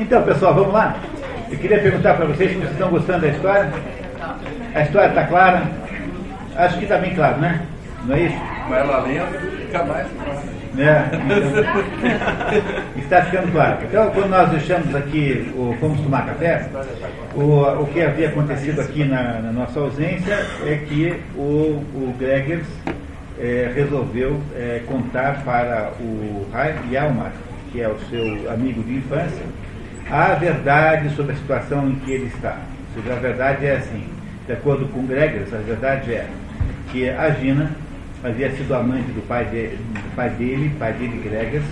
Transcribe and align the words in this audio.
Então, 0.00 0.22
pessoal, 0.22 0.54
vamos 0.54 0.72
lá? 0.72 0.96
Eu 1.50 1.58
queria 1.58 1.78
perguntar 1.78 2.14
para 2.14 2.24
vocês 2.24 2.52
se 2.52 2.56
vocês 2.56 2.72
estão 2.72 2.88
gostando 2.88 3.20
da 3.20 3.28
história. 3.28 3.70
A 4.74 4.80
história 4.80 5.08
está 5.08 5.26
clara? 5.26 5.62
Acho 6.56 6.78
que 6.78 6.84
está 6.84 6.96
bem 6.96 7.14
claro, 7.14 7.38
né? 7.38 7.60
Não 8.06 8.16
é 8.16 8.20
isso? 8.22 8.38
Mas 8.70 8.78
ela 8.78 9.00
lendo, 9.00 9.58
fica 9.58 9.84
mais 9.84 10.06
claro. 10.08 10.40
É, 10.78 11.04
então, 12.96 13.02
está 13.02 13.22
ficando 13.24 13.52
claro. 13.52 13.78
Então, 13.82 14.10
quando 14.12 14.30
nós 14.30 14.48
deixamos 14.48 14.94
aqui, 14.94 15.52
o, 15.54 15.76
fomos 15.78 16.00
tomar 16.00 16.24
café, 16.24 16.66
o, 17.34 17.82
o 17.82 17.86
que 17.92 18.00
havia 18.00 18.28
acontecido 18.28 18.80
aqui 18.80 19.04
na, 19.04 19.40
na 19.40 19.52
nossa 19.52 19.80
ausência 19.80 20.46
é 20.64 20.76
que 20.88 21.20
o, 21.36 21.84
o 21.94 22.14
Gregers 22.18 22.66
é, 23.38 23.70
resolveu 23.74 24.40
é, 24.56 24.80
contar 24.86 25.42
para 25.44 25.90
o 26.00 26.46
Rai 26.50 26.74
Yalmar, 26.90 27.32
que 27.70 27.82
é 27.82 27.88
o 27.88 27.98
seu 28.08 28.50
amigo 28.50 28.82
de 28.82 28.94
infância, 28.94 29.44
a 30.10 30.34
verdade 30.34 31.14
sobre 31.14 31.32
a 31.32 31.36
situação 31.36 31.88
em 31.88 31.94
que 31.96 32.10
ele 32.10 32.26
está. 32.26 32.58
A 32.96 33.14
verdade 33.14 33.66
é 33.66 33.76
assim, 33.76 34.04
de 34.46 34.52
acordo 34.52 34.86
com 34.88 35.06
Gregers, 35.06 35.54
a 35.54 35.58
verdade 35.58 36.12
é 36.12 36.26
que 36.90 37.08
a 37.08 37.30
Gina 37.30 37.70
havia 38.22 38.50
sido 38.50 38.74
amante 38.74 39.10
do 39.12 39.26
pai, 39.26 39.44
de, 39.44 39.68
do 39.68 40.16
pai 40.16 40.30
dele, 40.30 40.72
pai 40.78 40.92
dele 40.92 41.22
Gregers, 41.22 41.64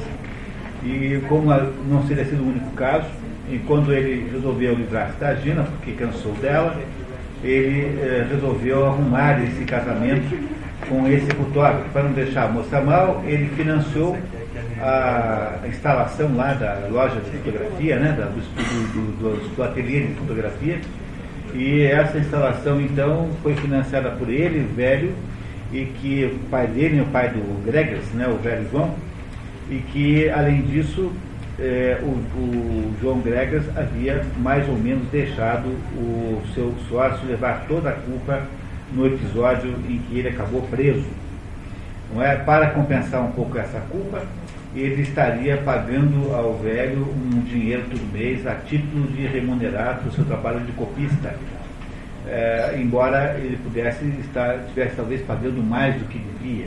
e 0.85 1.21
como 1.29 1.53
não 1.91 2.07
seria 2.07 2.25
sido 2.25 2.43
o 2.43 2.49
único 2.49 2.71
caso, 2.71 3.07
e 3.51 3.59
quando 3.67 3.93
ele 3.93 4.31
resolveu 4.31 4.75
livrar-se 4.75 5.19
da 5.19 5.35
Gina, 5.35 5.65
porque 5.65 5.93
cansou 5.93 6.33
dela, 6.35 6.77
ele 7.43 7.99
eh, 8.01 8.27
resolveu 8.31 8.87
arrumar 8.87 9.43
esse 9.43 9.65
casamento 9.65 10.39
com 10.89 11.09
esse 11.09 11.31
fotógrafo. 11.33 11.89
Para 11.93 12.03
não 12.05 12.13
deixar 12.13 12.45
a 12.45 12.49
moça 12.49 12.81
mal, 12.81 13.23
ele 13.27 13.49
financiou 13.57 14.17
a 14.81 15.67
instalação 15.67 16.35
lá 16.37 16.55
da 16.55 16.87
loja 16.91 17.21
de 17.21 17.31
fotografia, 17.31 17.99
né, 17.99 18.13
do, 18.13 18.41
do, 18.41 19.17
do, 19.19 19.57
do 19.57 19.63
ateliê 19.63 20.07
de 20.07 20.15
fotografia. 20.15 20.81
E 21.55 21.83
essa 21.83 22.19
instalação, 22.19 22.81
então, 22.81 23.31
foi 23.43 23.55
financiada 23.57 24.11
por 24.11 24.29
ele, 24.29 24.61
velho, 24.75 25.15
e 25.73 25.85
que 25.85 26.25
o 26.25 26.51
pai 26.51 26.67
dele, 26.67 27.01
o 27.01 27.07
pai 27.07 27.31
do 27.31 27.65
Gregers, 27.65 28.13
né, 28.13 28.29
o 28.29 28.37
velho 28.37 28.69
João, 28.71 28.95
e 29.71 29.77
que, 29.93 30.29
além 30.31 30.63
disso, 30.63 31.13
é, 31.59 31.99
o, 32.03 32.07
o, 32.07 32.95
João 33.01 33.21
Gregers 33.21 33.65
havia 33.77 34.25
mais 34.39 34.69
ou 34.69 34.77
menos 34.77 35.09
deixado 35.11 35.67
o 35.97 36.43
seu 36.55 36.75
sócio 36.89 37.27
levar 37.27 37.65
toda 37.67 37.91
a 37.91 37.93
culpa 37.93 38.43
no 38.93 39.07
episódio 39.07 39.71
em 39.89 39.99
que 39.99 40.19
ele 40.19 40.29
acabou 40.29 40.63
preso. 40.63 41.05
Não 42.15 42.23
é? 42.23 42.37
Para 42.37 42.71
compensar 42.71 43.23
um 43.23 43.33
pouco 43.33 43.59
essa 43.59 43.81
culpa, 43.91 44.23
ele 44.75 45.03
estaria 45.03 45.57
pagando 45.59 46.35
ao 46.35 46.55
velho 46.59 47.03
um 47.03 47.41
dinheiro 47.41 47.85
todo 47.91 48.13
mês 48.13 48.47
a 48.47 48.55
título 48.55 49.07
de 49.09 49.27
remunerar 49.27 50.01
o 50.07 50.13
seu 50.13 50.25
trabalho 50.25 50.61
de 50.61 50.73
copista. 50.73 51.35
É, 52.27 52.77
embora 52.79 53.39
ele 53.39 53.57
pudesse 53.57 54.05
estar, 54.21 54.57
estivesse 54.57 54.97
talvez 54.97 55.23
pagando 55.23 55.63
mais 55.63 55.95
do 55.95 56.05
que 56.07 56.19
devia. 56.19 56.67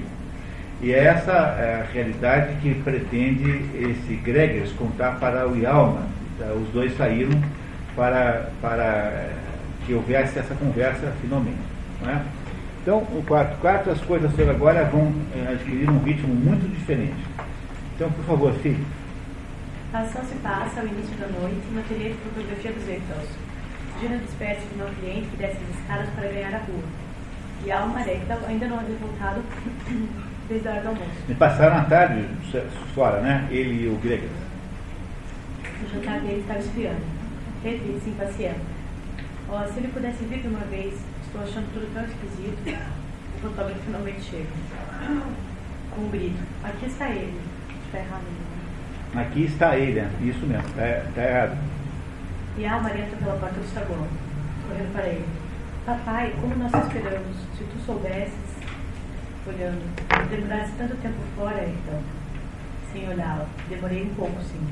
E 0.81 0.91
é 0.91 1.03
essa 1.03 1.31
é, 1.31 1.85
realidade 1.93 2.55
que 2.61 2.73
pretende 2.73 3.65
esse 3.75 4.15
Gregers 4.15 4.71
contar 4.71 5.19
para 5.19 5.47
o 5.47 5.55
Yalma. 5.55 6.07
Os 6.59 6.69
dois 6.73 6.97
saíram 6.97 7.39
para, 7.95 8.49
para 8.59 8.83
é, 8.83 9.33
que 9.85 9.93
houvesse 9.93 10.39
essa 10.39 10.55
conversa 10.55 11.13
finalmente. 11.21 11.59
É? 12.07 12.19
Então, 12.81 12.97
o 12.97 13.23
quarto, 13.27 13.59
quarto, 13.59 13.91
as 13.91 14.01
coisas 14.01 14.31
agora 14.49 14.83
vão 14.85 15.13
é, 15.35 15.51
adquirir 15.51 15.87
um 15.87 15.99
ritmo 15.99 16.33
muito 16.33 16.67
diferente. 16.67 17.13
Então, 18.01 18.11
por 18.13 18.25
favor, 18.25 18.51
filho. 18.63 18.83
Ação 19.93 20.25
se 20.25 20.33
passa 20.37 20.79
ao 20.79 20.87
início 20.87 21.15
da 21.17 21.27
noite 21.27 21.61
no 21.71 21.81
ateliê 21.81 22.09
de 22.09 22.15
fotografia 22.15 22.71
dos 22.71 22.89
Eiffels. 22.89 23.29
Gina 23.99 24.17
despede 24.17 24.61
de 24.61 24.81
um 24.81 24.95
cliente 24.95 25.27
que 25.27 25.37
desce 25.37 25.57
as 25.57 25.79
escadas 25.79 26.09
para 26.15 26.27
ganhar 26.29 26.55
a 26.55 26.57
rua. 26.57 26.83
E 27.63 27.71
há 27.71 27.83
uma 27.83 28.03
que 28.03 28.19
ainda 28.47 28.67
não 28.67 28.79
havia 28.79 28.95
voltado 28.95 29.43
desde 30.49 30.67
a 30.67 30.71
hora 30.71 30.81
do 30.81 30.87
almoço. 30.87 31.11
E 31.29 31.35
passaram 31.35 31.77
a 31.77 31.83
tarde 31.83 32.25
fora, 32.95 33.21
né? 33.21 33.47
Ele 33.51 33.83
e 33.83 33.87
o 33.87 33.95
Gregas. 33.97 34.31
O 35.83 35.93
jantar 35.93 36.21
dele 36.21 36.41
estava 36.41 36.57
esfriando. 36.57 37.01
Ele 37.63 38.01
se 38.03 38.09
impacienta. 38.09 38.61
Oh, 39.47 39.71
se 39.71 39.77
ele 39.77 39.89
pudesse 39.89 40.23
vir 40.23 40.41
de 40.41 40.47
uma 40.47 40.65
vez, 40.71 40.95
estou 41.23 41.43
achando 41.43 41.71
tudo 41.71 41.93
tão 41.93 42.03
esquisito. 42.03 42.81
O 43.35 43.41
fotógrafo 43.41 43.79
finalmente 43.85 44.21
chega. 44.23 44.49
Com 45.93 46.01
um 46.01 46.09
grito. 46.09 46.41
Aqui 46.63 46.87
está 46.87 47.07
ele. 47.07 47.50
Está? 47.93 48.21
Aqui 49.19 49.43
está 49.43 49.77
ele, 49.77 49.99
é. 49.99 50.09
isso 50.21 50.45
mesmo. 50.45 50.65
Está 50.69 51.11
tá 51.13 51.21
errado. 51.21 51.57
E 52.57 52.65
a 52.65 52.79
Maria 52.79 53.03
entra 53.03 53.17
pela 53.17 53.37
porta 53.37 53.59
do 53.59 53.73
saguão, 53.73 54.07
correndo 54.67 54.93
para 54.93 55.07
ele. 55.07 55.25
Papai, 55.85 56.33
como 56.39 56.55
nós 56.55 56.73
esperamos? 56.73 57.37
Se 57.57 57.63
tu 57.65 57.85
soubesses, 57.85 58.33
olhando, 59.45 60.29
demorasse 60.29 60.71
tanto 60.77 60.95
tempo 60.97 61.17
fora, 61.35 61.65
então. 61.65 61.99
Sem 62.93 63.09
olhá-la. 63.09 63.47
Demorei 63.67 64.03
um 64.03 64.15
pouco, 64.15 64.41
sim. 64.43 64.65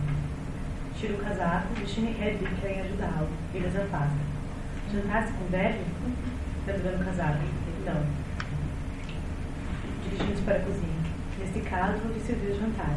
Tiro 0.97 1.16
o 1.16 1.18
casaco, 1.18 1.74
Virginia 1.75 2.12
e 2.12 2.28
Hedwig 2.28 2.56
querem 2.62 2.81
ajudá-lo. 2.81 3.28
Eles 3.53 3.75
afastam. 3.75 4.19
Jantasse 4.94 5.34
com 5.34 5.46
o 5.46 5.50
velho? 5.50 5.79
Pendurando 6.66 7.02
o 7.02 7.06
casaco. 7.06 7.40
Não. 7.85 8.03
Dirigimos 10.03 10.40
para 10.41 10.56
a 10.56 10.59
cozinha. 10.59 10.98
Neste 11.49 11.67
caso, 11.67 11.93
vou 12.03 12.13
te 12.13 12.19
servir 12.19 12.51
o 12.51 12.59
jantar. 12.59 12.93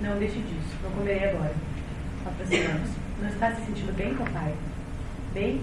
Não 0.00 0.18
deixe 0.18 0.38
disso. 0.38 0.76
Não 0.82 0.90
comerei 0.90 1.30
agora. 1.30 1.52
Aproximamos. 2.26 2.90
Não 3.22 3.28
está 3.28 3.52
se 3.52 3.66
sentindo 3.66 3.96
bem, 3.96 4.12
papai? 4.14 4.52
Bem? 5.32 5.60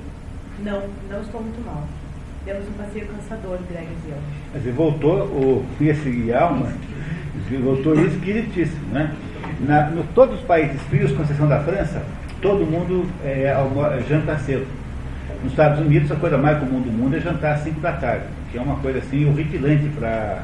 Não, 0.64 0.84
não 1.10 1.22
estou 1.22 1.42
muito 1.42 1.66
mal. 1.66 1.84
Demos 2.46 2.66
um 2.70 2.74
passeio 2.74 3.08
cansador, 3.08 3.60
Greg 3.70 3.88
e 4.06 4.10
eu. 4.10 4.18
Mas 4.54 4.64
ele 4.64 4.72
voltou, 4.72 5.24
o 5.24 5.66
esse 5.82 6.32
alma, 6.32 6.72
voltou 7.62 7.94
esquisitíssimo, 8.06 8.88
né? 8.94 9.14
Na, 9.60 9.90
no, 9.90 10.06
todos 10.16 10.40
os 10.40 10.46
países 10.46 10.82
frios, 10.84 11.12
com 11.12 11.24
exceção 11.24 11.48
da 11.50 11.60
França, 11.60 12.02
todo 12.42 12.66
mundo 12.66 13.06
é, 13.26 13.54
janta 14.08 14.38
cedo. 14.40 14.66
Nos 15.44 15.52
Estados 15.52 15.80
Unidos, 15.80 16.10
a 16.10 16.16
coisa 16.16 16.38
mais 16.38 16.58
comum 16.58 16.80
do 16.80 16.90
mundo 16.90 17.18
é 17.18 17.20
jantar 17.20 17.56
às 17.56 17.62
5 17.62 17.82
da 17.82 17.92
tarde, 17.92 18.28
que 18.50 18.58
é 18.58 18.62
uma 18.62 18.78
coisa 18.78 19.00
assim 19.00 19.26
horripilante 19.26 19.90
para 19.90 20.44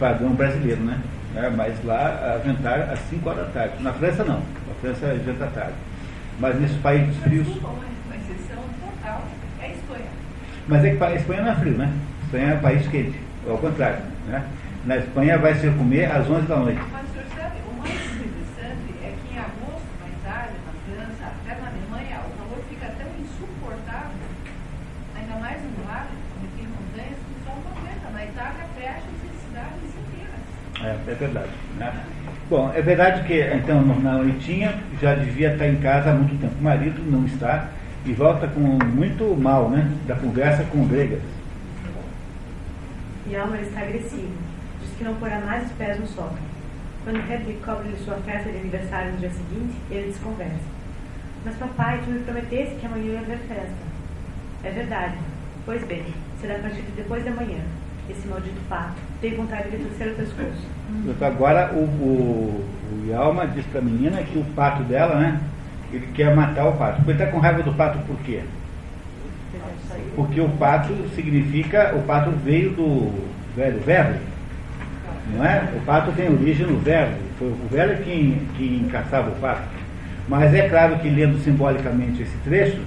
padrão 0.00 0.32
brasileiro, 0.32 0.80
né? 0.80 0.98
É, 1.36 1.48
mas 1.50 1.84
lá, 1.84 2.40
jantar 2.44 2.80
às 2.90 2.98
5 3.10 3.28
horas 3.28 3.46
da 3.46 3.52
tarde. 3.52 3.82
Na 3.82 3.92
França, 3.92 4.24
não. 4.24 4.38
Na 4.38 4.74
França, 4.80 5.06
é 5.06 5.20
janta 5.24 5.46
tarde. 5.46 5.74
Mas 6.40 6.58
nesses 6.58 6.78
países 6.78 7.16
frios. 7.18 7.46
Mas 10.66 10.84
é 10.84 10.94
que 10.94 11.02
a 11.02 11.14
Espanha 11.14 11.42
não 11.42 11.50
é 11.50 11.54
frio, 11.56 11.78
né? 11.78 11.92
A 11.92 12.24
Espanha 12.24 12.52
é 12.52 12.54
um 12.54 12.60
país 12.60 12.86
quente, 12.88 13.20
ao 13.48 13.58
contrário. 13.58 13.98
Né? 14.28 14.44
Na 14.86 14.96
Espanha 14.96 15.36
vai 15.36 15.54
se 15.54 15.68
comer 15.70 16.04
às 16.10 16.30
11 16.30 16.46
da 16.46 16.56
noite. 16.56 16.80
Mas 16.92 17.04
o 17.04 17.12
senhor 17.12 17.26
sabe, 17.34 17.56
o 17.66 17.74
mais 17.74 17.90
interessante 17.90 18.90
é 19.02 19.12
que 19.18 19.34
em 19.34 19.38
agosto, 19.38 19.90
na 19.98 20.08
Itália, 20.14 20.54
na 20.62 20.72
França, 20.86 21.24
até 21.26 21.60
na 21.60 21.66
Alemanha, 21.74 22.22
o 22.22 22.30
calor 22.38 22.62
fica 22.68 22.86
tão 22.86 23.10
insuportável, 23.18 24.14
ainda 25.18 25.34
mais 25.42 25.58
no 25.58 25.70
vale, 25.82 26.14
onde 26.38 26.48
tem 26.54 26.66
montanhas, 26.70 27.18
que 27.18 27.34
só 27.42 27.50
não 27.50 27.70
aguenta. 27.74 28.06
Na 28.14 28.24
Itália 28.24 28.64
fecha 28.78 29.10
as 29.10 29.36
cidades 29.42 29.90
inteiras. 29.90 30.42
É, 31.10 31.14
verdade. 31.14 31.50
Né? 31.76 31.92
Bom, 32.48 32.72
é 32.72 32.80
verdade 32.80 33.26
que 33.26 33.40
então 33.40 33.82
na 33.82 34.18
noitinha 34.18 34.80
já 35.00 35.14
devia 35.14 35.52
estar 35.52 35.66
em 35.66 35.76
casa 35.76 36.10
há 36.10 36.14
muito 36.14 36.40
tempo. 36.40 36.54
O 36.58 36.62
marido 36.62 37.02
não 37.10 37.24
está 37.26 37.68
e 38.06 38.12
volta 38.12 38.46
com 38.46 38.60
muito 38.60 39.36
mal, 39.36 39.68
né? 39.68 39.90
Da 40.06 40.14
conversa 40.14 40.62
com 40.64 40.82
o 40.82 40.86
Gregas. 40.86 41.20
E 43.26 43.36
Alma 43.36 43.56
está 43.58 43.80
agressivo. 43.80 44.32
Diz 44.80 44.90
que 44.96 45.04
não 45.04 45.14
porá 45.16 45.40
mais 45.40 45.66
os 45.66 45.72
pés 45.72 45.98
no 45.98 46.06
sótão. 46.06 46.50
Quando 47.04 47.18
Hedwig 47.18 47.60
cobre-lhe 47.64 47.96
sua 48.04 48.16
festa 48.16 48.50
de 48.50 48.58
aniversário 48.58 49.12
no 49.12 49.18
dia 49.18 49.30
seguinte, 49.30 49.76
ele 49.90 50.08
desconversa. 50.08 50.80
Mas 51.44 51.56
papai, 51.56 52.00
tu 52.04 52.10
me 52.10 52.20
que 52.20 52.86
amanhã 52.86 53.12
ia 53.12 53.20
haver 53.20 53.38
festa. 53.48 53.90
É 54.62 54.70
verdade. 54.70 55.14
Pois 55.64 55.82
bem, 55.84 56.04
será 56.40 56.56
a 56.56 56.58
partir 56.58 56.82
de 56.82 56.92
depois 56.92 57.24
da 57.24 57.30
manhã. 57.30 57.60
Esse 58.08 58.26
maldito 58.28 58.60
pato 58.68 59.00
tem 59.20 59.34
vontade 59.36 59.70
de 59.70 59.78
torcer 59.78 60.08
o 60.08 60.14
pescoço. 60.16 60.79
Agora 61.20 61.72
o, 61.72 61.78
o, 61.78 62.64
o 62.92 63.06
Yalma 63.08 63.46
diz 63.46 63.64
para 63.66 63.80
a 63.80 63.84
menina 63.84 64.22
que 64.22 64.38
o 64.38 64.44
pato 64.56 64.82
dela, 64.84 65.16
né? 65.16 65.40
Ele 65.92 66.06
quer 66.14 66.34
matar 66.34 66.66
o 66.66 66.72
pato. 66.72 67.02
Ele 67.02 67.12
está 67.12 67.26
com 67.26 67.38
raiva 67.38 67.62
do 67.62 67.72
pato 67.72 67.98
por 68.06 68.16
quê? 68.18 68.42
Porque 70.14 70.40
o 70.40 70.48
pato 70.50 70.94
significa, 71.14 71.94
o 71.96 72.02
pato 72.02 72.30
veio 72.44 72.70
do 72.70 73.12
velho 73.56 73.80
verbo, 73.80 74.18
não 75.34 75.44
é? 75.44 75.68
O 75.76 75.80
pato 75.80 76.12
tem 76.12 76.28
origem 76.28 76.66
no 76.66 76.78
verbo, 76.78 77.16
foi 77.38 77.48
o 77.48 77.68
velho 77.70 78.02
quem, 78.04 78.42
quem 78.56 78.88
caçava 78.90 79.30
o 79.30 79.34
pato. 79.36 79.80
Mas 80.28 80.54
é 80.54 80.68
claro 80.68 80.96
que 80.98 81.08
lendo 81.08 81.42
simbolicamente 81.42 82.22
esse 82.22 82.36
trecho, 82.44 82.80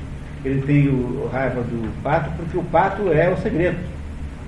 ele 0.46 0.62
tem 0.62 0.88
o, 0.88 1.30
raiva 1.32 1.62
do 1.62 2.02
pato, 2.02 2.30
porque 2.38 2.58
o 2.58 2.64
pato 2.64 3.12
é 3.12 3.30
o 3.30 3.38
segredo. 3.38 3.78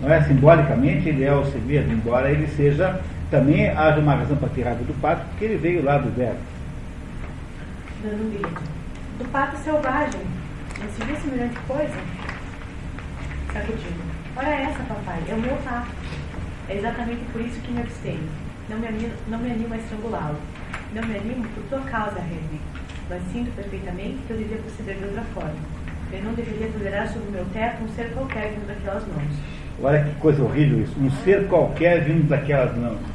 Não 0.02 0.12
é? 0.12 0.22
Simbolicamente 0.24 1.10
ele 1.10 1.24
é 1.24 1.34
o 1.34 1.46
segredo, 1.46 1.92
embora 1.92 2.32
ele 2.32 2.48
seja, 2.48 3.00
também 3.36 3.70
haja 3.70 4.00
uma 4.00 4.16
razão 4.16 4.38
para 4.38 4.48
raiva 4.48 4.84
do 4.84 5.02
pato, 5.02 5.26
porque 5.30 5.46
ele 5.46 5.58
veio 5.58 5.84
lá 5.84 5.98
do 5.98 6.10
verbo. 6.16 6.40
um. 8.06 8.54
Do 9.18 9.26
pato 9.30 9.58
selvagem. 9.58 10.22
Já 10.80 10.88
se 10.88 11.04
viu 11.04 11.16
semelhante 11.18 11.58
coisa? 11.68 11.94
Sacudindo. 13.52 14.16
Ora 14.38 14.50
essa, 14.50 14.84
papai, 14.84 15.20
é 15.28 15.34
o 15.34 15.38
meu 15.38 15.56
pato. 15.58 15.92
É 16.70 16.78
exatamente 16.78 17.26
por 17.32 17.42
isso 17.42 17.60
que 17.60 17.72
me 17.74 17.82
abstenho. 17.82 18.30
Não 18.70 18.80
me 18.80 18.88
animo, 18.88 19.14
não 19.28 19.38
me 19.38 19.52
animo 19.52 19.74
a 19.74 19.78
estrangulá-lo. 19.78 20.38
Não 20.94 21.04
me 21.04 21.18
animo 21.18 21.46
por 21.50 21.64
tua 21.64 21.82
causa, 21.92 22.20
Henry. 22.20 22.62
Mas 23.10 23.22
sinto 23.34 23.54
perfeitamente 23.54 24.18
que 24.26 24.32
eu 24.32 24.38
devia 24.38 24.58
proceder 24.58 24.96
de 24.98 25.04
outra 25.06 25.24
forma. 25.34 25.56
Eu 26.12 26.24
não 26.24 26.34
deveria 26.34 26.70
tolerar 26.70 27.08
sobre 27.12 27.28
o 27.28 27.32
meu 27.32 27.46
teto 27.54 27.84
um 27.84 27.90
ser 27.90 28.12
qualquer 28.14 28.52
vindo 28.52 28.68
daquelas 28.68 29.06
mãos. 29.08 29.36
Olha 29.84 30.04
que 30.04 30.16
coisa 30.22 30.42
horrível 30.42 30.82
isso. 30.82 30.94
Um 31.00 31.12
ser 31.24 31.48
qualquer 31.48 32.02
vindo 32.04 32.28
daquelas 32.28 32.76
mãos. 32.78 33.15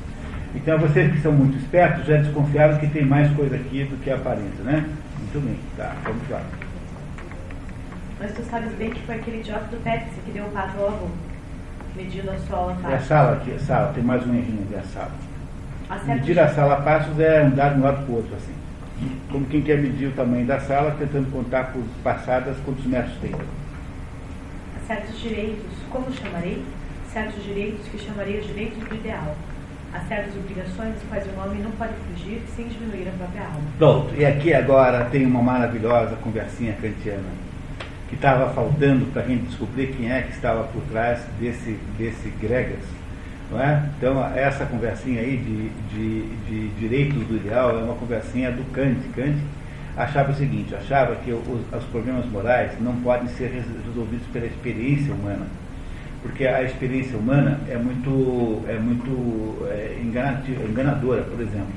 Então 0.54 0.78
vocês 0.78 1.12
que 1.12 1.20
são 1.20 1.32
muito 1.32 1.56
espertos 1.58 2.06
já 2.06 2.16
desconfiaram 2.16 2.78
que 2.78 2.88
tem 2.88 3.04
mais 3.04 3.30
coisa 3.34 3.54
aqui 3.56 3.84
do 3.84 3.96
que 4.02 4.10
aparenta, 4.10 4.62
né? 4.62 4.84
Muito 5.18 5.40
bem, 5.46 5.58
tá, 5.76 5.94
vamos 6.04 6.28
lá. 6.28 6.42
Mas 8.18 8.32
tu 8.34 8.42
sabes 8.42 8.72
bem 8.72 8.90
que 8.90 9.00
foi 9.02 9.14
aquele 9.14 9.40
idiota 9.40 9.64
do 9.66 9.82
Pepsi 9.82 10.20
que 10.24 10.32
deu 10.32 10.44
um 10.44 10.50
pato 10.50 10.84
avô, 10.84 11.08
medindo 11.96 12.30
a 12.30 12.38
sola 12.38 12.76
É 12.90 12.94
a 12.94 13.00
sala 13.00 13.32
aqui, 13.36 13.54
a 13.54 13.58
sala, 13.58 13.92
tem 13.92 14.02
mais 14.02 14.26
um 14.26 14.34
errinho 14.34 14.66
ali, 14.66 14.76
a 14.76 14.82
sala. 14.82 15.10
A 15.88 15.98
certo 15.98 16.20
Medir 16.20 16.38
a 16.38 16.48
sala 16.48 16.74
a 16.74 16.80
passos 16.82 17.18
é 17.18 17.42
andar 17.42 17.74
de 17.74 17.80
um 17.80 17.82
lado 17.82 18.04
para 18.04 18.12
o 18.12 18.16
outro, 18.16 18.34
assim. 18.36 18.54
Como 19.30 19.46
quem 19.46 19.62
quer 19.62 19.78
medir 19.78 20.08
o 20.08 20.12
tamanho 20.12 20.46
da 20.46 20.60
sala, 20.60 20.94
tentando 20.98 21.30
contar 21.32 21.72
por 21.72 21.82
passadas 22.04 22.56
quantos 22.64 22.84
metros 22.84 23.16
tem. 23.22 23.32
a 23.34 24.86
certos 24.86 25.18
direitos, 25.20 25.64
como 25.90 26.12
chamarei? 26.12 26.62
Certos 27.10 27.42
direitos 27.42 27.88
que 27.88 27.98
chamarei 27.98 28.40
os 28.40 28.46
direitos 28.46 28.78
do 28.78 28.94
ideal. 28.94 29.34
Há 29.92 30.00
certas 30.00 30.36
obrigações 30.36 30.94
das 30.94 31.02
quais 31.08 31.26
o 31.26 31.40
homem 31.40 31.62
não 31.62 31.70
pode 31.72 31.92
fugir 31.94 32.42
sem 32.54 32.68
diminuir 32.68 33.08
a 33.08 33.12
própria 33.18 33.42
alma. 33.42 33.60
Pronto, 33.76 34.14
e 34.14 34.24
aqui 34.24 34.54
agora 34.54 35.04
tem 35.06 35.26
uma 35.26 35.42
maravilhosa 35.42 36.14
conversinha 36.16 36.74
kantiana, 36.74 37.28
que 38.08 38.14
estava 38.14 38.52
faltando 38.54 39.06
para 39.06 39.22
a 39.22 39.26
gente 39.26 39.46
descobrir 39.46 39.88
quem 39.88 40.12
é 40.12 40.22
que 40.22 40.30
estava 40.32 40.64
por 40.64 40.82
trás 40.82 41.20
desse, 41.40 41.76
desse 41.98 42.28
Gregas. 42.40 42.84
Não 43.50 43.60
é? 43.60 43.82
Então, 43.98 44.24
essa 44.32 44.64
conversinha 44.64 45.22
aí 45.22 45.36
de, 45.36 45.68
de, 45.92 46.36
de 46.46 46.68
direitos 46.78 47.26
do 47.26 47.34
ideal 47.34 47.76
é 47.76 47.82
uma 47.82 47.94
conversinha 47.94 48.52
do 48.52 48.62
Kant. 48.72 49.00
Kant 49.08 49.38
achava 49.96 50.30
o 50.30 50.34
seguinte, 50.34 50.72
achava 50.72 51.16
que 51.16 51.32
os, 51.32 51.42
os 51.44 51.84
problemas 51.90 52.24
morais 52.26 52.70
não 52.80 52.94
podem 53.00 53.28
ser 53.28 53.48
resolvidos 53.84 54.26
pela 54.32 54.46
experiência 54.46 55.12
humana, 55.12 55.46
porque 56.22 56.46
a 56.46 56.62
experiência 56.62 57.16
humana 57.16 57.58
é 57.68 57.76
muito, 57.76 58.62
é 58.68 58.78
muito 58.78 59.66
é, 59.68 59.96
enganadora, 60.02 61.22
por 61.22 61.40
exemplo. 61.40 61.72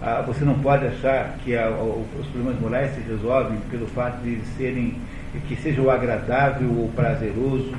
Ah, 0.00 0.22
você 0.26 0.44
não 0.44 0.54
pode 0.54 0.86
achar 0.86 1.36
que 1.44 1.56
a- 1.56 1.68
os 1.70 2.26
problemas 2.28 2.60
morais 2.60 2.92
se 2.94 3.00
resolvem 3.02 3.58
pelo 3.70 3.86
fato 3.86 4.20
de 4.22 4.40
serem, 4.56 4.94
que 5.46 5.54
seja 5.56 5.80
o 5.80 5.90
agradável 5.90 6.68
ou 6.76 6.88
prazeroso 6.88 7.72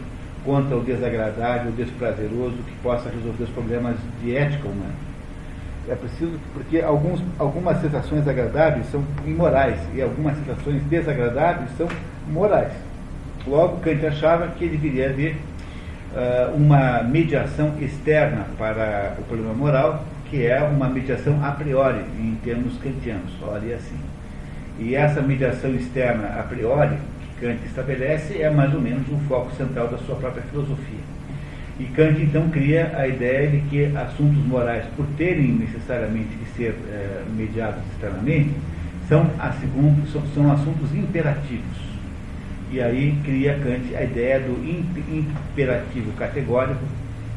contra 0.46 0.76
o 0.78 0.82
desagradável, 0.84 1.72
o 1.72 1.76
desprazeroso, 1.76 2.56
que 2.66 2.74
possa 2.82 3.10
resolver 3.10 3.44
os 3.44 3.50
problemas 3.50 3.96
de 4.22 4.36
ética 4.36 4.68
humana. 4.68 4.94
É 5.90 5.96
preciso, 5.96 6.40
porque 6.54 6.80
alguns, 6.80 7.22
algumas 7.38 7.82
sensações 7.82 8.26
agradáveis 8.26 8.86
são 8.90 9.04
imorais 9.26 9.80
e 9.94 10.02
algumas 10.02 10.38
sensações 10.38 10.82
desagradáveis 10.84 11.70
são 11.78 11.90
morais. 12.30 12.72
Logo, 13.46 13.82
Kant 13.82 14.06
achava 14.06 14.48
que 14.58 14.66
deveria 14.70 15.10
haver 15.10 15.36
ah, 16.16 16.52
uma 16.54 17.02
mediação 17.04 17.74
externa 17.82 18.46
para 18.58 19.16
o 19.20 19.24
problema 19.24 19.54
moral, 19.54 20.06
que 20.30 20.46
é 20.46 20.62
uma 20.64 20.88
mediação 20.88 21.44
a 21.44 21.52
priori, 21.52 22.02
em 22.20 22.36
termos 22.44 22.78
kantianos, 22.78 23.32
olha 23.42 23.76
assim. 23.76 23.98
E 24.80 24.96
essa 24.96 25.22
mediação 25.22 25.72
externa 25.76 26.40
a 26.40 26.44
priori, 26.44 26.98
que 27.40 27.46
Kant 27.46 27.60
estabelece, 27.66 28.42
é 28.42 28.50
mais 28.50 28.74
ou 28.74 28.82
menos 28.82 29.08
o 29.10 29.18
foco 29.28 29.56
central 29.56 29.88
da 29.88 29.98
sua 30.00 30.16
própria 30.16 30.44
filosofia. 30.44 31.00
E 31.80 31.86
Kant 31.86 32.22
então 32.22 32.50
cria 32.50 32.92
a 32.96 33.08
ideia 33.08 33.50
de 33.50 33.62
que 33.62 33.86
assuntos 33.96 34.44
morais, 34.46 34.86
por 34.96 35.06
terem 35.18 35.54
necessariamente 35.54 36.30
que 36.30 36.58
ser 36.58 36.76
eh, 36.90 37.24
mediados 37.36 37.82
externamente, 37.92 38.52
são, 39.10 39.30
assuntos, 39.40 40.12
são, 40.12 40.22
são 40.34 40.52
assuntos 40.52 40.94
imperativos. 40.96 41.93
E 42.74 42.82
aí 42.82 43.16
cria 43.24 43.54
Kant 43.60 43.96
a 43.96 44.04
ideia 44.04 44.40
do 44.40 44.54
imp- 44.68 45.08
imperativo 45.08 46.12
categórico 46.14 46.82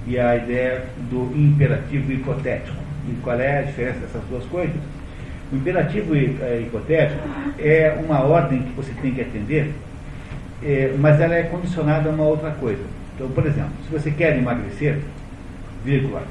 e 0.06 0.18
a 0.18 0.34
ideia 0.34 0.86
do 1.10 1.30
imperativo 1.36 2.10
hipotético. 2.10 2.78
E 3.06 3.14
qual 3.22 3.38
é 3.38 3.58
a 3.58 3.62
diferença 3.62 3.98
dessas 3.98 4.22
duas 4.30 4.44
coisas? 4.46 4.74
O 5.52 5.56
imperativo 5.56 6.16
eh, 6.16 6.62
hipotético 6.66 7.20
é 7.58 7.94
uma 8.02 8.20
ordem 8.22 8.62
que 8.62 8.72
você 8.72 8.90
tem 9.02 9.12
que 9.12 9.20
atender, 9.20 9.74
eh, 10.62 10.94
mas 10.98 11.20
ela 11.20 11.34
é 11.34 11.42
condicionada 11.42 12.08
a 12.08 12.12
uma 12.12 12.24
outra 12.24 12.52
coisa. 12.52 12.82
Então, 13.14 13.28
por 13.28 13.44
exemplo, 13.44 13.72
se 13.84 13.92
você 13.92 14.10
quer 14.10 14.38
emagrecer, 14.38 15.00
vírgula, 15.84 16.22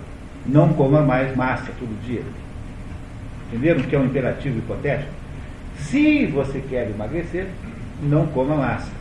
não 0.48 0.74
coma 0.74 1.02
mais 1.02 1.36
massa 1.36 1.72
todo 1.80 2.02
dia. 2.04 2.24
Entenderam 3.50 3.84
que 3.84 3.96
é 3.96 4.00
um 4.00 4.06
imperativo 4.06 4.58
hipotético? 4.58 5.12
Se 5.78 6.26
você 6.26 6.60
quer 6.68 6.90
emagrecer, 6.90 7.48
não 8.02 8.28
coma 8.28 8.56
massa. 8.56 8.92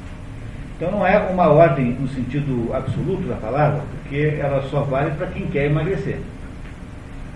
Então 0.77 0.91
não 0.91 1.07
é 1.07 1.19
uma 1.19 1.49
ordem 1.49 1.93
no 1.93 2.09
sentido 2.09 2.75
absoluto 2.75 3.29
da 3.29 3.37
palavra, 3.37 3.83
porque 3.93 4.37
ela 4.41 4.63
só 4.69 4.83
vale 4.83 5.13
para 5.13 5.29
quem 5.29 5.47
quer 5.47 5.67
emagrecer. 5.67 6.19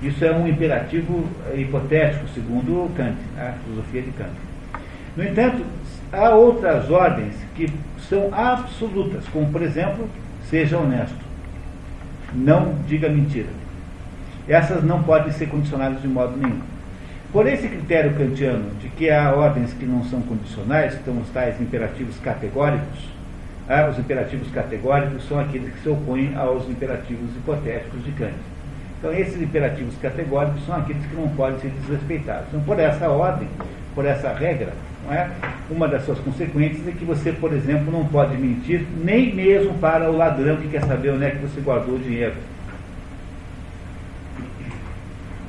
Isso 0.03 0.25
é 0.25 0.33
um 0.33 0.47
imperativo 0.47 1.25
eh, 1.51 1.61
hipotético, 1.61 2.29
segundo 2.29 2.93
Kant, 2.97 3.17
a 3.37 3.53
filosofia 3.65 4.03
de 4.03 4.11
Kant. 4.13 4.31
No 5.17 5.25
entanto, 5.25 5.65
há 6.13 6.31
outras 6.31 6.91
ordens 6.91 7.35
que 7.55 7.73
são 8.09 8.33
absolutas, 8.33 9.25
como 9.29 9.51
por 9.51 9.63
exemplo, 9.63 10.09
seja 10.49 10.79
honesto, 10.79 11.17
não 12.33 12.75
diga 12.87 13.09
mentira. 13.09 13.49
Essas 14.49 14.83
não 14.83 15.03
podem 15.03 15.33
ser 15.33 15.47
condicionadas 15.49 16.01
de 16.01 16.09
modo 16.09 16.37
nenhum. 16.37 16.61
Por 17.31 17.47
esse 17.47 17.69
critério 17.69 18.15
kantiano 18.15 18.71
de 18.81 18.89
que 18.89 19.11
há 19.11 19.35
ordens 19.35 19.75
que 19.75 19.85
não 19.85 20.03
são 20.05 20.23
condicionais, 20.23 20.95
que 20.95 21.05
são 21.05 21.19
os 21.19 21.29
tais 21.29 21.61
imperativos 21.61 22.19
categóricos, 22.21 23.11
ah, 23.69 23.87
os 23.91 23.99
imperativos 23.99 24.51
categóricos 24.51 25.29
são 25.29 25.39
aqueles 25.39 25.71
que 25.75 25.81
se 25.83 25.89
opõem 25.91 26.35
aos 26.35 26.67
imperativos 26.71 27.29
hipotéticos 27.37 28.03
de 28.03 28.13
Kant. 28.13 28.33
Então, 28.99 29.13
esses 29.13 29.43
imperativos 29.43 29.95
categóricos 30.01 30.65
são 30.65 30.75
aqueles 30.77 31.05
que 31.05 31.15
não 31.15 31.29
podem 31.29 31.61
ser 31.61 31.69
desrespeitados. 31.69 32.49
Então, 32.49 32.61
por 32.63 32.81
essa 32.81 33.11
ordem, 33.11 33.47
por 33.95 34.07
essa 34.07 34.33
regra, 34.33 34.73
é? 35.11 35.29
uma 35.71 35.87
das 35.87 36.07
suas 36.07 36.19
consequências 36.21 36.89
é 36.89 36.93
que 36.93 37.05
você, 37.05 37.31
por 37.31 37.53
exemplo, 37.53 37.93
não 37.93 38.07
pode 38.07 38.39
mentir 38.39 38.87
nem 39.05 39.35
mesmo 39.35 39.75
para 39.75 40.11
o 40.11 40.17
ladrão 40.17 40.57
que 40.57 40.69
quer 40.69 40.83
saber 40.85 41.11
onde 41.11 41.25
é 41.27 41.31
que 41.31 41.43
você 41.43 41.61
guardou 41.61 41.97
o 41.97 41.99
dinheiro. 41.99 42.35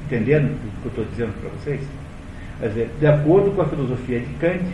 Entendendo 0.09 0.45
o 0.55 0.81
que 0.81 0.85
eu 0.85 0.89
estou 0.89 1.05
dizendo 1.05 1.39
para 1.39 1.51
vocês? 1.51 1.81
Quer 2.59 2.67
dizer, 2.69 2.89
de 2.99 3.05
acordo 3.05 3.51
com 3.51 3.61
a 3.61 3.65
filosofia 3.65 4.19
de 4.19 4.33
Kant, 4.39 4.65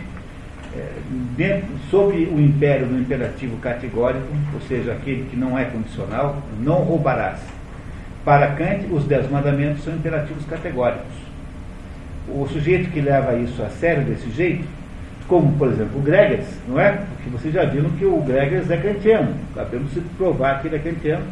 é, 0.74 0.88
dentro, 1.36 1.68
sob 1.90 2.16
o 2.16 2.40
império 2.40 2.86
do 2.86 2.98
imperativo 2.98 3.58
categórico, 3.58 4.26
ou 4.54 4.60
seja, 4.62 4.92
aquele 4.92 5.28
que 5.30 5.36
não 5.36 5.58
é 5.58 5.66
condicional, 5.66 6.42
não 6.58 6.76
roubarás. 6.76 7.38
Para 8.24 8.52
Kant, 8.52 8.86
os 8.90 9.04
dez 9.04 9.30
mandamentos 9.30 9.84
são 9.84 9.94
imperativos 9.94 10.46
categóricos. 10.46 11.14
O 12.28 12.48
sujeito 12.48 12.90
que 12.90 13.02
leva 13.02 13.34
isso 13.34 13.62
a 13.62 13.68
sério 13.68 14.04
desse 14.04 14.30
jeito, 14.30 14.66
como, 15.28 15.52
por 15.58 15.68
exemplo, 15.68 15.98
o 15.98 16.02
Gregers, 16.02 16.46
não 16.66 16.80
é? 16.80 16.92
Porque 16.92 17.28
vocês 17.28 17.52
já 17.52 17.66
viram 17.66 17.90
que 17.90 18.06
o 18.06 18.22
Gregers 18.22 18.70
é 18.70 18.78
kantiano. 18.78 19.34
Acabamos 19.54 19.92
de 19.92 20.00
provar 20.16 20.62
que 20.62 20.68
ele 20.68 20.76
é 20.76 20.78
kantiano 20.78 21.24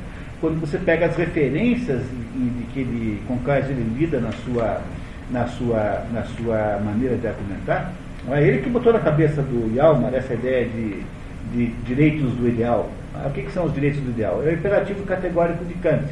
quando 0.45 0.61
você 0.61 0.77
pega 0.77 1.07
as 1.07 1.17
referências 1.17 2.03
de, 2.35 2.65
que 2.75 2.81
ele, 2.81 3.23
com 3.27 3.39
quais 3.39 3.65
ele 3.71 3.83
lida 3.99 4.21
na 4.21 4.31
sua, 4.31 4.83
na 5.31 5.47
sua, 5.47 6.05
na 6.13 6.23
sua 6.23 6.79
maneira 6.85 7.17
de 7.17 7.27
argumentar. 7.27 7.95
Não 8.27 8.37
é 8.37 8.47
ele 8.47 8.59
que 8.59 8.69
botou 8.69 8.93
na 8.93 8.99
cabeça 8.99 9.41
do 9.41 9.75
Yalmar 9.75 10.13
essa 10.13 10.35
ideia 10.35 10.67
de, 10.67 11.03
de 11.51 11.67
direitos 11.87 12.31
do 12.33 12.47
ideal. 12.47 12.91
Ah, 13.15 13.29
o 13.29 13.31
que, 13.31 13.41
que 13.41 13.53
são 13.53 13.65
os 13.65 13.73
direitos 13.73 14.01
do 14.01 14.11
ideal? 14.11 14.43
É 14.45 14.51
o 14.51 14.53
imperativo 14.53 15.03
categórico 15.05 15.65
de 15.65 15.73
Kant. 15.77 16.05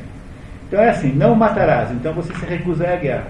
Então 0.67 0.81
é 0.81 0.89
assim, 0.89 1.13
não 1.13 1.35
matarás, 1.35 1.91
então 1.91 2.15
você 2.15 2.33
se 2.33 2.47
recusa 2.47 2.89
à 2.89 2.97
guerra. 2.97 3.27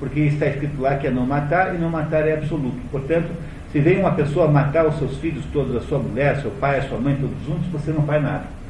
Porque 0.00 0.18
está 0.18 0.46
escrito 0.46 0.82
lá 0.82 0.96
que 0.96 1.06
é 1.06 1.10
não 1.12 1.24
matar 1.24 1.76
e 1.76 1.78
não 1.78 1.90
matar 1.90 2.26
é 2.26 2.32
absoluto. 2.32 2.80
Portanto, 2.90 3.30
se 3.70 3.78
vem 3.78 4.00
uma 4.00 4.10
pessoa 4.10 4.48
matar 4.48 4.84
os 4.84 4.98
seus 4.98 5.16
filhos 5.18 5.44
todos, 5.52 5.76
a 5.76 5.80
sua 5.82 6.00
mulher, 6.00 6.40
seu 6.40 6.50
pai, 6.50 6.80
a 6.80 6.82
sua 6.88 6.98
mãe, 6.98 7.14
todos 7.14 7.36
juntos, 7.46 7.68
você 7.68 7.92
não 7.92 8.02
faz 8.02 8.20
nada. 8.20 8.63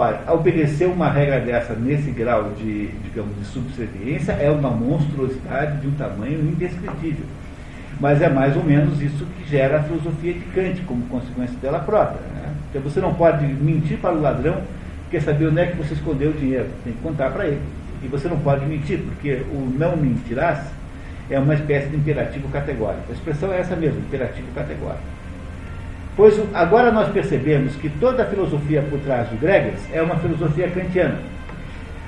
Olha, 0.00 0.20
obedecer 0.28 0.86
uma 0.86 1.10
regra 1.10 1.40
dessa 1.40 1.74
nesse 1.74 2.12
grau 2.12 2.52
de, 2.56 2.86
digamos, 3.02 3.36
de 3.36 3.44
subserviência 3.46 4.30
é 4.30 4.48
uma 4.48 4.70
monstruosidade 4.70 5.80
de 5.80 5.88
um 5.88 5.90
tamanho 5.90 6.38
indescritível. 6.38 7.26
Mas 7.98 8.22
é 8.22 8.28
mais 8.28 8.56
ou 8.56 8.62
menos 8.62 9.02
isso 9.02 9.26
que 9.26 9.50
gera 9.50 9.80
a 9.80 9.82
filosofia 9.82 10.34
de 10.34 10.44
Kant, 10.54 10.82
como 10.82 11.02
consequência 11.08 11.56
dela 11.60 11.80
própria. 11.80 12.20
Né? 12.20 12.54
Então 12.70 12.80
você 12.80 13.00
não 13.00 13.12
pode 13.12 13.44
mentir 13.44 13.98
para 13.98 14.14
o 14.14 14.20
ladrão, 14.20 14.62
quer 15.10 15.20
saber 15.20 15.48
onde 15.48 15.62
é 15.62 15.66
que 15.66 15.76
você 15.76 15.94
escondeu 15.94 16.30
o 16.30 16.34
dinheiro, 16.34 16.68
tem 16.84 16.92
que 16.92 17.00
contar 17.00 17.30
para 17.32 17.48
ele. 17.48 17.60
E 18.00 18.06
você 18.06 18.28
não 18.28 18.38
pode 18.38 18.64
mentir, 18.66 19.00
porque 19.00 19.42
o 19.50 19.74
não 19.76 19.96
mentirás 19.96 20.60
é 21.28 21.40
uma 21.40 21.54
espécie 21.54 21.88
de 21.88 21.96
imperativo 21.96 22.48
categórico. 22.50 23.02
A 23.10 23.12
expressão 23.14 23.52
é 23.52 23.58
essa 23.58 23.74
mesmo, 23.74 23.98
imperativo 23.98 24.46
categórico. 24.54 25.17
Pois 26.18 26.34
agora 26.52 26.90
nós 26.90 27.12
percebemos 27.12 27.76
que 27.76 27.88
toda 27.88 28.24
a 28.24 28.26
filosofia 28.26 28.82
por 28.82 28.98
trás 28.98 29.28
do 29.28 29.36
Gregas 29.36 29.78
é 29.92 30.02
uma 30.02 30.16
filosofia 30.16 30.68
kantiana. 30.68 31.16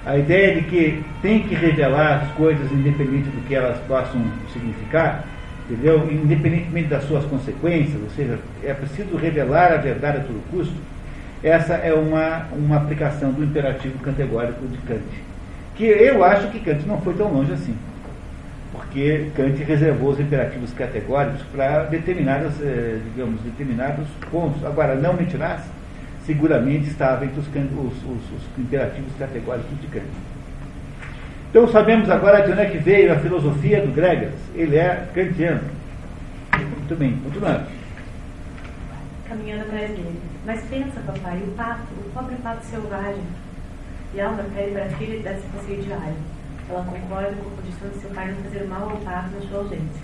A 0.04 0.18
ideia 0.18 0.56
de 0.56 0.62
que 0.62 1.00
tem 1.22 1.44
que 1.44 1.54
revelar 1.54 2.24
as 2.24 2.32
coisas 2.32 2.72
independente 2.72 3.28
do 3.28 3.46
que 3.46 3.54
elas 3.54 3.78
possam 3.86 4.20
significar, 4.52 5.22
entendeu? 5.64 6.08
Independentemente 6.10 6.88
das 6.88 7.04
suas 7.04 7.24
consequências, 7.26 8.02
ou 8.02 8.10
seja, 8.10 8.36
é 8.64 8.74
preciso 8.74 9.16
revelar 9.16 9.74
a 9.74 9.76
verdade 9.76 10.16
a 10.18 10.20
todo 10.22 10.42
custo. 10.50 10.74
Essa 11.40 11.74
é 11.74 11.94
uma, 11.94 12.48
uma 12.50 12.78
aplicação 12.78 13.30
do 13.30 13.44
imperativo 13.44 13.96
categórico 14.00 14.66
de 14.66 14.76
Kant. 14.78 15.04
Que 15.76 15.84
eu 15.84 16.24
acho 16.24 16.48
que 16.48 16.58
Kant 16.58 16.84
não 16.84 17.00
foi 17.00 17.14
tão 17.14 17.32
longe 17.32 17.52
assim 17.52 17.76
porque 18.72 19.30
Kant 19.34 19.62
reservou 19.64 20.10
os 20.10 20.20
imperativos 20.20 20.72
categóricos 20.72 21.42
para 21.52 21.84
determinadas, 21.84 22.52
eh, 22.60 23.00
digamos, 23.04 23.40
determinados 23.42 24.06
pontos. 24.30 24.64
Agora, 24.64 24.94
não 24.94 25.14
me 25.14 25.26
tirasse, 25.26 25.68
seguramente 26.24 26.88
estava 26.88 27.24
entre 27.24 27.40
os, 27.40 27.48
os, 27.48 28.04
os, 28.04 28.32
os, 28.32 28.58
imperativos 28.58 29.12
categóricos 29.18 29.80
de 29.80 29.86
Kant. 29.88 30.06
Então 31.50 31.66
sabemos 31.66 32.08
agora 32.08 32.42
de 32.42 32.52
onde 32.52 32.60
é 32.60 32.66
que 32.66 32.78
veio 32.78 33.12
a 33.12 33.16
filosofia 33.16 33.84
do 33.84 33.92
Gregas. 33.92 34.34
Ele 34.54 34.76
é 34.76 35.08
kantiano. 35.12 35.62
Muito 36.56 36.96
bem, 36.96 37.16
continuando. 37.24 37.64
Caminhando 39.28 39.62
atrás 39.62 39.90
dele. 39.90 40.20
Mas 40.46 40.62
pensa, 40.62 41.00
papai, 41.04 41.38
o 41.38 41.50
pato, 41.52 41.92
o 41.98 42.10
pobre 42.14 42.36
pato 42.36 42.64
selvagem. 42.66 43.24
E 44.14 44.20
Alma 44.20 44.44
pede 44.54 44.72
para 44.72 44.84
a 44.84 44.90
filha 44.90 45.18
desse 45.22 45.46
passeio 45.48 45.82
diário 45.82 46.14
ela 46.70 46.84
concorda 46.84 47.34
com 47.34 47.50
a 47.50 47.56
condição 47.56 47.88
de 47.88 47.98
seu 47.98 48.10
pai 48.10 48.30
não 48.30 48.44
fazer 48.44 48.64
mal 48.64 48.90
ao 48.90 48.96
pato 48.98 49.34
na 49.34 49.40
sua 49.40 49.58
ausência. 49.58 50.02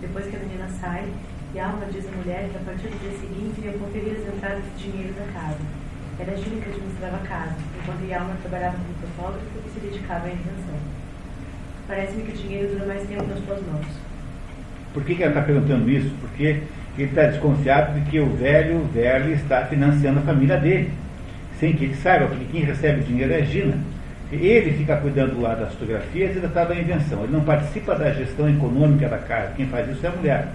Depois 0.00 0.26
que 0.26 0.36
a 0.36 0.38
menina 0.38 0.68
sai, 0.78 1.08
Yalma 1.54 1.86
diz 1.90 2.06
à 2.06 2.10
mulher 2.12 2.48
que 2.50 2.56
a 2.56 2.60
partir 2.60 2.88
do 2.88 3.00
dia 3.00 3.16
seguinte 3.18 3.60
iria 3.60 3.72
conferir 3.78 4.12
as 4.12 4.34
entradas 4.34 4.62
de 4.76 4.90
dinheiro 4.90 5.14
da 5.14 5.32
casa. 5.32 5.58
Era 6.18 6.36
Gina 6.36 6.60
que 6.60 6.68
administrava 6.68 7.16
a 7.16 7.26
casa, 7.26 7.56
enquanto 7.80 8.04
Yalma 8.04 8.36
trabalhava 8.42 8.76
como 8.76 9.08
fotógrafo 9.08 9.46
e 9.66 9.70
se 9.70 9.80
dedicava 9.80 10.26
à 10.26 10.28
invenção. 10.28 10.76
Parece-me 11.88 12.22
que 12.24 12.32
o 12.32 12.36
dinheiro 12.36 12.68
dura 12.68 12.86
mais 12.86 13.08
tempo 13.08 13.24
nas 13.24 13.44
suas 13.44 13.66
mãos. 13.66 13.86
Por 14.92 15.02
que, 15.02 15.14
que 15.14 15.22
ela 15.22 15.32
está 15.32 15.42
perguntando 15.42 15.88
isso? 15.88 16.14
Porque 16.20 16.62
ele 16.98 17.08
está 17.08 17.26
desconfiado 17.26 17.98
de 17.98 18.10
que 18.10 18.20
o 18.20 18.26
velho, 18.36 18.84
velho 18.92 19.32
está 19.32 19.64
financiando 19.64 20.18
a 20.18 20.22
família 20.22 20.58
dele, 20.58 20.92
sem 21.58 21.72
que 21.72 21.86
ele 21.86 21.94
saiba, 21.94 22.26
porque 22.26 22.44
quem 22.52 22.64
recebe 22.64 23.00
o 23.00 23.04
dinheiro 23.04 23.32
é 23.32 23.42
Gina. 23.44 23.78
Ele 24.32 24.72
fica 24.72 24.96
cuidando 24.96 25.40
lá 25.40 25.54
das 25.54 25.72
fotografias 25.72 26.36
e 26.36 26.40
da 26.40 26.74
invenção. 26.74 27.24
Ele 27.24 27.32
não 27.32 27.40
participa 27.40 27.94
da 27.94 28.12
gestão 28.12 28.48
econômica 28.48 29.08
da 29.08 29.18
casa. 29.18 29.52
Quem 29.56 29.66
faz 29.66 29.88
isso 29.88 30.04
é 30.06 30.08
a 30.08 30.12
mulher. 30.12 30.48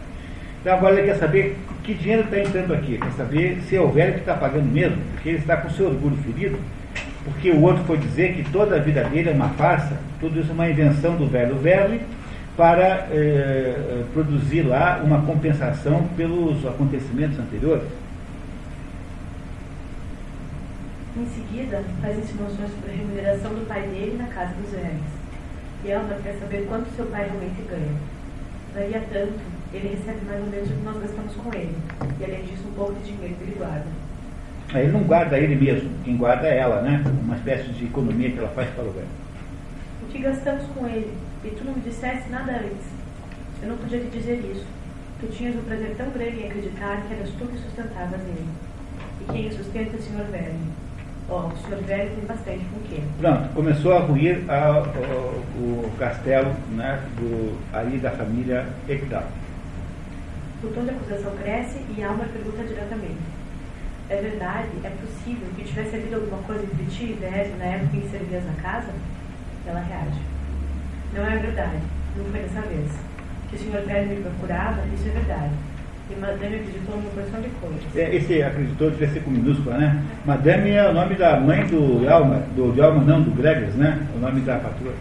Então 0.61 0.73
agora 0.73 0.95
ele 0.95 1.07
quer 1.07 1.17
saber 1.17 1.57
que 1.83 1.93
dinheiro 1.93 2.23
está 2.23 2.39
entrando 2.39 2.73
aqui. 2.73 2.97
Quer 2.97 3.11
saber 3.11 3.61
se 3.67 3.75
é 3.75 3.81
o 3.81 3.89
velho 3.89 4.13
que 4.13 4.19
está 4.19 4.33
pagando 4.33 4.71
mesmo, 4.71 4.97
porque 5.13 5.29
ele 5.29 5.37
está 5.37 5.57
com 5.57 5.69
seu 5.69 5.87
orgulho 5.87 6.15
ferido, 6.17 6.57
porque 7.23 7.51
o 7.51 7.61
outro 7.61 7.83
foi 7.83 7.97
dizer 7.97 8.33
que 8.33 8.49
toda 8.49 8.75
a 8.75 8.79
vida 8.79 9.03
dele 9.03 9.29
é 9.29 9.33
uma 9.33 9.49
farsa, 9.49 9.97
tudo 10.19 10.39
isso 10.39 10.49
é 10.49 10.53
uma 10.53 10.69
invenção 10.69 11.15
do 11.17 11.27
velho 11.27 11.55
velho 11.57 11.99
para 12.55 13.07
eh, 13.11 14.03
produzir 14.13 14.61
lá 14.61 15.01
uma 15.03 15.21
compensação 15.21 16.07
pelos 16.15 16.65
acontecimentos 16.65 17.37
anteriores. 17.37 17.83
Em 21.17 21.25
seguida, 21.27 21.81
faz 22.01 22.17
insinuações 22.19 22.69
sobre 22.71 22.91
a 22.91 22.93
remuneração 22.93 23.53
do 23.53 23.65
pai 23.65 23.83
dele 23.83 24.17
na 24.17 24.27
casa 24.27 24.53
dos 24.55 24.69
velhos. 24.69 25.15
E 25.85 25.89
Elma 25.89 26.17
quer 26.21 26.33
saber 26.33 26.65
quanto 26.67 26.93
seu 26.93 27.05
pai 27.05 27.29
realmente 27.29 27.61
ganha. 27.69 27.95
Varia 28.73 29.01
tanto, 29.09 29.39
ele 29.71 29.95
recebe 29.95 30.25
mais 30.25 30.41
ou 30.41 30.47
menos 30.47 30.69
o 30.69 30.73
que 30.73 30.83
nós 30.83 30.97
gastamos 30.97 31.33
com 31.35 31.53
ele. 31.53 31.73
E 32.19 32.23
além 32.25 32.43
disso, 32.43 32.67
um 32.67 32.73
pouco 32.73 32.95
de 32.95 33.13
dinheiro 33.13 33.33
que 33.35 33.43
ele 33.43 33.55
guarda. 33.57 33.85
Ele 34.73 34.91
não 34.91 35.03
guarda 35.03 35.39
ele 35.39 35.55
mesmo, 35.55 35.89
quem 36.03 36.17
guarda 36.17 36.49
é 36.49 36.57
ela, 36.57 36.81
né? 36.81 37.01
Uma 37.23 37.37
espécie 37.37 37.69
de 37.69 37.85
economia 37.85 38.31
que 38.31 38.39
ela 38.39 38.49
faz 38.49 38.69
para 38.71 38.83
o 38.83 38.91
velho. 38.91 39.07
O 40.03 40.07
que 40.07 40.19
gastamos 40.19 40.65
com 40.75 40.85
ele? 40.85 41.13
E 41.45 41.49
tu 41.51 41.63
não 41.63 41.75
me 41.75 41.79
disseste 41.79 42.29
nada 42.29 42.51
antes. 42.51 42.87
Eu 43.63 43.69
não 43.69 43.77
podia 43.77 44.01
te 44.01 44.07
dizer 44.07 44.43
isso. 44.51 44.65
Tu 45.21 45.27
tinhas 45.27 45.55
um 45.55 45.63
prazer 45.63 45.95
tão 45.95 46.09
grande 46.09 46.41
em 46.41 46.47
acreditar 46.47 47.03
que 47.07 47.13
eras 47.13 47.29
tu 47.29 47.45
que 47.45 47.57
sustentavas 47.57 48.19
ele. 48.19 48.49
E 49.21 49.31
quem 49.31 49.47
o 49.47 49.53
sustenta 49.53 49.95
é 49.95 49.99
o 49.99 50.01
Senhor 50.01 50.25
Velho 50.25 50.84
Ó, 51.27 51.47
o 51.47 51.57
senhor 51.57 51.81
velho 51.83 52.11
tem 52.11 52.25
bastante 52.25 52.65
com 52.65 52.79
quê? 52.87 53.01
Pronto, 53.19 53.49
começou 53.55 53.93
a 53.93 53.99
ruir 53.99 54.43
a, 54.47 54.83
o, 55.57 55.87
o, 55.87 55.91
castelo 55.97 56.53
né, 56.69 57.01
do, 57.17 57.57
aí 57.73 57.97
da 57.97 58.11
família 58.11 58.67
Ekdal. 58.87 59.23
O 60.63 60.67
tom 60.67 60.83
de 60.83 60.91
acusação 60.91 61.35
cresce 61.37 61.79
e 61.97 62.03
Alma 62.03 62.25
pergunta 62.25 62.63
diretamente. 62.63 63.17
É 64.07 64.21
verdade? 64.21 64.69
É 64.83 64.89
possível 64.89 65.47
que 65.55 65.63
tivesse 65.63 65.95
havido 65.95 66.15
alguma 66.15 66.43
coisa 66.43 66.63
entre 66.63 66.85
ti 66.85 67.03
e 67.05 67.17
Désio 67.19 67.57
na 67.57 67.65
época 67.65 67.97
em 67.97 68.01
que 68.01 68.09
servias 68.09 68.45
na 68.45 68.53
casa? 68.61 68.91
Ela 69.65 69.79
reage. 69.79 70.21
Não 71.11 71.25
é 71.25 71.37
verdade. 71.37 71.81
Não 72.15 72.25
foi 72.25 72.41
dessa 72.41 72.61
vez. 72.61 72.91
Que 73.49 73.55
o 73.55 73.59
senhor 73.59 73.81
velho 73.81 74.09
me 74.09 74.21
procurava, 74.21 74.81
isso 74.93 75.07
é 75.07 75.11
verdade 75.11 75.53
e 76.09 76.15
Madame 76.19 76.55
acreditou 76.55 76.97
numa 76.97 77.09
porção 77.09 77.41
de 77.41 77.49
coisas. 77.49 77.95
É, 77.95 78.15
esse 78.15 78.43
acreditou 78.43 78.91
devia 78.91 79.09
ser 79.09 79.23
com 79.23 79.31
minúscula, 79.31 79.77
né? 79.77 80.03
Madame 80.23 80.69
é 80.69 80.87
o 80.87 80.93
nome 80.93 81.15
da 81.15 81.39
mãe 81.39 81.65
do 81.65 82.07
Elma, 82.07 82.43
do 82.55 82.81
Elma 82.81 83.03
não, 83.03 83.23
do 83.23 83.31
Gregers, 83.31 83.73
né? 83.75 84.05
O 84.15 84.19
nome 84.19 84.41
da 84.41 84.57
patroa. 84.57 84.93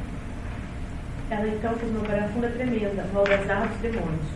Ela 1.31 1.47
então 1.49 1.75
fez 1.75 1.91
uma 1.91 2.07
barafunda 2.07 2.49
tremenda, 2.49 3.05
no 3.13 3.19
algazarra 3.19 3.67
dos 3.67 3.79
demônios. 3.79 4.27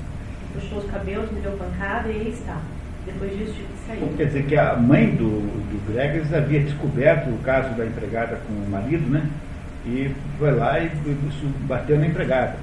Puxou 0.52 0.78
os 0.78 0.90
cabelos, 0.90 1.30
me 1.30 1.40
deu 1.40 1.52
pancada 1.52 2.08
e 2.08 2.20
aí 2.20 2.28
está. 2.30 2.58
Depois 3.06 3.30
disso 3.32 3.52
tive 3.54 3.68
que 3.68 3.86
sair. 3.86 4.16
quer 4.16 4.26
dizer 4.26 4.46
que 4.46 4.56
a 4.56 4.76
mãe 4.76 5.10
do, 5.14 5.40
do 5.40 5.92
Gregers 5.92 6.32
havia 6.34 6.60
descoberto 6.60 7.28
o 7.30 7.38
caso 7.38 7.74
da 7.74 7.86
empregada 7.86 8.36
com 8.46 8.52
o 8.52 8.70
marido, 8.70 9.08
né? 9.08 9.26
E 9.86 10.14
foi 10.38 10.50
lá 10.52 10.78
e 10.78 10.90
bateu 11.66 11.98
na 11.98 12.06
empregada. 12.06 12.56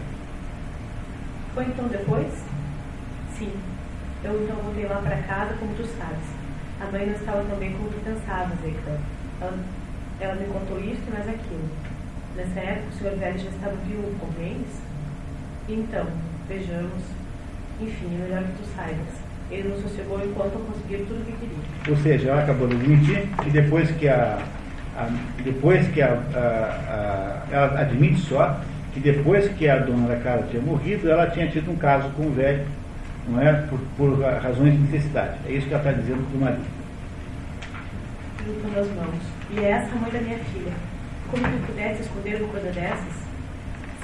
Foi 1.55 1.63
então 1.63 1.87
depois? 1.87 2.27
Sim. 3.37 3.49
Eu 4.25 4.41
então 4.41 4.55
voltei 4.55 4.85
lá 4.85 4.95
para 4.95 5.17
casa, 5.17 5.53
como 5.59 5.75
tu 5.75 5.85
sabes. 5.85 6.25
A 6.81 6.91
mãe 6.91 7.05
não 7.05 7.13
estava 7.13 7.43
tão 7.43 7.57
bem 7.57 7.73
como 7.73 7.89
tu 7.89 7.99
pensavas, 8.03 8.57
Heitor. 8.65 8.97
Ela, 9.39 9.53
ela 10.19 10.33
me 10.33 10.47
contou 10.47 10.79
isso 10.79 11.01
e 11.07 11.11
mais 11.11 11.29
aquilo. 11.29 11.69
Nessa 12.35 12.59
época, 12.59 12.87
o 12.89 12.97
senhor 12.97 13.15
velho 13.17 13.37
já 13.37 13.49
estava 13.49 13.75
viúvo, 13.85 14.19
compreendes? 14.19 14.81
Então, 15.69 16.07
vejamos. 16.47 17.03
Enfim, 17.79 18.15
é 18.15 18.23
melhor 18.23 18.43
que 18.45 18.63
tu 18.63 18.75
saibas. 18.75 19.13
Ele 19.51 19.69
não 19.69 19.81
sossegou 19.83 20.25
enquanto 20.25 20.53
eu 20.53 20.61
conseguir 20.61 21.05
tudo 21.05 21.21
o 21.21 21.25
que 21.25 21.31
queria. 21.33 21.95
Ou 21.95 21.97
seja, 21.97 22.29
ela 22.29 22.41
acabou 22.41 22.67
de 22.67 22.75
admitir 22.77 23.27
que 23.43 23.49
depois 23.51 23.91
que 23.91 24.09
a, 24.09 24.39
a 24.97 25.09
depois 25.43 25.87
que 25.89 26.01
a, 26.01 26.13
a, 26.33 27.53
ela 27.53 27.79
admite 27.79 28.21
só 28.21 28.59
que 28.91 28.99
depois 28.99 29.47
que 29.51 29.69
a 29.69 29.77
dona 29.77 30.07
da 30.07 30.15
casa 30.15 30.47
tinha 30.49 30.63
morrido, 30.63 31.11
ela 31.11 31.29
tinha 31.29 31.47
tido 31.47 31.69
um 31.69 31.75
caso 31.75 32.09
com 32.15 32.23
o 32.23 32.31
velho 32.31 32.65
não 33.27 33.41
é? 33.41 33.53
Por, 33.67 33.79
por 33.97 34.21
razões 34.21 34.73
de 34.73 34.79
necessidade. 34.79 35.37
É 35.45 35.51
isso 35.51 35.67
que 35.67 35.73
ela 35.73 35.83
está 35.83 36.01
dizendo 36.01 36.27
para 36.29 36.37
o 36.37 36.41
marido. 36.41 36.65
Junto 38.45 38.75
nas 38.75 38.87
mãos. 38.95 39.21
E 39.51 39.59
é 39.59 39.69
essa 39.71 39.95
a 39.95 39.99
mãe 39.99 40.11
da 40.11 40.19
minha 40.19 40.39
filha. 40.39 40.73
Como 41.31 41.43
tu 41.43 41.65
pudesse 41.65 42.01
esconder 42.03 42.41
uma 42.41 42.51
coisa 42.51 42.71
dessas? 42.71 43.13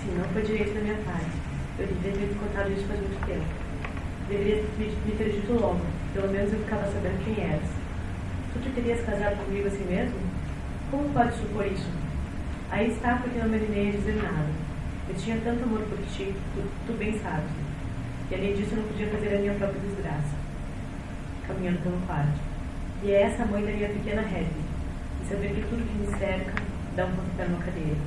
Sim, 0.02 0.18
não 0.18 0.26
foi 0.30 0.42
direito 0.42 0.74
da 0.74 0.82
minha 0.82 0.98
parte. 1.06 1.30
Eu 1.78 1.88
deveria 1.88 2.28
ter 2.28 2.36
contado 2.36 2.72
isso 2.72 2.88
faz 2.88 3.00
muito 3.00 3.26
tempo. 3.26 3.46
Deveria 4.28 4.64
me 4.78 5.16
ter 5.18 5.32
dito 5.32 5.54
logo. 5.54 5.82
Pelo 6.14 6.30
menos 6.30 6.52
eu 6.52 6.60
ficava 6.60 6.86
sabendo 6.86 7.24
quem 7.24 7.44
eras. 7.44 7.70
Tu 8.54 8.60
te 8.60 8.70
terias 8.72 9.06
casado 9.06 9.46
comigo 9.46 9.68
assim 9.68 9.86
mesmo? 9.86 10.18
Como 10.90 11.10
pode 11.10 11.34
supor 11.36 11.66
isso? 11.68 11.88
Aí 12.72 12.92
está 12.92 13.16
porque 13.18 13.40
não 13.40 13.50
me 13.50 13.58
animei 13.58 13.90
a 13.90 13.92
dizer 13.92 14.16
nada. 14.16 14.48
Eu 15.08 15.16
tinha 15.16 15.38
tanto 15.44 15.64
amor 15.64 15.82
por 15.82 15.98
ti, 16.14 16.34
tu, 16.56 16.64
tu 16.88 16.94
bem 16.98 17.20
sabes. 17.20 17.61
E 18.32 18.36
além 18.36 18.54
disso, 18.56 18.72
eu 18.72 18.78
não 18.78 18.88
podia 18.88 19.08
fazer 19.10 19.36
a 19.36 19.40
minha 19.40 19.54
própria 19.56 19.82
desgraça, 19.82 20.36
caminhando 21.46 21.84
pelo 21.84 22.00
quarto. 22.08 22.40
E 23.04 23.12
é 23.12 23.24
essa 23.24 23.46
mãe 23.46 23.62
da 23.66 23.74
minha 23.74 23.90
pequena 23.90 24.22
Hedwig, 24.22 24.64
e 25.22 25.26
saber 25.28 25.50
que 25.50 25.68
tudo 25.68 25.86
que 25.86 25.98
me 26.00 26.18
cerca 26.18 26.54
dá 26.96 27.08
um 27.08 27.12
pontapé 27.12 27.50
numa 27.50 27.62
cadeira. 27.62 27.98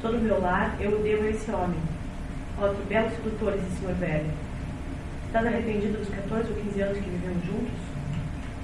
Todo 0.00 0.16
o 0.16 0.20
meu 0.20 0.40
lar 0.40 0.76
eu 0.78 1.00
o 1.00 1.02
devo 1.02 1.24
a 1.24 1.30
esse 1.30 1.50
homem. 1.50 1.80
Ó, 2.60 2.68
que 2.68 2.86
belos 2.86 3.12
sedutores 3.14 3.60
esse 3.62 3.80
senhor 3.80 3.94
velho. 3.96 4.30
Estás 5.26 5.44
arrependido 5.44 5.98
dos 5.98 6.08
14 6.08 6.52
ou 6.52 6.56
15 6.56 6.80
anos 6.80 6.98
que 6.98 7.10
vivemos 7.10 7.44
juntos? 7.44 7.80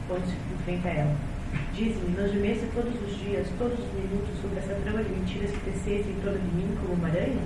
Ponte 0.06 0.30
enfrenta 0.60 0.88
ela. 0.90 1.16
Diz-me, 1.74 2.16
não 2.16 2.28
gemesse 2.28 2.66
todos 2.72 2.94
os 3.02 3.18
dias, 3.18 3.48
todos 3.58 3.76
os 3.76 3.92
minutos 3.94 4.30
sobre 4.40 4.60
essa 4.60 4.74
trama 4.84 5.02
de 5.02 5.10
mentiras 5.10 5.50
que 5.50 5.70
tecesse 5.72 6.08
em 6.08 6.20
torno 6.22 6.38
de 6.38 6.54
mim 6.54 6.76
como 6.80 6.94
uma 6.94 7.08
aranha? 7.08 7.42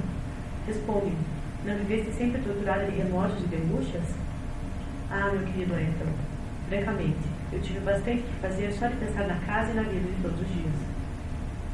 Responde-me, 0.67 1.17
não 1.65 1.77
vivesse 1.77 2.13
sempre 2.13 2.43
torturada 2.43 2.85
de 2.85 2.97
remorsos 2.97 3.43
e 3.45 3.49
de 3.49 3.57
angústias? 3.57 4.05
Ah, 5.11 5.31
meu 5.33 5.47
querido 5.47 5.75
Ayrton, 5.75 6.13
francamente, 6.69 7.25
eu 7.53 7.61
tive 7.61 7.81
bastante 7.81 8.23
que 8.23 8.41
fazer 8.41 8.73
só 8.73 8.87
de 8.89 8.97
pensar 8.97 9.27
na 9.27 9.37
casa 9.47 9.71
e 9.71 9.75
na 9.75 9.83
vida 9.83 10.07
de 10.07 10.23
todos 10.23 10.41
os 10.41 10.49
dias. 10.49 10.75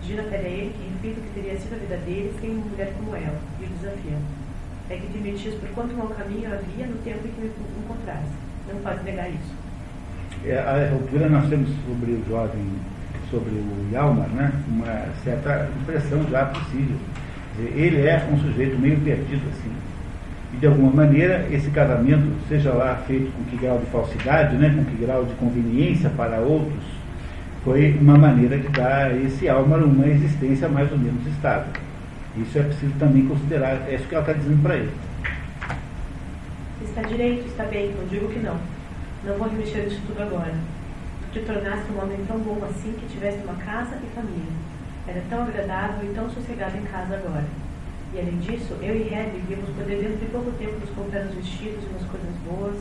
Gira 0.03 0.23
pede 0.25 0.47
a 0.47 0.49
ele 0.49 0.75
que 0.75 0.91
reflita 0.91 1.21
o 1.21 1.25
que 1.25 1.41
teria 1.41 1.59
sido 1.59 1.75
a 1.75 1.79
vida 1.79 1.97
dele 1.99 2.35
sem 2.41 2.51
uma 2.51 2.67
mulher 2.67 2.93
como 2.97 3.17
ela, 3.17 3.41
e 3.61 3.65
o 3.65 3.69
desafia. 3.69 4.19
é 4.89 4.97
que 4.97 5.07
admitisse 5.07 5.57
por 5.57 5.69
quanto 5.71 5.95
mau 5.95 6.09
caminho 6.09 6.53
havia 6.53 6.87
no 6.87 6.97
tempo 6.99 7.27
em 7.27 7.31
que 7.31 7.41
me 7.41 7.51
encontrasse. 7.85 8.33
Não 8.69 8.81
pode 8.81 9.03
negar 9.05 9.29
isso. 9.29 9.55
É, 10.45 10.59
a 10.59 10.93
altura 10.93 11.29
nós 11.29 11.49
temos 11.49 11.69
sobre 11.87 12.13
o 12.13 12.25
jovem, 12.29 12.65
sobre 13.31 13.51
o 13.51 13.89
Yalmar, 13.93 14.29
né, 14.29 14.53
uma 14.69 15.07
certa 15.23 15.69
impressão 15.81 16.25
já 16.31 16.47
possível. 16.47 16.97
Ele 17.75 18.07
é 18.07 18.27
um 18.31 18.39
sujeito 18.39 18.79
meio 18.79 18.99
perdido 19.01 19.43
assim. 19.51 19.71
E 20.53 20.57
de 20.57 20.67
alguma 20.67 20.91
maneira 20.91 21.47
esse 21.51 21.71
casamento, 21.71 22.27
seja 22.49 22.73
lá 22.73 22.97
feito 23.07 23.31
com 23.33 23.45
que 23.45 23.57
grau 23.57 23.79
de 23.79 23.87
falsidade, 23.87 24.57
né, 24.57 24.75
com 24.77 24.85
que 24.85 25.05
grau 25.05 25.25
de 25.25 25.35
conveniência 25.35 26.11
para 26.11 26.39
outros, 26.39 26.83
foi 27.65 27.97
uma 28.01 28.17
maneira 28.17 28.59
de 28.59 28.69
dar 28.69 29.11
a 29.11 29.17
esse 29.17 29.49
Almar 29.49 29.85
uma 29.85 30.07
existência 30.07 30.69
mais 30.69 30.91
ou 30.91 30.99
menos 30.99 31.27
estável. 31.27 31.73
Isso 32.37 32.59
é 32.59 32.63
preciso 32.63 32.93
também 32.99 33.27
considerar, 33.27 33.87
é 33.89 33.95
isso 33.95 34.07
que 34.07 34.15
ela 34.15 34.23
está 34.23 34.33
dizendo 34.33 34.63
para 34.63 34.77
ele. 34.77 34.91
Está 36.83 37.03
direito, 37.03 37.47
está 37.47 37.65
bem, 37.65 37.93
não 37.97 38.07
digo 38.07 38.29
que 38.29 38.39
não. 38.39 38.57
Não 39.25 39.35
vou 39.37 39.49
remexer 39.49 39.85
nisso 39.85 40.01
tudo 40.07 40.23
agora. 40.23 40.55
Tu 41.33 41.41
te 41.41 41.47
tornaste 41.47 41.93
um 41.93 42.03
homem 42.03 42.19
tão 42.27 42.39
bom 42.39 42.59
assim 42.65 42.93
que 42.93 43.07
tivesse 43.07 43.39
uma 43.45 43.55
casa 43.55 43.97
e 43.97 44.15
família. 44.15 44.70
Era 45.07 45.23
tão 45.29 45.43
agradável 45.43 46.11
e 46.11 46.15
tão 46.15 46.31
sossegado 46.31 46.77
em 46.77 46.83
casa 46.83 47.15
agora. 47.15 47.47
E 48.13 48.19
além 48.19 48.39
disso, 48.39 48.75
eu 48.83 48.97
e 48.97 49.13
Hedwig 49.13 49.47
vimos 49.49 49.71
poder 49.71 50.03
dentro 50.03 50.19
de 50.19 50.27
pouco 50.27 50.51
tempo 50.53 50.81
nos 50.81 50.91
comprar 50.91 51.23
uns 51.27 51.35
vestidos 51.35 51.85
e 51.85 51.87
umas 51.87 52.11
coisas 52.11 52.35
boas. 52.45 52.77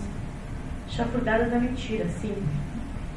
Chafurdadas 0.88 1.52
na 1.52 1.60
mentira, 1.60 2.06
sim. 2.20 2.34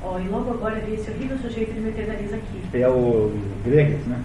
Oh, 0.05 0.19
e 0.19 0.29
logo 0.29 0.51
agora 0.51 0.81
vi 0.81 0.95
esse 0.95 1.11
horrível 1.11 1.39
sujeito 1.39 1.73
que 1.73 1.81
me 1.81 1.91
eternaliza 1.91 2.37
aqui. 2.37 2.63
É 2.75 2.89
o 2.89 3.33
Gregas, 3.65 4.05
né? 4.07 4.21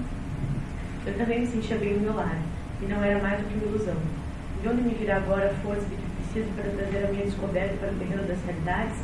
Eu 1.06 1.18
também 1.18 1.42
me 1.42 1.48
sentia 1.48 1.78
bem 1.78 1.94
no 1.94 2.02
meu 2.02 2.16
lar, 2.16 2.38
e 2.82 2.86
não 2.86 3.02
era 3.02 3.22
mais 3.22 3.40
do 3.40 3.48
que 3.48 3.54
uma 3.54 3.68
ilusão. 3.68 3.96
De 4.62 4.68
onde 4.68 4.82
me 4.82 4.94
virá 4.96 5.18
agora 5.18 5.52
a 5.52 5.54
força 5.62 5.82
de 5.82 5.96
que 5.96 6.08
preciso 6.24 6.54
para 6.56 6.70
trazer 6.72 7.06
a 7.06 7.12
minha 7.12 7.24
descoberta 7.24 7.76
para 7.78 7.92
o 7.92 7.96
terreno 7.96 8.28
das 8.28 8.38
realidades? 8.44 8.98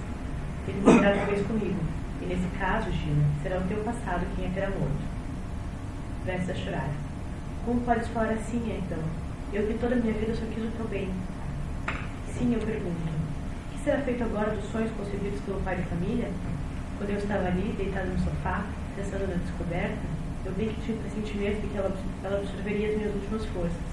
Ele 0.68 0.82
será 0.84 1.15
talvez 1.15 1.46
comigo, 1.48 1.80
e 2.22 2.25
nesse 2.25 2.48
caso, 2.60 2.92
Gina, 2.92 3.24
será 3.42 3.58
o 3.60 3.68
teu 3.68 3.77
passado 3.84 4.25
quem 4.36 4.46
é 4.46 4.50
terá 4.50 4.70
morto. 4.72 5.12
Presta 6.25 6.53
a 6.53 6.56
chorar. 6.56 6.89
Como 7.65 7.82
podes 7.82 8.08
falar 8.08 8.32
assim, 8.32 8.63
então? 8.80 9.03
Eu 9.51 9.68
que 9.68 9.74
toda 9.77 9.96
a 9.96 9.98
minha 10.00 10.13
vida 10.13 10.34
só 10.34 10.46
quis 10.56 10.63
o 10.63 10.72
teu 10.77 10.88
bem. 10.88 11.10
Sim, 12.32 12.53
eu 12.53 12.60
pergunto. 12.60 12.96
O 12.96 13.72
que 13.72 13.84
será 13.84 14.00
feito 14.00 14.24
agora 14.24 14.56
dos 14.56 14.72
sonhos 14.72 14.92
concebidos 14.96 15.42
pelo 15.42 15.60
pai 15.62 15.75
de 15.75 15.84
família? 15.84 16.32
Quando 16.98 17.10
eu 17.10 17.18
estava 17.18 17.48
ali, 17.48 17.75
deitado 17.77 18.08
no 18.08 18.20
sofá, 18.20 18.63
pensando 18.96 19.27
na 19.27 19.36
descoberta, 19.36 20.00
eu 20.46 20.53
vi 20.53 20.68
que 20.68 20.82
tinha 20.82 20.98
o 20.98 21.01
pressentimento 21.01 21.60
de 21.60 21.68
que 21.68 21.77
ela, 21.77 21.92
ela 22.24 22.38
absorveria 22.39 22.88
as 22.88 22.96
minhas 22.96 23.15
últimas 23.15 23.46
forças. 23.51 23.88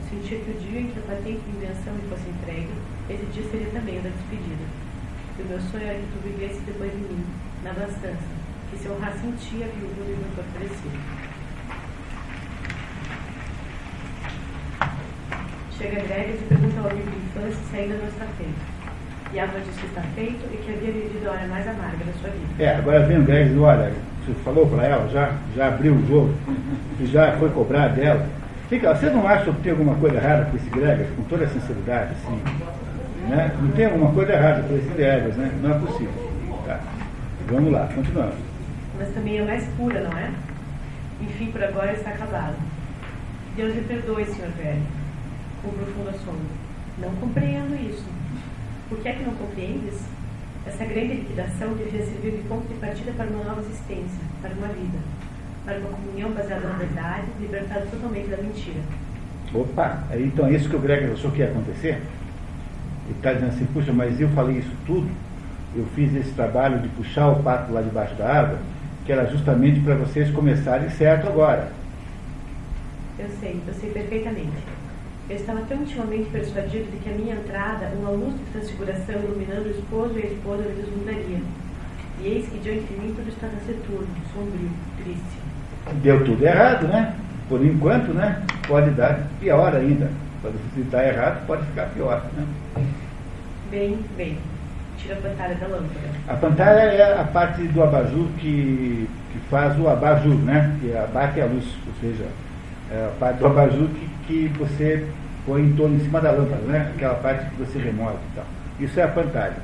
Eu 0.00 0.20
sentia 0.20 0.40
que 0.40 0.50
o 0.50 0.60
dia 0.60 0.80
em 0.80 0.88
que 0.92 0.98
a 0.98 1.02
patente 1.02 1.40
de 1.40 1.56
invenção 1.56 1.94
me 1.96 2.08
fosse 2.12 2.28
entregue, 2.28 2.76
esse 3.08 3.24
dia 3.32 3.44
seria 3.50 3.70
também 3.72 3.98
o 3.98 4.02
da 4.02 4.10
despedida. 4.12 4.64
E 5.38 5.42
o 5.42 5.46
meu 5.48 5.60
sonho 5.72 5.88
era 5.88 5.96
que 5.96 6.12
tu 6.12 6.28
vivesse 6.28 6.60
depois 6.60 6.92
de 6.92 7.04
mim, 7.08 7.24
na 7.64 7.70
abastança, 7.70 8.28
que 8.70 8.76
se 8.76 8.88
honrasse 8.88 9.24
em 9.24 9.32
ti 9.40 9.64
a 9.64 9.68
viúva 9.72 10.04
do 10.04 10.12
meu 10.12 10.30
fortalecido. 10.36 11.23
Chega 15.78 16.02
Gregas 16.02 16.40
e 16.40 16.44
pergunta 16.48 16.80
ao 16.80 16.90
amigo 16.90 17.10
de 17.10 17.16
infância 17.16 17.58
se 17.70 17.76
ainda 17.76 17.94
não 17.96 18.06
está 18.06 18.26
feito. 18.38 18.74
E 19.32 19.60
disse 19.66 19.80
que 19.80 19.86
está 19.86 20.02
feito 20.14 20.44
e 20.52 20.56
que 20.58 20.72
havia 20.72 20.92
vivido 20.92 21.26
a 21.26 21.32
hora 21.32 21.46
mais 21.48 21.66
amarga 21.66 22.04
da 22.04 22.12
sua 22.20 22.30
vida. 22.30 22.62
É, 22.62 22.76
agora 22.76 23.04
vem 23.04 23.18
o 23.18 23.24
Gregas 23.24 23.52
e 23.52 23.58
olha, 23.58 23.92
você 24.24 24.32
falou 24.44 24.66
para 24.68 24.86
ela, 24.86 25.08
já, 25.08 25.32
já 25.56 25.66
abriu 25.66 25.94
o 25.94 26.06
jogo, 26.06 26.34
e 27.00 27.06
já 27.06 27.32
foi 27.32 27.50
cobrar 27.50 27.88
dela. 27.88 28.24
Fica, 28.68 28.94
você 28.94 29.10
não 29.10 29.26
acha 29.26 29.50
que 29.52 29.62
tem 29.62 29.72
alguma 29.72 29.96
coisa 29.96 30.16
errada 30.16 30.44
com 30.44 30.56
esse 30.56 30.70
Gregas, 30.70 31.08
com 31.16 31.22
toda 31.24 31.44
a 31.44 31.48
sinceridade, 31.48 32.12
assim? 32.12 32.40
Né? 33.28 33.50
Não 33.60 33.70
tem 33.72 33.86
alguma 33.86 34.12
coisa 34.12 34.32
errada 34.32 34.62
com 34.62 34.76
esse 34.76 34.88
Gregas, 34.90 35.36
né? 35.36 35.50
Não 35.60 35.74
é 35.74 35.78
possível. 35.80 36.32
Tá. 36.64 36.80
Vamos 37.48 37.72
lá, 37.72 37.88
continuando. 37.92 38.34
Mas 38.96 39.08
também 39.08 39.38
é 39.38 39.44
mais 39.44 39.64
pura, 39.76 40.00
não 40.00 40.16
é? 40.16 40.30
Enfim, 41.20 41.50
por 41.50 41.62
agora 41.62 41.92
está 41.92 42.12
casado. 42.12 42.54
Deus 43.56 43.74
lhe 43.74 43.82
perdoe, 43.82 44.24
senhor 44.26 44.50
velho, 44.52 44.82
com 45.64 45.72
profundo 45.72 46.10
assombro. 46.10 46.46
Não 46.98 47.10
compreendo 47.16 47.74
isso. 47.74 48.04
Por 48.88 48.98
que 48.98 49.08
é 49.08 49.12
que 49.14 49.24
não 49.24 49.34
compreendes? 49.34 50.00
Essa 50.66 50.84
grande 50.84 51.14
liquidação 51.14 51.74
devia 51.74 52.04
servir 52.04 52.32
de 52.32 52.48
ponto 52.48 52.66
de 52.68 52.74
partida 52.74 53.12
para 53.16 53.26
uma 53.26 53.44
nova 53.44 53.60
existência, 53.60 54.20
para 54.40 54.52
uma 54.52 54.68
vida, 54.68 54.98
para 55.64 55.78
uma 55.78 55.90
comunhão 55.90 56.30
baseada 56.30 56.68
na 56.68 56.78
verdade, 56.78 57.26
libertada 57.40 57.86
totalmente 57.90 58.28
da 58.28 58.36
mentira. 58.38 58.80
Opa, 59.52 60.04
então 60.14 60.46
é 60.46 60.52
isso 60.52 60.68
que 60.68 60.76
o 60.76 60.80
Greg 60.80 61.12
achou 61.12 61.30
que 61.30 61.40
ia 61.40 61.50
acontecer? 61.50 62.00
Ele 63.06 63.16
está 63.16 63.32
dizendo 63.34 63.50
assim, 63.50 63.66
puxa, 63.66 63.92
mas 63.92 64.18
eu 64.20 64.28
falei 64.30 64.58
isso 64.58 64.72
tudo, 64.86 65.08
eu 65.76 65.84
fiz 65.94 66.14
esse 66.14 66.30
trabalho 66.30 66.78
de 66.78 66.88
puxar 66.88 67.28
o 67.28 67.42
pato 67.42 67.72
lá 67.72 67.82
debaixo 67.82 68.14
da 68.14 68.40
água, 68.40 68.58
que 69.04 69.12
era 69.12 69.26
justamente 69.26 69.80
para 69.80 69.96
vocês 69.96 70.30
começarem 70.30 70.88
certo 70.90 71.26
agora. 71.26 71.70
Eu 73.18 73.28
sei, 73.38 73.60
eu 73.66 73.74
sei 73.74 73.90
perfeitamente. 73.90 74.56
Eu 75.28 75.36
estava 75.36 75.62
tão 75.62 75.78
intimamente 75.78 76.28
persuadido 76.30 76.90
de 76.90 76.98
que 76.98 77.08
a 77.08 77.12
minha 77.12 77.34
entrada, 77.34 77.90
uma 77.98 78.10
luz 78.10 78.34
de 78.34 78.44
transfiguração 78.52 79.14
iluminando 79.14 79.68
o 79.68 79.70
esposo 79.70 80.18
e 80.18 80.22
a 80.22 80.26
esposa, 80.26 80.62
me 80.62 80.74
deslumbraria. 80.74 81.40
E 82.20 82.26
eis 82.26 82.48
que 82.48 82.58
diante 82.58 82.84
de 82.84 83.00
mim 83.00 83.14
tudo 83.14 83.28
está 83.28 83.48
taciturno, 83.48 84.06
sombrio, 84.34 84.70
triste. 85.02 85.38
Deu 86.02 86.24
tudo 86.24 86.44
errado, 86.44 86.86
né? 86.88 87.14
Por 87.48 87.64
enquanto, 87.64 88.12
né? 88.12 88.42
Pode 88.68 88.90
dar 88.90 89.26
pior 89.40 89.74
ainda. 89.74 90.10
Se 90.74 90.82
dar 90.82 91.06
errado, 91.06 91.46
pode 91.46 91.64
ficar 91.66 91.86
pior. 91.94 92.22
Né? 92.36 92.46
Bem, 93.70 93.98
bem. 94.16 94.36
Tira 94.98 95.14
a 95.14 95.18
pantalha 95.18 95.54
da 95.54 95.66
lâmpada. 95.66 96.08
A 96.28 96.34
pantalha 96.34 96.80
é 96.80 97.18
a 97.18 97.24
parte 97.24 97.62
do 97.68 97.82
abajur 97.82 98.28
que, 98.38 99.08
que 99.32 99.38
faz 99.50 99.78
o 99.78 99.88
abajur, 99.88 100.36
né? 100.36 100.76
Que 100.80 100.94
abate 100.94 101.40
a 101.40 101.46
luz, 101.46 101.64
ou 101.86 101.94
seja, 102.00 102.26
é 102.90 103.06
a 103.06 103.12
parte 103.18 103.38
do 103.38 103.46
abajur 103.46 103.88
que, 103.88 104.08
que 104.26 104.58
você 104.58 105.06
põe 105.46 105.62
em 105.62 105.72
torno, 105.74 105.96
em 105.96 106.00
cima 106.00 106.20
da 106.20 106.30
lâmpada, 106.30 106.62
né? 106.62 106.92
Aquela 106.94 107.14
parte 107.14 107.50
que 107.50 107.56
você 107.56 107.78
remove 107.78 108.14
e 108.14 108.34
tal. 108.34 108.44
Isso 108.80 108.98
é 109.00 109.02
a 109.02 109.08
pantalha. 109.08 109.56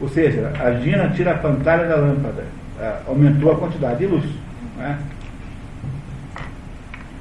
Ou 0.00 0.08
seja, 0.08 0.52
a 0.60 0.72
Gina 0.80 1.10
tira 1.10 1.32
a 1.32 1.38
pantalha 1.38 1.86
da 1.86 1.96
lâmpada, 1.96 2.44
aumentou 3.06 3.52
a 3.52 3.58
quantidade 3.58 4.00
de 4.00 4.06
luz. 4.06 4.24
Né? 4.76 4.98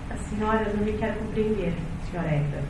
A 0.09 0.17
senhora 0.17 0.65
não 0.75 0.83
me 0.83 0.93
quer 0.93 1.15
compreender, 1.15 1.73
senhora 2.09 2.27
Hector. 2.27 2.61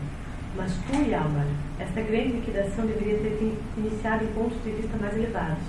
Mas 0.58 0.74
tu, 0.86 1.10
Yalmar, 1.10 1.46
esta 1.80 2.02
grande 2.02 2.34
liquidação 2.34 2.86
deveria 2.86 3.20
ter 3.20 3.58
iniciado 3.78 4.26
em 4.26 4.28
pontos 4.28 4.62
de 4.64 4.72
vista 4.72 4.98
mais 5.00 5.16
elevados. 5.16 5.64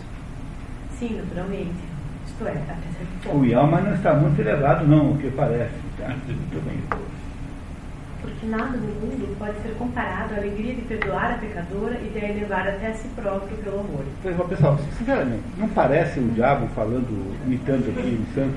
Sim, 0.98 1.20
naturalmente. 1.22 1.92
Isto 2.26 2.46
é, 2.46 2.52
certo 2.52 3.22
ponto. 3.22 3.36
O 3.38 3.46
Yalmar 3.46 3.84
não 3.84 3.94
está 3.94 4.14
muito 4.14 4.40
elevado, 4.40 4.86
não, 4.86 5.12
o 5.12 5.18
que 5.18 5.30
parece. 5.30 5.74
Tá? 6.02 6.08
Muito 6.08 6.64
bem. 6.64 6.82
Porque 8.20 8.46
nada 8.46 8.76
no 8.76 8.86
mundo 8.86 9.36
pode 9.38 9.56
ser 9.62 9.74
comparado 9.78 10.34
à 10.34 10.36
alegria 10.38 10.74
de 10.74 10.82
perdoar 10.82 11.32
a 11.32 11.38
pecadora 11.38 11.94
e 12.00 12.08
de 12.08 12.24
a 12.24 12.28
elevar 12.28 12.66
até 12.66 12.88
a 12.88 12.94
si 12.94 13.08
próprio 13.14 13.56
pelo 13.58 13.80
amor. 13.80 14.04
Pois, 14.22 14.36
pessoal, 14.48 14.78
sinceramente, 14.98 15.42
não 15.56 15.68
parece 15.68 16.18
o 16.18 16.28
diabo 16.28 16.66
falando, 16.74 17.36
imitando 17.46 17.88
aqui 17.90 18.20
o 18.20 18.34
santo? 18.34 18.56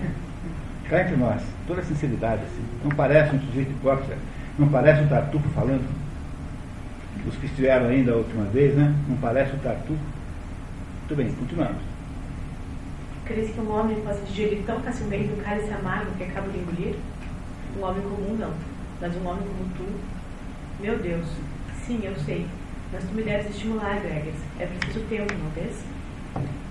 Cá 0.90 1.02
entre 1.02 1.16
nós, 1.16 1.42
toda 1.68 1.84
sinceridade, 1.84 2.42
assim. 2.44 2.64
Não 2.84 2.92
parece 2.92 3.36
um 3.36 3.40
sujeito 3.42 3.72
hipócrita? 3.72 4.18
Não 4.58 4.68
parece 4.68 5.04
o 5.04 5.08
Tartufo 5.08 5.50
falando? 5.50 5.88
Os 7.28 7.36
que 7.38 7.46
estiveram 7.46 7.88
ainda 7.88 8.12
a 8.12 8.16
última 8.18 8.46
vez, 8.46 8.76
né? 8.76 8.94
Não 9.08 9.18
parece 9.18 9.56
o 9.56 9.60
Tartufo? 9.60 10.00
Muito 11.00 11.16
bem, 11.16 11.32
continuamos. 11.32 11.82
Crees 13.26 13.52
que 13.52 13.60
um 13.60 13.72
homem 13.72 13.96
possa 14.02 14.22
digerir 14.22 14.64
tão 14.68 14.80
facilmente 14.82 15.34
o 15.34 15.38
cálice 15.38 15.72
amargo 15.74 16.12
que 16.18 16.24
acaba 16.24 16.48
de 16.50 16.60
engolir? 16.60 16.96
Um 17.78 17.84
homem 17.84 18.02
comum, 18.02 18.38
não 18.40 18.76
mas 19.02 19.16
um 19.18 19.28
homem 19.28 19.44
como 19.44 19.70
tu, 19.78 19.86
meu 20.82 20.98
Deus, 20.98 21.26
sim, 21.86 22.00
eu 22.04 22.16
sei, 22.26 22.46
mas 22.92 23.04
tu 23.04 23.14
me 23.14 23.24
deves 23.24 23.50
estimular, 23.50 24.00
Gregas. 24.02 24.36
É 24.60 24.66
preciso 24.66 25.06
tempo, 25.10 25.34
não 25.34 25.50
vês? 25.52 25.84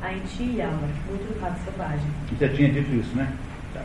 Há 0.03 0.12
em 0.12 0.21
ti, 0.21 0.57
Yalmar, 0.57 0.90
muito 1.09 1.33
do 1.33 1.40
fato 1.40 1.59
selvagem. 1.64 2.07
Já 2.40 2.49
tinha 2.49 2.71
dito 2.71 2.93
isso, 2.95 3.14
né? 3.17 3.33
Tá. 3.73 3.83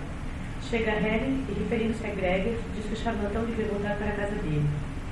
Chega 0.69 0.91
Helen 0.91 1.45
e, 1.49 1.60
referindo-se 1.60 2.05
a 2.05 2.10
Gregas, 2.13 2.60
diz 2.75 2.86
que 2.86 2.93
o 2.93 2.97
charlatão 2.97 3.45
deve 3.45 3.63
voltar 3.63 3.95
para 3.95 4.08
a 4.08 4.12
casa 4.12 4.36
dele. 4.36 4.65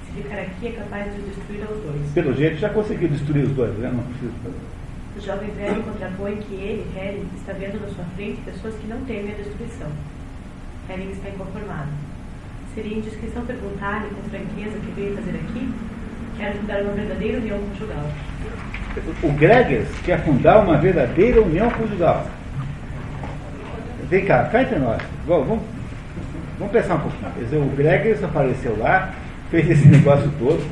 Se 0.06 0.22
ficar 0.22 0.40
aqui, 0.40 0.68
é 0.68 0.72
capaz 0.72 1.14
de 1.14 1.22
destruir 1.22 1.62
aos 1.62 1.84
dois. 1.84 2.12
Pelo 2.14 2.34
jeito, 2.34 2.58
já 2.58 2.70
conseguiu 2.70 3.10
destruir 3.10 3.46
os 3.46 3.52
dois, 3.52 3.78
né? 3.78 3.92
Não 3.94 4.04
precisa. 4.04 4.34
O 5.16 5.22
jovem 5.22 5.50
velho 5.52 5.84
contrapõe 5.84 6.38
que 6.38 6.54
ele, 6.54 6.86
Helen, 6.96 7.28
está 7.36 7.54
vendo 7.54 7.82
na 7.82 7.88
sua 7.94 8.06
frente 8.16 8.42
pessoas 8.42 8.76
que 8.76 8.88
não 8.88 9.04
temem 9.06 9.34
a 9.34 9.36
destruição. 9.36 9.92
Helen 10.90 11.12
está 11.12 11.30
inconformado. 11.30 11.90
Seria 12.74 12.98
indiscrição 12.98 13.46
perguntar-lhe 13.46 14.10
com 14.10 14.30
franqueza 14.30 14.78
o 14.78 14.82
que 14.82 14.92
veio 14.92 15.16
fazer 15.16 15.32
aqui? 15.32 15.74
Quero 16.38 16.58
fundar 16.60 16.82
uma 16.82 16.94
verdadeira 16.94 17.38
união 17.40 17.60
conjugal. 17.60 18.12
O 19.24 19.32
Gregers 19.34 19.90
quer 20.04 20.24
fundar 20.24 20.64
uma 20.64 20.78
verdadeira 20.78 21.42
união 21.42 21.70
conjugal. 21.72 22.28
Vem 24.10 24.26
cá, 24.26 24.46
cá 24.46 24.62
entre 24.62 24.80
nós. 24.80 25.02
Vamos, 25.26 25.48
vamos, 25.48 25.64
vamos 26.58 26.74
pensar 26.74 26.96
um 26.96 27.00
pouquinho. 27.00 27.32
Quer 27.32 27.44
dizer, 27.44 27.58
o 27.58 27.76
Gregers 27.76 28.24
apareceu 28.24 28.78
lá, 28.78 29.12
fez 29.50 29.70
esse 29.70 29.88
negócio 29.88 30.32
todo, 30.40 30.64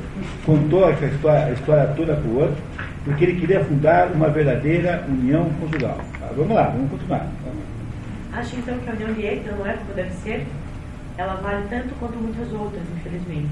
contou 0.44 0.90
história, 0.90 1.46
a 1.46 1.52
história 1.52 1.86
toda 1.96 2.14
para 2.14 2.30
o 2.30 2.38
outro, 2.38 2.56
porque 3.04 3.24
ele 3.24 3.40
queria 3.40 3.64
fundar 3.64 4.08
uma 4.12 4.28
verdadeira 4.28 5.04
união 5.08 5.50
conjugal. 5.60 5.98
Ah, 6.22 6.30
vamos 6.36 6.54
lá, 6.54 6.64
vamos 6.68 6.90
continuar. 6.90 7.26
Acho 8.36 8.56
então 8.56 8.76
que 8.78 8.90
a 8.90 8.92
união 8.92 9.14
de 9.14 9.22
Eita 9.22 9.50
não 9.52 9.66
é 9.66 9.72
como 9.72 9.94
deve 9.94 10.10
ser? 10.10 10.46
Ela 11.16 11.36
vale 11.36 11.66
tanto 11.70 11.94
quanto 11.98 12.18
muitas 12.18 12.52
outras, 12.52 12.82
infelizmente. 12.94 13.48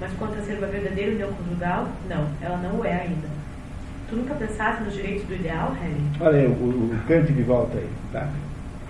Mas 0.00 0.12
quanto 0.12 0.38
a 0.38 0.42
ser 0.42 0.58
uma 0.58 0.68
verdadeira 0.68 1.10
união 1.10 1.32
conjugal, 1.32 1.88
não, 2.08 2.28
ela 2.40 2.56
não 2.58 2.78
o 2.78 2.84
é 2.84 2.92
ainda. 2.92 3.28
Tu 4.08 4.14
nunca 4.14 4.34
pensaste 4.34 4.84
nos 4.84 4.94
direitos 4.94 5.24
do 5.24 5.34
ideal, 5.34 5.76
Helen? 5.82 6.06
Olha 6.20 6.38
aí, 6.38 6.46
o, 6.46 6.50
o, 6.50 6.98
Kant 7.08 7.32
de 7.32 7.42
volta 7.42 7.76
aí, 7.76 7.88
tá? 8.12 8.28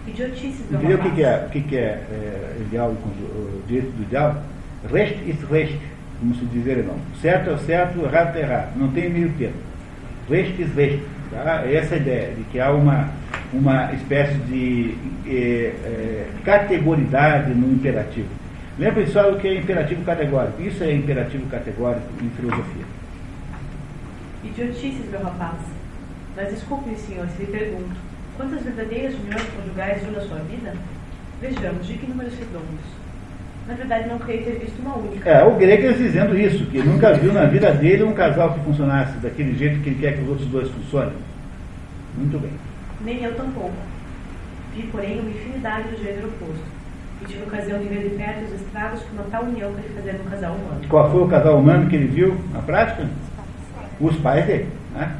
Idiotices, 0.06 0.70
Entendeu 0.70 0.98
o 0.98 1.02
que, 1.02 1.10
que 1.10 1.22
é, 1.22 1.44
o 1.46 1.50
que, 1.50 1.60
que 1.62 1.76
é, 1.76 2.04
é 2.10 2.56
ideal, 2.60 2.94
e 2.94 3.22
o 3.22 3.62
direito 3.66 3.96
do 3.96 4.02
ideal? 4.02 4.42
Recht 4.92 5.30
ist 5.30 5.42
recht, 5.50 5.80
como 6.18 6.34
se 6.34 6.44
diz 6.46 6.68
alemão. 6.68 6.96
Certo 7.22 7.48
é 7.48 7.56
certo, 7.58 8.00
errado 8.00 8.36
é 8.36 8.40
errado. 8.40 8.76
Não 8.76 8.88
tem 8.92 9.08
meio 9.08 9.32
termo. 9.38 9.56
Recht 10.28 10.60
ist 10.60 10.74
recht. 10.76 11.02
Tá? 11.30 11.62
É 11.64 11.76
essa 11.76 11.94
a 11.94 11.98
ideia, 11.98 12.34
de 12.34 12.44
que 12.44 12.60
há 12.60 12.70
uma, 12.72 13.08
uma 13.52 13.92
espécie 13.92 14.38
de 14.38 14.94
eh, 15.26 15.74
eh, 15.84 16.28
categoridade 16.44 17.52
no 17.52 17.72
imperativo. 17.72 18.28
Lembre 18.78 19.06
só 19.06 19.30
o 19.30 19.38
que 19.38 19.48
é 19.48 19.54
imperativo 19.56 20.04
categórico. 20.04 20.62
Isso 20.62 20.82
é 20.84 20.94
imperativo 20.94 21.46
categórico 21.46 22.06
em 22.22 22.30
filosofia. 22.30 22.84
Idiotices, 24.44 25.10
meu 25.10 25.22
rapaz. 25.22 25.58
Mas 26.36 26.50
desculpe-me, 26.50 26.96
senhor, 26.96 27.26
se 27.36 27.42
lhe 27.42 27.52
pergunto. 27.52 27.96
Quantas 28.36 28.62
verdadeiras 28.62 29.14
uniões 29.14 29.42
conjugais 29.54 30.02
viu 30.02 30.12
na 30.12 30.20
sua 30.22 30.38
vida? 30.38 30.72
Vejamos, 31.42 31.86
de 31.86 31.94
que 31.94 32.06
números 32.06 32.32
redondos? 32.38 33.00
Na 33.68 33.74
verdade, 33.74 34.08
não 34.08 34.18
creio 34.18 34.44
ter 34.44 34.58
visto 34.58 34.80
uma 34.80 34.96
única. 34.96 35.28
É, 35.28 35.44
o 35.44 35.56
Gregas 35.56 35.98
dizendo 35.98 36.38
isso, 36.38 36.64
que 36.66 36.78
nunca 36.78 37.12
viu 37.14 37.32
na 37.32 37.44
vida 37.44 37.70
dele 37.72 38.04
um 38.04 38.14
casal 38.14 38.54
que 38.54 38.64
funcionasse 38.64 39.18
daquele 39.18 39.56
jeito 39.56 39.80
que 39.82 39.90
ele 39.90 40.00
quer 40.00 40.14
que 40.14 40.22
os 40.22 40.28
outros 40.28 40.48
dois 40.48 40.68
funcionem. 40.70 41.14
Muito 42.16 42.38
bem. 42.38 42.69
Nem 43.02 43.22
eu 43.22 43.34
tampouco. 43.34 43.76
Vi, 44.74 44.82
porém, 44.92 45.20
uma 45.20 45.30
infinidade 45.30 45.88
do 45.88 46.02
gênero 46.02 46.28
oposto. 46.28 46.64
E 47.22 47.24
tive 47.26 47.42
ocasião 47.42 47.78
de 47.78 47.84
ver 47.86 48.08
de 48.08 48.16
perto 48.16 48.44
os 48.44 48.60
estragos 48.60 49.02
que 49.02 49.12
uma 49.12 49.24
tal 49.24 49.44
união 49.44 49.72
pode 49.72 49.88
fazer 49.88 50.12
num 50.14 50.30
casal 50.30 50.54
humano. 50.54 50.80
Qual 50.88 51.10
foi 51.10 51.22
o 51.22 51.28
casal 51.28 51.58
humano 51.58 51.88
que 51.88 51.96
ele 51.96 52.06
viu 52.06 52.38
na 52.52 52.60
prática? 52.60 53.08
Os 54.00 54.16
pais 54.16 54.46
dele. 54.46 54.68
Né? 54.92 55.16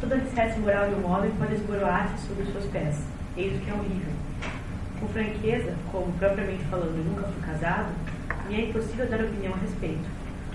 Toda 0.00 0.14
alicerce 0.14 0.58
moral 0.58 0.88
de 0.88 0.94
um 0.94 1.10
homem 1.10 1.30
pode 1.38 1.54
esboroar-se 1.54 2.26
sobre 2.26 2.44
os 2.44 2.52
seus 2.52 2.64
pés. 2.66 3.04
Eis 3.36 3.54
o 3.54 3.58
que 3.60 3.70
é 3.70 3.74
horrível. 3.74 4.12
Com 4.98 5.08
franqueza, 5.08 5.74
como 5.92 6.12
propriamente 6.12 6.64
falando 6.64 6.96
eu 6.96 7.04
nunca 7.04 7.24
fui 7.24 7.42
casado, 7.42 7.88
me 8.48 8.54
é 8.54 8.68
impossível 8.68 9.06
dar 9.06 9.20
opinião 9.20 9.54
a 9.54 9.58
respeito. 9.58 10.08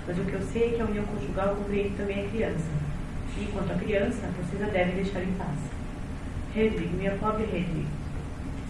Mas 0.08 0.17
o 0.17 0.23
que 0.23 0.34
eu 0.34 0.41
sei 0.41 0.63
é 0.65 0.75
que 0.75 0.82
a 0.82 0.86
união 0.86 1.06
conjugal 1.06 1.56
compreende 1.56 1.95
também 1.95 2.25
a 2.25 2.30
criança. 2.30 2.65
E 3.38 3.45
quanto 3.54 3.71
à 3.71 3.75
criança, 3.75 4.30
vocês 4.39 4.63
a 4.63 4.67
devem 4.67 4.95
deixar 4.95 5.21
em 5.21 5.32
paz. 5.34 5.75
Hedwig, 6.56 6.88
minha 6.96 7.12
pobre 7.20 7.44
Hedwig. 7.44 7.86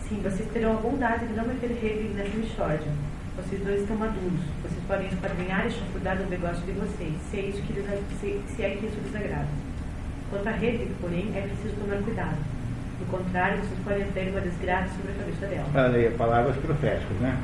Sim, 0.09 0.19
vocês 0.23 0.49
terão 0.51 0.73
a 0.73 0.81
bondade 0.81 1.27
de 1.27 1.33
não 1.33 1.45
meter 1.45 1.69
Hedwig 1.69 2.15
nessa 2.15 2.35
mixórdia. 2.35 2.91
Vocês 3.37 3.61
dois 3.61 3.81
estão 3.81 3.95
maduros. 3.95 4.39
Vocês 4.63 4.81
podem 4.87 5.07
esquadrinhar 5.07 5.67
e 5.67 5.71
chafurdar 5.71 6.17
o 6.19 6.29
negócio 6.29 6.65
de 6.65 6.71
vocês, 6.71 7.13
se 7.29 7.37
é, 7.37 7.41
isso 7.41 7.61
que 7.61 7.73
lhes, 7.73 7.85
se, 8.19 8.41
se 8.55 8.63
é 8.63 8.69
que 8.71 8.87
isso 8.87 8.97
lhes 9.03 9.15
agrada. 9.15 9.47
Quanto 10.31 10.49
a 10.49 10.51
Hedwig, 10.51 10.91
porém, 10.99 11.31
é 11.35 11.41
preciso 11.41 11.75
tomar 11.75 12.01
cuidado. 12.01 12.37
Do 12.99 13.05
contrário, 13.11 13.59
vocês 13.59 13.79
podem 13.83 14.05
ter 14.13 14.31
uma 14.31 14.41
desgraça 14.41 14.89
sobre 14.95 15.11
a 15.11 15.15
cabeça 15.15 15.45
dela. 15.45 15.67
Olha 15.75 16.07
aí, 16.07 16.09
palavras 16.17 16.55
proféticas, 16.57 17.17
né? 17.19 17.37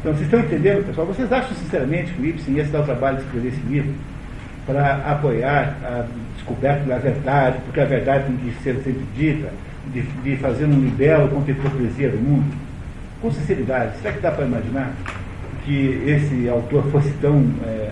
Então, 0.00 0.12
vocês 0.12 0.24
estão 0.24 0.40
entendendo, 0.40 0.86
pessoal? 0.86 1.06
Vocês 1.06 1.30
acham 1.30 1.54
sinceramente 1.56 2.12
que 2.14 2.22
o 2.22 2.26
Ibsen 2.26 2.54
ia 2.54 2.64
se 2.64 2.72
dar 2.72 2.80
o 2.80 2.84
trabalho 2.84 3.18
de 3.18 3.24
escrever 3.24 3.48
esse 3.48 3.60
livro 3.60 3.94
para 4.66 4.96
apoiar 5.12 5.76
a 5.84 6.06
descoberta 6.40 6.84
da 6.84 6.98
verdade, 6.98 7.58
porque 7.64 7.80
a 7.80 7.84
verdade 7.84 8.24
tem 8.26 8.36
que 8.36 8.62
ser 8.62 8.74
sempre 8.82 9.04
dita, 9.14 9.50
de, 9.92 10.02
de 10.02 10.36
fazer 10.38 10.64
um 10.64 10.80
libelo 10.80 11.28
contra 11.28 11.52
a 11.52 11.56
hipocrisia 11.56 12.10
do 12.10 12.18
mundo? 12.18 12.52
Com 13.20 13.30
sinceridade, 13.30 13.98
será 14.00 14.14
que 14.14 14.20
dá 14.20 14.30
para 14.30 14.46
imaginar 14.46 14.92
que 15.64 16.02
esse 16.06 16.48
autor 16.48 16.84
fosse 16.90 17.10
tão 17.20 17.44
é, 17.64 17.90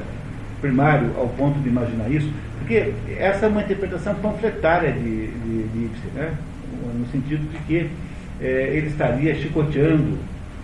primário 0.61 1.13
ao 1.19 1.29
ponto 1.29 1.59
de 1.61 1.69
imaginar 1.69 2.11
isso? 2.11 2.31
Porque 2.59 2.93
essa 3.19 3.47
é 3.47 3.49
uma 3.49 3.63
interpretação 3.63 4.15
panfletária 4.17 4.93
de, 4.93 5.27
de, 5.27 5.69
de 5.69 5.85
Ibsen, 5.85 6.11
né? 6.15 6.35
no 6.95 7.07
sentido 7.09 7.49
de 7.51 7.59
que 7.59 7.91
é, 8.41 8.71
ele 8.75 8.89
estaria 8.89 9.35
chicoteando 9.35 10.19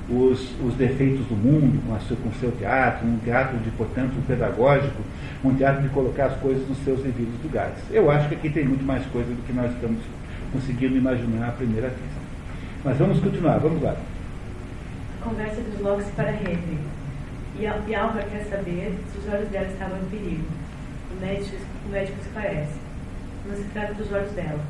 os, 0.08 0.54
os 0.60 0.74
defeitos 0.74 1.26
do 1.26 1.34
mundo 1.34 1.82
com, 1.86 1.94
a 1.94 2.00
seu, 2.00 2.16
com 2.18 2.30
seu 2.34 2.52
teatro, 2.52 3.06
um 3.06 3.18
teatro 3.18 3.56
de, 3.58 3.70
portanto, 3.70 4.12
pedagógico, 4.26 5.02
um 5.42 5.54
teatro 5.54 5.82
de 5.82 5.88
colocar 5.88 6.26
as 6.26 6.36
coisas 6.36 6.68
nos 6.68 6.78
seus 6.78 7.00
devidos 7.02 7.34
lugares. 7.42 7.78
Eu 7.90 8.10
acho 8.10 8.28
que 8.28 8.34
aqui 8.34 8.50
tem 8.50 8.64
muito 8.64 8.84
mais 8.84 9.04
coisa 9.06 9.30
do 9.30 9.46
que 9.46 9.52
nós 9.52 9.72
estamos 9.72 10.00
conseguindo 10.52 10.96
imaginar 10.96 11.48
à 11.48 11.52
primeira 11.52 11.88
vez. 11.88 12.10
Mas 12.84 12.98
vamos 12.98 13.18
continuar, 13.20 13.58
vamos 13.58 13.82
lá. 13.82 13.96
Conversa 15.22 15.62
desloca-se 15.62 16.12
para 16.12 16.32
Hedwig. 16.32 16.78
E, 17.58 17.62
e 17.62 17.94
Álvaro 17.94 18.26
quer 18.30 18.44
saber 18.44 18.94
se 19.10 19.18
os 19.18 19.32
olhos 19.32 19.48
dela 19.48 19.68
estavam 19.68 19.98
em 19.98 20.04
perigo. 20.10 20.44
O 21.16 21.20
médico, 21.20 21.56
o 21.86 21.88
médico 21.90 22.18
esclarece. 22.20 22.78
Não 23.46 23.56
se 23.56 23.64
trata 23.72 23.94
dos 23.94 24.12
olhos 24.12 24.32
dela. 24.32 24.60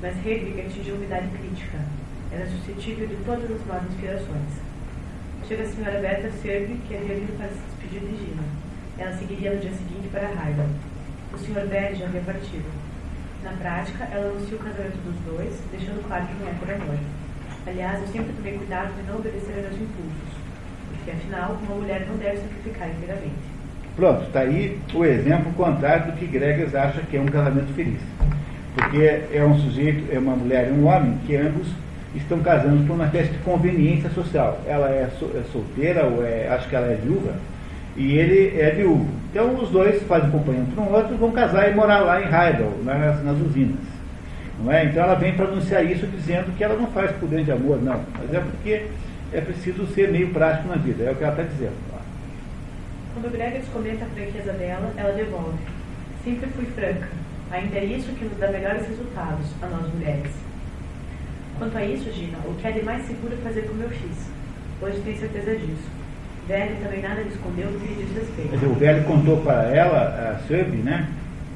Mas 0.00 0.14
Hedwig 0.24 0.60
atingiu 0.60 0.94
uma 0.94 1.04
idade 1.04 1.28
crítica. 1.28 1.78
Era 2.30 2.46
suscetível 2.46 3.08
de 3.08 3.16
todas 3.24 3.50
as 3.50 3.66
más 3.66 3.82
inspirações. 3.90 4.65
Chega 5.48 5.62
a 5.62 5.66
senhora 5.66 6.00
Berta 6.00 6.28
Servi, 6.42 6.74
que 6.88 6.96
havia 6.96 7.14
vindo 7.14 7.38
para 7.38 7.46
se 7.46 7.54
despedir 7.54 8.00
de 8.00 8.16
Gina. 8.16 8.42
Ela 8.98 9.12
seguiria 9.12 9.54
no 9.54 9.60
dia 9.60 9.70
seguinte 9.70 10.08
para 10.10 10.26
Harvard. 10.26 10.72
O 11.32 11.38
Sr. 11.38 11.68
Berry 11.68 11.94
já 11.94 12.06
havia 12.06 12.20
partido. 12.22 12.64
Na 13.44 13.52
prática, 13.52 14.08
ela 14.10 14.30
anuncia 14.30 14.56
o 14.56 14.58
casamento 14.58 14.98
dos 15.06 15.14
dois, 15.24 15.54
deixando 15.70 16.04
claro 16.08 16.26
que 16.26 16.34
não 16.42 16.48
é 16.48 16.54
por 16.54 16.68
amor. 16.68 16.98
Aliás, 17.64 18.00
eu 18.00 18.08
sempre 18.08 18.32
tomei 18.32 18.54
cuidado 18.54 18.92
de 18.96 19.08
não 19.08 19.18
obedecer 19.18 19.52
aos 19.54 19.62
meus 19.68 19.82
impulsos, 19.82 20.34
porque 20.90 21.10
afinal, 21.12 21.56
uma 21.62 21.76
mulher 21.76 22.06
não 22.08 22.16
deve 22.16 22.38
sacrificar 22.38 22.90
inteiramente. 22.90 23.46
Pronto, 23.94 24.22
está 24.24 24.40
aí 24.40 24.80
o 24.92 25.04
exemplo 25.04 25.52
contrário 25.52 26.10
do 26.10 26.18
que 26.18 26.26
Gregas 26.26 26.74
acha 26.74 27.02
que 27.02 27.16
é 27.16 27.20
um 27.20 27.26
casamento 27.26 27.72
feliz. 27.74 28.00
Porque 28.74 29.22
é 29.32 29.44
um 29.44 29.56
sujeito, 29.60 30.12
é 30.12 30.18
uma 30.18 30.34
mulher 30.34 30.68
e 30.68 30.72
um 30.72 30.86
homem 30.86 31.18
que 31.24 31.36
ambos 31.36 31.68
estão 32.16 32.40
casando 32.40 32.86
por 32.86 32.94
uma 32.94 33.06
espécie 33.06 33.30
de 33.30 33.38
conveniência 33.38 34.10
social. 34.10 34.60
Ela 34.66 34.88
é, 34.90 35.08
so- 35.18 35.30
é 35.34 35.42
solteira, 35.52 36.04
ou 36.04 36.24
é, 36.24 36.48
acho 36.48 36.68
que 36.68 36.76
ela 36.76 36.86
é 36.86 36.94
viúva, 36.96 37.32
e 37.96 38.16
ele 38.18 38.58
é 38.60 38.70
viúvo. 38.70 39.08
Então 39.30 39.54
os 39.56 39.70
dois 39.70 40.02
fazem 40.04 40.30
companhia 40.30 40.62
um 40.62 40.66
para 40.66 40.82
o 40.84 40.92
outro, 40.92 41.16
vão 41.16 41.30
casar 41.32 41.70
e 41.70 41.74
morar 41.74 42.00
lá 42.00 42.20
em 42.20 42.24
Heidel, 42.24 42.72
nas, 42.84 43.22
nas 43.24 43.36
usinas. 43.40 43.78
Não 44.62 44.72
é? 44.72 44.84
Então 44.86 45.02
ela 45.02 45.14
vem 45.14 45.34
para 45.34 45.46
anunciar 45.46 45.84
isso 45.84 46.06
dizendo 46.06 46.56
que 46.56 46.64
ela 46.64 46.74
não 46.76 46.86
faz 46.88 47.10
por 47.12 47.28
grande 47.28 47.52
amor, 47.52 47.82
não. 47.82 48.00
Mas 48.18 48.32
é 48.34 48.40
porque 48.40 48.86
é 49.32 49.40
preciso 49.40 49.86
ser 49.88 50.10
meio 50.10 50.28
prático 50.30 50.68
na 50.68 50.76
vida, 50.76 51.04
é 51.04 51.10
o 51.12 51.14
que 51.14 51.22
ela 51.24 51.32
está 51.32 51.42
dizendo. 51.44 51.74
Quando 53.14 53.32
Gregas 53.32 53.64
comenta 53.72 54.04
a 54.04 54.08
franqueza 54.08 54.52
dela, 54.52 54.92
ela 54.96 55.12
devolve. 55.12 55.58
Sempre 56.24 56.48
fui 56.50 56.66
franca. 56.66 57.08
Ainda 57.50 57.76
é 57.78 57.84
isso 57.84 58.12
que 58.12 58.24
nos 58.24 58.36
dá 58.38 58.48
melhores 58.48 58.86
resultados, 58.88 59.46
a 59.62 59.66
nós 59.66 59.92
mulheres. 59.94 60.30
Quanto 61.58 61.78
a 61.78 61.84
isso, 61.84 62.12
Gina, 62.12 62.36
o 62.44 62.54
que 62.54 62.66
é 62.66 62.72
de 62.72 62.82
mais 62.82 63.06
seguro 63.06 63.34
fazer 63.42 63.62
como 63.62 63.82
eu 63.82 63.88
fiz. 63.88 64.28
Hoje 64.82 65.00
tenho 65.02 65.18
certeza 65.18 65.56
disso. 65.56 65.88
Velho 66.46 66.76
também 66.82 67.00
nada 67.00 67.22
lhe 67.22 67.30
escondeu 67.30 67.68
do 67.68 67.80
que 67.80 67.94
diz 67.94 68.14
respeito. 68.14 68.66
o 68.66 68.74
velho 68.74 69.04
contou 69.04 69.38
para 69.38 69.74
ela, 69.74 70.36
a 70.36 70.46
Serbi, 70.46 70.76
né, 70.76 71.08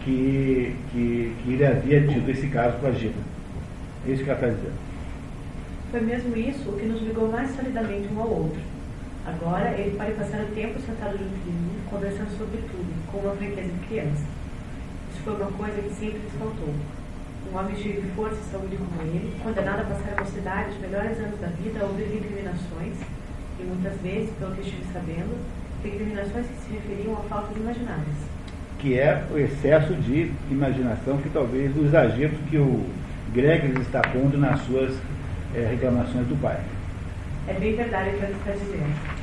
que, 0.02 0.74
que, 0.90 1.36
que 1.42 1.52
ele 1.52 1.66
havia 1.66 2.06
tido 2.06 2.28
esse 2.30 2.48
caso 2.48 2.78
com 2.78 2.86
a 2.86 2.92
Gina. 2.92 3.12
É 4.06 4.12
isso 4.12 4.24
que 4.24 4.30
ela 4.30 4.38
está 4.40 4.48
dizendo. 4.48 4.78
Foi 5.90 6.00
mesmo 6.00 6.36
isso 6.36 6.70
o 6.70 6.78
que 6.78 6.86
nos 6.86 7.02
ligou 7.02 7.28
mais 7.30 7.54
solidamente 7.54 8.08
um 8.12 8.20
ao 8.20 8.30
outro. 8.30 8.60
Agora 9.26 9.70
ele 9.76 9.96
pode 9.98 10.12
passar 10.12 10.40
o 10.40 10.54
tempo 10.54 10.80
sentado 10.80 11.18
junto 11.18 11.44
de 11.44 11.50
mim, 11.50 11.78
conversando 11.90 12.30
sobre 12.38 12.58
tudo, 12.62 13.12
com 13.12 13.18
uma 13.18 13.36
franqueza 13.36 13.68
de 13.68 13.86
criança. 13.86 14.24
Isso 15.12 15.22
foi 15.22 15.34
uma 15.34 15.52
coisa 15.52 15.82
que 15.82 15.90
sempre 15.90 16.20
lhes 16.20 16.32
faltou. 16.38 16.74
Um 17.52 17.56
homem 17.56 17.76
cheio 17.76 18.02
de 18.02 18.08
força 18.10 18.36
e 18.36 18.52
saúde 18.52 18.76
como 18.76 19.02
ele, 19.02 19.34
condenado 19.42 19.80
a 19.80 19.84
passar 19.84 20.14
a 20.16 20.20
mocidade 20.20 20.70
os 20.70 20.78
melhores 20.78 21.18
anos 21.18 21.40
da 21.40 21.48
vida 21.48 21.80
a 21.80 21.84
ouvir 21.84 22.04
recriminações, 22.04 22.94
e 23.58 23.62
muitas 23.62 24.00
vezes, 24.00 24.30
pelo 24.38 24.54
que 24.54 24.60
estive 24.60 24.84
sabendo, 24.92 25.36
recriminações 25.82 26.46
que 26.46 26.56
se 26.62 26.72
referiam 26.74 27.14
à 27.14 27.22
falta 27.28 27.52
de 27.54 27.60
imaginários. 27.60 28.16
Que 28.78 28.98
é 28.98 29.24
o 29.30 29.38
excesso 29.38 29.94
de 29.94 30.32
imaginação, 30.50 31.18
que 31.18 31.28
talvez 31.30 31.76
o 31.76 31.84
exagero 31.84 32.36
que 32.48 32.56
o 32.56 32.86
Gregory 33.32 33.80
está 33.80 34.00
pondo 34.00 34.38
nas 34.38 34.60
suas 34.62 34.94
eh, 35.54 35.66
reclamações 35.70 36.26
do 36.26 36.40
pai. 36.40 36.60
É 37.48 37.54
bem 37.54 37.74
verdade 37.74 38.10
o 38.10 38.12
que 38.12 38.24
ela 38.24 38.36
está 38.36 38.52
dizendo. 38.52 39.20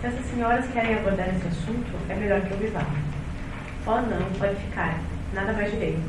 Se 0.00 0.06
essas 0.06 0.26
senhoras 0.26 0.66
querem 0.72 0.96
abordar 0.96 1.28
esse 1.28 1.46
assunto, 1.46 1.92
é 2.08 2.14
melhor 2.16 2.40
que 2.40 2.50
eu 2.50 2.58
me 2.58 2.66
vá. 2.66 2.84
Oh, 3.84 4.00
não, 4.00 4.38
pode 4.38 4.54
ficar. 4.54 5.00
Nada 5.34 5.52
mais 5.52 5.72
direito. 5.72 6.00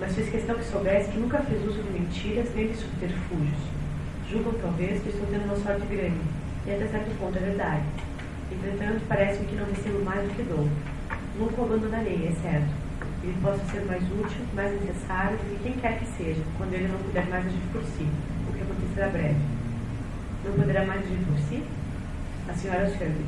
Mas 0.00 0.12
fiz 0.16 0.28
questão 0.28 0.56
que 0.56 0.64
soubesse 0.64 1.08
que 1.12 1.18
nunca 1.18 1.38
fiz 1.38 1.62
uso 1.62 1.80
de 1.80 1.90
mentiras 1.90 2.48
nem 2.56 2.66
de 2.66 2.74
subterfúgios. 2.74 3.62
Julgam, 4.28 4.54
talvez, 4.60 5.00
que 5.00 5.10
estou 5.10 5.28
tendo 5.28 5.44
uma 5.44 5.54
sorte 5.56 5.86
grande. 5.86 6.18
E 6.66 6.70
até 6.72 6.86
certo 6.88 7.16
ponto 7.20 7.38
é 7.38 7.40
verdade. 7.40 7.82
Entretanto, 8.50 9.02
parece-me 9.06 9.46
que 9.46 9.54
não 9.54 9.66
recebo 9.66 10.04
mais 10.04 10.28
do 10.28 10.34
que 10.34 10.42
dou. 10.42 10.68
Nunca 11.38 11.60
o 11.60 11.64
abandonarei, 11.64 12.26
é 12.26 12.32
certo. 12.42 12.74
Ele 13.22 13.36
possa 13.40 13.64
ser 13.70 13.84
mais 13.84 14.02
útil, 14.02 14.42
mais 14.52 14.72
necessário 14.80 15.38
do 15.38 15.44
que 15.44 15.62
quem 15.62 15.72
quer 15.74 16.00
que 16.00 16.06
seja, 16.16 16.42
quando 16.58 16.74
ele 16.74 16.88
não 16.88 16.98
puder 16.98 17.28
mais 17.28 17.46
agir 17.46 17.62
por 17.72 17.82
si, 17.84 18.08
o 18.48 18.52
que 18.52 18.62
acontecerá 18.62 19.08
breve. 19.10 19.36
Não 20.44 20.52
poderá 20.54 20.84
mais 20.84 21.00
agir 21.02 21.24
por 21.24 21.38
si? 21.38 21.62
A 22.48 22.52
senhora 22.54 22.90
Shirley. 22.90 23.24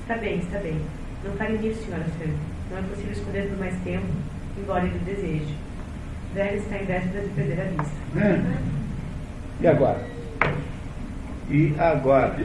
Está 0.00 0.16
bem, 0.16 0.38
está 0.38 0.58
bem. 0.60 0.80
Não 1.22 1.32
fale 1.36 1.58
nisso, 1.58 1.84
senhora 1.84 2.06
Shirley. 2.16 2.53
Não 2.74 2.80
é 2.80 2.82
possível 2.88 3.12
esconder 3.12 3.48
por 3.50 3.58
mais 3.58 3.74
tempo, 3.84 4.06
embora 4.58 4.84
ele 4.84 4.98
deseje. 5.06 5.54
Velho 6.34 6.56
está 6.56 6.76
em 6.76 6.84
véspera 6.84 7.22
de 7.22 7.28
perder 7.28 7.60
a 7.60 7.64
vista. 7.64 7.96
É. 8.16 9.60
E 9.60 9.66
agora? 9.68 10.06
E 11.48 11.74
agora? 11.78 12.36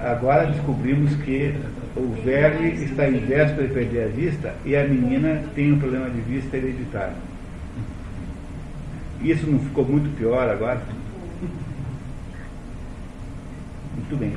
Agora 0.00 0.46
descobrimos 0.46 1.14
que 1.16 1.54
o 1.94 2.22
velho 2.24 2.64
está 2.82 3.06
em 3.06 3.18
véspera 3.18 3.68
de 3.68 3.74
perder 3.74 4.04
a 4.04 4.08
vista 4.08 4.54
e 4.64 4.74
a 4.74 4.84
menina 4.88 5.44
tem 5.54 5.74
um 5.74 5.78
problema 5.78 6.08
de 6.08 6.22
vista 6.22 6.56
hereditário. 6.56 7.16
Isso 9.20 9.46
não 9.46 9.58
ficou 9.58 9.84
muito 9.84 10.08
pior 10.16 10.48
agora? 10.48 10.80
Muito 13.94 14.16
bem. 14.16 14.32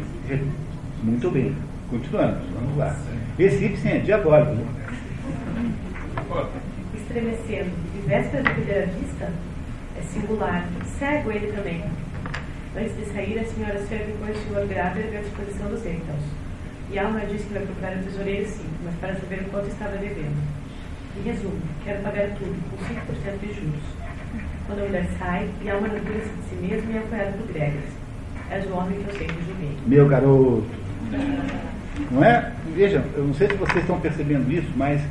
Muito 1.02 1.32
bem. 1.32 1.56
Continuamos, 1.90 2.40
vamos 2.54 2.78
lá. 2.78 2.96
Esse 3.38 3.66
Ibsen 3.66 3.92
é 3.92 4.00
diabólico. 4.00 4.54
Né? 4.54 4.66
Estremecendo, 6.96 7.72
de 7.94 8.08
véspera 8.08 8.44
de 8.44 8.50
perder 8.56 8.84
a 8.84 8.86
vista, 8.88 9.32
é 9.98 10.02
singular. 10.02 10.68
Cego 10.98 11.32
ele 11.32 11.52
também. 11.52 11.84
Antes 12.76 12.98
de 12.98 13.06
sair, 13.06 13.40
a 13.40 13.46
senhora 13.46 13.80
serve 13.88 14.14
com 14.14 14.32
o 14.32 14.36
senhor 14.36 14.68
grávida 14.68 15.18
à 15.18 15.22
disposição 15.22 15.70
dos 15.70 15.86
Eitos. 15.86 16.26
E 16.92 17.00
Alma 17.00 17.22
disse 17.22 17.46
que 17.46 17.54
vai 17.54 17.64
procurar 17.64 17.98
o 17.98 18.04
tesoureiro 18.04 18.48
sim, 18.48 18.70
mas 18.84 18.96
para 18.96 19.16
saber 19.16 19.42
o 19.42 19.46
quanto 19.46 19.68
estava 19.68 19.98
devendo. 19.98 20.42
Em 21.18 21.22
resumo, 21.22 21.62
quero 21.84 22.02
pagar 22.02 22.30
tudo, 22.30 22.56
com 22.72 22.78
5% 22.78 23.40
de 23.40 23.54
juros. 23.54 23.84
Quando 24.66 24.80
a 24.80 24.86
mulher 24.86 25.08
sai, 25.20 25.50
e 25.62 25.70
Alma 25.70 25.88
não 25.88 26.00
se 26.00 26.04
de 26.04 26.50
si 26.50 26.56
mesmo 26.56 26.92
e 26.92 26.96
é 26.96 27.00
apoiada 27.00 27.32
por 27.38 27.54
Gregas. 27.54 27.84
És 28.50 28.66
o 28.66 28.74
homem 28.74 29.02
que 29.02 29.10
eu 29.10 29.18
sempre 29.18 29.44
julguei. 29.46 29.78
Meu 29.86 30.08
garoto. 30.08 30.66
Não 32.12 32.24
é? 32.24 32.52
Vejam, 32.76 33.04
eu 33.16 33.26
não 33.26 33.34
sei 33.34 33.48
se 33.48 33.56
vocês 33.56 33.80
estão 33.80 34.00
percebendo 34.00 34.52
isso, 34.52 34.70
mas 34.76 35.02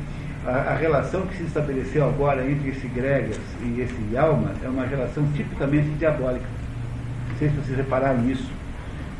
a, 0.45 0.73
a, 0.73 0.75
relação 0.75 1.25
que 1.25 1.35
se 1.37 1.43
estabeleceu 1.43 2.07
agora 2.07 2.49
entre 2.49 2.69
esse 2.69 2.87
Gregas 2.87 3.39
e 3.63 3.81
esse 3.81 4.17
Alma 4.17 4.51
é 4.63 4.67
uma 4.67 4.85
relação 4.85 5.25
tipicamente 5.35 5.87
diabólica. 5.97 6.45
Não 7.29 7.37
sei 7.37 7.49
se 7.49 7.55
vocês 7.55 7.77
repararam 7.77 8.21
nisso. 8.21 8.49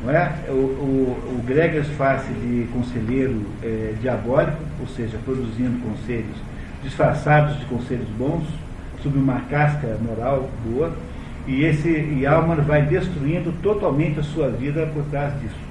Não 0.04 0.12
é? 0.12 0.32
O, 0.48 0.52
o, 0.52 1.38
o 1.38 1.42
Gregas 1.44 1.86
faz-se 1.98 2.32
de 2.32 2.68
conselheiro 2.72 3.42
é, 3.62 3.94
diabólico, 4.00 4.58
ou 4.80 4.86
seja, 4.86 5.18
produzindo 5.24 5.78
conselhos 5.80 6.36
disfarçados 6.82 7.58
de 7.58 7.64
conselhos 7.66 8.08
bons, 8.16 8.44
sob 9.02 9.18
uma 9.18 9.40
casca 9.50 9.98
moral 10.00 10.48
boa, 10.64 10.92
e 11.46 11.64
esse 11.64 12.24
Alman 12.26 12.56
vai 12.56 12.82
destruindo 12.82 13.52
totalmente 13.62 14.20
a 14.20 14.22
sua 14.22 14.48
vida 14.50 14.86
por 14.94 15.04
trás 15.04 15.32
disso. 15.40 15.65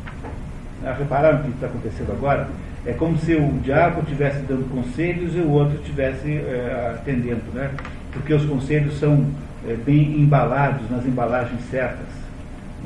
Ah, 0.84 0.94
repararam 0.98 1.40
o 1.40 1.44
que 1.44 1.50
está 1.50 1.68
acontecendo 1.68 2.12
agora? 2.12 2.48
É 2.86 2.94
como 2.94 3.18
se 3.18 3.36
o 3.36 3.52
diabo 3.64 4.02
estivesse 4.02 4.40
dando 4.42 4.70
conselhos 4.70 5.36
e 5.36 5.40
o 5.40 5.50
outro 5.50 5.76
estivesse 5.78 6.38
é, 6.38 6.96
atendendo, 6.96 7.44
né? 7.54 7.72
Porque 8.12 8.34
os 8.34 8.46
conselhos 8.46 9.00
são 9.00 9.26
é, 9.68 9.74
bem 9.74 10.20
embalados 10.20 10.90
nas 10.92 11.06
embalagens 11.06 11.62
certas, 11.72 12.08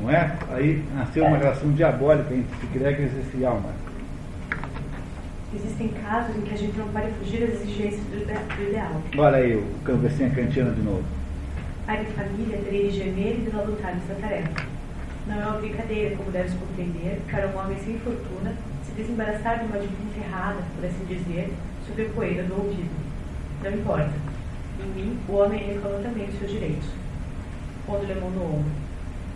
não 0.00 0.10
é? 0.10 0.32
Aí 0.52 0.82
nasceu 0.94 1.24
uma 1.24 1.36
relação 1.36 1.70
diabólica 1.72 2.32
entre 2.32 2.78
Gregers 2.78 3.12
e 3.12 3.20
esse 3.20 3.44
alma. 3.44 3.68
Existem 5.54 5.88
casos 5.88 6.36
em 6.36 6.42
que 6.42 6.54
a 6.54 6.56
gente 6.56 6.78
não 6.78 6.88
pode 6.88 7.10
fugir 7.18 7.40
das 7.40 7.60
exigências 7.60 8.00
do, 8.04 8.62
ideal. 8.62 9.02
Olha 9.18 9.36
aí 9.36 9.56
o 9.56 9.64
canvecinha 9.84 10.30
cantina 10.30 10.70
de 10.70 10.80
novo. 10.80 11.02
Pai 11.86 12.04
de 12.04 12.12
família 12.12 12.56
de 12.56 12.90
gemer 12.90 13.40
e 13.40 13.50
lutar 13.50 13.94
nessa 13.94 14.14
tarefa. 14.20 14.69
Não 15.30 15.40
é 15.40 15.46
uma 15.46 15.58
brincadeira, 15.58 16.16
como 16.16 16.32
deves 16.32 16.52
compreender, 16.54 17.20
para 17.30 17.46
um 17.46 17.56
homem 17.56 17.78
sem 17.78 17.96
fortuna 18.00 18.52
se 18.84 18.90
desembaraçar 18.92 19.60
de 19.60 19.66
uma 19.66 19.78
dívida 19.78 20.26
errada, 20.26 20.58
por 20.74 20.84
assim 20.84 21.04
dizer, 21.04 21.52
sob 21.86 22.02
a 22.02 22.08
poeira 22.08 22.42
do 22.42 22.54
ouvido. 22.54 22.90
Não 23.62 23.70
importa. 23.70 24.10
Em 24.80 25.00
mim, 25.00 25.18
o 25.28 25.36
homem 25.36 25.64
reclama 25.64 25.98
também 26.00 26.26
os 26.28 26.36
seus 26.36 26.50
direitos. 26.50 26.88
Pondo-lhe 27.86 28.12
a 28.12 28.16
mão 28.16 28.30
no 28.30 28.44
ombro. 28.44 28.70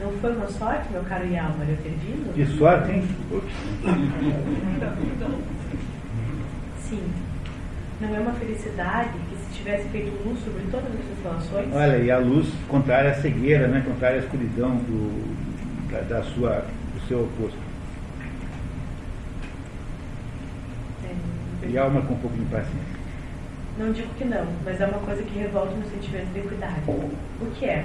Não 0.00 0.10
foi 0.14 0.34
uma 0.34 0.48
sorte, 0.48 0.90
meu 0.90 1.02
caro 1.04 1.26
Yalmar, 1.26 1.68
eu 1.68 1.76
ter 1.76 1.90
vindo? 1.90 2.34
Que 2.34 2.44
sorte, 2.58 2.90
hein? 2.90 3.08
Sim. 6.80 7.08
Não 8.00 8.16
é 8.16 8.18
uma 8.18 8.32
felicidade 8.32 9.10
que 9.30 9.36
se 9.36 9.58
tivesse 9.58 9.88
feito 9.90 10.10
luz 10.26 10.40
sobre 10.40 10.62
todas 10.72 10.88
essas 10.88 11.22
relações? 11.22 11.72
Olha, 11.72 11.98
e 11.98 12.10
a 12.10 12.18
luz 12.18 12.48
contrária 12.68 13.12
à 13.12 13.14
cegueira, 13.14 13.68
né? 13.68 13.84
contrária 13.86 14.16
à 14.16 14.24
escuridão 14.24 14.74
do, 14.76 15.43
da, 15.94 16.00
da 16.00 16.22
sua, 16.22 16.64
do 16.94 17.06
seu 17.06 17.24
oposto. 17.24 17.58
É, 21.04 21.66
e 21.66 21.78
alma 21.78 22.02
com 22.02 22.14
um 22.14 22.18
pouco 22.18 22.36
de 22.36 22.44
paciência. 22.46 22.94
Não 23.78 23.92
digo 23.92 24.08
que 24.14 24.24
não, 24.24 24.46
mas 24.64 24.80
é 24.80 24.86
uma 24.86 24.98
coisa 24.98 25.22
que 25.22 25.38
revolta 25.38 25.74
meu 25.74 25.88
sentimento 25.88 26.32
de 26.32 26.38
equidade. 26.40 26.80
O 26.88 27.50
que 27.58 27.66
é? 27.66 27.84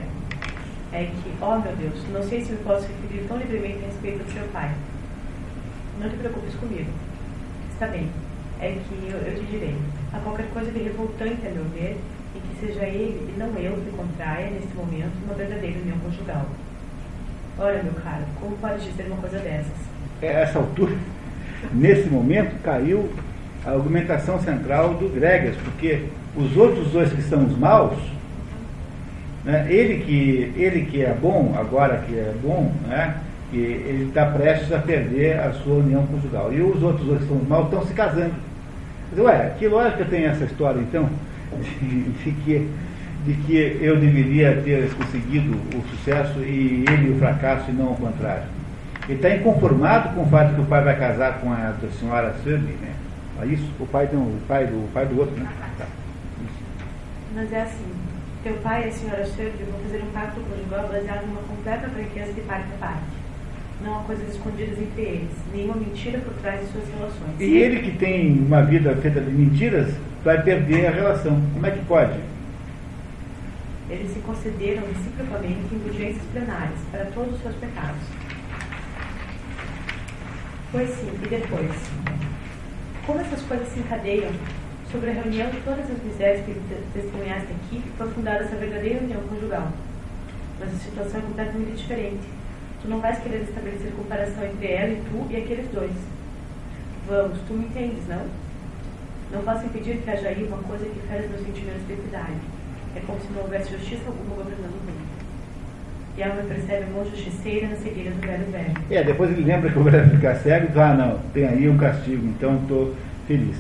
É 0.91 1.06
que, 1.06 1.34
ó 1.41 1.56
oh, 1.56 1.60
meu 1.60 1.76
Deus, 1.76 2.04
não 2.12 2.24
sei 2.24 2.43
se 2.43 2.52
me 2.52 2.58
posso 2.60 2.88
referir 2.88 3.28
tão 3.28 3.38
livremente 3.38 3.84
a 3.84 3.88
respeito 3.88 4.24
do 4.24 4.32
seu 4.32 4.43
pai. 4.50 4.72
Não 6.00 6.10
te 6.10 6.15
preocupes 6.17 6.56
comigo. 6.56 6.91
Está 7.74 7.88
bem 7.88 8.10
é 8.62 8.74
que 8.74 9.10
eu, 9.10 9.17
eu 9.17 9.39
te 9.39 9.45
direi, 9.45 9.76
há 10.12 10.19
qualquer 10.19 10.48
coisa 10.50 10.69
de 10.69 10.80
revoltante 10.80 11.48
a 11.48 11.50
meu 11.50 11.63
ver, 11.65 11.98
e 12.36 12.39
que 12.39 12.60
seja 12.60 12.84
ele 12.84 13.34
e 13.34 13.39
não 13.39 13.48
eu 13.58 13.74
que 13.74 13.91
contraia, 13.95 14.50
neste 14.50 14.76
momento, 14.76 15.13
uma 15.24 15.34
verdadeira 15.34 15.80
união 15.80 15.98
conjugal. 16.00 16.45
Ora, 17.62 17.84
meu 17.84 17.91
caro, 18.02 18.24
como 18.39 18.56
pode 18.56 18.86
dizer 18.86 19.08
uma 19.08 19.17
coisa 19.17 19.38
dessas? 19.39 19.74
É, 20.22 20.43
essa 20.43 20.60
altura, 20.60 20.95
nesse 21.74 22.08
momento, 22.08 22.56
caiu 22.63 23.10
a 23.65 23.72
argumentação 23.72 24.39
central 24.39 24.93
do 24.93 25.13
Gregas, 25.13 25.58
porque 25.58 26.06
os 26.38 26.56
outros 26.56 26.88
dois 26.91 27.12
que 27.12 27.22
são 27.22 27.45
os 27.45 27.58
maus, 27.58 27.98
né, 29.43 29.67
ele, 29.69 30.06
que, 30.06 30.54
ele 30.56 30.86
que 30.86 31.04
é 31.04 31.13
bom, 31.13 31.54
agora 31.58 31.98
que 32.08 32.15
é 32.15 32.34
bom, 32.41 32.72
né, 32.88 33.17
que 33.52 33.58
ele 33.58 34.06
está 34.08 34.26
prestes 34.28 34.72
a 34.72 34.80
perder 34.80 35.38
a 35.41 35.52
sua 35.52 35.80
união 35.80 36.08
conjugal. 36.08 36.54
E 36.54 36.62
os 36.62 36.82
outros 36.82 37.06
dois 37.06 37.22
que 37.22 37.28
são 37.28 37.38
os 37.38 37.48
maus 37.48 37.65
estão 37.65 37.86
se 37.86 37.93
casando. 37.93 38.36
Ué, 39.17 39.54
que 39.60 39.67
lógica 39.67 40.06
tem 40.06 40.24
essa 40.24 40.45
história 40.45 40.80
então? 40.80 41.10
De, 41.82 42.04
de, 42.04 42.32
que, 42.43 42.69
de 43.30 43.36
que 43.44 43.78
eu 43.80 44.00
deveria 44.00 44.60
ter 44.63 44.92
conseguido 44.96 45.56
o 45.76 45.84
sucesso 45.89 46.39
e 46.39 46.84
ele 46.89 47.12
o 47.12 47.20
fracasso 47.20 47.70
e 47.70 47.74
não 47.74 47.92
o 47.92 47.96
contrário. 47.96 48.46
Ele 49.08 49.18
está 49.18 49.30
inconformado 49.36 50.15
com 50.15 50.24
o 50.24 50.26
fato 50.26 50.56
que 50.56 50.62
o 50.62 50.65
pai 50.65 50.84
vai 50.84 50.98
casar 50.98 51.39
com 51.39 51.54
a 51.54 51.74
senhora 52.00 52.34
Sunny, 52.44 52.74
né? 52.82 52.94
É 53.39 53.46
isso? 53.46 53.70
O 53.80 53.86
pai, 53.86 54.08
tem, 54.08 54.18
o 54.18 54.39
pai, 54.48 54.65
do, 54.65 54.78
o 54.78 54.89
pai 54.92 55.06
do 55.06 55.20
outro, 55.20 55.36
né? 55.36 55.48
Tá. 55.78 55.86
Mas 57.36 57.54
é 57.54 57.62
assim, 57.62 57.86
teu 58.44 58.54
pai 58.56 58.86
e 58.86 58.88
a 58.88 58.92
senhora 58.92 59.26
Sunny 59.26 59.52
vão 59.70 59.80
fazer 59.80 60.04
um 60.04 60.12
pacto 60.12 60.42
conjugal 60.42 60.89
baseado 60.92 61.28
numa 61.28 61.42
completa 61.42 61.88
franqueza 61.88 62.34
de 62.34 62.42
parte 62.42 62.65
a 62.74 62.86
parte 62.86 63.20
não 63.82 63.98
há 63.98 64.04
coisas 64.04 64.28
escondidas 64.28 64.78
entre 64.78 65.02
eles, 65.02 65.30
nenhuma 65.54 65.76
mentira 65.76 66.20
por 66.20 66.34
trás 66.42 66.60
de 66.60 66.68
suas 66.68 66.84
relações. 66.89 67.39
E 67.39 67.46
ele 67.46 67.80
que 67.80 67.98
tem 67.98 68.38
uma 68.38 68.62
vida 68.62 68.94
feita 68.98 69.22
de 69.22 69.32
mentiras 69.32 69.94
vai 70.22 70.42
perder 70.42 70.88
a 70.88 70.92
relação. 70.92 71.42
Como 71.54 71.65
é 71.65 71.72
que 71.72 71.86
pode? 71.86 72.20
Eles 73.89 74.12
se 74.12 74.19
concederam 74.19 74.84
reciprocamente 74.86 75.73
indulgências 75.73 76.23
plenárias 76.32 76.80
para 76.91 77.06
todos 77.06 77.36
os 77.36 77.41
seus 77.41 77.56
pecados. 77.56 78.02
Pois 80.71 80.89
sim, 80.89 81.12
e 81.23 81.28
depois? 81.28 81.71
Como 83.06 83.19
essas 83.19 83.41
coisas 83.41 83.67
se 83.69 83.80
encadeiam 83.80 84.32
sobre 84.91 85.10
a 85.10 85.13
reunião 85.13 85.49
de 85.49 85.60
todas 85.62 85.89
as 85.89 86.04
misérias 86.04 86.45
que 86.45 86.54
testemunhaste 86.93 87.47
aqui 87.52 87.82
para 87.97 88.08
fundar 88.08 88.41
essa 88.41 88.56
verdadeira 88.56 89.04
união 89.04 89.21
conjugal? 89.23 89.71
Mas 90.60 90.73
a 90.73 90.78
situação 90.78 91.19
é 91.19 91.23
completamente 91.23 91.78
diferente 91.78 92.39
Tu 92.82 92.88
não 92.88 93.02
vais 93.02 93.19
querer 93.19 93.41
estabelecer 93.41 93.91
comparação 93.91 94.45
entre 94.45 94.71
ela 94.71 94.93
e 94.93 95.04
tu 95.10 95.28
e 95.30 95.36
aqueles 95.36 95.69
dois. 95.71 95.91
Vamos, 97.08 97.38
tu 97.45 97.54
me 97.54 97.65
entendes, 97.65 98.08
não? 98.08 98.25
Não 99.32 99.43
posso 99.43 99.65
impedir 99.65 99.97
que 99.97 100.10
haja 100.10 100.30
aí 100.30 100.43
uma 100.45 100.63
coisa 100.63 100.86
que 100.86 100.99
fere 101.08 101.28
meus 101.28 101.41
sentimentos 101.41 101.86
de 101.86 101.93
equidade. 101.93 102.39
É 102.95 102.99
como 103.06 103.19
se 103.19 103.28
não 103.34 103.41
houvesse 103.41 103.71
justiça 103.71 104.04
alguma 104.08 104.36
governando 104.36 104.71
o 104.71 104.86
mundo. 104.86 105.10
E 106.17 106.21
ela 106.21 106.43
percebe 106.43 106.84
a 106.84 106.88
mão 106.88 107.06
justiceira 107.06 107.67
na 107.67 107.75
cegueira 107.75 108.12
do 108.12 108.21
velho 108.21 108.52
velho. 108.52 108.73
É, 108.89 109.04
depois 109.04 109.32
ele 109.32 109.43
lembra 109.43 109.71
que 109.71 109.80
o 109.80 109.84
velho 109.84 110.10
ficar 110.10 110.36
cego 110.36 110.65
e 110.65 110.67
diz, 110.67 110.78
ah 110.78 110.93
não, 110.93 111.19
tem 111.34 111.47
aí 111.47 111.69
um 111.69 111.78
castigo, 111.78 112.25
então 112.28 112.58
estou 112.62 112.95
feliz. 113.28 113.56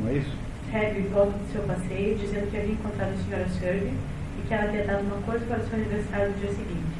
Não 0.00 0.08
é 0.10 0.14
isso? 0.14 0.36
Hedwig 0.72 1.08
volta 1.08 1.32
do 1.32 1.52
seu 1.52 1.62
passeio 1.62 2.16
dizendo 2.16 2.50
que 2.50 2.56
havia 2.56 2.72
encontrado 2.72 3.12
a 3.12 3.24
senhora 3.24 3.48
Sherby 3.58 3.92
e 4.38 4.46
que 4.46 4.54
ela 4.54 4.64
havia 4.64 4.84
dado 4.84 5.02
uma 5.02 5.20
coisa 5.22 5.44
para 5.46 5.58
o 5.58 5.68
seu 5.68 5.78
aniversário 5.78 6.30
no 6.30 6.38
dia 6.38 6.50
seguinte. 6.50 6.94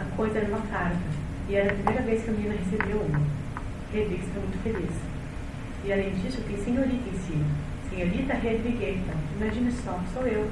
A 0.00 0.16
coisa 0.16 0.38
era 0.38 0.48
uma 0.48 0.62
carta. 0.66 0.96
E 1.48 1.54
era 1.54 1.70
a 1.70 1.74
primeira 1.74 2.02
vez 2.02 2.24
que 2.24 2.30
a 2.30 2.32
menina 2.32 2.54
recebeu 2.54 2.96
uma. 3.00 3.20
Hedwig 3.94 4.24
está 4.24 4.40
muito 4.40 4.62
feliz. 4.62 4.90
E 5.84 5.92
além 5.92 6.10
disso, 6.14 6.40
tem 6.48 6.56
senhorita 6.56 7.08
em 7.08 7.18
cima. 7.26 7.44
Senhorita 7.90 8.34
Hedwig 8.34 8.82
Eitan. 8.82 9.16
Imagine 9.38 9.70
só, 9.70 10.00
sou 10.14 10.26
eu. 10.26 10.48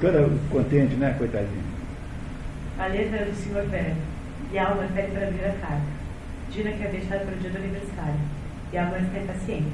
Toda 0.00 0.28
contente, 0.50 0.94
né, 0.96 1.14
coitadinha? 1.16 1.62
A 2.78 2.86
letra 2.86 3.18
é 3.18 3.24
do 3.24 3.34
senhor 3.34 3.64
velho. 3.66 3.96
E 4.52 4.58
a 4.58 4.68
alma 4.68 4.88
pede 4.94 5.12
para 5.12 5.28
abrir 5.28 5.44
a 5.44 5.52
carta. 5.52 5.82
Dina 6.50 6.72
quer 6.72 6.90
deixar 6.90 7.20
para 7.20 7.34
o 7.34 7.38
dia 7.38 7.50
do 7.50 7.58
aniversário. 7.58 8.20
E 8.72 8.78
a 8.78 8.86
mãe 8.86 9.02
está 9.02 9.18
impaciente. 9.20 9.72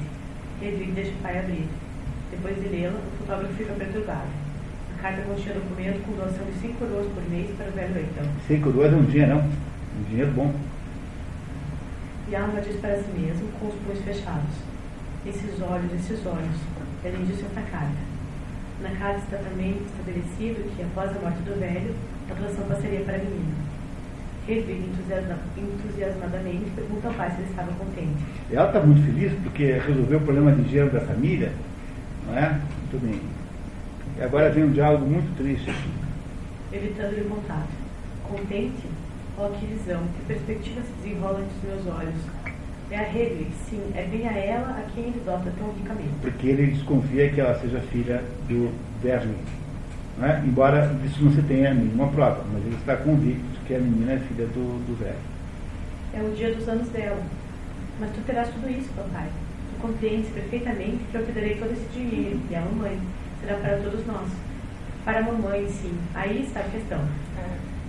Hedwig 0.61 0.91
deixa 0.91 1.11
o 1.11 1.21
pai 1.23 1.39
abrir. 1.39 1.67
Depois 2.29 2.55
de 2.55 2.69
lê-la, 2.69 2.97
o 2.97 3.17
fotógrafo 3.17 3.53
fica 3.55 3.73
perturbado. 3.73 4.27
A 4.97 5.01
carta 5.01 5.21
continha 5.23 5.55
documento 5.55 6.05
com 6.05 6.13
doação 6.13 6.45
de 6.45 6.59
5 6.61 6.73
coroas 6.75 7.07
por 7.07 7.29
mês 7.29 7.49
para 7.57 7.67
o 7.67 7.71
velho 7.71 7.97
Eitan. 7.97 8.29
5 8.47 8.71
coroas 8.71 8.93
é 8.93 8.95
um 8.95 9.05
dinheiro, 9.05 9.35
não? 9.35 9.41
Um 9.41 10.03
dinheiro 10.09 10.31
bom. 10.31 10.53
E 12.29 12.35
a 12.35 12.41
alma 12.43 12.61
diz 12.61 12.75
para 12.77 12.95
si 12.97 13.11
mesmo, 13.17 13.49
com 13.59 13.67
os 13.67 13.75
punhos 13.75 13.99
fechados: 14.05 14.55
Esses 15.25 15.59
olhos, 15.61 15.91
esses 15.93 16.25
olhos. 16.25 16.57
Além 17.03 17.25
disso, 17.25 17.43
outra 17.43 17.63
carta. 17.63 18.10
Na 18.81 18.89
carta 18.97 19.19
está 19.19 19.37
também 19.37 19.77
estabelecido 19.85 20.75
que, 20.75 20.81
após 20.81 21.15
a 21.15 21.19
morte 21.19 21.37
do 21.43 21.59
velho, 21.59 21.93
a 22.29 22.33
doação 22.33 22.65
passaria 22.65 23.01
para 23.01 23.15
a 23.15 23.17
menina. 23.19 23.53
Hedwig, 24.47 24.89
entusiasma, 24.89 25.37
entusiasmadamente, 25.55 26.71
pergunta 26.71 27.07
ao 27.07 27.13
pai 27.13 27.29
se 27.29 27.41
ele 27.41 27.49
estava 27.51 27.71
contente. 27.73 28.23
Ela 28.51 28.67
está 28.67 28.79
muito 28.79 29.05
feliz 29.05 29.33
porque 29.43 29.73
resolveu 29.73 30.17
o 30.17 30.21
problema 30.21 30.51
de 30.53 30.63
dinheiro 30.63 30.89
da 30.89 31.01
família, 31.01 31.51
não 32.25 32.35
é? 32.35 32.49
Muito 32.49 33.05
bem. 33.05 33.21
E 34.17 34.23
agora 34.23 34.49
vem 34.49 34.63
um 34.63 34.71
diálogo 34.71 35.05
muito 35.05 35.37
triste 35.37 35.69
aqui. 35.69 35.91
Evitando-lhe 36.73 37.29
contato. 37.29 37.69
Contente? 38.23 38.87
Oh, 39.37 39.49
que 39.49 39.65
visão, 39.67 40.01
que 40.17 40.25
perspectiva 40.25 40.81
se 40.81 40.91
desenrola 41.03 41.41
entre 41.41 41.69
os 41.69 41.85
meus 41.85 41.97
olhos. 41.97 42.19
É 42.91 42.97
a 42.97 43.03
Hedwig, 43.03 43.47
sim, 43.69 43.81
é 43.95 44.03
bem 44.03 44.27
a 44.27 44.33
ela 44.33 44.71
a 44.71 44.81
quem 44.93 45.05
ele 45.05 45.21
dota 45.25 45.49
tão 45.57 45.71
ricamente. 45.71 46.11
Porque 46.21 46.47
ele 46.47 46.71
desconfia 46.71 47.31
que 47.31 47.39
ela 47.39 47.57
seja 47.57 47.79
filha 47.89 48.21
do 48.49 48.69
Bernie. 49.01 49.37
Não 50.17 50.27
é? 50.27 50.43
Embora 50.45 50.87
disso 51.01 51.23
não 51.23 51.31
se 51.31 51.41
tenha 51.43 51.73
nenhuma 51.73 52.09
prova, 52.09 52.43
mas 52.51 52.65
ele 52.65 52.75
está 52.75 52.97
convicto 52.97 53.61
que 53.65 53.75
a 53.75 53.79
menina 53.79 54.11
é 54.11 54.19
filha 54.19 54.45
do, 54.47 54.85
do 54.85 54.99
velho. 54.99 55.15
É 56.13 56.21
o 56.21 56.35
dia 56.35 56.53
dos 56.53 56.67
anos 56.67 56.89
dela. 56.89 57.23
Mas 57.97 58.11
tu 58.11 58.21
terás 58.25 58.49
tudo 58.49 58.69
isso, 58.69 58.89
papai. 58.93 59.29
Tu 59.73 59.81
compreendes 59.81 60.29
perfeitamente 60.31 60.99
que 61.09 61.15
eu 61.15 61.25
te 61.25 61.31
darei 61.31 61.55
todo 61.55 61.71
esse 61.71 61.87
dinheiro, 61.93 62.41
e 62.49 62.55
a 62.55 62.59
mamãe. 62.59 62.99
Será 63.39 63.55
para 63.55 63.77
todos 63.77 64.05
nós. 64.05 64.29
Para 65.05 65.19
a 65.19 65.23
mamãe, 65.23 65.65
sim. 65.69 65.97
Aí 66.13 66.43
está 66.43 66.59
a 66.59 66.63
questão. 66.63 66.99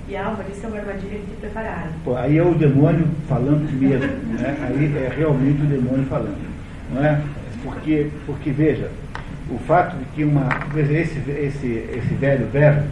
E 0.09 0.17
Álvaro, 0.17 0.49
isso 0.51 0.67
é 0.67 0.69
uma 0.69 0.79
armadilha 0.79 1.19
que 1.19 1.27
te 1.27 1.37
prepararam. 1.41 1.91
Pô, 2.05 2.17
aí 2.17 2.37
é 2.37 2.43
o 2.43 2.55
demônio 2.55 3.07
falando 3.29 3.71
mesmo. 3.73 4.07
Né? 4.35 4.57
Aí 4.63 4.97
é 4.97 5.13
realmente 5.17 5.63
o 5.63 5.67
demônio 5.67 6.05
falando. 6.07 6.53
Não 6.93 7.05
é? 7.05 7.21
Porque, 7.63 8.09
porque 8.27 8.51
veja, 8.51 8.91
o 9.49 9.59
fato 9.59 9.97
de 9.97 10.05
que 10.07 10.25
uma, 10.25 10.49
esse, 10.77 11.19
esse, 11.31 11.67
esse 11.97 12.15
velho 12.15 12.47
verbo 12.53 12.83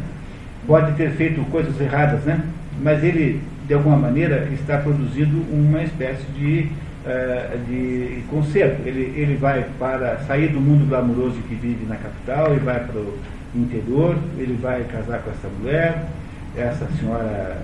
pode 0.67 0.93
ter 0.93 1.11
feito 1.13 1.43
coisas 1.51 1.79
erradas, 1.81 2.23
né? 2.23 2.41
mas 2.83 3.03
ele, 3.03 3.43
de 3.67 3.75
alguma 3.75 3.97
maneira, 3.97 4.49
está 4.53 4.79
produzindo 4.79 5.43
uma 5.53 5.83
espécie 5.83 6.25
de, 6.33 6.69
uh, 7.05 7.59
de 7.67 8.23
conserto. 8.31 8.87
Ele, 8.87 9.13
ele 9.17 9.37
vai 9.37 9.67
para 9.79 10.19
sair 10.27 10.49
do 10.49 10.61
mundo 10.61 10.89
glamouroso 10.89 11.37
que 11.49 11.55
vive 11.55 11.85
na 11.87 11.97
capital 11.97 12.55
e 12.55 12.59
vai 12.59 12.81
para 12.81 13.01
o 13.01 13.19
interior, 13.55 14.17
ele 14.39 14.57
vai 14.61 14.85
casar 14.85 15.21
com 15.23 15.31
essa 15.31 15.49
mulher, 15.61 16.07
essa 16.57 16.87
senhora 16.99 17.63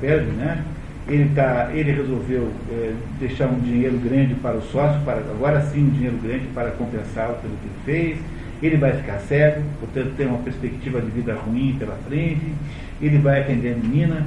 Berg, 0.00 0.26
né? 0.32 0.64
Ele, 1.06 1.30
tá, 1.34 1.68
ele 1.74 1.92
resolveu 1.92 2.50
é, 2.70 2.94
deixar 3.20 3.46
um 3.46 3.60
dinheiro 3.60 3.98
grande 3.98 4.34
para 4.34 4.56
o 4.56 4.62
sócio, 4.62 5.00
para, 5.04 5.18
agora 5.18 5.60
sim 5.60 5.84
um 5.84 5.90
dinheiro 5.90 6.16
grande 6.22 6.46
para 6.54 6.70
compensá-lo 6.70 7.36
pelo 7.42 7.54
que 7.56 7.66
ele 7.66 7.74
fez. 7.84 8.18
Ele 8.62 8.76
vai 8.78 8.92
ficar 8.92 9.18
cego, 9.18 9.62
portanto 9.80 10.14
tem 10.16 10.26
uma 10.26 10.38
perspectiva 10.38 11.00
de 11.00 11.10
vida 11.10 11.34
ruim 11.34 11.76
pela 11.78 11.94
frente. 12.08 12.54
Ele 13.02 13.18
vai 13.18 13.42
atender 13.42 13.74
a 13.74 13.76
menina. 13.76 14.26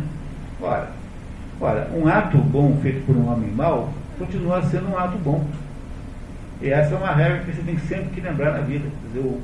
Ora, 0.62 0.90
ora, 1.60 1.90
um 1.96 2.08
ato 2.08 2.38
bom 2.38 2.78
feito 2.82 3.06
por 3.06 3.16
um 3.16 3.28
homem 3.28 3.50
mau 3.50 3.92
continua 4.20 4.62
sendo 4.64 4.92
um 4.92 4.98
ato 4.98 5.18
bom. 5.18 5.46
E 6.62 6.70
essa 6.70 6.96
é 6.96 6.98
uma 6.98 7.12
regra 7.12 7.40
que 7.40 7.52
você 7.52 7.62
tem 7.62 7.78
sempre 7.80 8.10
que 8.10 8.22
lembrar 8.22 8.52
na 8.52 8.60
vida. 8.60 8.86
Quer 8.86 9.20
dizer, 9.20 9.38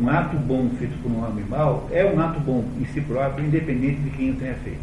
um 0.00 0.08
ato 0.08 0.36
bom 0.36 0.70
feito 0.78 0.96
por 1.02 1.12
um 1.12 1.22
homem 1.22 1.44
mau 1.48 1.86
é 1.92 2.04
um 2.04 2.18
ato 2.18 2.40
bom 2.40 2.64
em 2.80 2.86
si 2.86 3.00
próprio, 3.02 3.44
independente 3.44 4.00
de 4.00 4.10
quem 4.10 4.30
o 4.30 4.34
tenha 4.34 4.54
feito. 4.54 4.80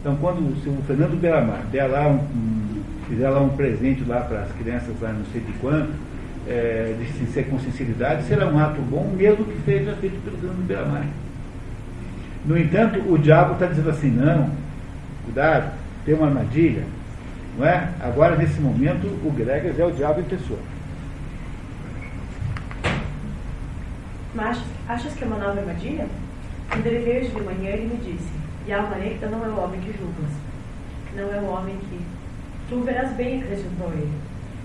Então, 0.00 0.16
quando 0.16 0.38
o 0.38 0.82
Fernando 0.86 1.20
Belamar 1.20 1.62
der 1.70 1.86
lá 1.86 2.08
um, 2.08 2.14
um, 2.14 2.82
fizer 3.08 3.28
lá 3.28 3.40
um 3.40 3.50
presente 3.50 4.02
lá 4.04 4.20
para 4.20 4.42
as 4.42 4.52
crianças 4.52 4.94
lá 5.00 5.12
não 5.12 5.24
sei 5.32 5.42
de 5.42 5.52
quanto, 5.54 5.90
é, 6.48 6.94
de 6.98 7.26
ser 7.32 7.48
com 7.48 7.58
sinceridade, 7.58 8.24
será 8.24 8.46
um 8.46 8.58
ato 8.58 8.80
bom, 8.80 9.12
mesmo 9.16 9.44
que 9.44 9.58
seja 9.64 9.94
feito 9.96 10.22
pelo 10.24 10.38
Fernando 10.38 10.66
Belamar. 10.66 11.06
No 12.46 12.56
entanto, 12.56 13.00
o 13.12 13.18
diabo 13.18 13.54
está 13.54 13.66
dizendo 13.66 13.90
assim, 13.90 14.10
não, 14.10 14.48
cuidado, 15.24 15.72
tem 16.04 16.14
uma 16.14 16.28
armadilha, 16.28 16.84
não 17.58 17.66
é? 17.66 17.90
Agora, 18.00 18.36
nesse 18.36 18.60
momento, 18.60 19.06
o 19.06 19.32
Gregas 19.32 19.78
é 19.78 19.84
o 19.84 19.90
diabo 19.90 20.20
em 20.20 20.24
pessoa. 20.24 20.60
Mas 24.36 24.58
achas 24.86 25.14
que 25.14 25.24
é 25.24 25.26
uma 25.26 25.38
nova 25.38 25.58
armadilha? 25.58 26.06
Quando 26.68 26.86
ele 26.86 27.04
veio 27.06 27.30
de 27.30 27.42
manhã, 27.42 27.70
ele 27.70 27.86
me 27.86 27.96
disse: 27.96 28.30
E 28.66 28.72
a 28.72 28.82
Almanecta 28.82 29.28
não 29.28 29.42
é 29.42 29.48
o 29.48 29.58
homem 29.58 29.80
que 29.80 29.96
julgas. 29.96 30.30
Não 31.14 31.34
é 31.34 31.40
o 31.40 31.46
homem 31.46 31.78
que. 31.78 31.98
Tu 32.68 32.80
verás 32.82 33.12
bem, 33.12 33.42
acrescentou 33.42 33.90
ele. 33.94 34.12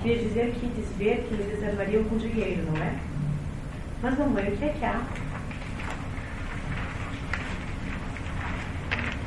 Queria 0.01 0.17
dizer 0.23 0.53
que 0.55 0.67
desver 0.67 1.23
que 1.23 1.35
eles 1.35 1.51
reservariam 1.51 2.03
com 2.03 2.17
dinheiro, 2.17 2.63
não 2.69 2.83
é? 2.83 2.97
Mas, 4.01 4.17
mamãe, 4.17 4.49
o 4.49 4.57
que 4.57 4.65
é 4.65 4.69
que 4.69 4.83
há? 4.83 5.01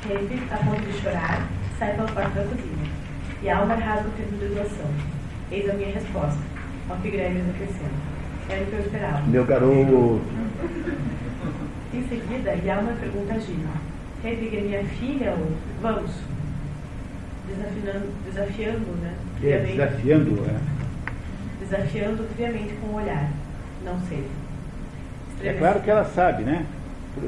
Henry, 0.04 0.42
a 0.50 0.57
ponto 0.59 0.83
de 0.83 1.00
chorar, 1.00 1.48
sai 1.78 1.94
pela 1.94 2.09
porta 2.09 2.28
da 2.28 2.42
cozinha. 2.42 2.90
E 3.42 3.48
alma 3.48 3.76
rasga 3.76 4.09
o 4.09 4.12
termo 4.12 4.38
de 4.38 4.48
doação. 4.48 4.90
Eis 5.50 5.70
a 5.70 5.72
minha 5.72 5.94
resposta. 5.94 6.38
Que 7.00 7.11
Grêmio 7.11 7.40
enlouquecendo. 7.40 8.13
Era 8.48 8.62
o 8.62 8.66
que 8.66 8.72
eu 8.72 8.80
esperava. 8.80 9.22
Meu 9.26 9.44
garoto. 9.44 10.20
Em 11.92 12.09
seguida, 12.09 12.54
Yalma 12.64 12.92
pergunta 13.00 13.35
a 13.35 13.38
Gina: 13.38 13.70
Hedwig 14.24 14.57
é 14.57 14.61
minha 14.61 14.85
filha 14.85 15.30
ou 15.33 15.52
vamos? 15.80 16.11
Desafiando, 17.48 18.09
desafiando 18.26 18.87
né? 19.00 19.14
É, 19.42 19.59
desafiando, 19.59 20.44
é. 20.48 20.59
Desafiando 21.61 22.24
friamente 22.37 22.74
com 22.80 22.88
o 22.88 22.96
olhar. 22.96 23.30
Não 23.85 23.98
sei. 24.09 24.24
É 25.42 25.52
claro 25.54 25.80
que 25.80 25.90
ela 25.90 26.04
sabe, 26.04 26.42
né? 26.42 26.64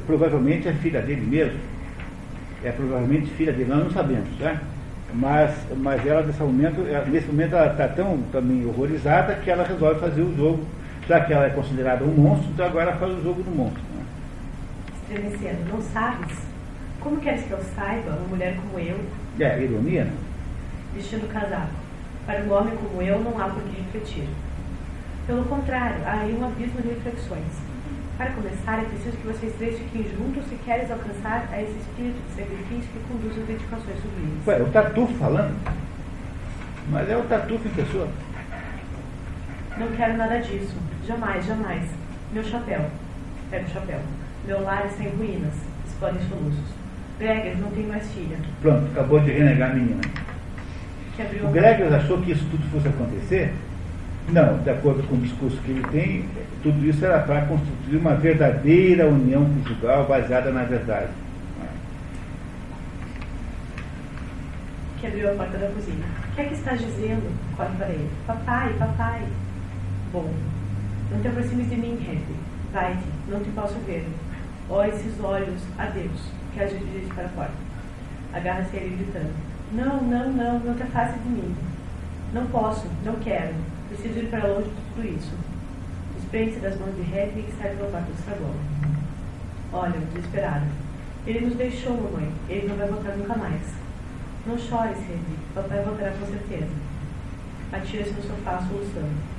Provavelmente 0.05 0.67
é 0.67 0.73
filha 0.73 1.01
dele 1.01 1.25
mesmo. 1.25 1.59
É 2.63 2.71
provavelmente 2.71 3.27
filha 3.31 3.53
dele, 3.53 3.69
nós 3.69 3.83
não 3.83 3.91
sabemos, 3.91 4.29
né? 4.39 4.59
Mas, 5.13 5.55
mas 5.77 6.05
ela, 6.05 6.23
nesse 6.23 6.41
momento, 6.41 6.81
nesse 7.09 7.27
momento 7.27 7.55
ela 7.55 7.71
está 7.71 7.87
tão 7.87 8.19
também 8.31 8.65
horrorizada 8.65 9.35
que 9.35 9.49
ela 9.49 9.63
resolve 9.63 9.99
fazer 9.99 10.21
o 10.21 10.35
jogo 10.35 10.65
já 11.07 11.21
que 11.21 11.33
ela 11.33 11.45
é 11.45 11.49
considerada 11.49 12.03
um 12.03 12.13
monstro, 12.13 12.49
então 12.51 12.65
agora 12.65 12.93
faz 12.97 13.13
o 13.13 13.23
jogo 13.23 13.41
do 13.41 13.55
monstro. 13.55 13.81
Né? 13.95 14.05
Estremecendo, 15.01 15.71
não 15.71 15.81
sabes? 15.81 16.37
Como 16.99 17.17
queres 17.17 17.43
que 17.43 17.51
eu 17.51 17.61
saiba, 17.75 18.11
uma 18.11 18.27
mulher 18.27 18.57
como 18.57 18.79
eu? 18.79 18.99
É, 19.39 19.61
ironia, 19.63 20.03
né? 20.03 20.13
Vestindo 20.93 21.31
casaco. 21.31 21.71
Para 22.25 22.41
um 22.41 22.51
homem 22.51 22.75
como 22.75 23.01
eu, 23.01 23.19
não 23.19 23.39
há 23.39 23.45
por 23.47 23.63
que 23.63 23.81
refletir. 23.81 24.27
Pelo 25.25 25.45
contrário, 25.45 25.97
há 26.05 26.21
aí 26.21 26.37
um 26.37 26.45
abismo 26.45 26.81
de 26.81 26.89
reflexões. 26.89 27.67
Para 28.17 28.31
começar, 28.31 28.79
é 28.79 28.85
preciso 28.85 29.15
que 29.15 29.27
vocês 29.27 29.53
três 29.57 29.77
fiquem 29.77 30.03
juntos 30.03 30.43
se 30.49 30.55
queres 30.65 30.91
alcançar 30.91 31.47
a 31.51 31.61
esse 31.61 31.77
espírito 31.77 32.17
de 32.27 32.35
sacrifício 32.35 32.89
que 32.91 32.99
conduz 33.07 33.37
às 33.37 33.45
dedicações 33.45 34.01
sublimes. 34.01 34.47
Ué, 34.47 34.61
o 34.61 34.69
Tatu 34.71 35.07
falando? 35.19 35.55
Mas 36.89 37.09
é 37.09 37.15
o 37.15 37.23
Tatu 37.23 37.53
em 37.53 37.69
pessoa. 37.69 38.07
Não 39.77 39.87
quero 39.95 40.17
nada 40.17 40.39
disso. 40.39 40.75
Jamais, 41.07 41.45
jamais. 41.45 41.89
Meu 42.33 42.43
chapéu. 42.43 42.81
Pega 43.49 43.65
o 43.65 43.69
chapéu. 43.69 43.99
Meu 44.45 44.61
lar 44.61 44.85
está 44.85 45.05
em 45.05 45.09
ruínas. 45.09 45.53
Explodem 45.87 46.21
soluços. 46.27 46.65
Gregers 47.17 47.59
não 47.59 47.71
tem 47.71 47.85
mais 47.85 48.11
filha. 48.11 48.37
Pronto, 48.61 48.85
acabou 48.91 49.19
de 49.21 49.31
renegar 49.31 49.71
a 49.71 49.73
menina. 49.73 50.01
O 51.43 51.51
Gregers 51.51 51.93
achou 51.93 52.21
que 52.21 52.31
isso 52.33 52.45
tudo 52.51 52.69
fosse 52.69 52.89
acontecer? 52.89 53.53
Não, 54.29 54.57
de 54.57 54.69
acordo 54.69 55.01
com 55.07 55.15
o 55.15 55.21
discurso 55.21 55.57
que 55.61 55.71
ele 55.71 55.87
tem, 55.87 56.25
tudo 56.61 56.85
isso 56.85 57.03
era 57.05 57.19
para 57.19 57.45
construir 57.45 57.97
uma 57.97 58.13
verdadeira 58.15 59.07
união 59.07 59.45
conjugal 59.45 60.05
baseada 60.05 60.51
na 60.51 60.63
verdade. 60.63 61.07
Que 64.99 65.07
abriu 65.07 65.31
a 65.31 65.35
porta 65.35 65.57
da 65.57 65.67
cozinha. 65.67 66.05
O 66.31 66.35
que 66.35 66.41
é 66.41 66.45
que 66.45 66.53
estás 66.53 66.79
dizendo? 66.81 67.31
Corre 67.55 67.75
para 67.77 67.87
ele. 67.87 68.09
Papai, 68.27 68.73
papai. 68.73 69.21
Bom, 70.11 70.33
não 71.11 71.21
te 71.21 71.27
aproximes 71.27 71.69
de 71.69 71.75
mim, 71.77 71.93
Henry. 71.93 72.35
Vai-te, 72.73 73.03
não 73.29 73.39
te 73.41 73.49
posso 73.51 73.75
ver. 73.85 74.07
Ó 74.69 74.83
esses 74.83 75.19
olhos, 75.23 75.61
adeus, 75.77 76.21
que 76.53 76.59
a 76.59 76.67
gente 76.67 76.85
dirige 76.85 77.13
para 77.13 77.25
a 77.25 77.29
porta. 77.29 77.53
Agarra-se 78.33 78.75
ele 78.75 78.97
gritando. 78.97 79.33
Não, 79.71 80.01
não, 80.01 80.31
não, 80.31 80.59
não 80.59 80.75
te 80.75 80.83
afaste 80.83 81.19
de 81.19 81.29
mim. 81.29 81.55
Não 82.33 82.45
posso, 82.47 82.85
não 83.05 83.15
quero. 83.15 83.55
Preciso 83.87 84.19
ir 84.19 84.29
para 84.29 84.47
longe 84.47 84.69
de 84.69 84.75
tudo 84.93 85.07
isso. 85.07 85.31
Desprende-se 86.15 86.59
das 86.59 86.77
mãos 86.77 86.93
de 86.95 87.01
Hedwig 87.01 87.47
e 87.47 87.61
sai 87.61 87.75
pelo 87.75 87.89
quarto 87.89 88.07
do 88.07 88.25
saguão. 88.25 88.53
Olha, 89.71 89.99
desesperada. 90.13 90.67
Ele 91.25 91.45
nos 91.45 91.55
deixou, 91.55 91.93
mamãe. 91.93 92.31
Ele 92.49 92.67
não 92.67 92.75
vai 92.75 92.87
voltar 92.87 93.15
nunca 93.15 93.35
mais. 93.37 93.61
Não 94.45 94.57
chore, 94.57 94.91
Hedwig. 94.91 95.37
Papai 95.55 95.81
voltará 95.83 96.11
com 96.11 96.25
certeza. 96.25 96.71
Atira-se 97.71 98.11
no 98.11 98.21
sofá, 98.23 98.61
soluçando. 98.67 99.36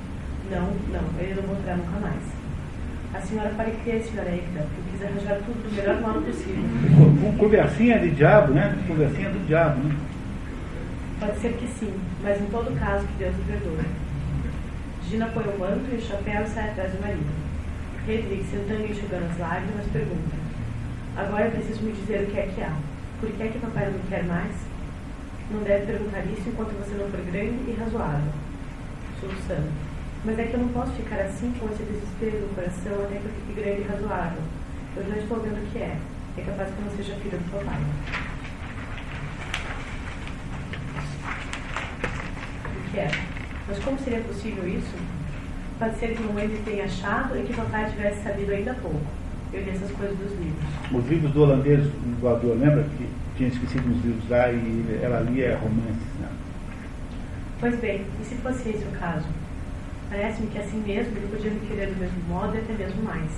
Não, 0.51 0.67
não, 0.91 1.19
ele 1.19 1.35
não 1.35 1.43
voltará 1.43 1.77
nunca 1.77 1.99
mais. 1.99 2.21
A 3.13 3.21
senhora 3.21 3.49
pare 3.57 3.71
crer, 3.83 4.03
senhora 4.03 4.29
Egda, 4.29 4.65
porque 4.67 4.91
quis 4.91 5.03
arranjar 5.03 5.37
tudo 5.45 5.67
do 5.67 5.75
melhor 5.75 5.99
modo 5.99 6.21
possível. 6.21 6.63
Com 7.21 7.37
conversinha 7.37 7.99
de 7.99 8.11
diabo, 8.11 8.53
né? 8.53 8.77
Conversinha 8.87 9.29
do 9.29 9.47
diabo, 9.47 9.79
né? 9.83 9.95
Pode 11.19 11.39
ser 11.39 11.53
que 11.53 11.67
sim, 11.67 11.93
mas 12.23 12.39
em 12.39 12.45
todo 12.45 12.79
caso 12.79 13.05
que 13.07 13.13
Deus 13.17 13.35
o 13.35 13.41
perdoe. 13.41 13.85
Gina 15.09 15.27
põe 15.33 15.43
o 15.43 15.59
manto 15.59 15.89
e 15.91 15.95
o 15.95 16.01
chapéu 16.01 16.43
e 16.43 16.47
sai 16.47 16.69
atrás 16.69 16.91
do 16.93 17.01
marido. 17.01 17.25
Hedwig, 18.07 18.45
sentando 18.49 18.85
e 18.85 18.91
enxugando 18.91 19.25
as 19.29 19.37
lágrimas, 19.39 19.85
pergunta: 19.91 20.35
Agora 21.17 21.45
é 21.45 21.49
preciso 21.49 21.83
me 21.83 21.91
dizer 21.91 22.23
o 22.23 22.31
que 22.31 22.39
é 22.39 22.47
que 22.47 22.61
há. 22.61 22.73
Por 23.19 23.29
que 23.31 23.43
é 23.43 23.47
que 23.47 23.59
papai 23.59 23.91
não 23.91 23.99
quer 24.07 24.23
mais? 24.23 24.55
Não 25.51 25.63
deve 25.63 25.87
perguntar 25.87 26.23
isso 26.25 26.47
enquanto 26.47 26.77
você 26.77 26.95
não 26.95 27.09
for 27.09 27.19
grande 27.31 27.57
e 27.67 27.75
razoável. 27.77 28.31
Soluçando. 29.19 29.88
Mas 30.25 30.37
é 30.37 30.43
que 30.43 30.53
eu 30.53 30.59
não 30.59 30.67
posso 30.69 30.91
ficar 30.93 31.21
assim 31.21 31.53
com 31.59 31.65
esse 31.67 31.83
desespero 31.83 32.41
no 32.41 32.49
coração 32.49 32.93
até 33.05 33.19
que 33.19 33.25
eu 33.25 33.31
fique 33.31 33.61
grande 33.61 33.81
e 33.81 33.85
razoável. 33.85 34.41
Eu 34.97 35.07
já 35.07 35.17
estou 35.17 35.39
vendo 35.39 35.63
o 35.63 35.71
que 35.71 35.77
é. 35.77 35.97
É 36.37 36.41
capaz 36.41 36.69
que 36.69 36.79
eu 36.79 36.85
não 36.85 36.91
seja 36.97 37.15
filha 37.15 37.37
do 37.37 37.51
papai. 37.51 37.79
O 42.65 42.91
que 42.91 42.99
é? 42.99 43.11
Mas 43.67 43.79
como 43.79 43.99
seria 43.99 44.19
possível 44.21 44.67
isso? 44.67 44.95
Pode 45.79 45.97
ser 45.97 46.15
que 46.15 46.23
mamãe 46.23 46.49
tenha 46.65 46.83
achado 46.83 47.37
e 47.37 47.43
que 47.43 47.53
papai 47.53 47.89
tivesse 47.89 48.21
sabido 48.21 48.51
ainda 48.51 48.71
há 48.71 48.75
pouco. 48.75 48.99
Eu 49.53 49.63
li 49.63 49.69
essas 49.69 49.91
coisas 49.91 50.17
dos 50.17 50.31
livros. 50.37 50.69
Os 50.91 51.09
livros 51.09 51.31
do 51.31 51.41
holandês 51.43 51.89
voador, 52.19 52.57
lembra 52.57 52.83
que 52.97 53.07
tinha 53.37 53.47
esquecido 53.47 53.89
uns 53.89 54.03
livros 54.03 54.29
lá 54.29 54.51
e 54.51 54.99
ela 55.01 55.21
lia 55.21 55.57
romances, 55.57 56.13
né? 56.19 56.27
Pois 57.61 57.79
bem, 57.79 58.05
e 58.21 58.25
se 58.25 58.35
fosse 58.35 58.69
esse 58.69 58.83
o 58.83 58.99
caso? 58.99 59.25
Parece-me 60.09 60.47
que 60.47 60.57
assim 60.57 60.83
mesmo 60.85 61.15
ele 61.15 61.27
podia 61.31 61.51
me 61.51 61.59
querer 61.67 61.87
do 61.87 61.99
mesmo 61.99 62.19
modo 62.27 62.55
e 62.55 62.59
até 62.59 62.73
mesmo 62.73 63.03
mais. 63.03 63.29